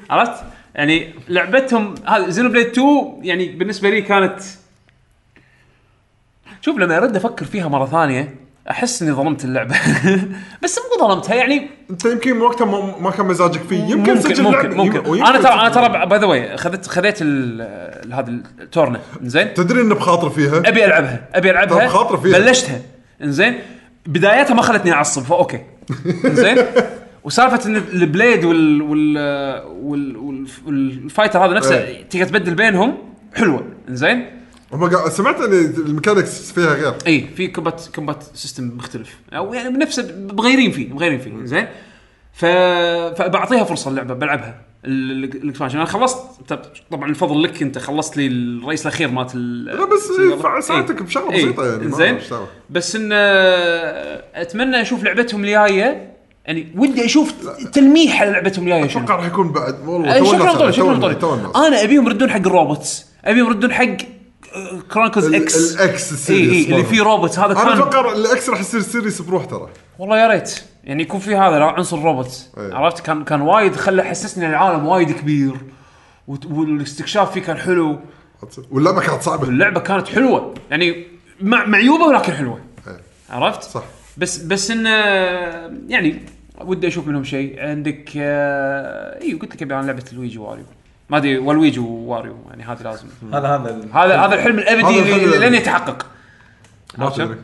[0.09, 0.48] عرفت؟
[0.79, 2.87] يعني لعبتهم هذا زينو بليد 2
[3.21, 4.39] يعني بالنسبة لي كانت
[6.61, 8.35] شوف لما أرد أفكر فيها مرة ثانية
[8.69, 9.75] أحس إني ظلمت اللعبة.
[10.63, 13.83] بس مو ظلمتها يعني أنت يمكن وقتها ما, ما كان مزاجك فيه.
[13.83, 14.99] يمكن ممكن سجل ممكن ممكن.
[14.99, 16.05] يم- ويمكن أنا ترى أنا ترى.
[16.05, 17.21] by the way خذت خذيت
[18.13, 18.99] هذا التورنا.
[19.21, 21.29] زين تدري انه بخاطر فيها؟ أبي ألعبها.
[21.33, 21.79] أبي ألعبها.
[21.87, 22.39] طب خاطر فيها.
[22.39, 22.81] بلشتها.
[23.23, 23.59] إنزين؟
[24.05, 25.59] بدايتها ما خلتني أعصب ف okay.
[26.25, 26.57] إنزين؟
[27.29, 29.17] وسالفة إن ال blade وال وال
[29.81, 32.03] وال وال- وال fighter هذا نفسه إيه.
[32.03, 32.97] تقدر تبدل بينهم
[33.35, 33.67] حلوة.
[33.89, 34.25] إنزين؟
[34.73, 36.93] هم سمعت إن ال mechanics فيها غير.
[37.07, 39.17] إي في combat combat system مختلف.
[39.33, 41.31] أو يعني بنفسه مغيرين فيه مغيرين فيه.
[41.43, 41.67] زين
[42.33, 42.45] ف...
[43.21, 44.61] فبعطيها فرصة اللعبة بلعبها.
[44.85, 45.77] ال- ال- ال expansion.
[45.77, 46.17] أنا خلصت
[46.47, 50.09] طب- طبعا الفضل لك أنت خلصت لي الرئيس الأخير مالت ال- لا بس.
[50.19, 51.45] ينفع ساعتك بشغلة إيه.
[51.45, 52.17] بسيطة يعني زين.
[52.69, 53.09] بس إن
[54.35, 56.08] أتمنى أشوف لعبتهم الجاية
[56.49, 57.33] يعني ودي أشوف
[57.73, 59.03] تلميح على لعبتهم الجاية شنو.
[59.03, 59.87] أتوقع راح يكون بعد.
[59.87, 61.65] والله شكلهم الناس طول شكلهم تو- طول.
[61.65, 63.05] أنا أبيهم يردون حق ال robots.
[63.25, 63.85] أبيهم يردون حق
[64.91, 65.79] كرونيكلز ال- إكس الإكس
[66.09, 66.83] إي ال series إي اللي.
[66.83, 69.69] فيه روبوت هذا أنا كان أتوقع الاكس راح يصير series بروح ترى.
[69.99, 70.63] والله يا ريت.
[70.83, 72.73] يعني يكون في هذا عنصر روبوت إيه.
[72.73, 75.53] عرفت؟ كان كان وايد خلى حسسني إن العالم وايد كبير.
[76.27, 77.99] والاستكشاف فيه كان حلو.
[78.71, 79.47] واللعبه كانت صعبة.
[79.47, 80.53] واللعبة كانت حلوة.
[80.71, 81.07] يعني
[81.41, 82.59] مع معيوبه ولكن حلوة.
[82.87, 83.01] إيه.
[83.29, 83.83] عرفت؟ صح.
[84.17, 84.89] بس بس انه
[85.87, 86.21] يعني
[86.65, 87.59] ودي أشوف منهم شيء.
[87.59, 90.65] عندك آه اي قلت لك أبي عن لعبة لويجي واريو.
[91.09, 93.07] ما أدري والويجي واريو يعني هذه لازم.
[93.33, 95.53] هذا هذا هذا هذا الحلم هذا الابدي اللي لن.
[95.53, 96.05] يتحقق.
[96.97, 97.37] ما عرفت؟ تدري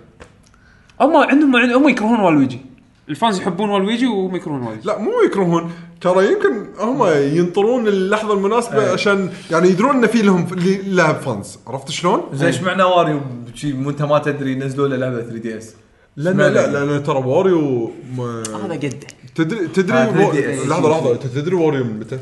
[1.01, 2.65] هم عندهم هم يكرهون والويجي.
[3.09, 4.87] ال fans يحبون والويجي وهم يكرهون والويجي.
[4.87, 5.71] لا مو يكرهون.
[6.01, 7.03] ترى يمكن هم
[7.37, 11.59] ينطرون اللحظة المناسبة عشان يعني يدرون إن في لهم اللي لاعب fans.
[11.67, 13.21] عرفت شلون؟ زين إيش معنى واريو؟
[13.53, 15.75] شي وانت ما تدري نزلوا له لعبة 3DS.
[16.17, 18.89] لأن لا لأن ترى واريو ما هذا قده
[19.35, 20.31] تدري تدري آه، و...
[20.31, 20.67] 3DS.
[20.69, 22.19] لحظة لحظة أنت تدري واريو من متى؟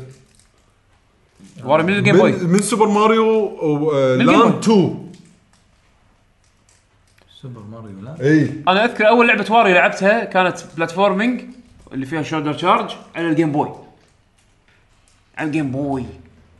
[1.64, 3.92] واريو من الجيم بوي من, من سوبر ماريو و...
[3.92, 4.58] آه، من لاند بوي.
[4.58, 5.10] 2
[7.42, 8.50] سوبر ماريو لا إي.
[8.68, 11.40] أنا أذكر أول لعبة واريو لعبتها كانت platforming
[11.92, 13.74] اللي فيها shoulder charge على الجيم بوي
[15.38, 16.04] على الجيم بوي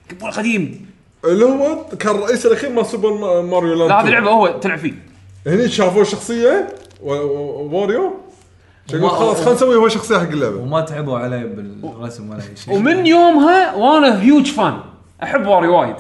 [0.07, 0.87] الجيم بوي القديم.
[1.25, 4.13] اللي هو كان الرئيس الأخير مال سوبر ما- ماريو لاند لا هذه 2.
[4.15, 4.95] لعبة هو تلعب فيه.
[5.47, 6.69] هني شافوا الشخصيه
[7.05, 7.13] و...
[7.13, 7.69] و...
[7.73, 8.15] واريو
[8.93, 10.57] يقول خلاص خلينا نسوي هو شخصيه حق اللعبة.
[10.57, 12.75] وما تعبوا عليه بالرسم ولا أي شيء.
[12.75, 14.81] ومن يومها وأنا huge fan
[15.23, 15.97] أحب واريو وايد.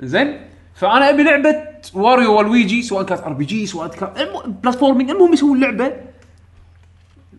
[0.00, 0.40] زين؟
[0.74, 1.56] فأنا أبي لعبة
[1.94, 5.92] واريو والويجي سواء كانت RPG سواء كانت الم- platforming المهم يسوون لعبة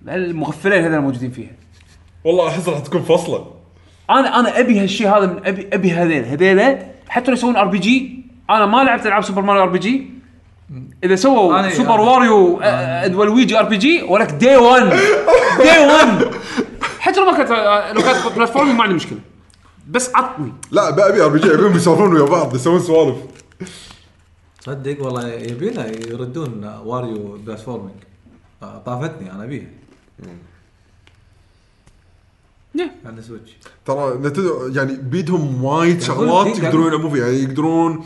[0.08, 1.52] المغفلين هذول الموجودين فيها.
[2.24, 3.52] والله أحس راح تكون فصلة.
[4.10, 6.26] أنا أنا أبي هالشيء هذا من ابي أبي هذيل.
[6.26, 6.80] هذيلا
[7.10, 10.17] حتى لو يسوون RPG أنا ما لعبت ألعاب سوبر ماريو RPG
[11.04, 14.90] إذا سووا سوبر واريو آه، والويجي RPG ولك day 1
[15.62, 16.36] دي 1
[17.00, 19.20] حتى لو ما كانت آه، لو كانت platform ما عندي مشكلة.
[19.90, 20.54] بس عطني.
[20.72, 23.18] لا أبي RPG ابيهم يسولفون ويا بعض يسوون سوالف.
[24.60, 27.96] صدق والله يبينا يردون Wario platforming
[28.64, 29.68] آه، طافتني أنا ابيها
[32.74, 32.90] نعم.
[33.06, 33.52] على Switch
[33.86, 34.32] ترى
[34.76, 38.06] يعني بيدهم وايد شغلات يقدرون يلعبون فيها يعني يقدرون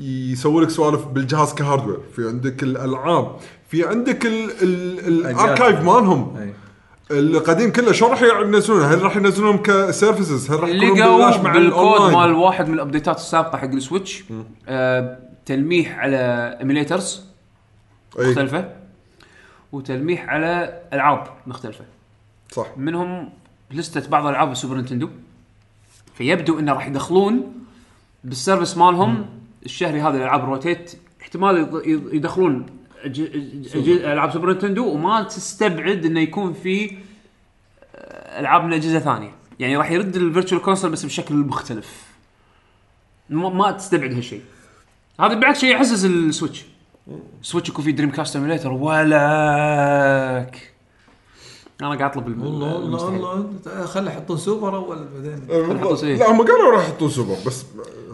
[0.00, 1.98] يسوون لك سوالف بالجهاز ك hardware.
[2.16, 3.36] في عندك الألعاب
[3.68, 6.52] في عندك ال- ال- ال archive مالهم.
[7.10, 12.12] القديم كله شلون راح ينزلونه؟ هل راح ينزلونهم ك services؟ هل راح يكونون مع بالكود؟
[12.12, 14.24] مال واحد من ال updateات السابقة حق ال Switch
[14.68, 16.16] آه تلميح على
[16.60, 17.24] emulators
[18.18, 18.26] أي.
[18.30, 18.68] مختلفة
[19.72, 21.84] وتلميح على ألعاب مختلفة.
[22.52, 22.66] صح.
[22.76, 23.30] منهم
[23.70, 25.08] listة بعض ألعاب ال Super Nintendo
[26.14, 27.52] فيبدو إنه راح يدخلون
[28.24, 29.26] بال service مالهم
[29.64, 30.92] الشهري هذا الالعاب rotate
[31.22, 31.82] احتمال
[32.12, 32.66] يدخلون
[33.86, 36.96] ألعاب Super Nintendo وما تستبعد إنه يكون في
[37.94, 42.06] آه، ألعاب من أجهزة ثانية يعني راح يرد ال Virtual Console بس بشكل مختلف
[43.30, 44.42] ما, ما تستبعد هالشيء
[45.20, 46.64] هذا بالعكس شيء يعزز ال Switch،
[47.42, 49.12] Switch يكون فيه Dreamcast emulator ولك
[51.80, 53.04] أنا قاعد أطلب والله والله.
[53.04, 55.50] والله خلي يحطون سوبر أول بعدين.
[55.50, 56.16] إيه.
[56.16, 57.64] لا هم قالوا راح يحطون سوبر بس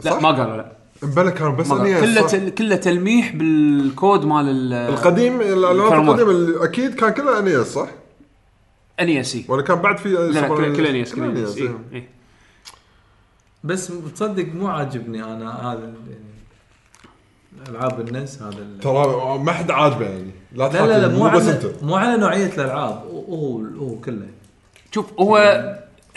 [0.05, 2.27] لا صح؟ ما قالوا لا مبلى كانوا بس كله.
[2.27, 2.49] تل...
[2.51, 5.41] كله تلميح بالكود مال ال القديم.
[5.41, 7.89] القديمة اللي أكيد كان كلها إنيس صح؟
[9.01, 11.59] انيسي ولا كان بعد في لا لا سوبر كل- كل إنيس كل كل إنيس
[11.93, 12.09] إيه.
[13.65, 16.29] بس تصدق مو عاجبني أنا هذا يعني
[17.69, 21.43] ألعاب الناس هذا ترى ما حد عاجبه يعني لا لا لا لا تحاتي، مو بس
[21.43, 24.27] على أنت مو على نوعية الألعاب هو هو كله
[24.95, 25.39] شوف هو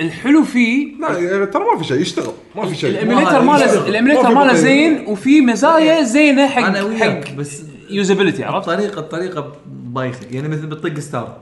[0.01, 3.39] الحلو فيه لا يعني ترى ما في شيء يشتغل ما في شيء ال emulator هذا
[3.39, 3.87] ماله.
[3.87, 4.53] ال emulator في ماله.
[4.53, 10.47] زين وفي مزايا زينة حق أنا وياك حق بس usability عرفت؟ الطريقة الطريقة بايخة يعني
[10.47, 11.37] مثل بتطق start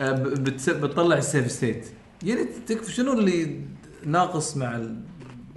[0.00, 1.86] ب- بتس- بتطلع ال save state
[2.22, 3.60] يعني تكفى شنو اللي
[4.06, 4.96] ناقص مع ال...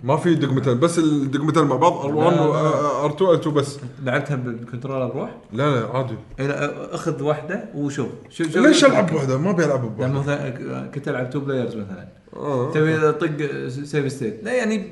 [0.03, 3.79] ما في دقمتين بس الدقمتين مع بعض R1 لا، و R2 R2 بس.
[4.03, 6.15] لعبتها بالكنترولر برو لا لا عادي.
[6.39, 8.07] إيه، لا، أخذ واحدة وشوف.
[8.29, 8.57] شوف شوف.
[8.65, 10.13] ليش ألعب بوحدة؟ ما أبي ألعب لما بوحدة.
[10.19, 12.07] مثلا كنت ألعب تو بلايرز مثلا.
[12.35, 12.71] آه.
[12.71, 14.87] تبي طق سيف ستيت لا يعني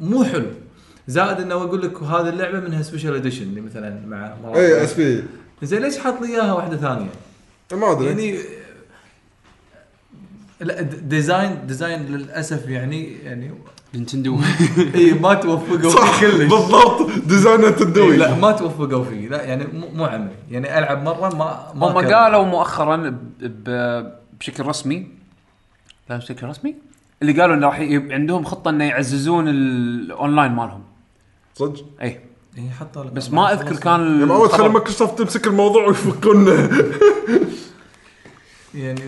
[0.00, 0.46] مو حلو.
[1.08, 5.24] زائد إنه يقول لك هذه اللعبة منها سبيشال اديشن اللي مثلا مع اي اس بي
[5.62, 7.10] زين ليش حاط لي إياها واحدة ثانية؟
[7.72, 8.06] ما أدري.
[8.06, 8.38] يعني
[10.60, 13.50] لا ديزاين ديزاين للأسف يعني يعني
[13.94, 14.40] نينتندو.
[14.94, 16.34] اي ما توفقوا فيه كلش.
[16.52, 17.10] بالضبط.
[17.26, 19.28] ديزاين التدوي لا ما توفقوا فيه.
[19.28, 20.30] لا يعني مو مو عملي.
[20.50, 22.14] يعني ألعب مرة ما ما هم.
[22.14, 23.18] قالوا مؤخرا
[24.40, 25.06] بشكل رسمي
[26.10, 26.74] لا بشكل رسمي
[27.22, 30.82] اللي قالوا إنه راح ي- عندهم خطة إنه يعززون الاونلاين مالهم.
[31.54, 32.20] صدق؟ اي
[32.58, 34.68] إيه حطوا بس ما أذكر كان يعني اول تخلي الخبر.
[34.72, 36.70] مايكروسوفت تمسك الموضوع ويفكونه
[38.74, 39.02] يعني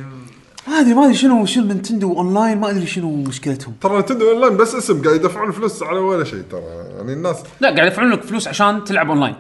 [0.69, 3.75] ما أدري ما أدري شنو شنو Nintendo Online ما أدري شنو مشكلتهم.
[3.81, 6.61] ترى Nintendo Online بس اسم قاعد يدفعون فلوس على ولا شيء ترى.
[6.97, 9.35] يعني الناس لا قاعد يدفعون لك فلوس عشان تلعب أونلاين.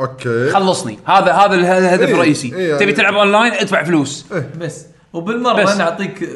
[0.00, 0.50] Okay.
[0.50, 0.98] خلصني.
[1.06, 2.54] هذا هذا اله- الهدف إيه، الرئيسي.
[2.54, 4.26] إيه، يعني- تبي تلعب أونلاين ادفع فلوس.
[4.60, 4.86] بس.
[5.12, 5.76] وبالمرة بس.
[5.76, 6.28] نعطيك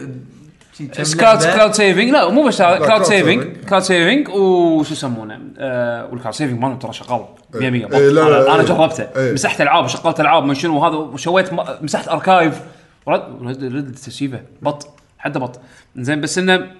[0.96, 1.44] كم سكاوت.
[1.46, 3.42] cloud saving لا مو بس cloud saving.
[3.68, 8.20] Cloud saving وشو يسمونه آه وال cloud saving مالهم ترى شغال 100 100 إيه، لا،
[8.20, 8.66] لا، أنا أنا إيه.
[8.66, 9.02] جربته.
[9.16, 9.32] إيه.
[9.32, 11.48] مسحت ألعاب شغلت ألعاب من شنو وهذا وسويت
[11.82, 12.54] مسحت archive.
[13.08, 15.60] رد رد رد تsaveيفه بط حده بط.
[15.96, 16.70] زين بس إنه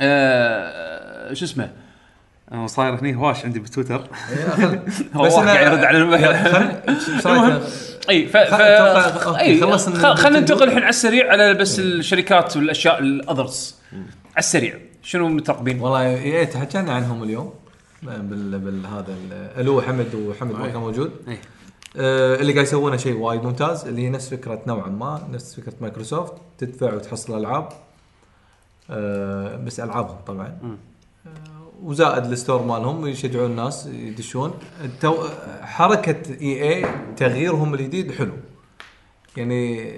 [0.00, 1.70] آه شو اسمه؟
[2.52, 3.58] أنا صاير هني هواش عندي
[5.14, 7.62] هو بس أنا- قاعد يرد على الم- خل- إيش رايك؟
[8.10, 13.74] إي ف, خلينا ننتقل الحين على السريع على بس الشركات والأشياء ال others.
[13.92, 14.02] على
[14.38, 17.54] السريع شنو مترقبين؟ والله تحكينا عنهم اليوم.
[18.02, 21.12] بال بالهذا ال- اللي هو حمد وحمد ما كان موجود.
[21.96, 26.32] اللي قاعد يسوونه شيء وايد ممتاز اللي هي نفس فكرة نوعا ما نفس فكرة مايكروسوفت
[26.58, 27.68] تدفع وتحصل ألعاب
[28.90, 30.58] آه بس ألعابهم طبعا.
[30.66, 31.28] آه
[31.82, 34.54] وزائد ال store مالهم يشجعون الناس يدشون.
[34.84, 35.28] التو...
[35.60, 36.86] حركة إي إي
[37.16, 38.32] تغييرهم الجديد حلو.
[39.36, 39.92] يعني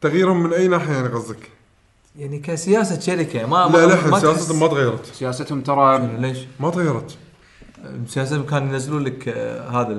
[0.00, 1.50] تغييرهم من أي ناحية يعني قصدك؟
[2.18, 5.06] يعني كسياسة شركة ما لا ما- لا ما سياستهم ما تغيرت.
[5.06, 7.18] سياستهم ترى ليش؟ ما تغيرت.
[8.06, 9.92] سياستهم كانوا ينزلون لك آه، هذا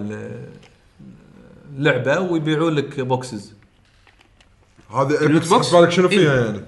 [1.77, 3.53] اللعبه ويبيعون لك boxes
[4.95, 6.45] هذه اللوت ايبكس بوكس؟ بالك شنو فيها إيه.
[6.45, 6.61] يعني؟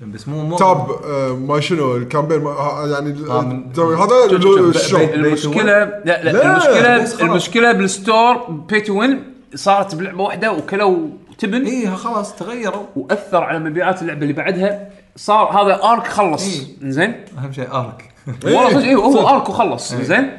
[0.00, 5.62] بس مو مو تاب آه، ما شنو الكامبين ما- يعني آه، هذا شوف- شوف- المشكلة
[5.64, 7.20] لا لا, لا، المشكلة بس خلاص.
[7.30, 13.58] المشكلة بالستور بي تو وين صارت بلعبة واحدة وكلوا تبن اي خلاص تغيروا وأثر على
[13.58, 16.42] مبيعات اللعبة اللي بعدها صار هذا ارك خلص
[16.82, 16.90] إيه.
[16.90, 18.10] زين أهم شيء ارك
[18.44, 19.20] والله صدق أيوه صدق.
[19.20, 20.02] هو ارك وخلص إيه.
[20.02, 20.30] زين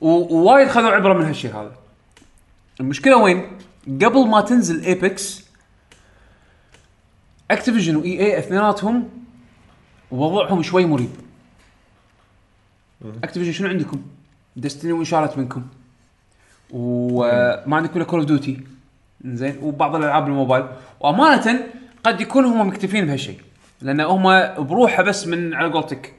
[0.00, 1.70] و- ووايد خذوا عبرة من هالشيء هذا
[2.80, 5.44] المشكلة وين؟ قبل ما تنزل Apex،
[7.50, 9.08] Activision و EA اثنيناتهم
[10.10, 11.10] وضعهم شوي مريب.
[13.24, 14.02] Activision شنو عندكم؟
[14.56, 15.66] Destiny وين شالت منكم؟
[16.70, 18.60] وما عندكم إلا Call of Duty
[19.24, 20.64] زين؟ وبعض الألعاب الموبايل.
[21.00, 21.66] وأمانة
[22.04, 23.40] قد يكون هم مكتفين بهالشيء.
[23.82, 24.22] لأن هم
[24.64, 26.14] بروحه بس من على قولتك.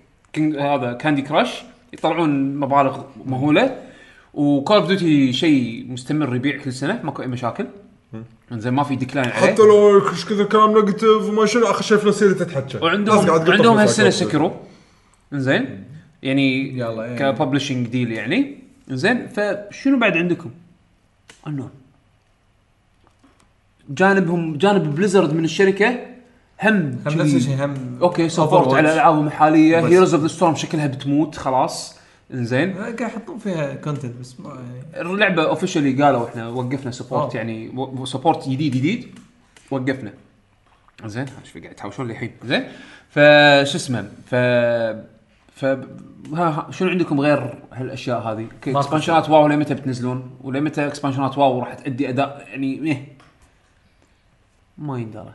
[0.59, 3.92] هذا Candy Crush يطلعون مبالغ مهولة.
[4.33, 7.67] و Call of Duty شيء مستمر يبيع كل سنة ماكو أي مشاكل.
[8.51, 9.53] زين ما في decline عليه.
[9.53, 13.31] حتى لو إيش كثر كلام negative وما شنو آخر شيء فلوس هي اللي تتحكى وعندهم
[13.51, 14.53] عندهم هالسنة Sekiro
[15.33, 15.83] زين
[16.23, 17.17] يعني يلا، إيه.
[17.17, 18.57] ك publishing deal يعني.
[18.89, 20.51] زين فشنو بعد عندكم؟
[21.47, 21.69] انون
[23.89, 25.99] جانبهم جانب Blizzard من الشركة
[26.63, 28.73] هم هم نفس الشيء هم okay support.
[28.73, 29.87] على ألعابهم الحالية.
[29.87, 32.02] Heroes of the Storm شكلها بتموت خلاص.
[32.33, 32.73] زين.
[32.73, 34.49] قاعد يحطون فيها content بس ما
[34.93, 35.09] يعني.
[35.09, 37.37] اللعبة officially قالوا إحنا وقفنا support آه.
[37.37, 37.71] يعني
[38.05, 39.19] support جديد جديد.
[39.71, 40.13] وقفنا.
[41.05, 42.31] زين إيش في قاعد يتهاوشون لي الحين.
[42.45, 42.63] زين.
[43.09, 44.35] فشو اسمه؟ ف
[45.55, 51.32] ف ها ها شنو عندكم غير هالأشياء هذه؟ expansion ات WoW لمتى بتنزلون؟ ولمتى expansion
[51.32, 53.07] ات WoW راح تأدي أداء؟ يعني إيه.
[54.77, 55.33] ما يندرى.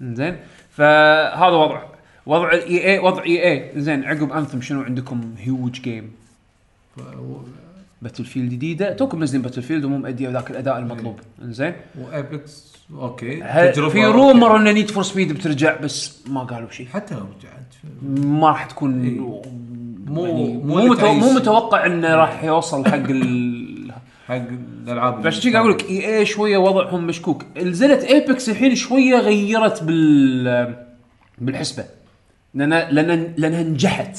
[0.00, 0.36] زين.
[0.70, 1.82] فهذا وضع
[2.26, 6.10] وضع ال EA وضع EA زين عقب Anthem شنو عندكم huge game
[8.02, 8.92] Battlefield جديدة.
[8.92, 11.20] توكم منزلين Battlefield ومو مأدية ذاك الأداء المطلوب.
[11.42, 11.72] زين.
[12.00, 13.36] و Apex okay.
[13.90, 16.86] في rumor إن Need for Speed بترجع بس ما قالوا شيء.
[16.86, 17.94] حتى لو رجعت.
[18.24, 18.90] ما راح تكون
[20.06, 20.94] مو- يعني مو متو...
[20.94, 21.22] تعيش.
[21.24, 23.92] مو متوقع إنه راح يوصل حق ال
[24.28, 24.34] حق
[24.84, 27.44] الألعاب كذا قاعد أقول لك؟ EA شوية وضعهم مشكوك.
[27.56, 30.76] نزلت Apex الحين شوية غيرت بال
[31.38, 31.84] بالحسبة.
[32.54, 34.18] لأن لأن لانها نجحت.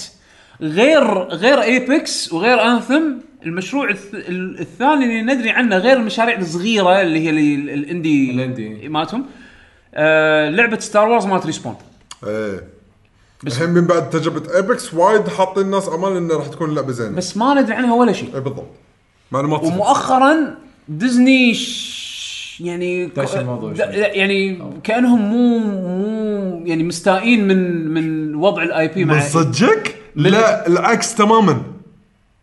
[0.61, 3.01] غير غير Apex وغير Anthem
[3.45, 4.13] المشروع الث...
[4.15, 8.89] ال- الثاني اللي ندري عنه غير المشاريع الصغيرة اللي هي ال- ال indie ال indie.
[8.89, 9.25] مالتهم
[9.95, 11.75] آه لعبة Star Wars مالت Respawn
[12.27, 12.63] إيه.
[13.47, 17.15] الحين من بعد تجربة Apex وايد حاطين الناس امال إنه راح تكون لعبة زينة.
[17.15, 18.35] بس ما ندري عنها ولا شيء.
[18.35, 18.69] اي بالضبط.
[19.31, 19.63] معلومات.
[19.63, 20.55] ومؤخرا
[20.87, 22.02] ديزني ش...
[22.59, 23.85] يعني داش الموضوع د- شوي.
[23.95, 30.67] يعني كأنهم مو مو يعني مستائين من من وضع ال IP مع من صدقك؟ لا
[30.67, 31.61] العكس تماما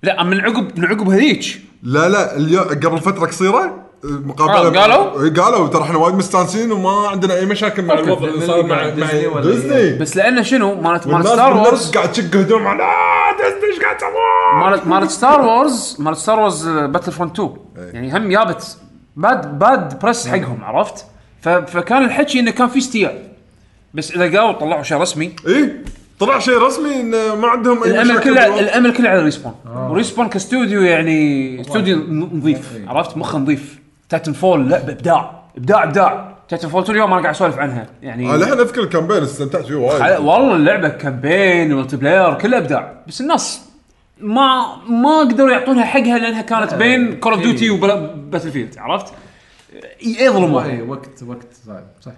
[0.02, 5.22] لا من عقب من عقب هذيك لا لا اليوم قبل فترة قصيرة مقابلة آه، قالوا؟
[5.24, 7.94] إيه، قالوا ترى إحنا وايد مستانسين وما عندنا أي مشاكل مع.
[7.94, 11.90] الوضع اللي صار مع مع مع ديزني ديزني بس لأنه شنو مالت مالت Star Wars
[11.90, 16.38] قاعد تشق هدوم على آه، ديزني إيش قاعد تسوون؟ مالت مالت Star Wars مالت Star
[16.40, 18.76] Wars Battlefront 2 يعني هم جابت
[19.20, 21.04] bad bad press حقهم عرفت؟
[21.40, 21.48] ف...
[21.48, 23.22] فكان الحكي إنه كان في استياء.
[23.94, 25.32] بس إذا قالوا طلعوا شيء رسمي.
[25.46, 25.82] إيه؟
[26.18, 28.60] طلع شيء رسمي انه ما عندهم أي الأمل مشاكل كله بالوضع.
[28.60, 33.78] الأمل كله على Respawn و Respawn كاستوديو يعني استوديو نظيف عرفت؟ مخ نظيف.
[34.08, 35.84] Titanfall لعبه إبداع إبداع.
[35.84, 37.86] ابداع Titanfall 2 اليوم أنا قاعد أسولف عنها.
[38.02, 42.58] يعني آه لحن أذكر ال campaign استمتعت فيه خل- وايد والله اللعبة campaign multiplayer كلها
[42.58, 42.92] إبداع.
[43.08, 43.60] بس الناس
[44.20, 49.12] ما ما قدروا يعطونها حقها لأنها كانت بين Call of Duty و Battlefield عرفت؟
[50.02, 50.70] اي ظلموها.
[50.70, 52.12] اي وقت وقت صعب صح.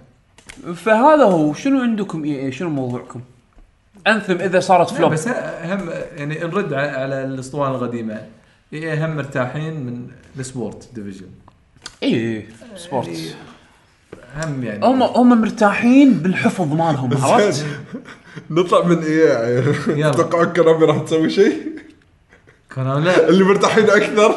[0.75, 1.55] فهذا هو.
[1.55, 3.21] شنو عندكم؟ اي اي شنو موضوعكم؟
[4.07, 5.13] Anthem إذا صارت flop.
[5.13, 8.21] بس هم يعني نرد على, على الأسطوانة القديمة.
[8.73, 10.09] اي هم مرتاحين من
[10.39, 11.27] ال sports division
[12.03, 13.35] اي sports يعني
[14.37, 14.87] هم يعني.
[14.87, 17.67] هم هم مرتاحين بالحفظ مالهم عرفت؟
[18.51, 20.11] نطلع من إيه؟ يلا.
[20.11, 21.73] تتوقعون كونامي راح تسوي شيء؟
[22.75, 24.35] كونامي لا اللي مرتاحين أكثر.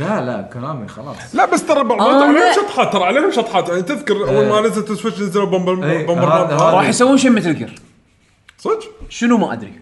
[0.00, 1.16] لا لا كونامي خلاص.
[1.34, 2.52] لا بس ترى بعض آه، عليهم لا.
[2.52, 3.68] شطحات ترى عليهم شطحات.
[3.68, 6.28] يعني تذكر أول ما نزلت ال Switch نزلوا Bomber إيه، Bomber
[6.74, 7.74] راح يسوون شيء Metal Gear
[8.58, 9.72] صدق؟ شنو ما أدري.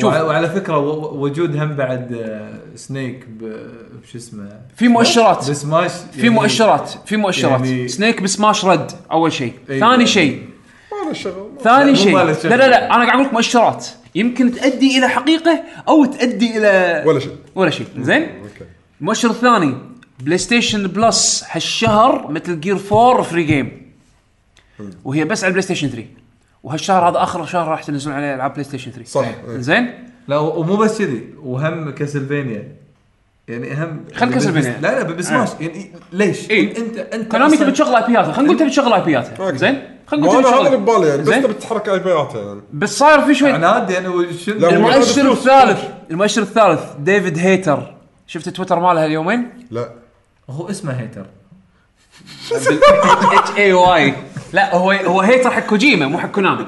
[0.00, 0.12] شوف.
[0.12, 3.70] وع- وعلى فكرة وجود هم بعد آه، Snake ب-
[4.02, 5.50] بشو اسمه؟ في مؤشرات.
[5.50, 6.90] بسماش في مؤشرات.
[7.06, 7.60] في مؤشرات.
[7.60, 9.52] يعني- Snake ب Smash رد أول شيء.
[9.70, 9.80] إيه.
[9.80, 10.48] ثاني شيء.
[11.06, 11.50] له شغل.
[11.64, 12.16] ثاني شيء.
[12.18, 12.32] لا.
[12.48, 13.86] لا لا أنا قاعد أقول لك مؤشرات.
[14.16, 17.36] يمكن تؤدي إلى حقيقة أو تؤدي إلى ولا شيء.
[17.54, 17.86] ولا شيء.
[17.98, 18.64] زين؟ أوكي.
[19.00, 19.74] المؤشر الثاني
[20.20, 23.92] PlayStation Plus هالشهر Metal Gear 4 free game
[25.04, 26.06] وهي بس على ال PlayStation 3
[26.62, 29.26] وهالشهر هذا آخر شهر راح تنزلون عليه ألعاب PlayStation 3 صح.
[29.48, 29.90] زين؟
[30.28, 31.24] لا ومو بس كذي.
[31.42, 32.68] وهم Castlevania
[33.48, 34.78] يعني اهم خل Castlevania.
[34.82, 36.78] لا لا بسماش يعني ليش؟ إيه.
[36.78, 39.52] أنت انت كونامي أصلاً- تبي تشغل IP ياتها خلينا نقول تبي تشغل IP ياتها.
[39.56, 42.60] زين؟ خلينا نقول هذا اللي ببالي يعني بس زين؟ تبي تتحرك IP ياتها يعني.
[42.72, 44.08] بس صاير في شوي عناد يعني
[44.46, 45.38] لا، المؤشر فلوس.
[45.38, 47.94] الثالث المؤشر الثالث David Hayter.
[48.26, 49.90] شفت تويتر ماله هاليومين؟ لا.
[50.50, 51.26] هو اسمه Hayter.
[52.52, 54.14] H A Y
[54.52, 56.66] لا هو هو hater حق كوجيما مو حق كونامي.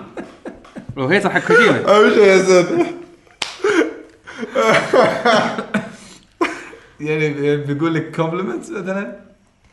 [0.98, 1.96] هو hater حق كوجيما.
[1.96, 2.86] اهم شيء يا زين
[7.00, 9.27] يعني يعني بيقول لك compliment مثلا؟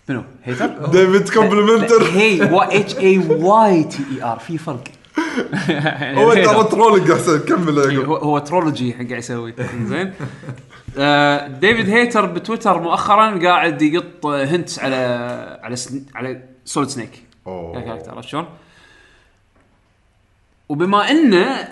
[0.09, 2.03] منو؟ Hayter؟ David complimenter.
[2.19, 4.83] هي و H A Y T E R في فرق.
[6.19, 9.53] هو ترى trolling احسن كمل إيه، هو هو trolling حق قاعد يسوي.
[9.83, 10.13] زين.
[10.97, 14.95] آه، David Hayter بتويتر مؤخرا قاعد يقط hints على
[15.63, 15.75] على
[16.15, 17.23] على Solid Snake.
[17.45, 18.45] character عرفت شلون؟
[20.69, 21.67] وبما إنه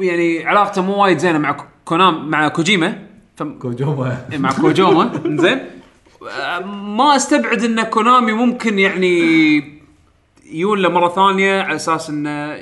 [0.00, 2.98] يعني علاقته مو وايد زينة مع كونام مع كوجيما
[3.36, 4.24] فم كوجوما.
[4.32, 5.12] مع كوجوما.
[5.26, 5.60] زين.
[6.96, 9.20] ما استبعد إن كونامي ممكن يعني
[10.52, 12.56] يقول له مرة ثانية على أساس انه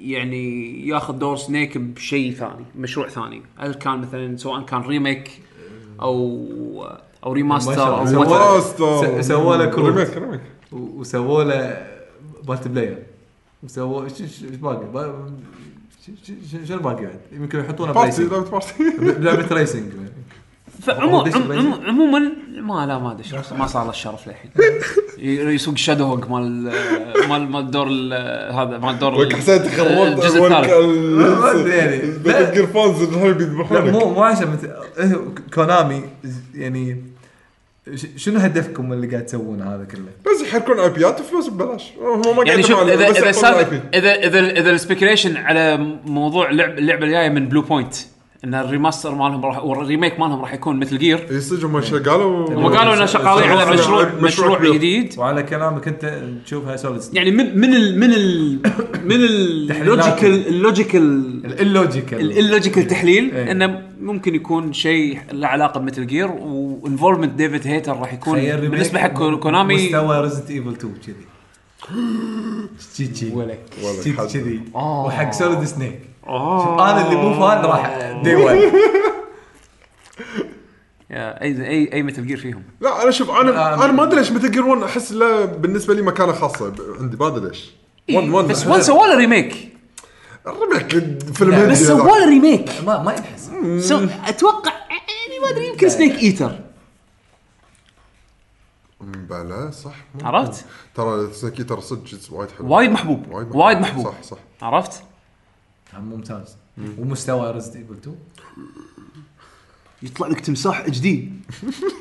[0.00, 3.42] يعني ياخذ دور Snake بشيء ثاني مشروع ثاني.
[3.58, 5.30] هل كان مثلا سواء كان ريميك
[6.00, 6.86] أو
[7.24, 9.64] أو remaster أو سووا له.
[9.88, 10.40] remake remake.
[10.72, 11.86] وسووا له
[12.48, 12.98] multiplayer
[13.62, 15.30] وسووا إيش باقي؟ با-
[16.06, 18.74] ش- ش- ش- شنو باقي بعد؟ يمكن يحطونه party ب racing لعبة party
[19.20, 19.92] لعبة racing
[20.86, 23.24] فعمو- هو دش عم- ب racing؟ عم- عموما ما لا ما أدري
[23.58, 24.50] ما صار له الشرف للحين
[25.54, 26.72] يسوق شادو هوك مال
[27.28, 32.66] مال مال الدور ال- هذا مال الدور حسيت خربت الجزء الثالث يعني.
[32.66, 34.58] fans الحين بيذبحونك مو مو عشان
[34.98, 35.20] إيه،
[35.54, 36.02] كونامي
[36.54, 37.04] يعني
[38.16, 42.44] شنو هدفكم اللي قاعد تسوونه هذا كله؟ بس يحركون IP يات وفلوس ببلاش هم ما
[42.44, 43.80] يعني قاعد شوف اذا إذا.
[43.94, 47.94] اذا اذا إذا ال speculation على موضوع اللعب اللعبه الجاية من Bluepoint
[48.44, 51.76] إن ال remaster مالهم راح وال remake مالهم راح يكون Metal Gear اي صدق هم
[51.80, 54.74] قالوا؟ هم قالوا إنه شغالين على مشروع مشروع.
[54.74, 55.14] جديد.
[55.18, 58.58] وعلى كلامك أنت تشوفها solid يعني من من ال من ال
[59.10, 63.34] من اللوجيكال اللوجيكال اللوجيكال اللوجيكال تحليل.
[63.34, 68.40] إنه ممكن يكون شيء له علاقة ب Metal Gear و involvement David Hayter راح يكون
[68.40, 71.14] بالنسبة حق كونامي مستوى Resident Evil 2 كذي.
[73.34, 73.60] ولك.
[74.18, 74.26] حد.
[74.26, 75.06] كذي آه.
[75.06, 78.58] وحق Solid Snake أنا اللي مو fan راح دي 1
[81.10, 84.18] يا أي أي أي Metal Gear فيهم؟ لا أنا شوف أنا آه، أنا ما أدري
[84.18, 87.72] ليش Metal Gear 1 أحس له بالنسبة لي مكانة خاصة عندي ما أدري ليش.
[88.12, 89.68] 1 1 بس وان سووا له remake
[90.46, 90.88] ال remake
[91.34, 91.98] فيلم هندي بس هذا.
[91.98, 93.50] سووا له remake ما ما ينحس
[94.26, 96.58] أتوقع يعني ما أدري يمكن Snake Eater
[99.00, 99.94] بلا صح.
[100.22, 102.68] عرفت؟ ترى Snake Eater صدق وايد حلو.
[102.74, 103.26] وايد محبوب.
[103.54, 104.04] وايد محبوب.
[104.06, 104.36] صح صح.
[104.62, 105.02] عرفت؟
[106.00, 106.56] ممتاز.
[106.98, 108.16] ومستوى Resident Evil 2
[110.02, 111.40] يطلع لك تمساح جديد.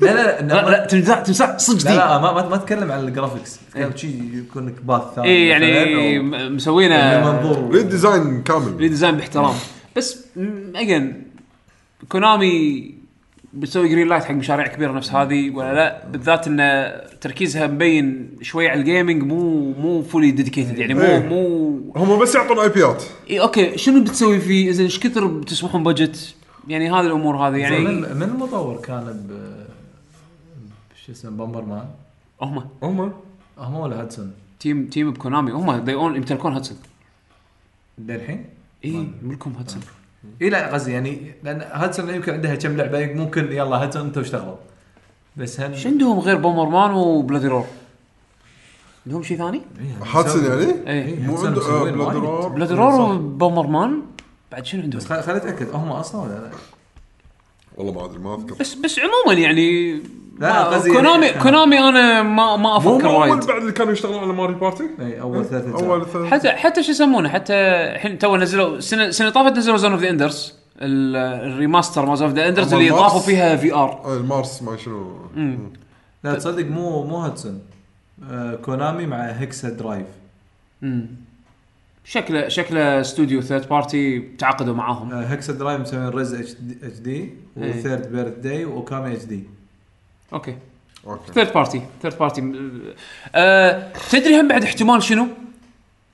[0.01, 1.97] لا لا لا لا تمساح تمساح صدق لا جديد.
[1.97, 5.47] لا ما ما, ما أتكلم عن ال graphics اتكلم شيء يكون لك path ثاني اي
[5.47, 7.71] يعني مسوينه من منظور.
[7.75, 8.75] redesign كامل.
[8.75, 9.55] redesign باحترام.
[9.97, 10.25] بس
[10.75, 11.23] again
[12.09, 13.00] كونامي
[13.53, 18.69] بتسوي green light حق مشاريع كبيرة نفس هذه ولا لا؟ بالذات إن تركيزها مبين شوي
[18.69, 21.19] على ال gaming مو مو fully dedicated يعني مو إيه.
[21.19, 23.77] مو هم بس يعطون IP يات اي okay.
[23.77, 26.35] شنو بتسوي فيه زين إيش كثر بتسمحون budget
[26.67, 29.55] يعني هذه الأمور هذه يعني من من المطور كان ب
[31.05, 31.85] شو اسمه Bomberman
[32.41, 32.69] هم.
[32.83, 33.13] هم؟
[33.57, 35.51] هم ولا Hudson team team بكونامي.
[35.51, 36.77] هم they own يمتلكون Hudson
[37.97, 38.45] للحين
[38.85, 39.81] اي ملكهم Hudson
[40.41, 44.55] اي لا قصدي يعني لأن Hudson يمكن عندها كم لعبة ممكن يلا Hudson أنتم اشتغلوا
[45.37, 47.65] بس هل إيش عندهم غير Bomberman و Bloody Roar؟
[49.05, 49.61] عندهم شيء ثاني؟
[50.13, 52.19] Hudson يعني؟ اي مو Hudson عنده.
[52.19, 54.01] Roar Bloody Roar و Bomberman
[54.51, 56.51] بعد شنو عندهم؟ بس خل- خليني أتأكد هم أصلا ولا لا؟
[57.77, 59.99] والله ما أدري ما أذكر بس بس عموما يعني
[60.39, 63.45] لا، قصدي كونامي يعني- كونامي أنا ما ما أفكر مو اول وايد.
[63.45, 65.83] بعد اللي كانوا يشتغلون على Mario Party؟ إي أول ثلاث أجزاء.
[65.89, 69.91] اول ثلاث حتى حتى شو يسمونه حتى الحين تو نزلوا السنة السنة طافت نزلوا Zone
[69.91, 73.55] of the Enders ال remaster ما Zone of the Enders اللي ال Mars- ضافوا فيها
[73.55, 75.11] في ار آه، المارس ما شنو.
[76.23, 77.59] لا تصدق مو مو Hudson.
[78.31, 80.05] آه كونامي مع Hexa Drive.
[82.03, 85.11] شكله شكله استوديو third party تعاقدوا معاهم.
[85.11, 86.33] آه Hexa Drive مسوين Rez
[86.83, 89.43] HD و Third Birthday و Okami HD
[90.33, 90.57] okay.
[91.07, 91.33] okay.
[91.33, 92.51] third party third party
[93.35, 95.27] أه تدري هم بعد احتمال شنو؟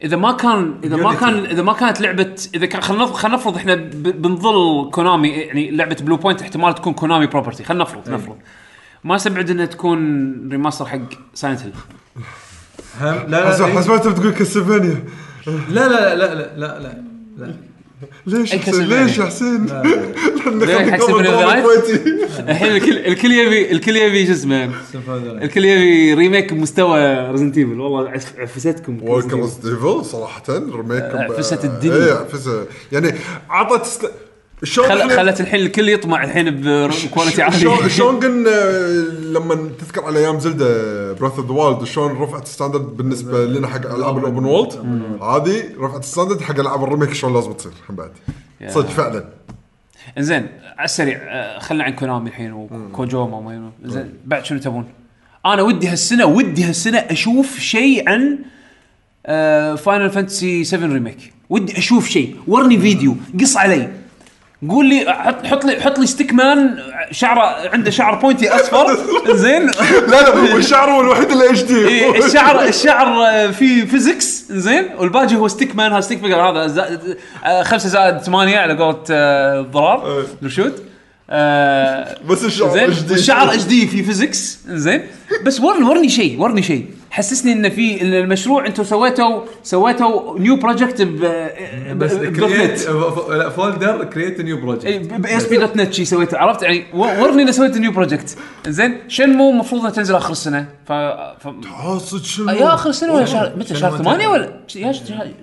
[0.04, 1.14] إذا ما كان إذا ما.
[1.14, 5.72] كان إذا ما كانت لعبة إذا كان خلينا نفرض خلينا نفرض إحنا بنظل كونامي يعني
[5.72, 8.38] لعبة Bluepoint احتمال تكون كونامي property خلينا نفرض نفرض.
[9.04, 11.00] ما استبعد إنها تكون remaster حق
[11.34, 11.74] Silent Hill
[13.02, 13.78] هم؟ لا لا إيه.
[13.78, 15.04] حسبت بتقول Castlevania
[15.48, 17.04] لا لا لا لا لا لا
[17.38, 17.54] لا.
[18.26, 19.66] ليش حسين؟ ليش يا حسين؟
[20.46, 21.16] لانك حسب
[22.40, 24.72] الحين الكل الكل يبي الكل يبي شو اسمه؟
[25.44, 32.14] الكل يبي remake بمستوى Resident Evil والله عفستكم ولكم Resident Evil صراحة remake عفست الدنيا.
[32.14, 33.14] عفست يعني
[33.50, 34.12] عطت
[34.66, 35.10] خل...
[35.10, 38.50] إحنا- خلت الحين الكل يطمع الحين ب quality شلون عالي شلون قلنا
[39.38, 40.68] لما تذكر على أيام Zelda
[41.14, 44.74] Breath of the Wild شلون رفعت ال standard بالنسبة لنا حق ألعاب ال open world
[45.24, 48.12] هذه رفعت ال standard حق ألعاب ال remake شلون لازم تصير هم بعد.
[48.68, 49.26] صدق فعلا.
[50.18, 53.72] إنزين على السريع آه، خلنا عن كونامي الحين وكوجيما وما.
[53.86, 54.86] زين بعد شنو تبون؟
[55.46, 58.38] أنا ودي هالسنة ودي هالسنة أشوف شيء عن
[59.78, 61.34] Final Fantasy 7 remake.
[61.50, 62.36] ودي أشوف شيء.
[62.48, 63.16] ورني فيديو.
[63.42, 63.92] قص علي.
[64.70, 66.80] قول لي حط حط لي حط لي stick man
[67.12, 68.98] شعره عنده شعر pointy أصفر.
[69.36, 69.66] زين.
[70.08, 74.86] لا لا والشعر هو الوحيد اللي HD إيه، الشعر الشعر آه، فيه physics زين.
[74.98, 76.88] والباقي هو stick man هذا stick figure هذا
[77.46, 80.26] آه، خمسة زائد ثمانية على قولة آه، ضرار.
[80.44, 80.74] رشود
[81.30, 82.94] آه، بس الشعر زين.
[82.94, 83.12] HD.
[83.12, 85.02] والشعر HD في physics زين.
[85.46, 86.86] بس ورني ورني شيء ورني شيء.
[87.18, 91.20] حسسني إن في إن المشروع أنتم سويتوا سويتوا new project ب
[91.98, 96.62] بس نت ف- لا folder create new project ب ASP dot net شي سويته عرفت؟
[96.64, 98.38] يعني ورني اني سويت new project
[98.68, 100.68] زين شنمو المفروض انها تنزل آخر السنة.
[100.86, 101.48] ف, ف...
[101.98, 104.94] صدق شنو يا آخر السنة ولا شهر؟ متى؟ شهر متى؟ ثمانية ولا؟ يا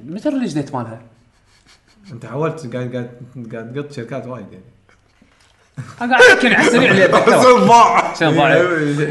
[0.06, 1.00] متى ال release date مالها؟
[2.12, 3.10] أنت حاولت قاعد قاعد
[3.52, 4.64] قاعد تقط شركات وايد يعني.
[6.02, 8.12] أنا قاعد أحكي على السريع اللي حسين ضاع.
[8.22, 8.62] ضايع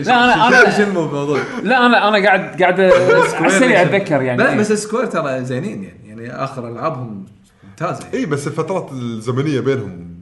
[0.05, 2.79] لا أنا- أنا- شنو الموضوع لا أنا أنا قاعد قاعد
[3.39, 4.43] على السريع أتذكر يعني.
[4.43, 5.99] لا بس Square ترى زينين يعني.
[6.21, 7.25] يعني آخر ألعابهم
[7.69, 10.13] ممتازة اي بس الفترات الزمنية بينهم.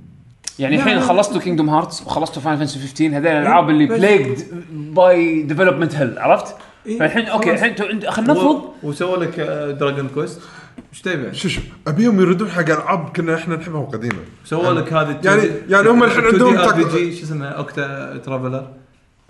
[0.59, 0.99] يعني الحين.
[0.99, 6.19] خلصتوا Kingdom Hearts وخلصتوا Final Fantasy 15 هذول الألعاب اللي بس- plagued by development hell
[6.19, 6.55] عرفت؟
[6.85, 7.51] إيه، فالحين okay.
[7.51, 7.75] الحين
[8.09, 9.39] خلينا نفرض وسووا لك
[9.79, 10.41] Dragon Quest
[10.93, 15.19] إيش تبي؟ شو شو أبيهم يردون حق ألعاب كنا إحنا نحبها قديمه سووا لك هذه
[15.23, 16.57] يعني- يعني هم الحين عندهم
[16.89, 18.67] شو اسمه Octo Traveler.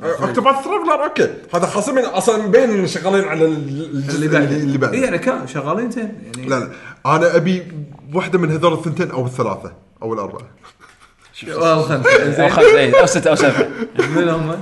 [0.02, 1.30] Octopath Traveler okay.
[1.54, 5.46] هذا خاصين أصلا مبين ان شغالين على ال- الجزء اللي اللي بعد اي يعني كانوا
[5.46, 6.50] شغالين زين يعني.
[6.50, 6.70] لا لا.
[7.06, 7.64] أنا أبي
[8.14, 10.48] واحدة من هذول الثنتين أو الثلاثة أو الأربعة.
[11.50, 13.68] أو خمسه إيه، أو سته أو سبعه
[14.16, 14.56] من هم؟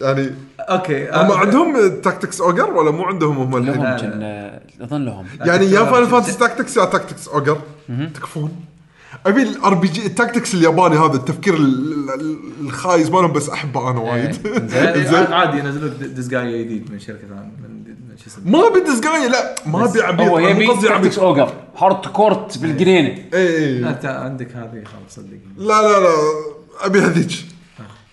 [0.00, 0.30] يعني
[0.70, 5.04] okay هم آه، عندهم Tactics Ogre ولا مو عندهم هم الحين؟ لهم كان آه، أظن
[5.04, 5.26] لهم.
[5.40, 6.06] يعني يا Tactics Final.
[6.06, 7.58] Fantasy Tactics يا Tactics Ogre
[8.14, 8.56] تكفون.
[9.26, 14.00] ابي ال RPG ال tactics الياباني هذا التفكير ال- ال- الخايس مالهم بس أحبه أنا
[14.00, 14.46] وايد.
[14.74, 18.80] يعني زين عادي ينزلوا Disgaea جديد من شركة ثانية من من شو اسمه؟ ما ابي
[18.80, 20.28] Disgaea لا ما ابي عبيط.
[20.28, 23.08] هو يبي Tactics Ogre hardcore بالجنينة.
[23.34, 25.40] اي لا اي أنت عندك هذه خلاص صدقني.
[25.56, 26.10] لا لا لا.
[26.80, 27.30] أبي هذيك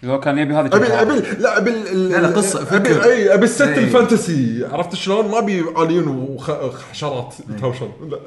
[0.05, 0.87] هو كان يبي هذا ابي.
[0.87, 3.03] ابي لا أبي لا، لا، قصة، ابي فكر.
[3.03, 3.83] اي أبي الست إي.
[3.83, 4.65] ال fantasy.
[4.71, 8.19] عرفت شلون؟ ما أبي alien وحشرات تهاوشون لا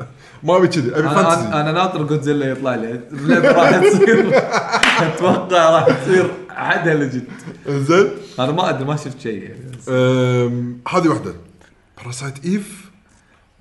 [0.43, 1.49] ما أبي كذي أبي fantasy.
[1.49, 3.01] أنا ناطر جودزيلا يطلع لي.
[3.12, 4.28] اللعبه راح تصير
[5.07, 7.25] أتوقع راح تصير حدها لجد
[7.69, 9.43] زين أنا ما أدري ما شفت شيء.
[9.43, 11.35] يعني هذه واحدة.
[11.99, 12.91] Parasite Eve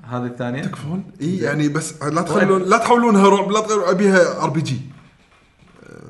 [0.09, 4.81] هذه الثانية؟ تكفون؟ إي يعني بس لا تخلون لا تحولونها رعب لا أبيها RPG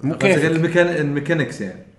[0.03, 1.92] مو كيف ال mechan- ال mechanics يعني.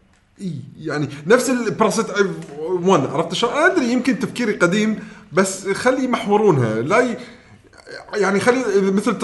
[0.79, 2.27] يعني نفس ال Parasite Eve
[2.59, 4.99] 1 عرفت شلون؟ أنا أدري يمكن تفكيري قديم
[5.33, 7.17] بس خلي يمحورونها لا ي...
[8.15, 9.19] يعني خلي مثل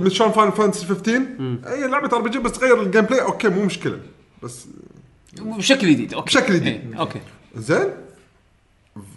[0.00, 1.26] من شلون Final Fantasy 15
[1.66, 3.98] إي لعبة RPG بس تغير ال gameplay okay مو مشكلة.
[4.42, 4.66] بس
[5.38, 6.14] بشكل جديد.
[6.14, 6.26] okay.
[6.26, 6.94] بشكل جديد.
[6.98, 7.20] okay.
[7.56, 7.90] زين؟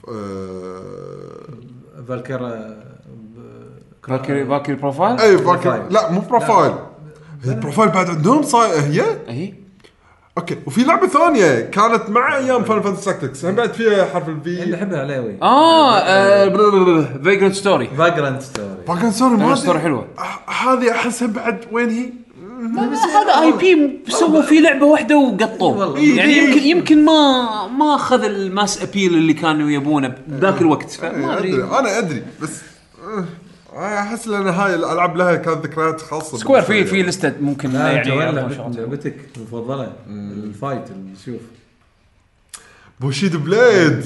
[0.09, 1.43] آه،
[2.07, 2.83] Valkyrie
[4.07, 5.93] Valkyrie Valkyrie Profile؟ إي Valkyrie Profile.
[5.93, 6.73] لا مو Profile
[7.43, 9.62] هي ال Profile بعد عندهم صاير هي؟ إي.
[10.38, 10.57] okay.
[10.65, 14.68] وفي لعبة ثانية كانت مع أيام Final Fantasy Tactics هم بعد فيها حرف اللي ال
[14.68, 16.49] V احبها عليوي آه
[17.23, 20.07] Vagrant Story Vagrant Story Vagrant Story ما حلوة.
[20.19, 22.09] آه، هذه أحسها بعد وين هي؟
[23.13, 25.77] هذا IP سووا فيه لعبة واحدة وقطوه.
[25.77, 25.99] والله.
[25.99, 26.37] يعني.
[26.37, 30.91] يمكن يمكن ما ما أخذ ال mass appeal اللي كانوا يبونه بذاك الوقت.
[30.91, 31.63] فما أدري.
[31.63, 32.61] أنا أدري بس
[33.03, 33.25] آه،
[33.77, 37.03] أحس لأن هاي الألعاب لها كانت ذكريات خاصة Square في في.
[37.03, 41.41] لستة ممكن لا يعني يعرضون لعبتك المفضلة ال fight اللي شوف
[42.99, 44.05] Bushido Blade.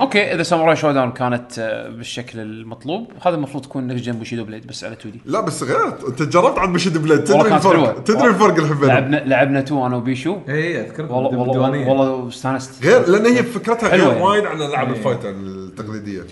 [0.00, 4.66] okay إذا Samurai Shodown كانت آه، بالشكل المطلوب هذا المفروض تكون next gen Bushido Blade
[4.66, 5.20] بس على 2D.
[5.24, 9.16] لا بس غير أنت جربت عند Bushido Blade تدري الفرق؟ تدري الفرق اللي حبيناه لعبنا
[9.16, 10.38] لعبنا 2 أنا وبيشو.
[10.48, 11.86] اي اذكرك والله والله بالديوانية.
[11.88, 12.84] والله, استانست.
[12.84, 14.22] غير لأن هي فكرتها غير يعني.
[14.22, 14.96] وايد عن ألعاب إيه.
[14.96, 16.22] ال fight التقليدية.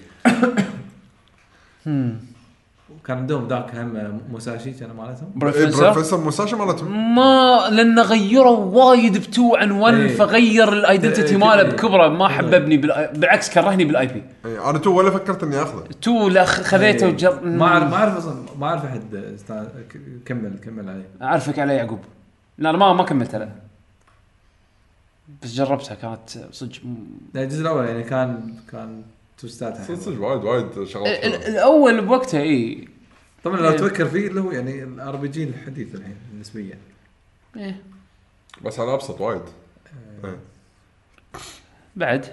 [3.07, 7.15] كان عندهم ذاك هم Musashi كان مالتهم؟ إيه، Brave Fencer Brave Fencer Musashi مالتهم.
[7.15, 10.17] ما لأن غيروا وايد ب two عن 1 إيه.
[10.17, 11.62] فغير ال identity إيه، ماله إيه.
[11.70, 12.33] بكبره ما إيه.
[12.33, 15.84] حببني بالعكس كرهني بال IP إيه، أنا two ولا فكرت إني آخذه.
[15.91, 17.12] 2 لا خذيته إيه.
[17.12, 19.02] وجر ما اعرف ما أعرف أصلا ما أعرف أحد
[19.91, 22.00] ك- كمل كمل عليه أعرفك على يعقوب.
[22.58, 23.49] لا أنا ما ما كملتها لا
[25.42, 26.73] بس جربتها كانت صدق
[27.36, 29.02] الجزء الأول يعني كان كان
[29.39, 29.94] توستاتها صدق.
[30.00, 31.47] صدق وايد وايد شغلات ال- حلوة.
[31.49, 32.89] الأول بوقتها إي
[33.44, 33.76] طبعا لو إيه.
[33.76, 36.78] تفكر فيه اللي هو يعني ال RPG الحديث الحين نسبيا
[37.57, 37.83] إيه.
[38.65, 39.42] بس أنا أبسط وايد
[40.25, 40.39] إيه.
[41.97, 42.26] بعد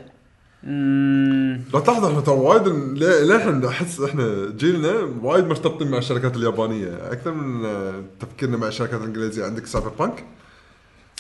[0.64, 6.36] مم، لا تلاحظ إحنا ترى وايد ليه- للحين احس إحنا جيلنا وايد مرتبطين مع الشركات
[6.36, 10.24] اليابانية أكثر من آه، تفكيرنا مع الشركات الإنجليزية عندك Cyberpunk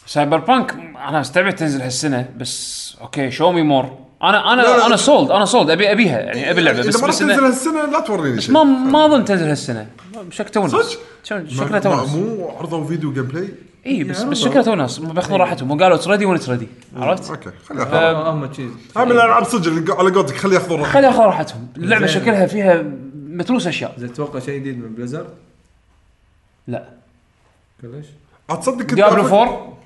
[0.05, 4.85] Cyberpunk أنا استبعد تنزل هالسنة بس okay show me more أنا أنا لا، لا.
[4.85, 7.39] أنا sold أنا sold ابي أبيها يعني أبي اللعبة بس إذا ما راح بس تنزل
[7.39, 8.53] إنه- هالسنة لا توريني بس شيء.
[8.53, 9.87] ما ما أظن تنزل هالسنة.
[10.29, 13.49] شكله تو ناس صدق؟ شو- ما- شكله ما- تو ناس مو عرضوا فيديو gameplay
[13.85, 14.33] إي بس بس عرضوا.
[14.33, 18.11] شكله تو ناس هم بياخذون راحتهم وقالوا it's ready when it's ready عرفت؟ okay خليها
[18.11, 20.93] آه، هم شيء هاي من الألعاب صدق اللي على قولتك خلي ياخذون راحتهم.
[20.93, 21.67] خلي ياخذون راحتهم.
[21.77, 22.21] اللعبة زين.
[22.21, 22.83] شكلها فيها
[23.29, 23.93] متروس أشياء.
[23.97, 25.27] إذا تتوقع شيء جديد من Blizzard
[26.67, 26.83] لا.
[27.81, 28.05] كلش
[28.49, 29.77] أتصدق كنت ديابلو أفكر- 4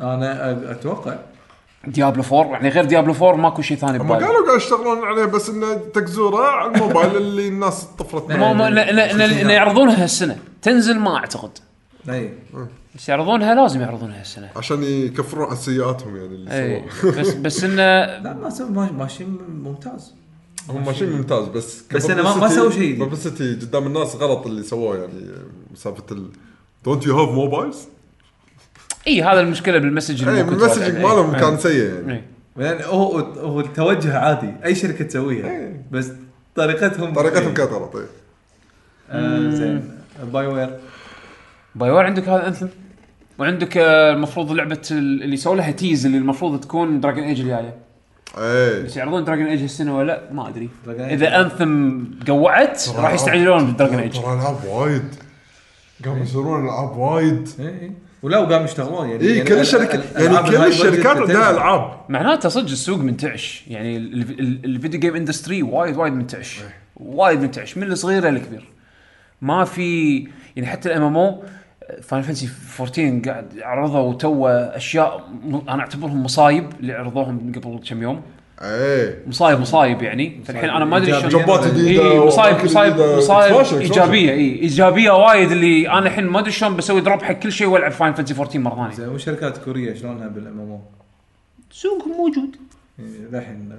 [0.00, 1.16] أنا أ- أتوقع.
[1.86, 4.26] ديابلو 4 يعني غير ديابلو 4 ماكو شيء ثاني هم ببالي.
[4.26, 9.50] قالوا قاعد يشتغلون عليه بس إنه تكزوره على الموبايل اللي الناس طفرت ما إن- إن
[9.50, 10.38] يعرضونها هالسنة.
[10.62, 11.50] تنزل ما أعتقد.
[12.10, 12.32] أي.
[12.94, 14.50] بس يعرضونها لازم يعرضونها هالسنة.
[14.56, 16.82] عشان يكفرون عن سيئاتهم يعني اللي أي.
[17.00, 17.14] سووها.
[17.20, 17.76] بس بس انه
[18.24, 20.14] لا ما سووا ماشيين ممتاز.
[20.68, 23.04] هم ماشيين ممتاز بس بس أنا ما- ما سووا شيء.
[23.60, 25.24] قدام الناس غلط اللي سووه يعني
[25.74, 26.26] سالفة ال
[26.84, 27.76] don't you have mobiles؟
[29.08, 32.12] إي هذا المشكلة بال message إي اللي ال messaging مالهم كان سيء يعني.
[32.12, 32.24] إيه.
[32.66, 36.12] يعني هو هو التوجه عادي أي شركة تسويها بس
[36.54, 37.54] طريقتهم طريقتهم إيه.
[37.54, 38.06] كانت غلط إيه.
[39.10, 39.90] آه زين.
[40.32, 40.70] BioWare
[41.74, 42.66] BioWare عندك هذا Anthem
[43.38, 47.74] وعندك آه، المفروض لعبة ال- اللي سووا لها tease اللي المفروض تكون Dragon Age الجاية.
[48.38, 50.68] إيه بس يعرضون Dragon Age هالسنة ولا لا؟ ما أدري.
[50.86, 51.00] Dragon Age.
[51.00, 55.14] إذا Anthem قوعت راح يستعجلون بال Dragon Age ترى العاب وايد.
[56.04, 57.48] قاموا يسوون العاب وايد.
[57.60, 57.92] إي إي.
[58.22, 61.50] ولا وقام يشتغلون يعني اي يعني كل ال- الشركات ال- يعني كل الهاي الشركات عندها.
[61.50, 63.64] العاب معناته صدق السوق منتعش.
[63.68, 66.60] يعني ال- ال- ال video game industry وايد وايد منتعش.
[66.96, 67.78] وايد منتعش.
[67.78, 68.64] من الصغير للكبير
[69.42, 70.18] ما في
[70.56, 71.42] يعني حتى ال MMO
[72.02, 72.48] Final Fantasy
[72.80, 75.28] 14 قاعد عرضوا تو أشياء
[75.68, 78.22] أنا أعتبرهم مصايب اللي عرضوهم قبل كم يوم.
[78.62, 81.12] إيه مصايب مصايب يعني فالحين أنا ما أدري.
[81.12, 83.00] شلون job ات جديدة اي مصايب مصايب.
[83.00, 83.80] مصايب.
[83.80, 87.66] إيجابية اي إيجابية وايد اللي أنا الحين ما أدري شلون بسوي drop حق كل شيء
[87.66, 90.80] وألعب Final Fantasy 14 مرة ثانية زين والشركات الكوريه شلونها بال MMO؟
[91.70, 92.56] سوقهم موجود
[93.32, 93.78] للحين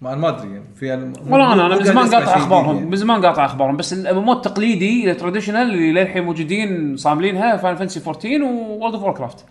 [0.00, 0.90] ما أنا ما أدري يعني في
[1.30, 4.30] والله أنا أنا من زمان قاطع أخبارهم جديد من زمان قاطع أخبارهم بس ال M
[4.30, 9.44] التقليدي ال traditional اللي للحين موجودين صاملينها Final Fantasy 14 World of Craft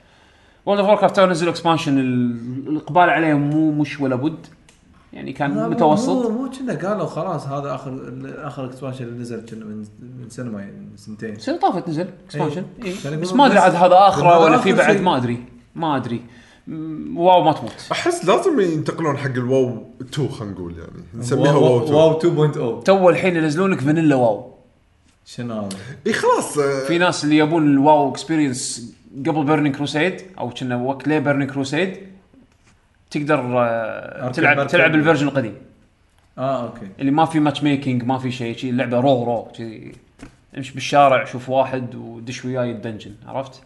[0.66, 2.00] World of Warcraft تو نزلوا expansion
[2.68, 4.46] الإقبال عليه مو مش ولا بد.
[5.14, 6.10] يعني كان متوسط.
[6.10, 9.86] مو مو كنا قالوا خلاص هذا اخر آخر expansion اللي نزل كنا من
[10.20, 11.34] من سنه ما يعني من سنتين.
[11.36, 12.92] السنة طافت نزل expansion إيه.
[12.92, 15.02] اي يعني بس ما أدري عاد هذا اخره ولا في بعد.
[15.02, 15.46] ما أدري.
[15.76, 16.22] ما أدري.
[17.16, 17.88] WoW ما تموت.
[17.92, 21.04] أحس لازم ينتقلون حق ال WoW 2 خلينا نقول يعني.
[21.16, 24.52] نسميها WoW WoW 2 WoW 2.0 تو الحين ينزلون لك vanilla WoW.
[25.26, 25.70] شنو هذا؟
[26.08, 30.76] اي خلاص آه، في ناس اللي يبون ال WoW experience قبل Burning Crusade أو كنا
[30.76, 31.98] وقت ليه Burning Crusade
[33.12, 34.72] تقدر آه، أركب- تلعب أركب.
[34.72, 35.56] تلعب ال version القديم.
[36.38, 36.88] آه أوكي.
[37.00, 39.92] اللي ما في matchmaking ما في شيء شيء اللعبه raw raw شي.
[40.58, 43.62] امشي بالشارع شوف واحد ودش وياي ال dungeon عرفت؟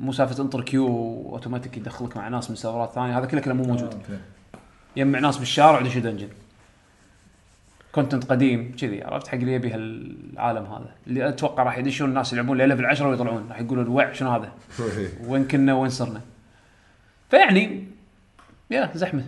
[0.00, 0.86] مو سالفة انطر queue
[1.32, 3.94] automatic يدخلك مع ناس من سيرفرات ثانية هذا كله كله مو موجود.
[3.94, 4.18] آه،
[4.96, 6.28] يجمع ناس بالشارع ودش dungeon
[7.96, 10.94] content قديم كذي عرفت؟ حق اللي يبي هالعالم هذا.
[11.06, 13.46] اللي أتوقع راح يدشون الناس يلعبون level 10 ويطلعون.
[13.48, 14.52] راح يقولون وع شنو هذا؟
[15.26, 16.20] وين كنا؟ وين صرنا؟
[17.30, 17.84] فيعني
[18.70, 19.24] يا زحمة.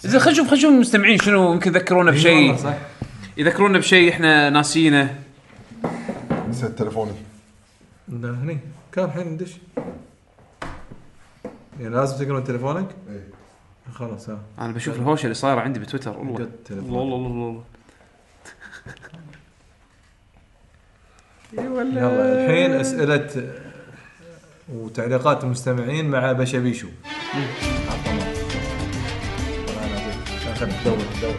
[0.00, 2.36] زين خلينا نشوف خلينا نشوف المستمعين شنو يمكن يذكرونا إي بشيء.
[2.36, 2.74] والله صح.
[3.36, 5.18] يذكرونا بشيء إحنا ناسينه
[6.48, 7.12] نسيت تليفوني
[8.08, 8.58] لا، هني.
[8.92, 9.56] كان الحين ندش.
[11.80, 13.24] يعني لازم تقرا تليفونك إيه.
[13.92, 14.38] خلاص ها.
[14.58, 16.18] أنا بشوف الهوشة اللي صايرة عندي بتويتر.
[16.18, 16.34] والله.
[16.34, 16.88] قد تليفون.
[16.88, 17.64] الله الله الله الله
[21.52, 21.82] يلا
[22.44, 23.52] الحين أسئلة
[24.68, 26.88] وتعليقات المستمعين مع بشبيشو.
[30.52, 31.36] عشان تدور تدور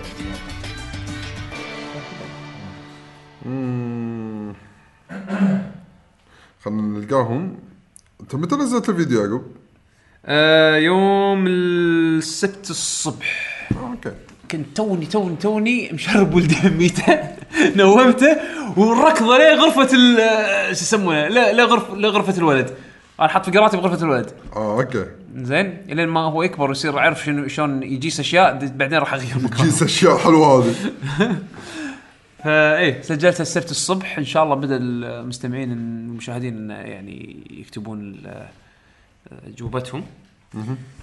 [3.46, 4.54] مم.
[6.62, 7.60] خلينا نلقاهم
[8.22, 9.56] انت متى نزلت الفيديو يعقوب؟
[10.26, 14.12] آه يوم السبت الصبح آه، أوكي
[14.52, 17.20] كنت توني توني توني مشرب ولدي هميته
[17.76, 18.38] نومته
[18.78, 22.74] والركضه ليه غرفة ال آه، شو يسمونه؟ لا لا غرف لغرفه الولد.
[23.20, 24.32] أنا حاط فقراتي بغرفة الولد.
[24.56, 25.06] آه أوكي.
[25.36, 29.64] زين إلين ما هو يكبر ويصير يعرف شنو شلون يجيس أشياء بعدين راح أغير مكانه.
[29.64, 30.76] جيس أشياء حلوة هذه.
[32.44, 34.18] فايه إيه، سجلتها السبت الصبح.
[34.18, 38.22] إن شاء الله بدأ المستمعين المشاهدين يعني يكتبون
[39.48, 40.04] اجوبتهم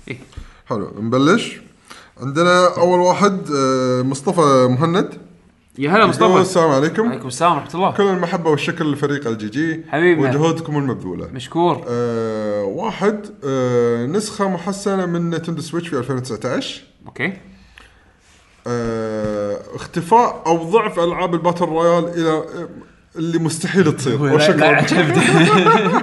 [0.09, 0.19] إيه.
[0.67, 0.95] حلو.
[1.01, 1.61] نبلش؟
[2.21, 5.15] عندنا أول واحد آه، مصطفى مهند.
[5.79, 7.09] يا هلا يقول مصطفى السلام عليكم.
[7.09, 7.91] عليكم السلام ورحمة الله.
[7.91, 10.29] كل المحبة والشكر لفريق ال GG حبيبنا.
[10.29, 11.27] وجهودكم المبذولة.
[11.33, 11.85] مشكور.
[11.89, 17.33] آه واحد آه نسخة محسنة من نتندو سويتش في 2019 أوكي.
[18.67, 22.69] آه اختفاء أو ضعف ألعاب ال battle royale إلى آه،
[23.17, 24.19] اللي مستحيل تصير.
[24.23, 24.67] لا, لا وشكرا.
[24.67, 25.25] عجبني.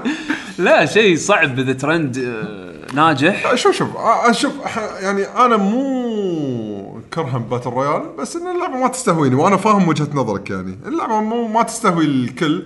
[0.66, 3.90] لا شيء صعب اذا ترند آه، ناجح؟ شوف شوف
[4.32, 4.54] شوف
[5.02, 10.50] يعني أنا مو كرها battle royale بس إن اللعبة ما تستهويني وأنا فاهم وجهة نظرك
[10.50, 10.80] يعني.
[10.86, 12.64] اللعبة مو ما تستهوي الكل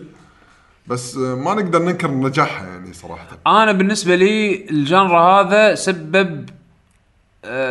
[0.88, 3.28] بس ما نقدر ننكر نجاحها يعني صراحة.
[3.48, 6.50] أنا بالنسبة لي ال genre هذا سبب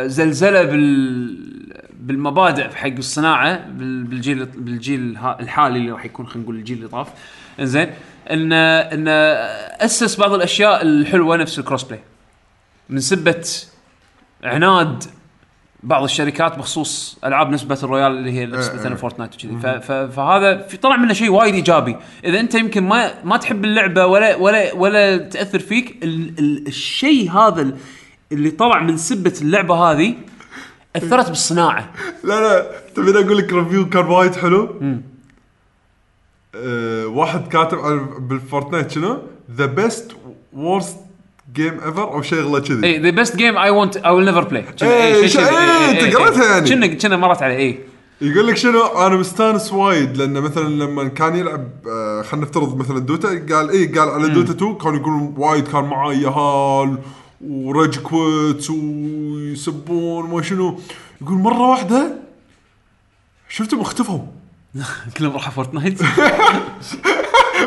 [0.05, 1.45] زلزلة بال
[1.99, 7.07] بالمبادئ حق الصناعة بال- بالجيل بالجيل الحالي اللي راح يكون خلينا نقول الجيل اللي طاف.
[7.59, 7.87] إنزين
[8.31, 9.07] إن إن
[9.81, 11.99] أسس بعض الأشياء الحلوة نفس ال cross-play
[12.89, 13.45] من سبة
[14.43, 15.03] عناد
[15.83, 18.95] بعض الشركات بخصوص ألعاب نسبة ال royale اللي هي نسبة إيه.
[18.95, 19.57] فورتنايت وكذي.
[19.59, 21.95] ف- ف- فهذا في طلع منه شيء وايد إيجابي.
[22.25, 27.31] إذا أنت يمكن ما ما تحب اللعبة ولا ولا ولا تأثر فيك ال ال الشيء
[27.31, 27.77] هذا ال-
[28.31, 30.15] اللي طلع من سبة اللعبة هذه
[30.95, 31.91] أثرت بالصناعة.
[32.23, 32.71] لا لا.
[32.95, 34.81] تبيني أقول لك review كان وايد حلو؟
[36.55, 37.77] آه واحد كاتب
[38.27, 40.11] بالفورتنايت شنو؟ the best
[40.53, 40.97] worst
[41.53, 44.43] game ever أو شيء غلا كذي؟ اي the best game I won't I will never
[44.43, 46.69] play إيه، شيء- إيه، قريتها يعني.
[46.69, 47.79] كنا كنا مرت عليه اي
[48.21, 52.99] يقول لك شنو؟ أنا مستانس وايد لأن مثلا لما كان يلعب آه خلينا نفترض مثلا
[52.99, 56.97] دوتا قال اي قال على دوتا 2 كانوا يقولون وايد كان معاي يهال
[57.47, 60.79] و rage quit ويسبون ما شنو.
[61.21, 62.15] يقول مرة واحدة
[63.49, 64.19] شفتهم اختفوا.
[65.17, 66.01] كلهم راحوا فورتنايت.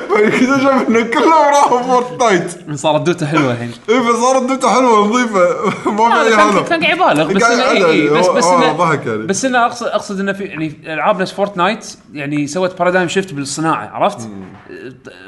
[0.09, 5.41] فاكتشف إنه كلهم راحوا فورتنايت صارت دوتا حلوة الحين اي فصارت دوتا حلوة نظيفة
[5.91, 7.71] ما في أي هلا كان قاعد يبالغ بس إنه.
[7.71, 9.19] إيه إيه بس هو- بس انه ضحك يعني.
[9.27, 13.89] بس إنه اقصد أقصد إنه في يعني ألعاب نفس فورتنايت يعني سوت paradigm shift بالصناعة
[13.89, 14.29] عرفت؟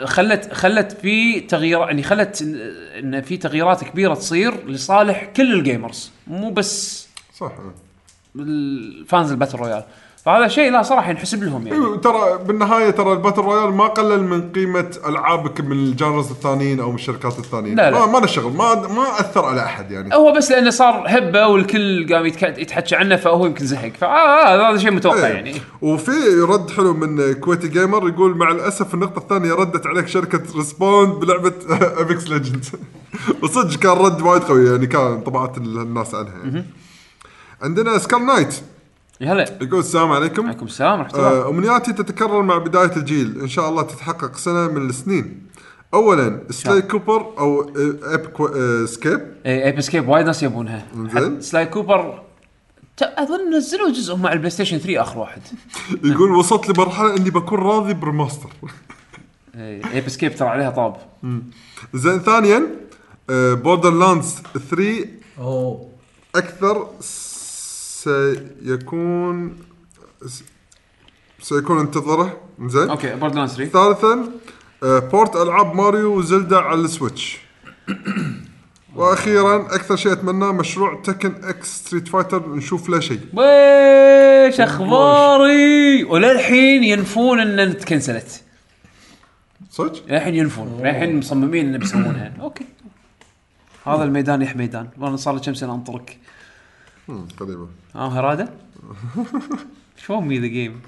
[0.05, 5.61] خلت خلت في تغيير يعني خلت إن- إن في تغييرات كبيرة تصير لصالح كل ال
[5.61, 7.07] gamers مو بس
[7.39, 7.53] صح
[8.37, 9.83] ال fans ال battle royale
[10.25, 11.79] فهذا شيء لا صراحة ينحسب لهم يعني.
[11.79, 16.31] إيوه، ترى بالنهاية ترى ال battle royale ما قلل من قيمة ألعابك من ال genres
[16.31, 17.77] الثانيين أو من الشركات الثانيين.
[17.77, 18.07] لا، لا.
[18.07, 20.15] ما, له شغل ما ما أثر على أحد يعني.
[20.15, 23.93] هو بس لأنه صار هبة والكل قام يتحكى عنه فهو يمكن زهق.
[24.01, 25.35] فهذا شيء متوقع إيه.
[25.35, 25.55] يعني.
[25.83, 31.13] وفي رد حلو من كويتي gamer يقول مع الأسف النقطة الثانية ردت عليك شركة ريسبوند
[31.13, 32.65] بلعبة Apex Legends
[33.43, 36.65] وصدق كان رد وايد قوي يعني كان انطباعات الناس عنها يعني.
[37.63, 38.55] عندنا Skull Knight
[39.21, 39.59] يا هلا.
[39.63, 40.47] يقول السلام عليكم.
[40.47, 41.29] عليكم السلام ورحمة الله.
[41.47, 43.41] آه، أمنياتي تتكرر مع بداية الجيل.
[43.41, 45.47] إن شاء الله تتحقق سنة من السنين.
[45.95, 47.61] اولا Sly Cooper أو
[48.05, 49.21] Ape كو- آه، Escape.
[49.47, 50.87] اي Ape Escape وايد ناس يبونها.
[51.15, 51.41] زين.
[51.41, 52.23] سلاي كوبر
[52.97, 55.43] ت- أظن نزلوا جزء مع البلاي ستيشن 3 آخر واحد.
[56.05, 58.51] يقول وصلت لمرحلة إني بكون راضي ب remaster
[59.55, 60.97] Ape Escape ترى عليها طاب.
[61.95, 62.67] زين ثانيا
[63.31, 65.07] Borderlands 3
[65.39, 65.89] اوه
[66.37, 66.87] أكثر
[68.03, 69.57] سيكون
[71.41, 72.91] سيكون انتظره زين.
[72.91, 74.33] أوكي Borderlands 3 ثالثا
[74.83, 77.39] آه، port ألعاب ماريو وزلدا على السويتش.
[78.97, 83.21] وأخيرا أكثر شيء اتمناه مشروع Tekken X Street Fighter نشوف له شيء.
[83.33, 88.43] ويش أخباري؟ وللحين ينفون إن تكنسلت
[89.71, 90.81] صدق؟ للحين ينفون.
[90.83, 92.33] للحين مصممين انه بيسوونها.
[92.41, 92.65] أوكي.
[93.87, 96.19] هذا الميدان يا حميدان وأنا صار لي كم سنة أنطرك.
[97.41, 98.49] قريبه آه هراده
[100.07, 100.81] show me the game؟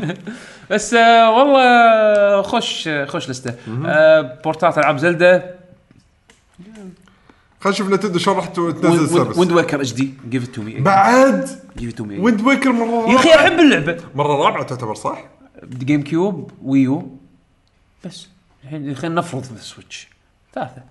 [0.70, 3.54] بس آه والله خوش خوش لسته.
[3.86, 5.54] آه بورتات ألعاب Zelda.
[7.60, 11.92] خلينا نشوف Nintendo شلون راح تنزل سيرفس Wind Waker HD give to me بعد؟ give
[11.92, 14.04] to me Wind Waker مرة يا أخي أحب اللعبة.
[14.14, 15.24] مرة رابعه تعتبر صح؟
[15.64, 17.16] GameCube Wii U
[18.04, 18.28] بس.
[18.64, 20.08] الحين خلينا نفرض ال Switch.
[20.54, 20.82] ثلاثة.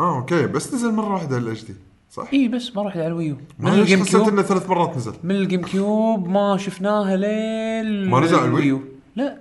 [0.00, 0.46] آه أوكي.
[0.46, 1.74] بس نزل مرة واحدة ال HD
[2.10, 3.36] صح؟ إي بس ما رحت على ال Wii U.
[3.58, 4.28] من ال Game حسيت Cube.
[4.28, 5.14] إنه ثلاث مرات نزل.
[5.22, 8.82] من ال GameCube ما شفناها ليل ما نزل على ال Wii؟ ال Wii U.
[9.16, 9.40] لا.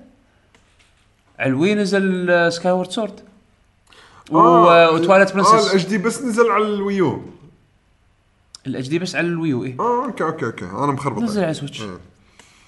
[1.40, 3.20] على ال Wii نزل Skyward Sword
[4.32, 7.22] و Twilight آه Princess ال HD بس نزل على ال Wii U.
[8.68, 9.76] ال HD بس على ال Wii U إي.
[9.80, 10.66] آه okay okay okay.
[10.66, 11.22] أنا مخربط.
[11.22, 11.98] نزل على Switch إيه.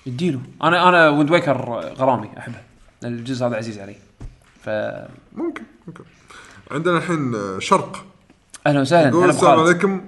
[0.08, 0.40] اديله.
[0.64, 1.62] أنا أنا Wind Waker
[1.98, 2.62] غرامي أحبه.
[3.04, 3.96] الجزء هذا عزيز علي.
[4.64, 4.70] ف
[5.36, 6.04] ممكن ممكن.
[6.72, 8.06] عندنا الحين آه، شرق.
[8.68, 10.02] أهلا وسهلا يقول السلام عليكم.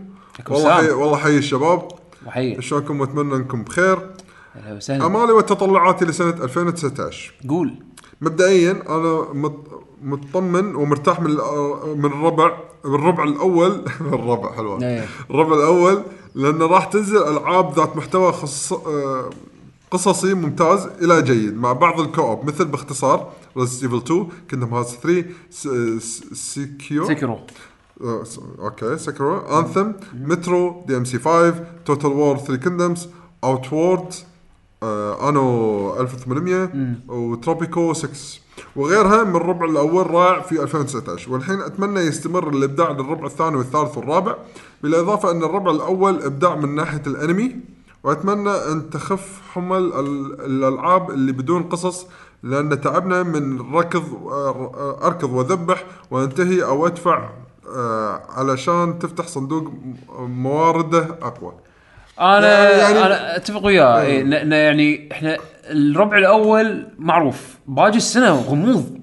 [0.50, 0.90] والله حي.
[0.90, 1.88] والله حي الشباب.
[2.28, 4.10] وحي شلونكم وأتمنى أنكم بخير.
[4.56, 5.06] أهلا وسهلا.
[5.06, 7.74] أمالي وتطلعاتي لسنة 2019 قول.
[8.22, 11.30] مبدئيا أنا مط- مطمن ومرتاح من
[11.98, 13.86] من الربع من الربع الأول.
[14.02, 14.82] الربع حلوة.
[14.84, 15.06] إيه.
[15.30, 16.04] الربع الأول
[16.36, 19.30] لأنه راح تنزل ألعاب ذات محتوى خص آه،
[19.92, 24.96] قصصي ممتاز إلى جيد مع بعض ال co-op مثل باختصار Resident Evil 2 Kingdom Hearts
[24.96, 25.68] 3 س-
[26.04, 27.73] س- Sekiro Sekiro آه، س-
[28.60, 31.54] okay Sekiro Anthem Metro DMC 5
[31.86, 33.08] Total War 3 Kingdoms
[33.44, 34.14] Outward
[35.30, 36.70] Anno 1800
[37.08, 38.10] وتروبيكو 6
[38.76, 44.36] وغيرها من الربع الأول رائع في 2019 والحين أتمنى يستمر الإبداع للربع الثاني والثالث والرابع
[44.84, 47.56] بالإضافة إن الربع الأول إبداع من ناحية الأنمي.
[48.04, 52.06] وأتمنى أن تخف حمل ال- الألعاب اللي بدون قصص
[52.44, 57.30] لأن تعبنا من ركض آه، أركض وأذبح وأنتهي أو أدفع آه،
[58.30, 59.74] علشان تفتح صندوق
[60.20, 61.54] موارده أقوى.
[62.20, 64.22] أنا يعني- يعني أنا أتفق وياه.
[64.24, 67.58] ن- يعني إحنا الربع الأول معروف.
[67.68, 69.00] باقي السنة غموض.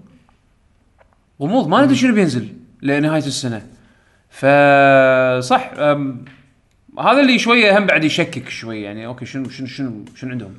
[1.42, 1.68] غموض.
[1.68, 2.49] ما ندري شنو بينزل
[2.82, 3.62] لنهاية السنة.
[4.31, 5.70] فصح
[6.99, 8.82] هذا اللي شوية هم بعد يشكك شوي.
[8.82, 10.55] يعني أوكي شنو شنو شنو شنو عندهم؟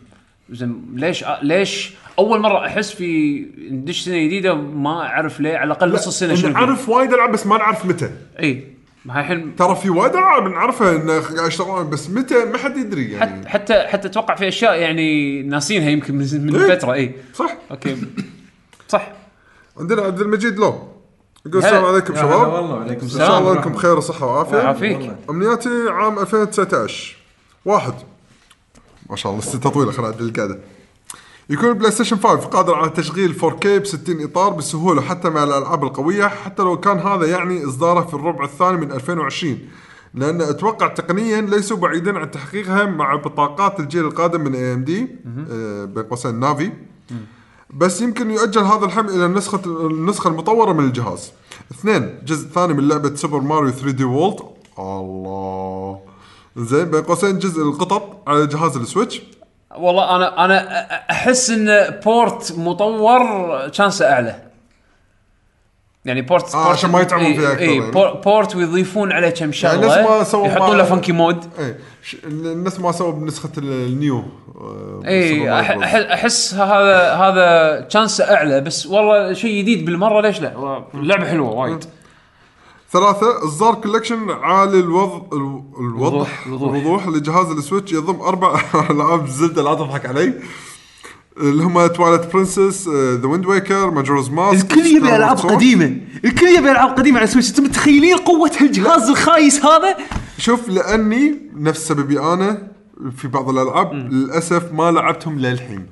[0.49, 3.39] زين ليش ليش أول مرة أحس في
[3.71, 6.51] ندش سنة جديدة ما أعرف ليه على الأقل نص السنة شنو.
[6.51, 8.11] نعرف وايد ألعاب بس ما نعرف متى.
[8.39, 8.67] إي
[9.05, 12.77] ما هي الحين ترى في وايد ألعاب نعرفها انه قاعد يشتغلون بس متى؟ ما حد
[12.77, 13.49] يدري يعني.
[13.49, 16.75] حتى حتى حتى أتوقع في أشياء يعني ناسينها يمكن من من إيه.
[16.75, 17.11] فترة إي.
[17.33, 17.57] صح.
[17.71, 17.97] okay.
[18.87, 19.11] صح.
[19.79, 20.87] عندنا عبد المجيد لو.
[21.45, 21.63] يقول.
[21.63, 22.53] السلام عليكم شباب.
[22.53, 23.27] والله وعليكم إن السلام.
[23.27, 24.57] شاء الله انكم بخير وصحة وعافية.
[24.57, 25.11] يعافيك.
[25.29, 27.15] أمنياتي عام 2019
[27.65, 27.93] واحد.
[29.11, 30.59] ما شاء الله الستة طويلة خلينا نعدل القعده
[31.49, 35.83] يكون ال PlayStation 5 قادر على تشغيل 4K ب 60 إطار بسهولة حتى مع الألعاب
[35.83, 39.59] القوية حتى لو كان هذا يعني إصداره في الربع الثاني من 2020
[40.13, 45.07] لأن أتوقع تقنيا ليسوا بعيدين عن تحقيقها مع بطاقات الجيل القادم من AMD
[45.85, 46.71] بين قوسين Navi.
[47.69, 51.31] بس يمكن يؤجل هذا الحمل إلى النسخة النسخة المطورة من الجهاز.
[51.71, 54.39] اثنين جزء ثاني من لعبة Super Mario 3D World
[54.79, 56.10] الله.
[56.55, 59.21] زين بين قوسين جزء القطط على جهاز ال Switch.
[59.77, 60.81] والله أنا أنا
[61.11, 63.21] أحس إن port مطور
[63.71, 64.35] chance ه أعلى.
[66.05, 67.91] يعني port آه، port- عشان ما يتعبون فيها أكثر إي، يعني.
[67.91, 71.75] بور- port ويضيفون عليه كم شغلة نفس ما سووا يحطون له Funky Mode إي
[72.23, 74.23] الناس ما سووا بنسخة ال- النيو
[74.61, 75.67] آه، إي أح-.
[75.71, 81.25] أح- أحس هذا هذا chance ه أعلى بس والله شيء جديد بالمرة ليش لا؟ اللعبه
[81.29, 81.85] حلوة وايد.
[82.93, 89.73] ثلاثة إصدار collection عالي الوض الو- الوضح الوضوح- لجهاز Switch يضم أربع ألعاب Zelda لا
[89.73, 90.33] تضحك علي.
[91.37, 95.97] اللي هم Twilight Princess The Wind Waker Majora's Mask الكل يبي ألعاب قديمة.
[96.25, 97.49] الكل يبي ألعاب قديمة على ال Switch.
[97.49, 99.97] أنتم متخيلين قوة هالجهاز الخايس هذا؟
[100.37, 102.67] شوف لأني نفس سببي أنا
[103.17, 105.85] في بعض الألعاب للأسف ما لعبتهم للحين.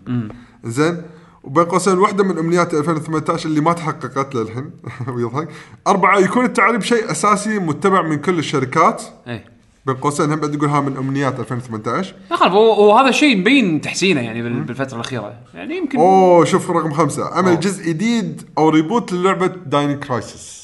[0.64, 1.02] زين؟
[1.43, 4.72] وبين قوسين واحدة من أمنيات 2018 اللي ما تحققت للحين
[5.16, 5.48] ويضحك
[5.88, 9.03] أربعة يكون التعريب شيء أساسي متبع من كل الشركات.
[9.27, 9.43] اي
[9.85, 13.82] بين قوسين هم بعد يقول ها من أمنيات 2018 ما خالف هو- وهذا شيء مبين
[13.82, 15.34] تحسينه يعني بال- بالفترة الأخيرة.
[15.53, 17.34] يعني يمكن أوه شوف رقم خمسة.
[17.34, 20.59] عمل جزء جديد أو reboot للعبة Dino Crisis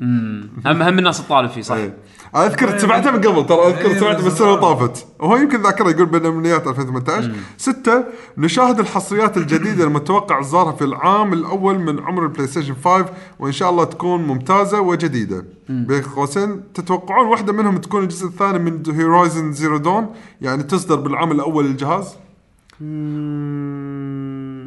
[0.00, 1.74] هم هم الناس تطالب فيه صح.
[1.74, 1.94] إيه.
[2.36, 4.74] أذكر سمعتها من قبل ترى أذكر إيه، سمعتها بس بالسنه اللي آه.
[4.74, 5.06] طافت.
[5.20, 8.04] وهو يمكن ذاكره يقول بين امنيات 2018 ستة
[8.38, 13.06] نشاهد الحصريات الجديدة المتوقع اصدارها في العام الأول من عمر ال PlayStation 5
[13.38, 15.44] وإن شاء الله تكون ممتازة وجديدة.
[15.68, 20.06] بين قوسين تتوقعون واحدة منهم تكون الجزء الثاني من Horizon Zero Dawn
[20.40, 22.16] يعني تصدر بالعام الأول للجهاز.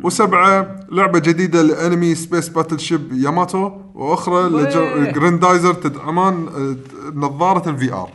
[0.04, 4.96] وسبعة لعبة جديدة لأنمي Space Battleship Yamato وأخرى ويه.
[4.96, 6.48] لجراندايزر تدعمان
[7.16, 8.10] نظارة الفي آر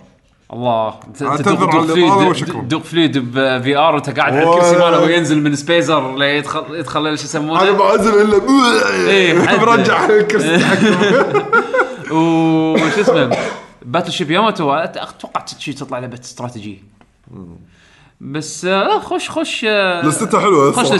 [0.52, 2.60] الله ت- أعتذر تدق- على فليد- وشكراً.
[2.62, 7.06] دق فليد بفي ار وانت قاعد على الكرسي ماله وينزل من سبيزر ليدخل يدخل شو
[7.06, 8.40] أنا يسمونه ما أنزل إلا
[9.10, 9.60] إيه، محدد.
[9.60, 10.56] برجع الكرسي.
[12.14, 13.36] وش اسمه؟
[13.82, 16.84] باتل شيب ياماتو أتوقع شي تطلع لعبة استراتيجي
[18.20, 20.72] بس آه خش خش آه، لستها حلوة.
[20.72, 20.92] خش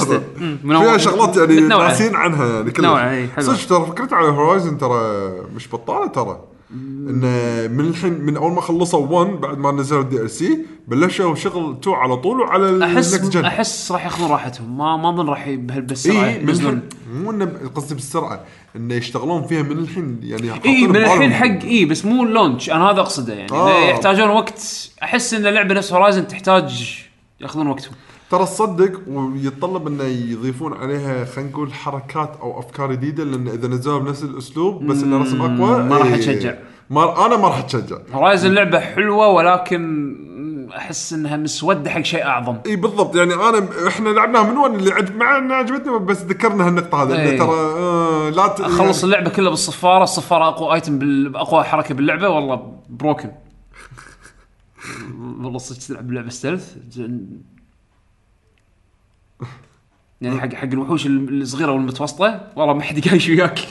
[0.65, 1.61] منوع- فيها شغلات يعني.
[1.61, 3.55] ناسين عنها يعني كلها إي، حلوة.
[3.55, 6.41] صدق ترى فكرت على هورايزن ترى مش بطالة ترى.
[6.75, 11.77] انه من الحين من أول ما خلصوا 1 بعد ما نزلوا ال DLC بلشوا شغل
[11.81, 14.79] 2 على طول وعلى أحس جن أحس راح ياخذون راحتهم.
[14.79, 16.73] ما ما أظن راح بهالسرعه ينزلون.
[16.73, 18.45] الحين مو إنه قصدي بالسرعة
[18.77, 21.33] إنه يشتغلون فيها من الحين يعني اي من الحين.
[21.33, 23.53] حق اي بس مو ال launch أنا هذا أقصده يعني.
[23.53, 23.91] آه.
[23.91, 26.99] يحتاجون وقت أحس إن اللعبه نفس Horizon تحتاج
[27.41, 27.93] ياخذون وقتهم.
[28.31, 33.99] ترى تصدق ويتطلب إنه يضيفون عليها خلينا نقول حركات أو أفكار جديدة لأن إذا نزلوها
[33.99, 36.55] بنفس الأسلوب بس إنه رسم أقوى ما راح إيه، أتشجع.
[36.91, 37.97] ما أنا ما راح أتشجع.
[38.13, 40.15] Horizon لعبه حلوة ولكن
[40.77, 42.57] أحس إنها مسودة حق شيء أعظم.
[42.67, 43.17] إي بالضبط.
[43.17, 47.21] يعني أنا إحنا لعبناها من وين؟ اللي عجب مع إنها عجبتني بس ذكرنا هالنقطة هذه
[47.21, 47.29] إيه.
[47.31, 48.61] انه ترى آه لا ت...
[48.61, 51.37] أخلص اللعبة كلها بالصفارة الصفارة أقوى item بال...
[51.37, 53.31] أقوى حركة باللعبة والله broken
[55.43, 56.75] والله صدق تلعب لعبه stealth
[60.25, 63.59] يعني حق حق الوحوش الصغيرة والمتوسطة؟ والله ما حد قايش وياك.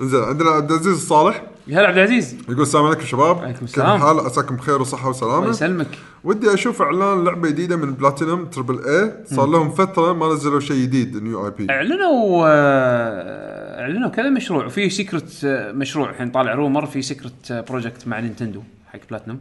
[0.00, 1.42] زين عندنا عبد العزيز الصالح.
[1.68, 2.36] يا هلا عبد العزيز.
[2.48, 3.38] يقول السلام عليكم شباب.
[3.38, 3.96] عليكم كيف السلام.
[3.96, 5.98] الحال؟ عساكم بخير وصحة الله وسلامه يسلمك.
[6.24, 10.82] ودي أشوف إعلان لعبة جديدة من Platinum triple A صار لهم فترة ما نزلوا شيء
[10.82, 14.64] جديد new IP إعلنوا آه، إعلنوا كذا مشروع.
[14.66, 19.38] وفي secret آه، مشروع الحين طالع rumor في secret project مع Nintendo حق بلاتنم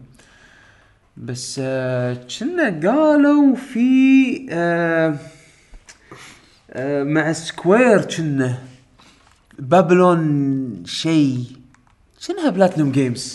[1.18, 5.16] بس آه، كنا قالوا في آه،
[6.72, 8.58] آه، مع Square كنا.
[9.60, 11.46] Babylon شيء.
[12.20, 13.34] شنها Platinum Games؟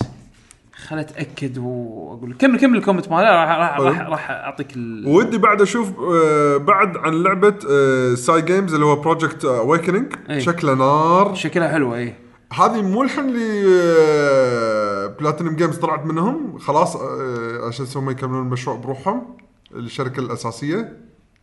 [0.75, 3.31] خل اتاكد وأقول كمل كمل ال comment ماله.
[3.31, 5.07] راح راح راح, راح أعطيك ال...
[5.09, 10.13] ودي بعد أشوف آه بعد عن لعبة آه Cygames اللي هو Project Awakening.
[10.39, 11.35] شكله نار.
[11.35, 12.15] شكلها حلوة إيه.
[12.53, 13.71] هذه مو الحين اللي
[15.05, 16.59] آه Platinum Games طلعت منهم.
[16.59, 19.37] خلاص آه عشان هم يكملون المشروع بروحهم
[19.75, 20.97] الشركة الأساسية.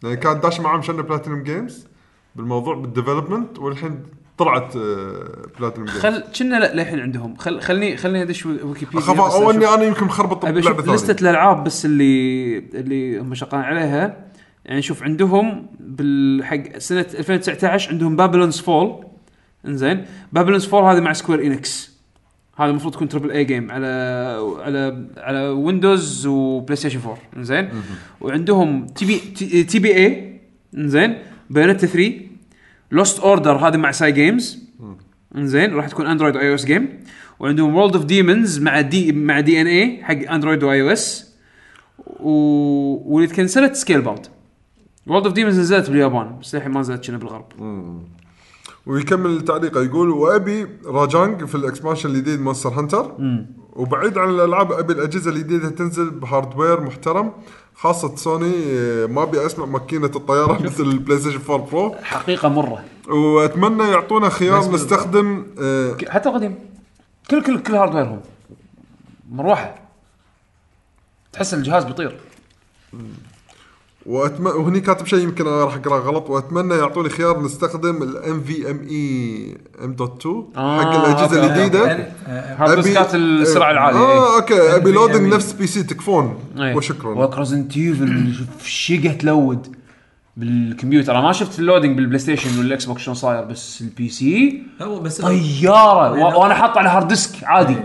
[0.03, 1.87] يعني كانت داش معاهم شنو؟ Platinum Games
[2.35, 4.03] بالموضوع بال development والحين
[4.37, 7.35] طلعت آه Platinum Games خل كنا لا للحين عندهم.
[7.35, 11.19] خل خلني خلني ادش ويكيبيديا اخاف أو اني أنا يمكن مخربط بلعبه ثانية.
[11.21, 14.27] الألعاب بس اللي اللي هم شغالين عليها.
[14.65, 19.05] يعني شوف عندهم بالحق سنة 2019 عندهم Babylon's Fall
[19.65, 21.96] إنزين؟ Babylon's Fall هذه مع Square Enix
[22.59, 23.87] هذا المفروض تكون triple A game على
[24.59, 27.69] على على ويندوز وبلاي ستيشن 4 إنزين؟
[28.21, 30.39] وعندهم تي بي تي- تي بي اي
[30.77, 31.17] إنزين؟
[31.49, 32.13] بايونيتا 3
[32.91, 34.59] لوست اوردر هذه مع ساي جيمز
[35.35, 36.89] إنزين؟ راح تكون اندرويد واي أو اس جيم
[37.39, 41.35] وعندهم وورلد اوف ديمونز مع دي مع دي ان اي حق اندرويد واي أو اس
[42.19, 42.29] و...
[43.13, 44.27] واللي تكنسلت سكيل باوند
[45.07, 47.45] وورلد اوف ديمونز نزلت باليابان بس للحين ما نزلت كنا بالغرب.
[48.87, 53.11] ويكمل تعليقه يقول وأبي راجانج في الإكسبانشن الجديد مونستر هانتر.
[53.73, 57.31] وبعيد عن الألعاب أبي الأجهزة الجديدة تنزل ب hardware محترم
[57.75, 58.53] خاصة سوني.
[59.07, 61.95] ما أبي أسمع ماكينة الطيارة مثل ال PlayStation 4 Pro.
[62.03, 62.83] حقيقة مرة.
[63.09, 66.55] وأتمنى يعطونا خيار نستخدم آه، حتى القديم.
[67.31, 68.21] كل كل كل hardware هم.
[69.31, 69.75] مروحة.
[71.33, 72.19] تحس الجهاز بيطير.
[74.07, 74.45] وأتم...
[74.47, 76.29] وهني كاتب شيء يمكن أنا راح أقرأه غلط.
[76.29, 81.45] وأتمنى يعطوني خيار نستخدم ال NVMe M dot 2 آه، حق الأجهزة.
[81.47, 82.07] الجديدة.
[82.27, 83.99] hard disk ات السرعة العالية.
[83.99, 84.05] إيه.
[84.05, 84.75] آه أوكي.
[84.75, 84.95] أبي NVMe.
[84.95, 86.75] loading نفس PC تكفون إيه.
[86.75, 87.09] وشكرا.
[87.09, 89.75] و Resident Evil شوف شقد تلود
[90.37, 91.11] بالكمبيوتر.
[91.11, 94.99] أنا ما شفت ال loading بال PlayStation وال Xbox شلون صاير بس ال PC هو
[94.99, 96.11] بس طيارة.
[96.11, 97.75] و- وأنا حاطه على hard disk عادي.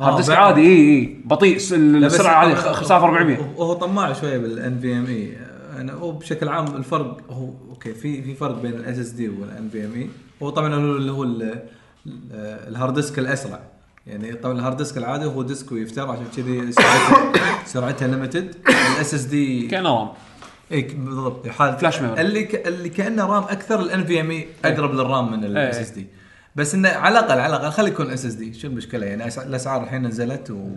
[0.00, 0.32] hard آه، disk.
[0.36, 0.66] عادي اي
[0.98, 5.36] اي بطيء السرعة عاليه هو- 5400 هو هو طماع شوية بال NVMe
[5.80, 10.08] أنا هو بشكل عام الفرق هو أوكي في في فرق بين ال SSD وال NVMe
[10.42, 11.42] هو طبعا هو اللي هو ال-
[12.06, 12.32] ال-
[12.68, 13.60] ال hard disk الأسرع.
[14.06, 17.32] يعني طبعا ال hard disk العادي هو disk ويفتر عشان كذي سرعته
[17.66, 18.54] سرعتها limited
[18.96, 20.08] ال SSD كان RAM
[20.72, 21.48] اي بالضبط.
[21.48, 22.20] حال flash memory.
[22.20, 22.66] اللي ك...
[22.68, 26.06] اللي كأنه RAM أكثر ال NVMe أقرب لل RAM من ال SSD
[26.56, 30.50] بس إنه على الأقل على الأقل خلي يكون SSD شو المشكلة؟ يعني الأسعار الحين نزلت
[30.50, 30.76] و-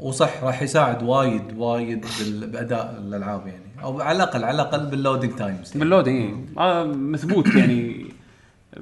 [0.00, 3.62] وصح راح يساعد وايد وايد بال- بأداء الألعاب يعني.
[3.82, 6.62] أو على الأقل على الأقل بال loading times بال loading إيه.
[6.64, 8.06] آه مثبوت يعني.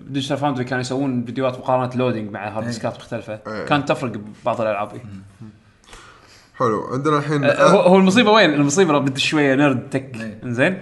[0.09, 3.41] Digital Foundry كانوا يسوون فيديوهات مقارنة loading مع hard disk ات مختلفة.
[3.47, 3.65] إيه.
[3.67, 4.12] كانت تفرق
[4.43, 5.02] ببعض الألعاب إيه.
[6.59, 6.83] حلو.
[6.93, 10.39] عندنا الحين آه، هو المصيبة وين؟ المصيبة بدي شوية nerd tech إيه.
[10.44, 10.78] إنزين.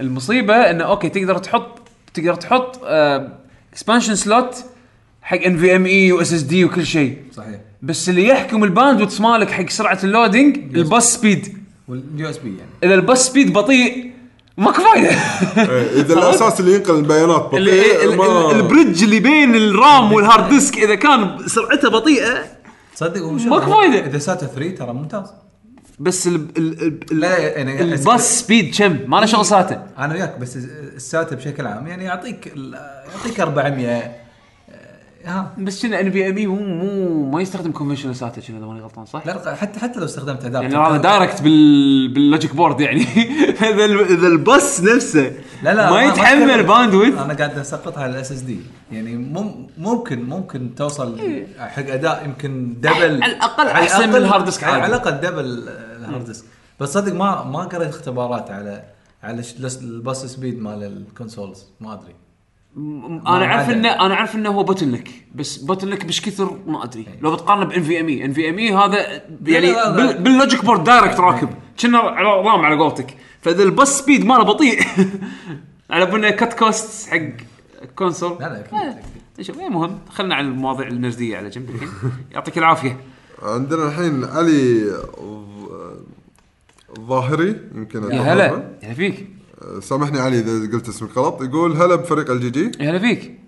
[0.00, 1.78] المصيبة إنه أوكي تقدر تحط
[2.14, 2.80] تقدر تحط
[3.72, 4.64] اكسبانشن سلوت
[5.22, 7.22] حق ان في ام اي واس اس دي وكل شيء.
[7.32, 7.60] صحيح.
[7.82, 11.58] بس اللي يحكم ال bandwidth مالك حق سرعة ال loading ال bus speed.
[11.88, 12.70] وال USB يعني.
[12.84, 14.10] إذا ال bus speed بطيء
[14.56, 19.69] ماكو فايده إيه، إذا الأساس اللي ينقل البيانات بطيء ما- ال bridge اللي بين ال
[19.69, 22.44] RAM وال hard disk إذا كان سرعته بطيئة
[22.96, 24.06] تصدق هو ماكو فايدة.
[24.06, 25.26] إذا SATA 3 ترى ممتاز.
[26.00, 26.82] بس ال ال
[27.12, 29.78] ال لا يعني ال bus speed كم؟ ما له شغل SATA.
[29.98, 30.56] أنا وياك بس
[30.96, 32.74] ال SATA بشكل عام يعني يعطيك ال-
[33.14, 34.10] يعطيك 400 آه،
[35.24, 35.54] ها.
[35.58, 39.54] بس كنا NVMe مو مو ما يستخدم conventional SATA كنا إذا ماني غلطان صح؟ لا
[39.54, 43.02] حتى حتى لو استخدمت adapter يعني هذا direct بال بال logic board يعني.
[43.72, 45.32] إذا ال- إذا الباص نفسه.
[45.62, 46.62] لا لا ما يتحمل.
[46.64, 48.60] bandwidth أنا قاعد أسقطها على ال SSD
[48.92, 51.18] يعني مم ممكن ممكن توصل
[51.58, 54.64] حق أداء يمكن double على الأقل أحسن من ال hard disk.
[54.64, 55.44] على الأقل double
[55.98, 56.44] ال hard disk
[56.80, 58.82] بس صدق ما ما قريت اختبارات على
[59.22, 59.42] على
[59.82, 62.14] ال bus speed مال ال consoles ما أدري.
[62.78, 63.72] أنا عارف عدا.
[63.78, 67.06] انه أنا عارف إنه هو bottleneck بس bottleneck بش كثر ما أدري.
[67.20, 68.24] لو بتقارنه بإن في إم إي.
[68.24, 69.72] إن في إم إي هذا يعني
[70.18, 71.48] بال logic board direct راكب.
[71.80, 73.16] كنا على RAM على قولتك.
[73.40, 74.80] فإذا ال bus speed ماله بطيء.
[75.90, 77.20] على بالنا cut cost حق
[77.96, 79.46] console لا لا أكيد آه، أكيد.
[79.46, 81.88] شوف المهم خلنا على المواضيع النرديه على جنب الحين.
[82.32, 83.00] يعطيك العافية.
[83.42, 84.92] عندنا الحين علي
[86.98, 88.20] الظاهري يمكن يا.
[88.20, 88.44] هلا.
[88.82, 89.37] يا هلا فيك.
[89.80, 91.42] سامحني علي إذا قلت اسمك غلط.
[91.42, 93.38] يقول هلا بفريق ال GG يا هلا فيك.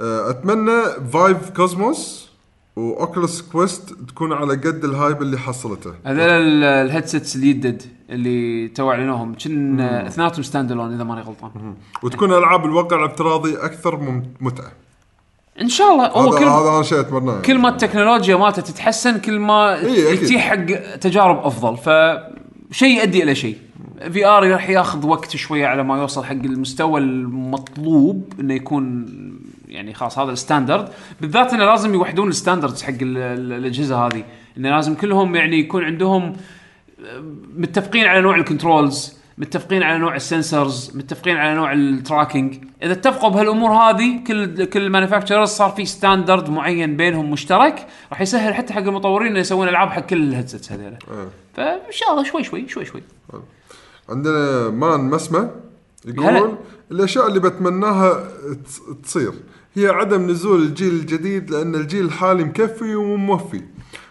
[0.00, 0.82] أه، أتمنى
[1.12, 2.32] Vive Cosmos
[2.76, 5.94] و Oculus Quest تكون على قد ال hype اللي حصلته.
[6.04, 9.34] هذول ال- ال headsets اللي يدد اللي تو أعلنوهم.
[9.34, 11.74] كن اثنيناتهم stand alone إذا ماني غلطان.
[12.02, 14.72] وتكون ألعاب الواقع الافتراضي أكثر متعة.
[15.60, 16.06] إن شاء الله.
[16.06, 17.40] هو هذا كل هذا أنا شيء أتمناه.
[17.40, 20.08] كل ما التكنولوجيا مالته تتحسن كل ما إيه،.
[20.08, 21.76] يتيح حق تجارب أفضل.
[21.76, 23.58] فشيء يؤدي إلى شيء.
[24.10, 29.06] VR راح ياخذ وقت شوية على ما يوصل حق المستوى المطلوب إنه يكون
[29.68, 30.88] يعني خلاص هذا ال standard.
[31.20, 34.24] بالذات إنه لازم يوحدون ال standards حق ال- ال- الأجهزة هذه.
[34.58, 36.32] إنه لازم كلهم يعني يكون عندهم
[37.56, 42.54] متفقين على نوع ال controls متفقين على نوع ال sensors متفقين على نوع ال tracking
[42.82, 48.54] إذا اتفقوا بهالأمور هذه كل كل manufacturers صار في standard معين بينهم مشترك راح يسهل
[48.54, 50.84] حتى حق المطورين إنه يسوون ألعاب حق كل ال headsets هذول.
[50.84, 51.28] إيه.
[51.54, 53.02] فإن شاء الله شوي شوي شوي شوي.
[54.08, 55.50] عندنا مان مسمى.
[56.06, 56.56] يقول
[56.90, 58.28] الأشياء اللي بتمناها
[58.64, 59.32] تص- تصير
[59.74, 63.62] هي عدم نزول الجيل الجديد لأن الجيل الحالي مكفي وموفي.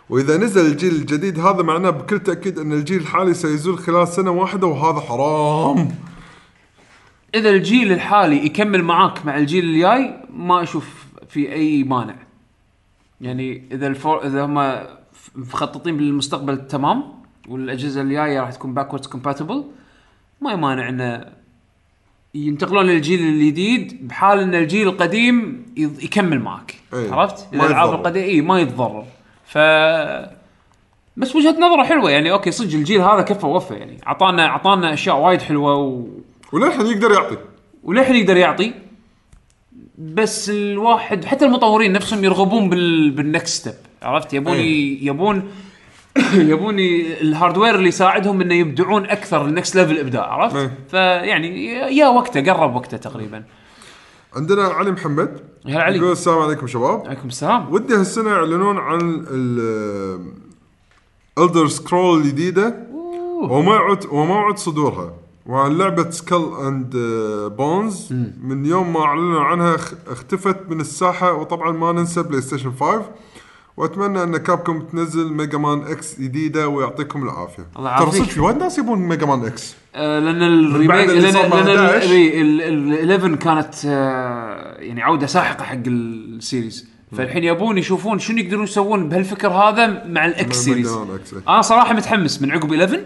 [0.10, 4.68] وإذا نزل الجيل الجديد هذا معناه بكل تأكيد أن الجيل الحالي سيزول خلال سنة واحدة
[4.68, 5.90] وهذا حرام.
[7.36, 12.16] إذا الجيل الحالي يكمل معاك مع الجيل الجاي ما أشوف في أي مانع.
[13.22, 14.86] يعني إذا ال four إذا هم
[15.36, 17.04] مخططين بالمستقبل تمام
[17.50, 19.64] والأجهزة الجاية راح تكون backwards compatible
[20.42, 21.26] ما يمانع إنه
[22.36, 27.14] ينتقلون للجيل الجديد بحال إن الجيل القديم يض- يكمل معك إيه.
[27.14, 28.00] عرفت؟ ما الألعاب يتضرر.
[28.02, 29.06] القديمه اي ما يتضرر
[29.46, 29.58] ف
[31.18, 35.18] بس وجهة نظره حلوة يعني أوكي صدق الجيل هذا كفى ووفى يعني اعطانا أعطانا أشياء
[35.18, 36.08] وايد حلوة و...
[36.52, 37.38] وللحين يقدر يعطي
[37.84, 38.74] وللحين يقدر يعطي
[39.98, 45.00] بس الواحد حتى المطورين نفسهم يرغبون بال بال next step عرفت يبون أي.
[45.02, 45.52] يبون
[46.52, 50.72] يبون ال hardware اللي يساعدهم إنه يبدعون أكثر ال next level إبداع عرفت؟ أي.
[50.90, 51.66] فيعني
[51.98, 53.44] يا وقته قرب وقته تقريبا.
[54.36, 55.40] عندنا علي محمد.
[55.66, 55.98] يا هلا علي.
[55.98, 57.04] يقول السلام عليكم شباب.
[57.06, 57.74] عليكم السلام.
[57.74, 60.32] ودي هالسنة يعلنون عن ال
[61.38, 62.76] Elder Scroll الجديدة.
[63.42, 65.14] وموعد وموعد صدورها.
[65.46, 66.96] وعن لعبة Skull and
[67.58, 68.14] Bones
[68.44, 71.34] من يوم ما أعلنوا عنها اخ- اختفت من الساحة.
[71.34, 73.06] وطبعا ما ننسى PlayStation 5
[73.78, 77.68] وأتمنى أن Capcom تنزل Mega Man X جديدة ويعطيكم العافية.
[77.78, 78.12] الله ترى.
[78.12, 79.76] صدق في وايد ناس يبون Mega Man X.
[79.96, 82.06] آه لأن ال remake لأن 11.
[82.12, 88.64] ال 11 كانت آه يعني عودة ساحقة حق ال series فالحين يبون يشوفون شنو يقدرون
[88.64, 90.98] يسوون بهالفكر هذا مع ال X series.
[91.48, 93.02] أنا صراحة متحمس من عقب 11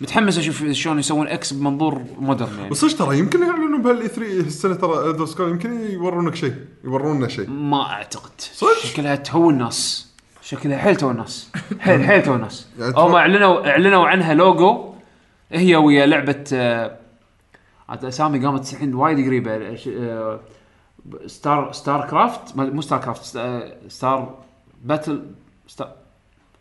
[0.00, 2.70] متحمس أشوف شلون يسوون X بمنظور modern يعني.
[2.70, 6.54] وصدق ترى؟ يمكن يعلنون بهال E3 السنة ترى Elder Scroll يمكن يورونك شيء
[6.84, 7.50] يورونا شيء.
[7.50, 8.30] ما أعتقد.
[8.38, 13.66] صدق؟ شكلها تو الناس شكلها حيل تو الناس حيل حيل تو الناس يعني تفكر- أعلنوا
[13.70, 14.94] أعلنوا عنها لوجو.
[15.52, 16.98] هي ويا لعبة آه،
[17.90, 19.74] أسامي قامت الحين وايد قريبة.
[19.76, 20.40] ش- آه،
[21.26, 24.38] Star StarCraft مو StarCraft St- Star
[24.84, 25.22] Battle
[25.66, 25.92] Star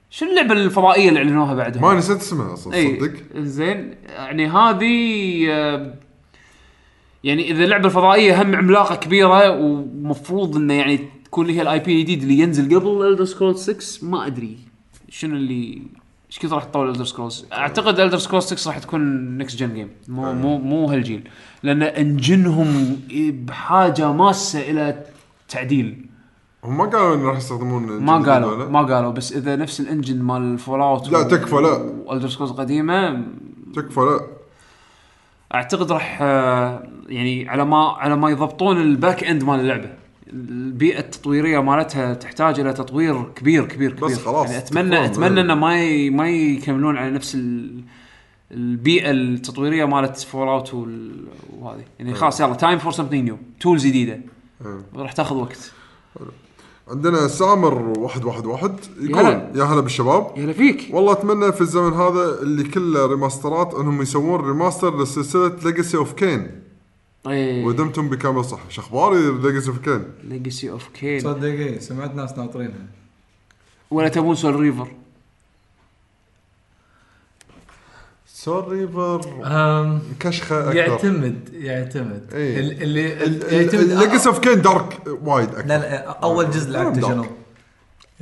[0.10, 5.46] شو اللعبة الفضائية اللي أعلنوها بعدها؟ ما نسيت اسمها أصلا إي صدق؟ زين يعني هذه
[5.52, 5.94] آه،
[7.24, 12.22] يعني إذا اللعبة الفضائية هم عملاقة كبيرة ومفروض إنه يعني تكون هي ال IP الجديد
[12.22, 14.58] اللي ينزل قبل Elder Scroll 6 ما أدري
[15.10, 15.82] شنو اللي
[16.28, 19.02] إيش كثر راح تطول Elder Scrolls أعتقد Elder Scroll 6 راح تكون
[19.38, 21.30] next gen game مو مو مو هالجيل.
[21.64, 23.00] لأن engine هم
[23.46, 25.04] بحاجة ماسة إلى
[25.50, 26.06] تعديل.
[26.64, 30.22] هم ما قالوا إنه راح يستخدمون ما قالوا؟ ما قالوا بس إذا نفس ال engine
[30.22, 31.94] مال Fallout لا، تكفى، لا.
[32.06, 33.24] و Elder Scrolls القديمه
[33.76, 34.43] تكفى لا.
[35.56, 39.90] أعتقد راح آه، يعني على ما على ما يضبطون ال back end مال اللعبة.
[40.34, 44.06] البيئة التطويرية مالتها تحتاج إلى تطوير كبير كبير كبير.
[44.06, 45.06] بس خلاص، يعني أتمنى.
[45.06, 47.82] أتمنى إنه ما ي- ما يكملون على نفس ال-
[48.52, 51.84] البيئة التطويرية مالت Fallout وهذه.
[52.00, 54.20] يعني خلاص يلا time for something new tools جديدة.
[54.96, 55.72] راح تاخذ وقت.
[56.88, 58.76] عندنا سامر واحد واحد واحد.
[59.02, 59.52] يقول هلا.
[59.56, 60.32] يا هلا بالشباب.
[60.38, 60.90] يا هلا فيك.
[60.92, 66.14] والله أتمنى في الزمن هذا اللي كله remaster ات إنهم يسوون remaster لسلسلة Legacy of
[66.14, 66.52] Kain
[67.28, 67.66] إيه.
[67.66, 72.86] ودمتم بكامل صح شو اخباري Legacy of Kain Legacy of Kain إيه سمعت ناس ناطرينها.
[73.92, 74.88] ولا تبون Soul Reaver.
[78.44, 79.22] Soul Reaver
[80.20, 82.22] كشخة أكثر يعتمد يعتمد.
[82.34, 87.12] ال- اللي يعتمد Legacy of Kain dark وايد لا أكثر لا أول جزء لعبته dark.
[87.14, 87.26] شنو؟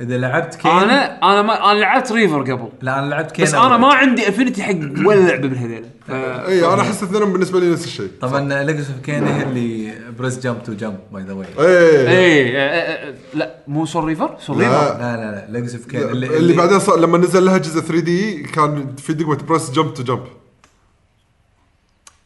[0.00, 3.54] إذا لعبت Kain أنا أنا ما أنا لعبت Reaver قبل لا أنا لعبت Kain بس.
[3.54, 4.74] أنا ما عندي affinity حق
[5.06, 5.88] ولا لعبة من هذيلا.
[6.10, 8.10] اي أنا أحس الاثنين بالنسبة لي نفس الشيء.
[8.20, 12.58] طبعا Legacy of Kain هي اللي press jump to jump by the way إيه إيه
[12.58, 16.00] آه، آه، آه، لا مو Soul Reaver Soul Reaver لا لا لا Legacy of Kain
[16.02, 19.94] اللي, اللي بعدين صار لما نزل لها جزء 3 دي كان في دقمة press jump
[19.94, 20.24] to jump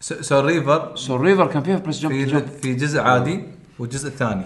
[0.01, 3.45] Soul Reaver Soul Reaver كان فيها press في jump في جزء عادي
[3.79, 4.45] والجزء الثاني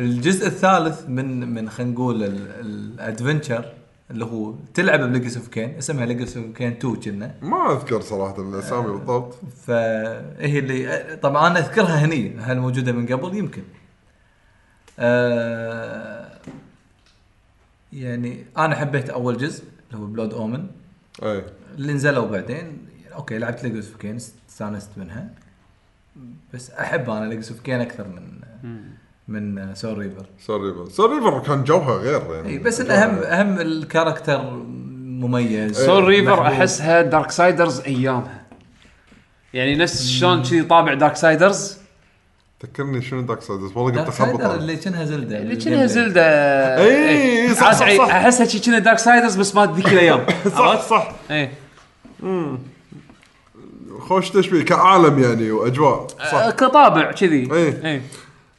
[0.00, 2.24] الجزء الثالث من من خلينا نقول
[2.60, 3.64] ال adventure
[4.10, 8.00] اللي هو تلعب ب Legacy of Kain اسمها Legacy of Kain 2 كنا ما أذكر
[8.00, 9.34] صراحة الاسامي بالضبط.
[9.56, 13.62] فهي اللي طبعا أنا أذكرها هني هل موجودة من قبل؟ يمكن.
[14.98, 16.38] آه
[17.92, 20.66] يعني أنا حبيت أول جزء اللي هو Blood Omen
[21.22, 21.46] إيه.
[21.74, 25.30] اللي نزلوا بعدين okay لعبت Legacy of Kain استانست منها.
[26.54, 28.40] بس أحب أنا Legacy of Kain أكثر من
[29.28, 32.48] من Soul Reaver Soul Reaver Soul Reaver كان جوها غير يعني.
[32.48, 34.42] اي بس الاهم اهم ال character
[35.04, 36.46] مميز Soul Reaver محبوب.
[36.46, 38.44] أحسها Darksiders أيامها.
[39.54, 41.78] يعني نفس شلون كذي طابع Darksiders
[42.64, 44.40] ذكرني شنو Darksiders والله Dark قلت اخبط.
[44.40, 45.38] اللي كأنها Zelda.
[45.38, 46.22] اللي كأنها Zelda.
[46.84, 48.14] إي، صح، عاد صح، صح.
[48.14, 50.26] أحسها شي كأنها Darksiders بس ما ذيك الأيام.
[50.58, 51.12] صح صح.
[51.30, 51.52] إيه.
[54.00, 56.06] خوش تشبيه كعالم يعني وأجواء.
[56.20, 56.50] آه، صح.
[56.50, 57.52] كطابع كذي.
[57.52, 57.84] إيه.
[57.84, 58.02] إيه.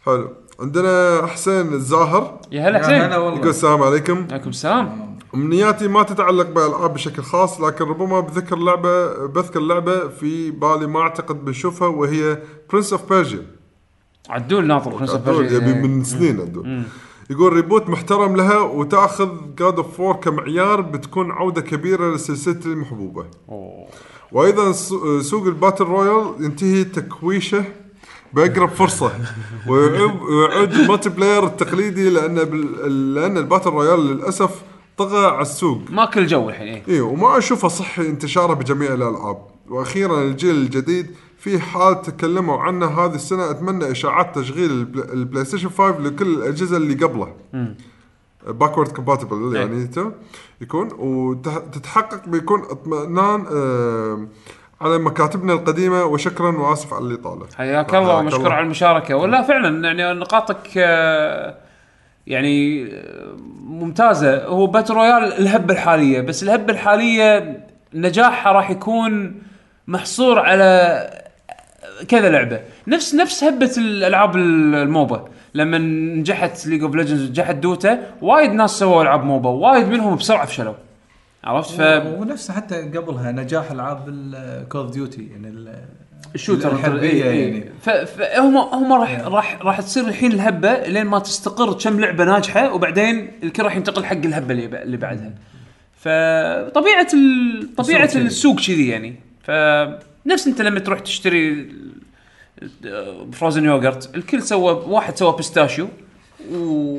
[0.05, 0.33] حلو.
[0.59, 2.39] عندنا حسين الزاهر.
[2.51, 2.93] يا هلا حسين.
[3.01, 3.37] هلا والله.
[3.39, 4.27] يقول السلام عليكم.
[4.31, 5.15] عليكم السلام.
[5.35, 10.99] أمنياتي ما تتعلق بالألعاب بشكل خاص لكن ربما بذكر لعبة بذكر لعبة في بالي ما
[10.99, 12.37] أعتقد بشوفها وهي
[12.73, 13.45] Prince of Persia
[14.29, 15.57] عدول ناطر Prince of Persia.
[15.57, 16.83] يبي من سنين عدول.
[17.29, 23.25] يقول reboot محترم لها وتأخذ God of War 4 كمعيار بتكون عودة كبيرة لسلسلتي المحبوبة.
[23.49, 23.87] أوه.
[24.31, 27.63] وأيضا سو- سوق ال battle royale ينتهي تكويشه
[28.35, 29.11] بأقرب فرصة.
[29.67, 33.13] ويعود ال multiplayer التقليدي لأن بال...
[33.15, 34.61] لأن ال battle royale للأسف
[34.97, 35.81] طغى على السوق.
[35.91, 36.83] ماكل الجو الحين إيه.
[36.87, 39.37] اي وما أشوفه صحي انتشاره بجميع الألعاب.
[39.69, 41.07] وأخيرا الجيل الجديد
[41.37, 46.27] في حال تكلموا عنه هذه السنة أتمنى إشاعات تشغيل ال Pl- ال PlayStation 5 لكل
[46.27, 47.33] الأجهزة اللي قبله.
[48.47, 50.11] backward compatible يعني تو
[50.61, 54.27] يكون وتتحقق بيكون اطمئنان آه
[54.81, 59.15] على مكتباتنا القديمة وشكرا وآسف على الإطالة حياك الله ومشكور على المشاركة.
[59.15, 61.55] ولا فعلا يعني نقاطك آه،
[62.27, 64.45] يعني آه، ممتازة.
[64.45, 67.59] هو battle royale الهبة الحالية بس الهبة الحالية
[67.93, 69.41] نجاحها راح يكون
[69.87, 70.99] محصور على
[72.07, 72.59] كذا لعبة.
[72.87, 75.25] نفس نفس هبة الألعاب ال MOBA.
[75.53, 80.45] لما نجحت League of Legends ونجحت Dota وايد ناس سووا ألعاب MOBA وايد منهم بسرعة
[80.45, 80.73] فشلوا.
[81.45, 81.81] عرفت ف
[82.19, 85.85] ونفس حتى قبلها نجاح ألعاب ال Call of Duty يعني ال-
[86.35, 87.43] ال shooter الحربية إيه، إيه.
[87.53, 87.65] يعني.
[87.81, 92.73] ف- فهم هم راح راح راح تصير الحين الهبة لين ما تستقر كم لعبة ناجحة
[92.73, 95.31] وبعدين الكل راح ينتقل حق الهبة اللي ب- اللي بعدها
[95.99, 97.75] فطبيعه ال...
[97.77, 98.25] طبيعة السوق كذي.
[98.27, 101.67] السوق كذي يعني فنفس انت لما تروح تشتري
[103.31, 105.87] frozen yogurt الكل سوى واحد سوى pistachio
[106.53, 106.97] و...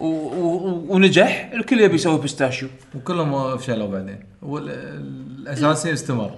[0.00, 0.06] و...
[0.06, 0.84] و...
[0.88, 2.68] ونجح الكل يبي يسوي pistachio.
[2.94, 4.18] وكلهم فشلوا بعدين.
[4.42, 6.30] والاساسي استمر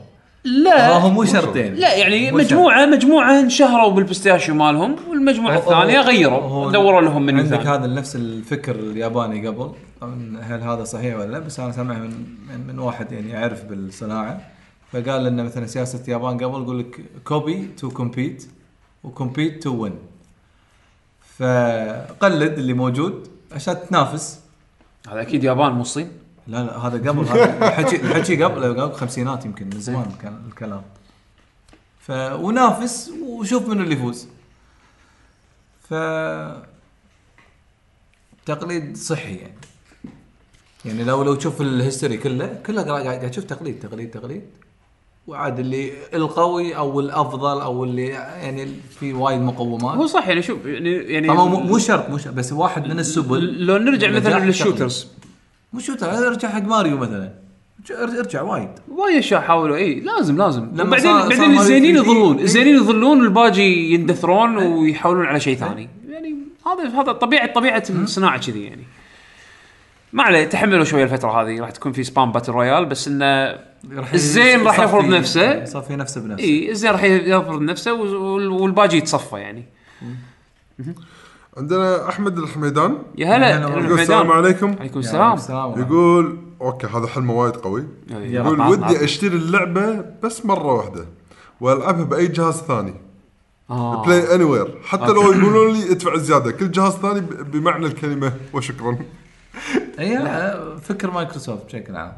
[0.44, 0.96] لا.
[0.98, 1.74] هو مو شرطين.
[1.74, 2.40] لا يعني شرط.
[2.40, 8.16] مجموعه مجموعة انشهروا بال pistachio مالهم والمجموعة الثانية غيروا دوروا لهم من عندك هذا نفس
[8.16, 9.70] الفكر الياباني قبل.
[10.00, 12.10] طبعاً هل هذا صحيح ولا لا بس أنا سامعها من
[12.48, 14.40] من, من واحد يعني يعرف بالصناعة.
[14.92, 18.48] فقال ان مثلا سياسة اليابان قبل يقول لك copy to compete
[19.04, 19.94] و compete to win
[21.38, 24.40] فقلد اللي موجود عشان تنافس.
[25.08, 26.12] هذا أكيد يابان مو الصين؟
[26.46, 30.82] لا لا هذا قبل هذا الحكي الحكي قبل قبل خمسينات يمكن من زمان كان الكلام.
[32.00, 34.28] ف ونافس وشوف منو اللي يفوز.
[35.88, 35.94] ف
[38.46, 39.58] تقليد صحي يعني.
[40.84, 44.42] يعني لو لو تشوف ال history كله كله قاعد قاعد تشوف تقليد تقليد تقليد.
[45.26, 48.68] وعاد اللي القوي أو الأفضل أو اللي يعني
[49.00, 52.52] في وايد هو مقومات صح يعني شوف يعني يعني مو مو شرط مو شرط بس
[52.52, 53.66] واحد من السبل.
[53.66, 55.08] لو نرجع مثلا لل shooters.
[55.72, 57.32] مو shooter ارجع حق ماريو مثلا.
[57.90, 58.68] ارجع وايد.
[58.88, 60.70] وايد أشياء حاولوا إي لازم لازم.
[60.74, 62.38] لما بعدين صار- صار بعدين ماريو الزينين 3D يظلون.
[62.38, 65.88] الزينين يظلون والباقي يندثرون ويحولون على شيء ثاني.
[66.10, 68.82] يعني هذا هذا طبيعه طبيعة الصناعه كذي يعني.
[70.12, 71.60] ما عليه تحملوا شوية الفترة هذه.
[71.60, 73.58] راح تكون في spam battle royale بس إنه
[73.92, 75.62] راح الزين راح يفرض نفسه.
[75.62, 76.44] يصفي نفسه بنفسه.
[76.44, 79.64] إي الزين راح يفرض نفسه وال- والباقي يتصفى يعني.
[81.56, 82.98] عندنا أحمد الحميدان.
[83.18, 83.50] يا هلا.
[83.50, 84.32] يقول السلام.
[84.32, 84.74] عليكم.
[84.80, 85.38] عليكم السلام.
[85.76, 87.84] يقول okay هذا حلمه وايد قوي.
[88.10, 89.04] يقول ودي.
[89.04, 91.04] أشتري اللعبة بس مرة واحدة
[91.60, 92.94] وألعبها بأي جهاز ثاني.
[93.70, 94.04] آه.
[94.04, 96.50] play anywhere حتى لو يقولون لي ادفع زيادة.
[96.50, 98.32] كل جهاز ثاني ب- بمعنى الكلمة.
[98.52, 98.98] وشكرا.
[99.98, 102.12] اي لا، فكر مايكروسوفت بشكل عام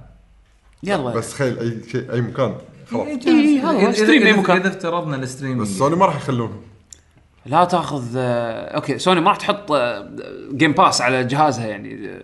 [0.82, 1.10] يلا.
[1.14, 2.54] بس تخيل أي شيء أي مكان.
[2.90, 3.06] خلاص.
[3.06, 4.56] هذا إذا- stream إذا- مكان.
[4.56, 6.60] إذا افترضنا ال stream بس سوني ما راح يخلونهم.
[7.46, 10.08] لا تأخذ آه، okay سوني ما راح تحط آه،
[10.52, 12.22] Game Pass على جهازها يعني آه،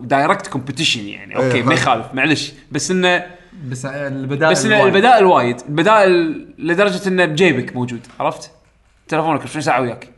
[0.00, 1.36] direct competition يعني.
[1.36, 1.74] okay إيه، ما هاي.
[1.76, 2.52] يخالف معلش.
[2.72, 3.26] بس انه
[3.68, 4.94] بس البدائل بس إنه وايد.
[4.94, 5.56] البدائل وايد.
[5.68, 8.50] البدائل لدرجة إنه بجيبك موجود عرفت؟
[9.08, 10.08] تلفونك 20 ساعة وياك.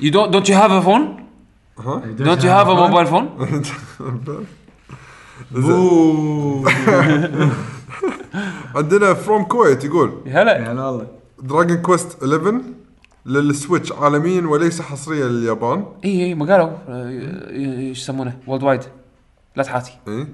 [0.00, 1.20] You don't don't you have a phone?
[1.78, 3.28] ها Don't you have a mobile phone?
[8.76, 10.58] عندنا from Kuwait يقول هلا.
[10.58, 11.06] يعني والله.
[11.42, 12.60] Dragon Quest 11
[13.26, 15.84] لل Switch عالميا وليس حصريا لليابان.
[16.04, 16.70] إي إي ما قالوا.
[16.88, 17.08] آه،
[17.50, 18.80] إيش يسمونه؟ worldwide
[19.56, 19.92] لا تحاتي.
[20.08, 20.28] إيه.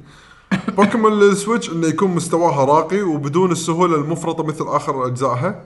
[0.76, 5.64] بوكيمون لل Switch إنه يكون مستواها راقي وبدون السهولة المفرطة مثل آخر أجزائها.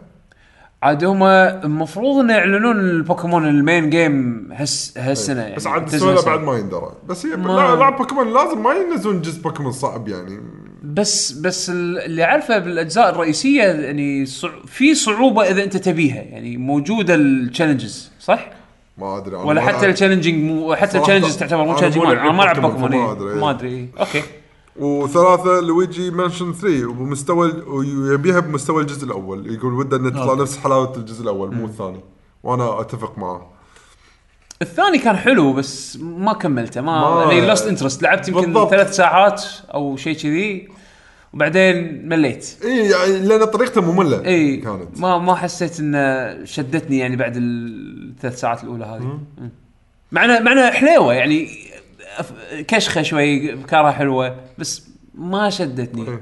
[0.82, 6.22] عاد هم المفروض انه يعلنون البوكيمون ال main game هس هالسنة يعني بس عاد هالسنة.
[6.22, 10.08] بعد ما يندرى بس هي ما- لا لعب بوكيمون لازم ما ينزلون جزء بوكيمون صعب
[10.08, 10.40] يعني
[10.84, 14.48] بس بس ال- اللي اعرفه بالأجزاء الرئيسية يعني صع...
[14.66, 18.50] في صعوبة إذا أنت تبيها يعني موجودة ال challenges صح؟
[18.98, 21.78] ما أدري ولا ما حتى مو حتى ال challenges تعتبر مو مو
[22.12, 23.34] أنا ما العب بوكيمون بوكيمون، إيه.
[23.34, 23.50] فما ما.
[23.50, 23.86] أدري إيه.
[24.00, 24.22] okay
[24.76, 29.54] وثلاثة Luigi's Mansion 3 وبمستوى ويبيها بمستوى الجزء الأول.
[29.54, 32.00] يقول وده إنه تطلع نفس حلاوة الجزء الأول مو الثاني.
[32.42, 33.50] وأنا أتفق معه.
[34.62, 36.80] الثاني كان حلو بس ما كملته.
[36.80, 38.70] ما, ما- يعني lost interest لعبت يمكن بالضبط.
[38.70, 39.42] ثلاث ساعات
[39.74, 40.68] أو شيء كذي
[41.34, 42.56] وبعدين مليت.
[42.64, 45.00] إي يعني لأن طريقته مملة إي كانت.
[45.00, 49.02] ما ما حسيت إنه شدتني يعني بعد الثلاث ساعات الأولى هذه.
[49.38, 49.50] مم.
[50.12, 51.48] مع انه مع انه حليوه يعني
[52.68, 54.82] كشخة شوي افكارها حلوة بس
[55.14, 56.08] ما شدتني.
[56.08, 56.20] إيه.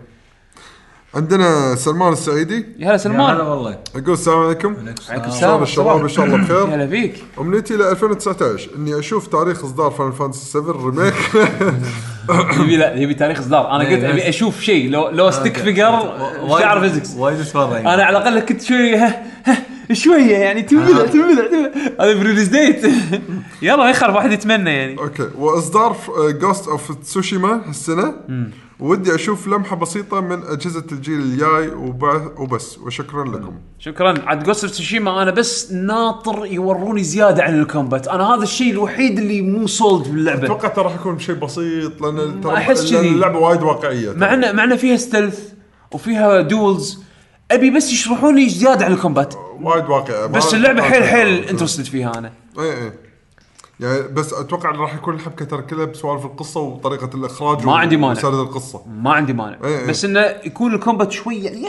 [1.14, 2.54] عندنا سلمان السعيدي.
[2.54, 3.78] يا هلا يا هلا سلمان والله.
[3.96, 4.76] يقول السلام عليكم.
[4.78, 5.62] عليكم شلون السلام.
[5.62, 6.74] الشباب إن شاء الله بخير.
[6.74, 11.14] هلا فيك أمنيتي ل 2019 إني أشوف تاريخ إصدار Final Fantasy 7 Remake.
[12.60, 13.70] يبي لا يبي تاريخ إصدار.
[13.70, 14.26] أنا إيه، قلت أبي بس.
[14.26, 16.18] أشوف شيء لو لو stick figure
[16.60, 21.46] شعر physics وايد اتفرج أنا على الأقل كنت شوي ها ها شوية يعني تنبلع تنبلع
[21.46, 21.70] تنبلع.
[22.00, 22.84] هذا ب release date
[23.62, 24.98] يلا ما يخرب واحد يتمنى يعني.
[24.98, 25.28] أوكي.
[25.38, 25.96] وإصدار
[26.40, 28.14] Ghost of Tsushima هالسنة.
[28.80, 32.78] ودي أشوف لمحة بسيطة من أجهزة الجيل الجاي وب- وبس.
[32.78, 33.52] وشكرا لكم.
[33.78, 34.14] شكرا.
[34.26, 38.08] عاد Ghost of Tsushima أنا بس ناطر يوروني زيادة عن ال combat.
[38.08, 40.44] أنا هذا الشيء الوحيد اللي مو sold باللعبة.
[40.44, 43.10] أتوقع ترى راح يكون شيء بسيط لأن ترى أحس لأن كذي.
[43.14, 44.12] اللعبة وايد واقعية.
[44.12, 45.48] مع انه مع انه فيها stealth
[45.92, 47.02] وفيها duels
[47.50, 49.34] أبي بس يشرحون لي زيادة عن ال combat.
[49.62, 52.92] وايد واقعيه بس اللعبة حيل حيل interested فيها أنا اي اي
[53.80, 58.12] يعني بس أتوقع راح يكون الحبكة ترى كلها بسوالف القصة وطريقة الإخراج ما عندي مانع.
[58.18, 59.86] وسرد القصة ما عندي مانع إيه إيه.
[59.86, 61.66] بس إنه يكون ال combat شوي يعني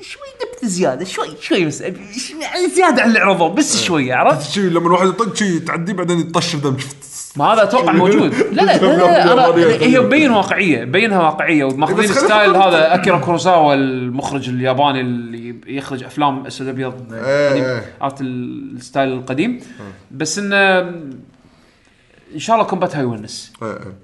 [0.00, 2.32] شوي depth زيادة شوي شوي بس ش-
[2.74, 6.56] زيادة عن اللي عرضوه بس شوية عرفت؟ شي لما الواحد يطق شي تعديه بعدين يطش
[6.56, 6.76] دم
[7.36, 9.32] ما هذا أتوقع موجود لا لا, لا, لا.
[9.32, 9.46] أنا
[9.86, 15.00] هي مبين واقعية مبينها واقعية وماخذين بس خلينا style هذا أكيرا كوروساوا المخرج الياباني
[15.66, 17.64] يخرج أفلام أسود أبيض إيه، قديم.
[17.64, 17.96] إيه.
[18.00, 19.60] عرفت ال style القديم.
[20.10, 20.78] بس إنه
[22.34, 23.52] إن شاء الله combat ها يونس.
[23.62, 23.94] إيه إيه.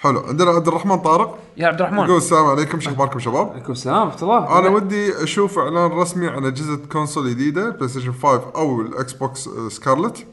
[0.00, 0.20] حلو.
[0.20, 1.38] عندنا عبد الرحمن طارق.
[1.56, 1.98] يا عبد الرحمن.
[1.98, 4.58] يقول السلام عليكم شو أخباركم شباب؟ عليكم السلام ورحمة الله.
[4.58, 10.26] أنا ودي أشوف إعلان رسمي عن اجهزه console جديدة PlayStation 5 أو ال Xbox Scarlett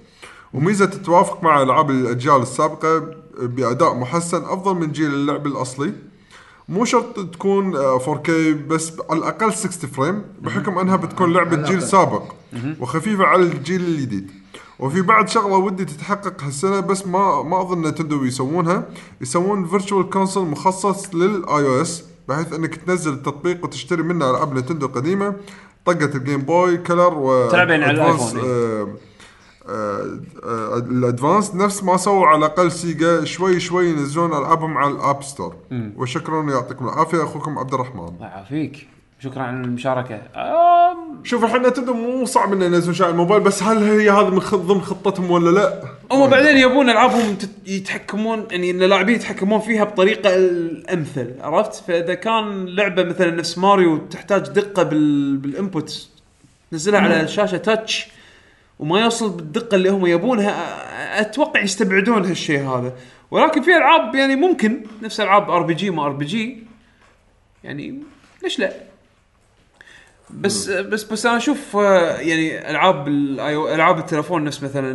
[0.54, 3.00] وميزة تتوافق مع ألعاب الأجيال السابقة
[3.40, 5.94] بأداء محسن أفضل من جيل اللعب الأصلي.
[6.72, 8.30] مو شرط تكون آه، 4K
[8.68, 12.24] بس على الأقل 60 frame بحكم أنها بتكون لعبة جيل سابق
[12.80, 14.32] وخفيفة على الجيل الجديد.
[14.80, 18.90] وفي بعد شغلة ودي تتحقق هالسنة بس ما ما أظن Nintendo يسوونها.
[19.22, 25.36] يسوون Virtual Console مخصص لل iOS بحيث إنك تنزل التطبيق وتشتري منه ألعاب Nintendo القديمه
[25.86, 28.34] طقة ال Game Boy Color و تلعب يعني على Advance،
[29.70, 31.56] ال Advance.
[31.56, 35.56] نفس ما سووا على الأقل Sega شوي شوي ينزلون العابهم على ال App Store.
[35.96, 37.24] وشكرا يعطيكم العافية.
[37.24, 38.08] أخوكم عبد الرحمن.
[38.08, 38.88] الله يعافيك.
[39.20, 40.22] شكرا على المشاركة.
[41.24, 44.40] شوف الحين Nintendo مو صعب إنه ينزلون شيء على الموبايل بس هل هي هذا من
[44.40, 50.36] ضمن خطتهم ولا لا؟ هم بعدين يبون العابهم يتحكمون يعني إن اللاعبين يتحكمون فيها بطريقة
[50.36, 56.08] الأمثل عرفت؟ فإذا كان لعبة مثلا نفس ماريو تحتاج دقة بال بال input
[56.72, 58.12] تنزلها على شاشة touch.
[58.82, 62.94] وما يوصل بالدقة اللي هم يبونها أتوقع يستبعدون هالشيء هذا.
[63.32, 66.64] ولكن في ألعاب يعني ممكن نفس ألعاب أر بي جي ما أر بي جي
[67.64, 68.00] يعني
[68.44, 68.74] ليش لا؟
[70.30, 74.92] بس بس بس أنا أشوف آه، يعني ألعاب ألعاب التلفون نفس مثلا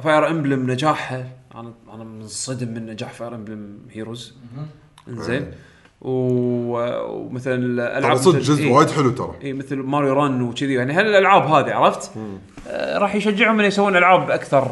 [0.00, 4.34] Fire Emblem نجاحها أنا أنا منصدم من نجاح Fire Emblem Heroes
[5.08, 5.42] إنزين.
[5.42, 5.52] و-
[6.04, 8.72] ومثلا الألعاب صدق جزء إيه.
[8.72, 9.34] وايد حلو ترى.
[9.44, 10.74] اي مثل Mario Run وكذي.
[10.74, 12.10] يعني هالالعاب هذه عرفت؟
[12.68, 14.70] آه راح يشجعهم ان يسوون ألعاب أكثر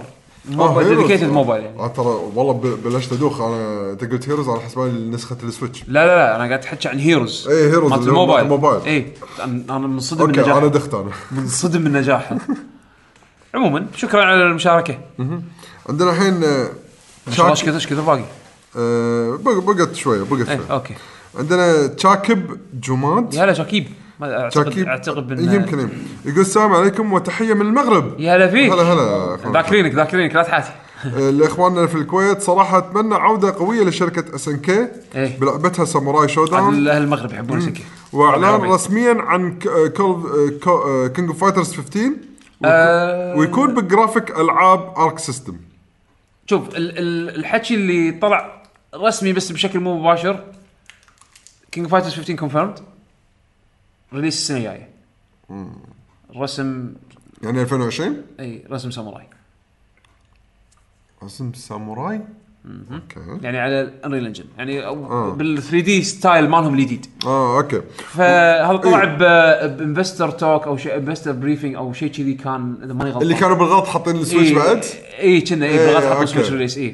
[0.51, 0.89] mobile.
[0.89, 1.79] dedicated mobile يعني.
[1.79, 2.53] آه ترى والله
[2.85, 3.41] بلشت أدوخ.
[3.41, 4.79] أنا أنت قلت Heroes على حسب
[5.11, 5.85] نسخة ال Switch.
[5.89, 8.49] لا لا لا أنا قاعد احكي عن Heroes إيه، Heroes مالت الموبايل.
[8.49, 8.83] مالت الموبايل.
[8.87, 9.13] اي
[9.71, 11.11] أنا منصدم من أوكي أنا دخت أنا.
[11.41, 12.39] منصدم من نجاحها
[13.55, 14.99] عموما شكرا على المشاركة.
[15.89, 16.69] عندنا الحين آه،
[17.29, 18.25] إيش كثر إيش كثر باقي؟
[18.77, 20.67] آه، بق- بقت شوية بقت إيه شوية.
[20.71, 20.95] أوكي.
[21.39, 23.35] عندنا شاكب جماد.
[23.35, 23.87] يا هلا شاكيب.
[24.21, 25.89] ما اعتقد شاكيب أعتقد إيه، يمكن.
[26.25, 28.21] يقول السلام عليكم وتحية من المغرب.
[28.21, 28.73] يا هلا فيك.
[28.73, 29.39] هلا هلا.
[29.53, 30.71] ذاكرينك ذاكرينك لا تحاتي.
[31.39, 35.39] لإخواننا في الكويت صراحة أتمنى عودة قوية لشركة SNK إيه.
[35.41, 42.11] بلعبتها Samurai Shodown أهل المغرب يحبون SNK وإعلان رسميا عن King of Fighters 15
[42.65, 43.37] آه.
[43.37, 45.57] ويكون بجرافيك ألعاب Arc System
[46.47, 48.63] شوف ال- ال- الحكي اللي طلع
[48.95, 50.41] رسمي بس بشكل مو مباشر
[51.73, 52.79] King Fighters 15 confirmed
[54.15, 54.89] release السنة الجايه
[56.31, 56.93] الرسم
[57.43, 59.27] يعني 2020 إي رسم Samurai
[61.27, 62.21] اسم Samurai
[62.93, 65.31] أوكي يعني على ال Unreal Engine يعني آه.
[65.31, 67.07] بال 3 D style مالهم الجديد.
[67.27, 67.83] آه أوكي.
[67.99, 69.67] فهذا طلع إيه.
[69.67, 73.35] ب investor talk أو شيء investor briefing أو شيء كذي كان إذا ماني غلطان؟ اللي
[73.35, 74.85] كانوا بالغلط حاطين ال Switch إيه، بعد؟
[75.19, 76.27] إي كنا إي إيه، بغض حطوا أوكي.
[76.27, 76.93] Switch release إي.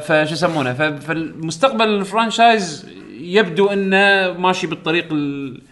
[0.00, 2.86] فشو يسمونه؟ فالمستقبل ال franchise
[3.18, 5.62] يبدو أنه ماشي بالطريق ال...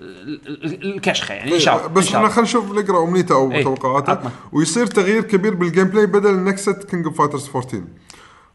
[0.00, 2.28] ال- ال- الكشخة يعني إن شاء الله بس إحنا.
[2.28, 4.30] خلينا نشوف نقرأ أمنيته أو إيه، توقعاته عطنا.
[4.52, 7.82] ويصير تغيير كبير بال gameplay بدل نكسه King of Fighters 14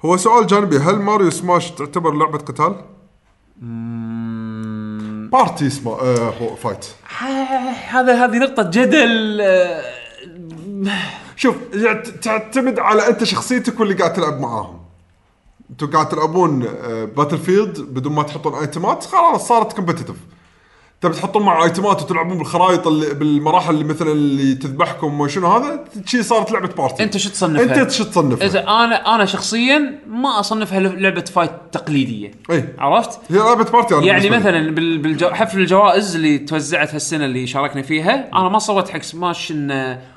[0.06, 2.76] هو سؤال جانبي هل Mario Smash تعتبر لعبة قتال؟
[5.32, 6.86] party سما آه fight
[7.90, 9.84] هذا هذه نقطة جدل آه،
[11.36, 11.56] شوف
[12.22, 14.83] تعتمد على أنت شخصيتك واللي قاعد تلعب معاهم
[15.74, 16.60] أنتوا قاعد تلعبون
[17.18, 20.16] battlefield بدون ما تحطون ايتمات خلاص صارت competitive
[21.02, 26.24] تبي تحطون مع ايتمات وتلعبون بالخرائط اللي بالمراحل اللي مثلا اللي تذبحكم وشنو هذا شي
[26.24, 30.80] صارت لعبة party انت شو تصنفها؟ انت شو تصنفها؟ إذا أنا أنا شخصيا ما أصنفها
[30.80, 34.60] لعبة fight تقليدية إي عرفت؟ هي لعبة party أنا يعني بالنسبة لي.
[34.62, 35.30] مثلا بال- بالجو...
[35.30, 39.72] حفل الجوائز اللي توزعت هالسنة اللي شاركنا فيها أنا ما صوت حق سماش ان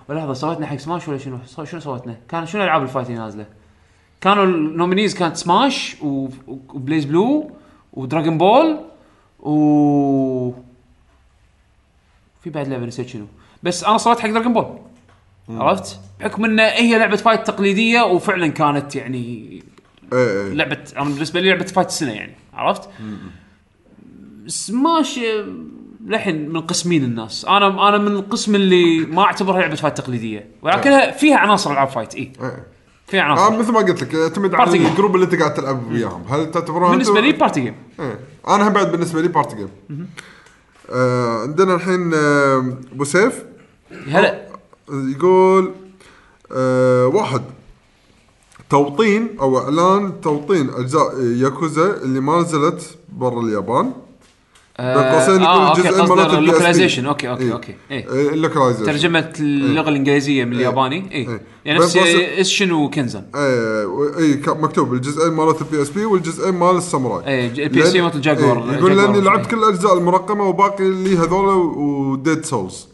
[0.09, 3.19] ولا لحظة صوتنا حق سماش ولا شنو شنو صوتنا كان شنو ألعاب ال fight اللي
[3.19, 3.47] نازلة
[4.21, 6.29] كانوا ال nominees كانت سماش و...
[6.49, 7.51] وبليز بلو
[7.93, 8.81] ودراجون بول
[9.41, 10.53] و
[12.43, 13.27] في بعد لعبة نسيت شنو.
[13.63, 14.79] بس أنا صوت حق دراجون بول.
[15.49, 19.19] عرفت؟ بحكم إن هي لعبة fight تقليدية وفعلا كانت يعني
[20.13, 22.89] اي اي لعبه أنا بالنسبة لي لعبة fight السنة يعني عرفت؟
[24.47, 25.47] سماش آه،
[26.07, 27.45] للحين من قسمين الناس.
[27.45, 30.49] أنا أنا من القسم اللي ما أعتبرها لعبة fight تقليدية.
[30.63, 32.33] ولكنها فيها عناصر ألعاب fight اي
[33.07, 33.11] إي.
[33.11, 34.89] فيها آه عناصر مثل ما قلت لك يعتمد على.
[34.89, 36.25] ال group اللي انت قاعد تلعب وياهم.
[36.29, 38.19] هل تعتبرون بالنسبة لي party game إيه.
[38.49, 39.69] أنا هم بعد بالنسبة لي party game
[40.91, 43.45] آه عندنا الحين آه، أبو سيف.
[44.09, 44.47] هلا.
[44.89, 45.73] يقول
[46.53, 47.43] آه واحد.
[48.71, 53.93] توطين أو إعلان توطين أجزاء ياكوزا اللي ما نزلت برا اليابان.
[54.81, 56.01] بين قوسين مرات البي إس
[56.39, 57.53] اللوكلايزيشن أوكي أوكي إيه.
[57.53, 61.41] أوكي إيه، اللوكلايزيشن ترجمة اللغة الإنجليزية من الياباني اي إيه.
[61.65, 63.85] يعني نفس اسشن وكنزن اي
[64.19, 67.49] اي مكتوب الجزئين مالت البي اس بي والجزئين مال الساموراي.
[67.49, 69.51] ج- البي اس بي مالت الجاكور إيه، يقول لأني لعبت إيه.
[69.51, 72.89] كل الأجزاء المرقمة وباقي لي هذول وديد سولز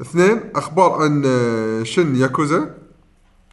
[0.00, 2.70] اثنين أخبار عن آه، شن ياكوزا؟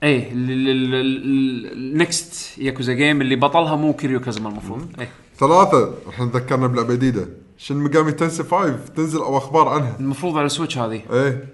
[0.03, 4.85] إيه النكست ياكوزا جيم اللي بطلها مو كيريو كازما المفروض.
[4.99, 5.09] إيه.
[5.39, 5.93] ثلاثة.
[6.09, 7.27] إحنا تذكرنا بلعبة جديدة.
[7.57, 9.95] شين ميجامي تنسي 5 تنزل أو أخبار عنها.
[9.99, 11.01] المفروض على السويتش هذه.
[11.11, 11.53] إيه.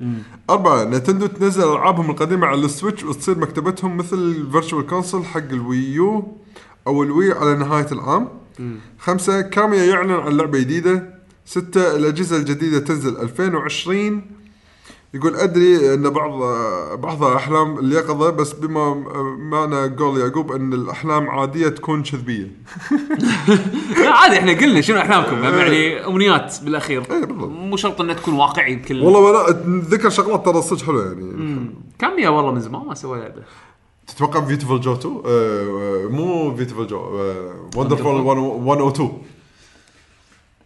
[0.49, 6.03] أربعة ننتندو تنزل ألعابهم القديمة على السويتش وتصير مكتبتهم مثل ال virtual console حق الوي
[6.03, 6.37] يو
[6.87, 8.29] أو الوي على نهاية العام.
[8.99, 11.15] خمسة كاميا يعلن عن لعبة جديدة.
[11.45, 14.21] ستة الأجهزة الجديدة تنزل 2020
[15.15, 16.31] يقول أدري أن بعض
[16.99, 18.93] بعضها أحلام اليقظة بس بما
[19.37, 22.51] معنى قول يعقوب أن الأحلام عادية تكون كذبية.
[24.03, 27.03] لا عادي إحنا قلنا شنو أحلامكم؟ يعني أمنيات بالأخير.
[27.11, 27.25] إيه،.
[27.47, 31.69] مو شرط انها تكون واقعي بكل والله ولا ذكر شغلات ترى صدق حلوة يعني.
[31.99, 33.43] كاميا والله من زمان ما سوى لعبه
[34.07, 36.99] تتوقع بيوتيفول جو 2 آه، آه، مو بيوتيفول جو
[37.75, 38.21] وندرفول
[38.61, 39.11] 102.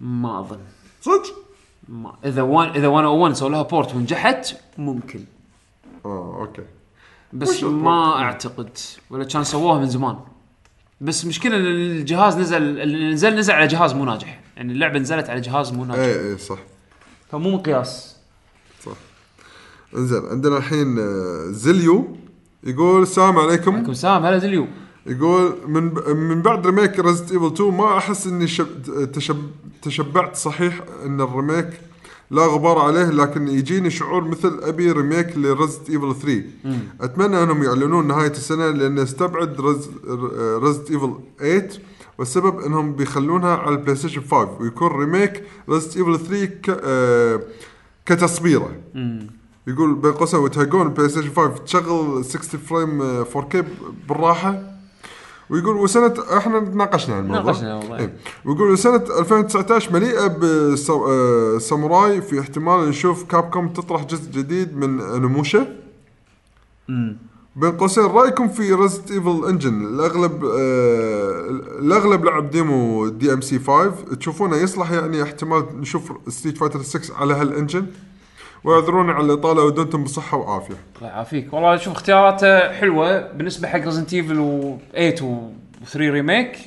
[0.02, 0.60] ما أظن.
[1.02, 1.49] صدق؟
[1.90, 5.19] ما إذا one إذا 101 سووا لها port ونجحت ممكن.
[6.06, 6.61] آه okay.
[7.34, 8.69] بس وش ما أعتقد.
[9.09, 10.16] ولا كان سووها من زمان.
[11.01, 14.40] بس مشكلة إن الجهاز نزل اللي نزل نزل على جهاز مو ناجح.
[14.58, 16.00] يعني اللعبة نزلت على جهاز مو ناجح.
[16.00, 16.59] إيه إيه صح.
[17.32, 18.16] فمو مقياس.
[18.85, 18.92] صح.
[19.95, 22.18] إنزين عندنا الحين آه، زليو
[22.64, 23.76] يقول السلام عليكم.
[23.76, 24.26] عليكم السلام.
[24.26, 24.68] هلا دليو
[25.06, 25.84] يقول من
[26.16, 28.68] من بعد remake ريزدنت ايفل 2 ما أحس إني شب
[29.14, 29.38] تشب
[29.82, 30.36] تشبعت.
[30.36, 31.69] صحيح إن ال remake
[32.32, 36.44] لا غبار عليه لكن يجيني شعور مثل أبي remake لريزدنت ايفل 3
[37.02, 39.61] أتمنى أنهم يعلنون نهاية السنة لأن استبعد
[40.64, 41.69] ريزدنت ايفل 8
[42.18, 47.40] والسبب إنهم بيخلونها على البلاي ستيشن 5 ويكون remake ريزدنت ايفل 3 ك آه
[48.06, 48.72] كتصبيره
[49.68, 53.64] يقول بين قوسين وتهقون البلاي ستيشن 5 تشغل 60 frame 4K
[54.10, 54.78] بالراحه
[55.50, 57.44] ويقول وسنه إحنا تناقشنا عن الموضوع.
[57.44, 58.00] ناقشنا والله.
[58.00, 58.14] إيه.
[58.45, 65.76] ويقول سنه 2019 مليئة بساموراي في احتمال نشوف كاب كوم تطرح جزء جديد من اونيموشا
[67.56, 73.60] بين قوسين رأيكم في ريزدنت ايفل engine الأغلب آه الأغلب لعب ديمو دي ام سي
[73.60, 77.85] 5 تشوفونه يصلح يعني احتمال نشوف ستريت فايتر 6 على هال engine
[78.64, 80.76] واعذرونا على الإطالة ودمتم بصحة وعافية.
[80.98, 81.54] الله يعافيك.
[81.54, 85.16] والله شوف اختياراته حلوة بالنسبة حق ريزنت ايفل و 8
[85.86, 86.58] و3 remake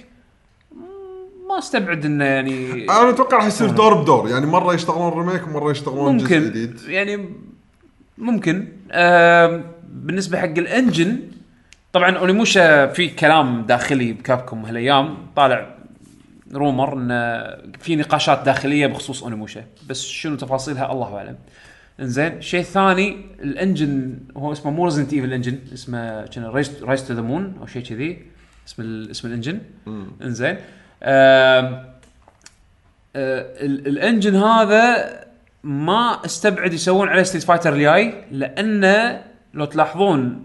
[1.48, 4.28] ما استبعد إنه يعني أنا أتوقع راح يصير دور بدور.
[4.28, 6.44] يعني مرة يشتغلون remake ومرة يشتغلون جزء ممكن.
[6.50, 6.80] جديد.
[6.88, 7.28] يعني
[8.18, 8.68] ممكن.
[8.92, 11.18] آم، بالنسبة حق ال engine
[11.92, 15.16] طبعا أونيموشا في كلام داخلي بكابكم هالأيام.
[15.36, 15.74] طالع
[16.54, 17.08] rumor إن
[17.80, 19.64] في نقاشات داخلية بخصوص أونيموشا.
[19.88, 21.36] بس شنو تفاصيلها؟ الله أعلم.
[22.02, 22.32] إنزين.
[22.32, 26.44] الشيء الثاني ال engine هو اسمه مو ريزنت ايفل engine اسمه كان
[26.82, 28.22] reach to the moon أو شيء كذي
[28.68, 29.58] اسم ال- اسم ال engine.
[30.22, 30.56] إنزين.
[31.02, 31.86] آه،
[33.16, 34.84] ال- ال engine هذا
[35.64, 39.22] ما استبعد يسوون عليه ستريت فايتر الجاي لأنه
[39.54, 40.42] لو تلاحظون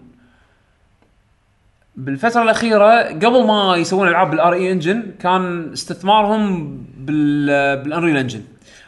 [1.98, 7.46] بالفترة الأخيرة قبل ما يسوون العاب بال RE engine كان استثمارهم بال
[7.82, 8.42] بال Unreal engine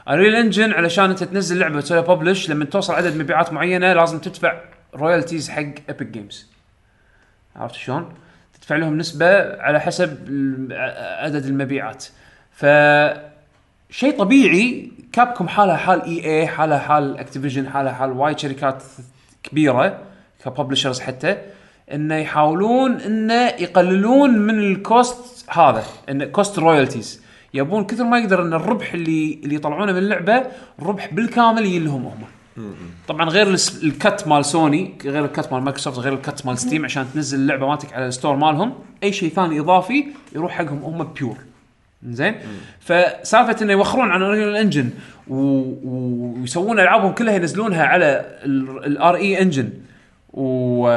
[0.08, 4.60] Unreal engine علشان أنت تنزل لعبة وتسوي publish لما توصل عدد مبيعات معينة لازم تدفع
[4.94, 6.50] royalties حق ايبك جيمز
[7.56, 8.12] عرفت شلون؟
[8.60, 10.10] تدفع لهم نسبة على حسب
[11.20, 12.04] عدد المبيعات.
[12.52, 12.66] ف
[13.90, 18.82] شيء طبيعي كابكم حالها حال اي اي حالها حال اكتيفيجن حالها حال وايد شركات
[19.42, 19.98] كبيرة
[20.44, 21.36] ك publishers حتى
[21.94, 27.22] انه يحاولون انه يقللون من ال cost هذا انه cost royalties
[27.54, 30.42] يبون كثر ما يقدر إن الربح اللي اللي يطلعونه من اللعبة
[30.78, 32.24] الربح بالكامل يجي لهم هم.
[33.08, 33.46] طبعا غير
[33.82, 37.06] ال cut مال سوني غير ال cut مال مايكروسوفت غير ال cut مال Steam عشان
[37.14, 41.36] تنزل اللعبة مالتك على ال store مالهم أي شيء ثاني إضافي يروح حقهم هم pure
[42.08, 42.34] زين؟
[42.80, 44.90] فسالفة إنه يوخرون عن Unreal Engine
[45.28, 48.38] ويسوون ألعابهم كلها ينزلونها على
[48.86, 49.70] ال RE Engine
[50.32, 50.88] و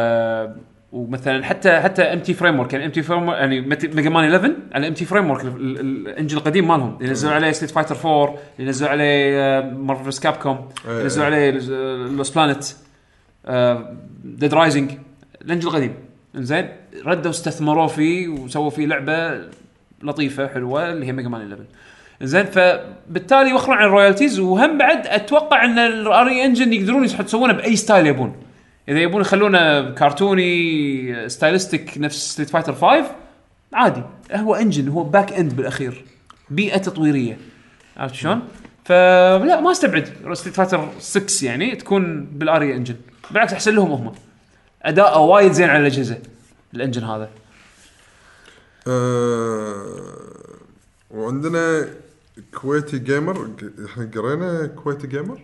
[0.94, 5.46] ومثلا حتى حتى MT Framework يعني MT Frame يعني Mega Man 11 على MT Framework
[5.46, 6.98] ال engine القديم مالهم.
[7.02, 11.04] اللي نزلوا عليه Street Fighter 4 اللي نزلوا عليه Marvel vs Capcom إيه.
[11.04, 11.52] نزلوا عليه
[12.08, 12.64] Lost Planet
[14.24, 14.92] Dead Rising
[15.42, 15.94] ال engine القديم.
[16.36, 16.70] زين
[17.06, 19.42] ردوا استثمروا فيه وسووا فيه لعبة
[20.04, 21.64] لطيفة حلوة اللي هي Mega Man 11
[22.22, 27.54] زين فبالتالي يوخرون عن ال royalties وهم بعد أتوقع إن ال RE Engine يقدرون يسوونه
[27.54, 28.36] بأي style يبون.
[28.90, 33.16] إذا يبون يخلونه كرتوني stylistic نفس Street Fighter 5
[33.74, 34.04] عادي.
[34.32, 36.06] هو engine هو back end بالأخير.
[36.50, 37.38] بيئة تطويرية.
[37.98, 38.42] عرفت شلون؟
[38.86, 42.96] فلا ما أستبعد Street Fighter 6 يعني تكون بال RE Engine
[43.32, 44.14] بالعكس أحسن لهم هم.
[44.84, 46.18] أداءه وايد زين على الأجهزة
[46.74, 47.30] ال engine هذا.
[48.88, 49.86] آه،
[51.12, 51.88] وعندنا
[52.62, 53.48] Kuwaiti Gamer
[53.86, 55.40] إحنا قرينا Kuwaiti Gamer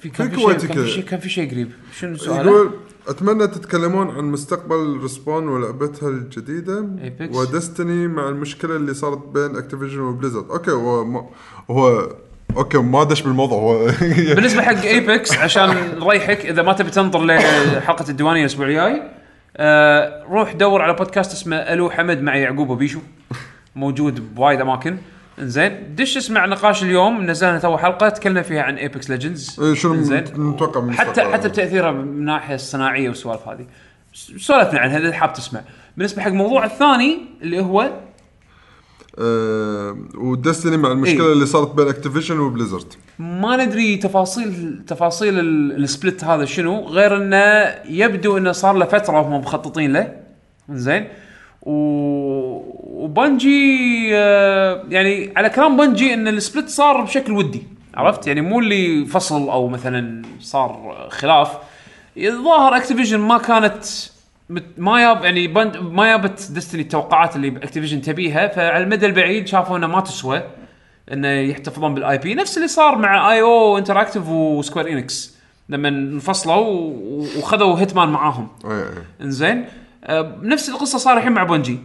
[0.00, 0.84] في كان في كويتي شيء كان.
[0.84, 2.70] في شيء كان في شيء قريب شنو سؤاله؟ يقول
[3.08, 7.36] أتمنى تتكلمون عن مستقبل Respawn ولعبتها الجديدة Apex.
[7.36, 11.26] و Destiny مع المشكلة اللي صارت بين Activision و Blizzard okay هو ما
[11.70, 12.08] هو
[12.56, 13.86] okay ما دش بالموضوع هو
[14.36, 19.02] بالنسبة حق Apex عشان نريحك إذا ما تبي تنطر لحلقة الديوانية الأسبوع الجاي
[19.56, 23.00] آه روح دور على بودكاست اسمه ألو حمد مع يعقوب وبيشو
[23.76, 24.96] موجود بوايد أماكن
[25.40, 29.94] انزين دش اسمع نقاش اليوم نزلنا تو حلقة تكلمنا فيها عن Apex Legends إيه، شنو
[29.94, 33.66] نتوقع من حتى المستقبل؟ حتى بتأثيره من الناحية الصناعية والسوالف هذه
[34.36, 35.60] سولفنا عنها إذا حاب تسمع
[35.96, 37.90] بالنسبة حق الموضوع الثاني اللي هو
[39.18, 41.32] آه و Destiny مع المشكلة إيه.
[41.32, 46.86] اللي صارت بين Activision و Blizzard ما ندري تفاصيل تفاصيل ال- ال split هذا شنو
[46.86, 50.12] غير إنه يبدو إنه صار له فترة وهم مخططين له
[50.70, 51.08] زين.
[53.02, 57.62] و Bungie آه، يعني على كلام Bungie إن ال split صار بشكل ودي
[57.94, 61.58] عرفت؟ يعني مو اللي فصل أو مثلا صار خلاف.
[62.16, 63.84] الظاهر Activision ما كانت
[64.50, 69.46] مت- ما ياب يعني بند ما جابت Destiny التوقعات اللي Activision تبيها فعلى المدى البعيد
[69.48, 70.42] شافوا إنه ما تسوى
[71.12, 75.38] إنه يحتفظون بال IP نفس اللي صار مع IO Interactive و Square Enix
[75.68, 76.92] لما انفصلوا
[77.38, 78.48] وخذوا Hitman معاهم.
[79.20, 79.64] إنزين؟
[80.42, 81.78] نفس القصة صار الحين مع Bungie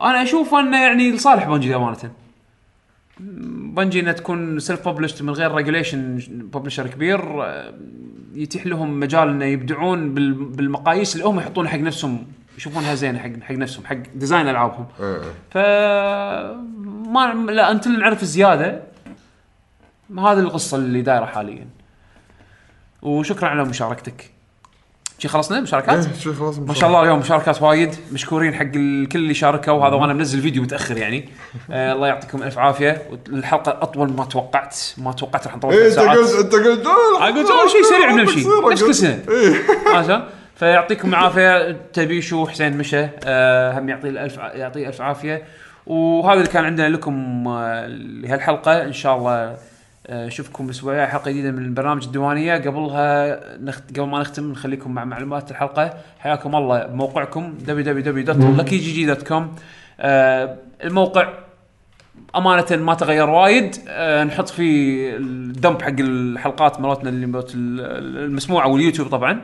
[0.00, 1.96] أنا أشوف أنه يعني لصالح Bungie أمانة.
[3.74, 7.74] Bungie إنها تكون self published من غير regulation publisher كبير آه،
[8.34, 12.26] يتيح لهم مجال إنه يبدعون بال- بالمقاييس اللي هم يحطونها حق نفسهم
[12.58, 14.86] يشوفونها زينة حق حق نفسهم حق design ألعابهم.
[15.00, 15.20] اي اي
[15.50, 15.56] ف
[17.08, 18.82] ما لا أنت نعرف زيادة
[20.18, 21.66] هذه القصة اللي دايرة حاليا.
[23.02, 24.30] وشكرا على مشاركتك.
[25.20, 29.18] شي خلصنا مشاركات؟ إيه، شي خلاص ما شاء الله اليوم مشاركات وايد مشكورين حق الكل
[29.18, 31.28] اللي شاركوا هذا وأنا منزل فيديو متأخر يعني.
[31.70, 33.02] آه الله يعطيكم ألف عافية.
[33.28, 36.86] الحلقة أطول ما توقعت ما توقعت راح نطول إيه ثلاث انت ساعات قلت انت قلت
[37.50, 38.94] قلت شيء سريع بنمشي نفس كل.
[38.94, 39.22] سنة.
[39.28, 39.54] إيه.
[39.98, 40.22] عشان
[40.56, 41.76] فيعطيكم العافية.
[41.92, 45.42] تبيشو حسين مشى آه هم يعطيه الألف ع- يعطيه ألف عافية.
[45.86, 48.82] وهذا اللي كان عندنا لكم آه لهالحلقة.
[48.82, 49.56] إن شاء الله
[50.10, 52.54] أشوفكم الأسبوع الجاي حلقة جديدة من البرنامج الديوانية.
[52.54, 53.98] قبلها نخت...
[53.98, 55.94] قبل ما نختم نخليكم مع معلومات الحلقة.
[56.18, 56.86] حياكم الله.
[56.86, 59.42] بموقعكم www.luckygg.com
[60.00, 61.28] آه الموقع
[62.36, 63.76] أمانة ما تغير وايد.
[63.88, 69.40] أه نحط فيه الدمب حق الحلقات مالتنا اللي المسموعة واليوتيوب طبعا.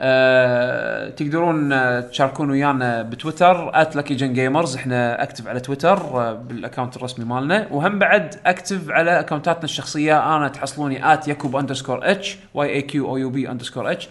[0.00, 6.96] أه تقدرون آه، تشاركون ويانا بتويتر @luckygen gamers إحنا active على تويتر آه، بال account
[6.96, 7.66] الرسمي مالنا.
[7.70, 10.36] وهم بعد active على account اتنا الشخصية.
[10.36, 14.08] أنا تحصلوني ياكوب underscore H Y A Q O U B underscore H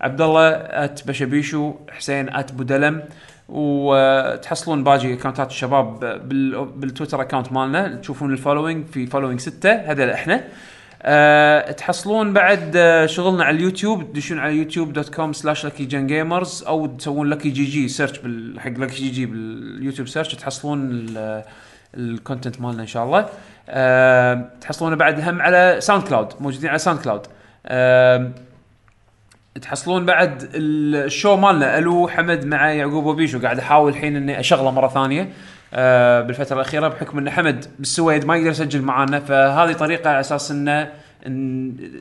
[0.00, 0.50] عبد الله
[1.06, 3.02] بشبيشو حسين بودلم.
[3.48, 7.94] وتحصلون باقي account ات الشباب بال- بالتويتر account مالنا.
[7.96, 9.72] تشوفون ال following في following ستة.
[9.72, 10.44] هذا إحنا.
[11.02, 14.12] أه تحصلون بعد آه، شغلنا على اليوتيوب.
[14.12, 18.60] تدشون على YouTube dot com slash Lucky Gen gamers أو تسوون Lucky GG search بال-
[18.60, 21.44] حق Lucky GG باليوتيوب search تحصلون ال-
[21.94, 23.26] ال content مالنا إن شاء الله.
[23.68, 27.26] أه تحصلونه بعد هم على SoundCloud موجودين على SoundCloud
[27.66, 28.30] أه
[29.62, 33.40] تحصلون بعد ال show مالنا ألو حمد مع يعقوب وبيشو.
[33.40, 35.32] قاعد أحاول الحين إني أشغله مرة ثانية.
[35.74, 40.50] آه بالفترة الأخيرة بحكم إن حمد بالسويد ما يقدر يسجل معانا فهذه طريقة على أساس
[40.50, 40.88] انه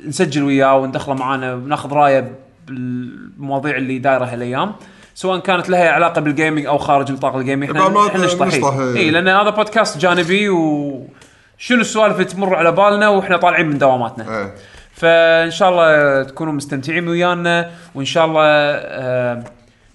[0.08, 2.32] نسجل وياه وندخله معانا وناخذ رأيه
[2.68, 4.76] بالمواضيع اللي دايرة هالأيام
[5.16, 8.74] سواء كانت لها علاقة بال gaming أو خارج نطاق ال gaming إحنا إحنا نشطح نشطح،
[8.78, 9.12] إي.
[9.12, 14.40] لأن هذا بودكاست جانبي وشنو السوالف اللي تمر على بالنا وإحنا طالعين من دواماتنا.
[14.40, 14.54] إيه.
[14.94, 19.44] فإن شاء الله تكونوا مستمتعين ويانا وإن شاء الله آه،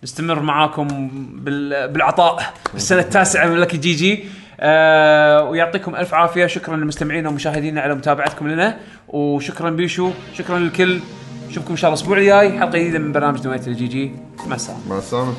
[0.05, 0.89] نستمر معاكم
[1.35, 4.25] بال- بالعطاء بالسنه التاسعة من Lucky GG.
[4.61, 6.47] آه ويعطيكم ألف عافية.
[6.47, 8.77] شكرا لمستمعينا ومشاهدينا على متابعتكم لنا.
[9.09, 10.11] وشكرا بيشو.
[10.35, 11.01] شكرا للكل.
[11.49, 12.59] نشوفكم إن شاء الله الأسبوع الجاي.
[12.59, 14.13] حلقة جديدة من برنامج نوايا ال GG.
[14.47, 14.81] مع السلامة.
[14.89, 15.35] مع السلامة.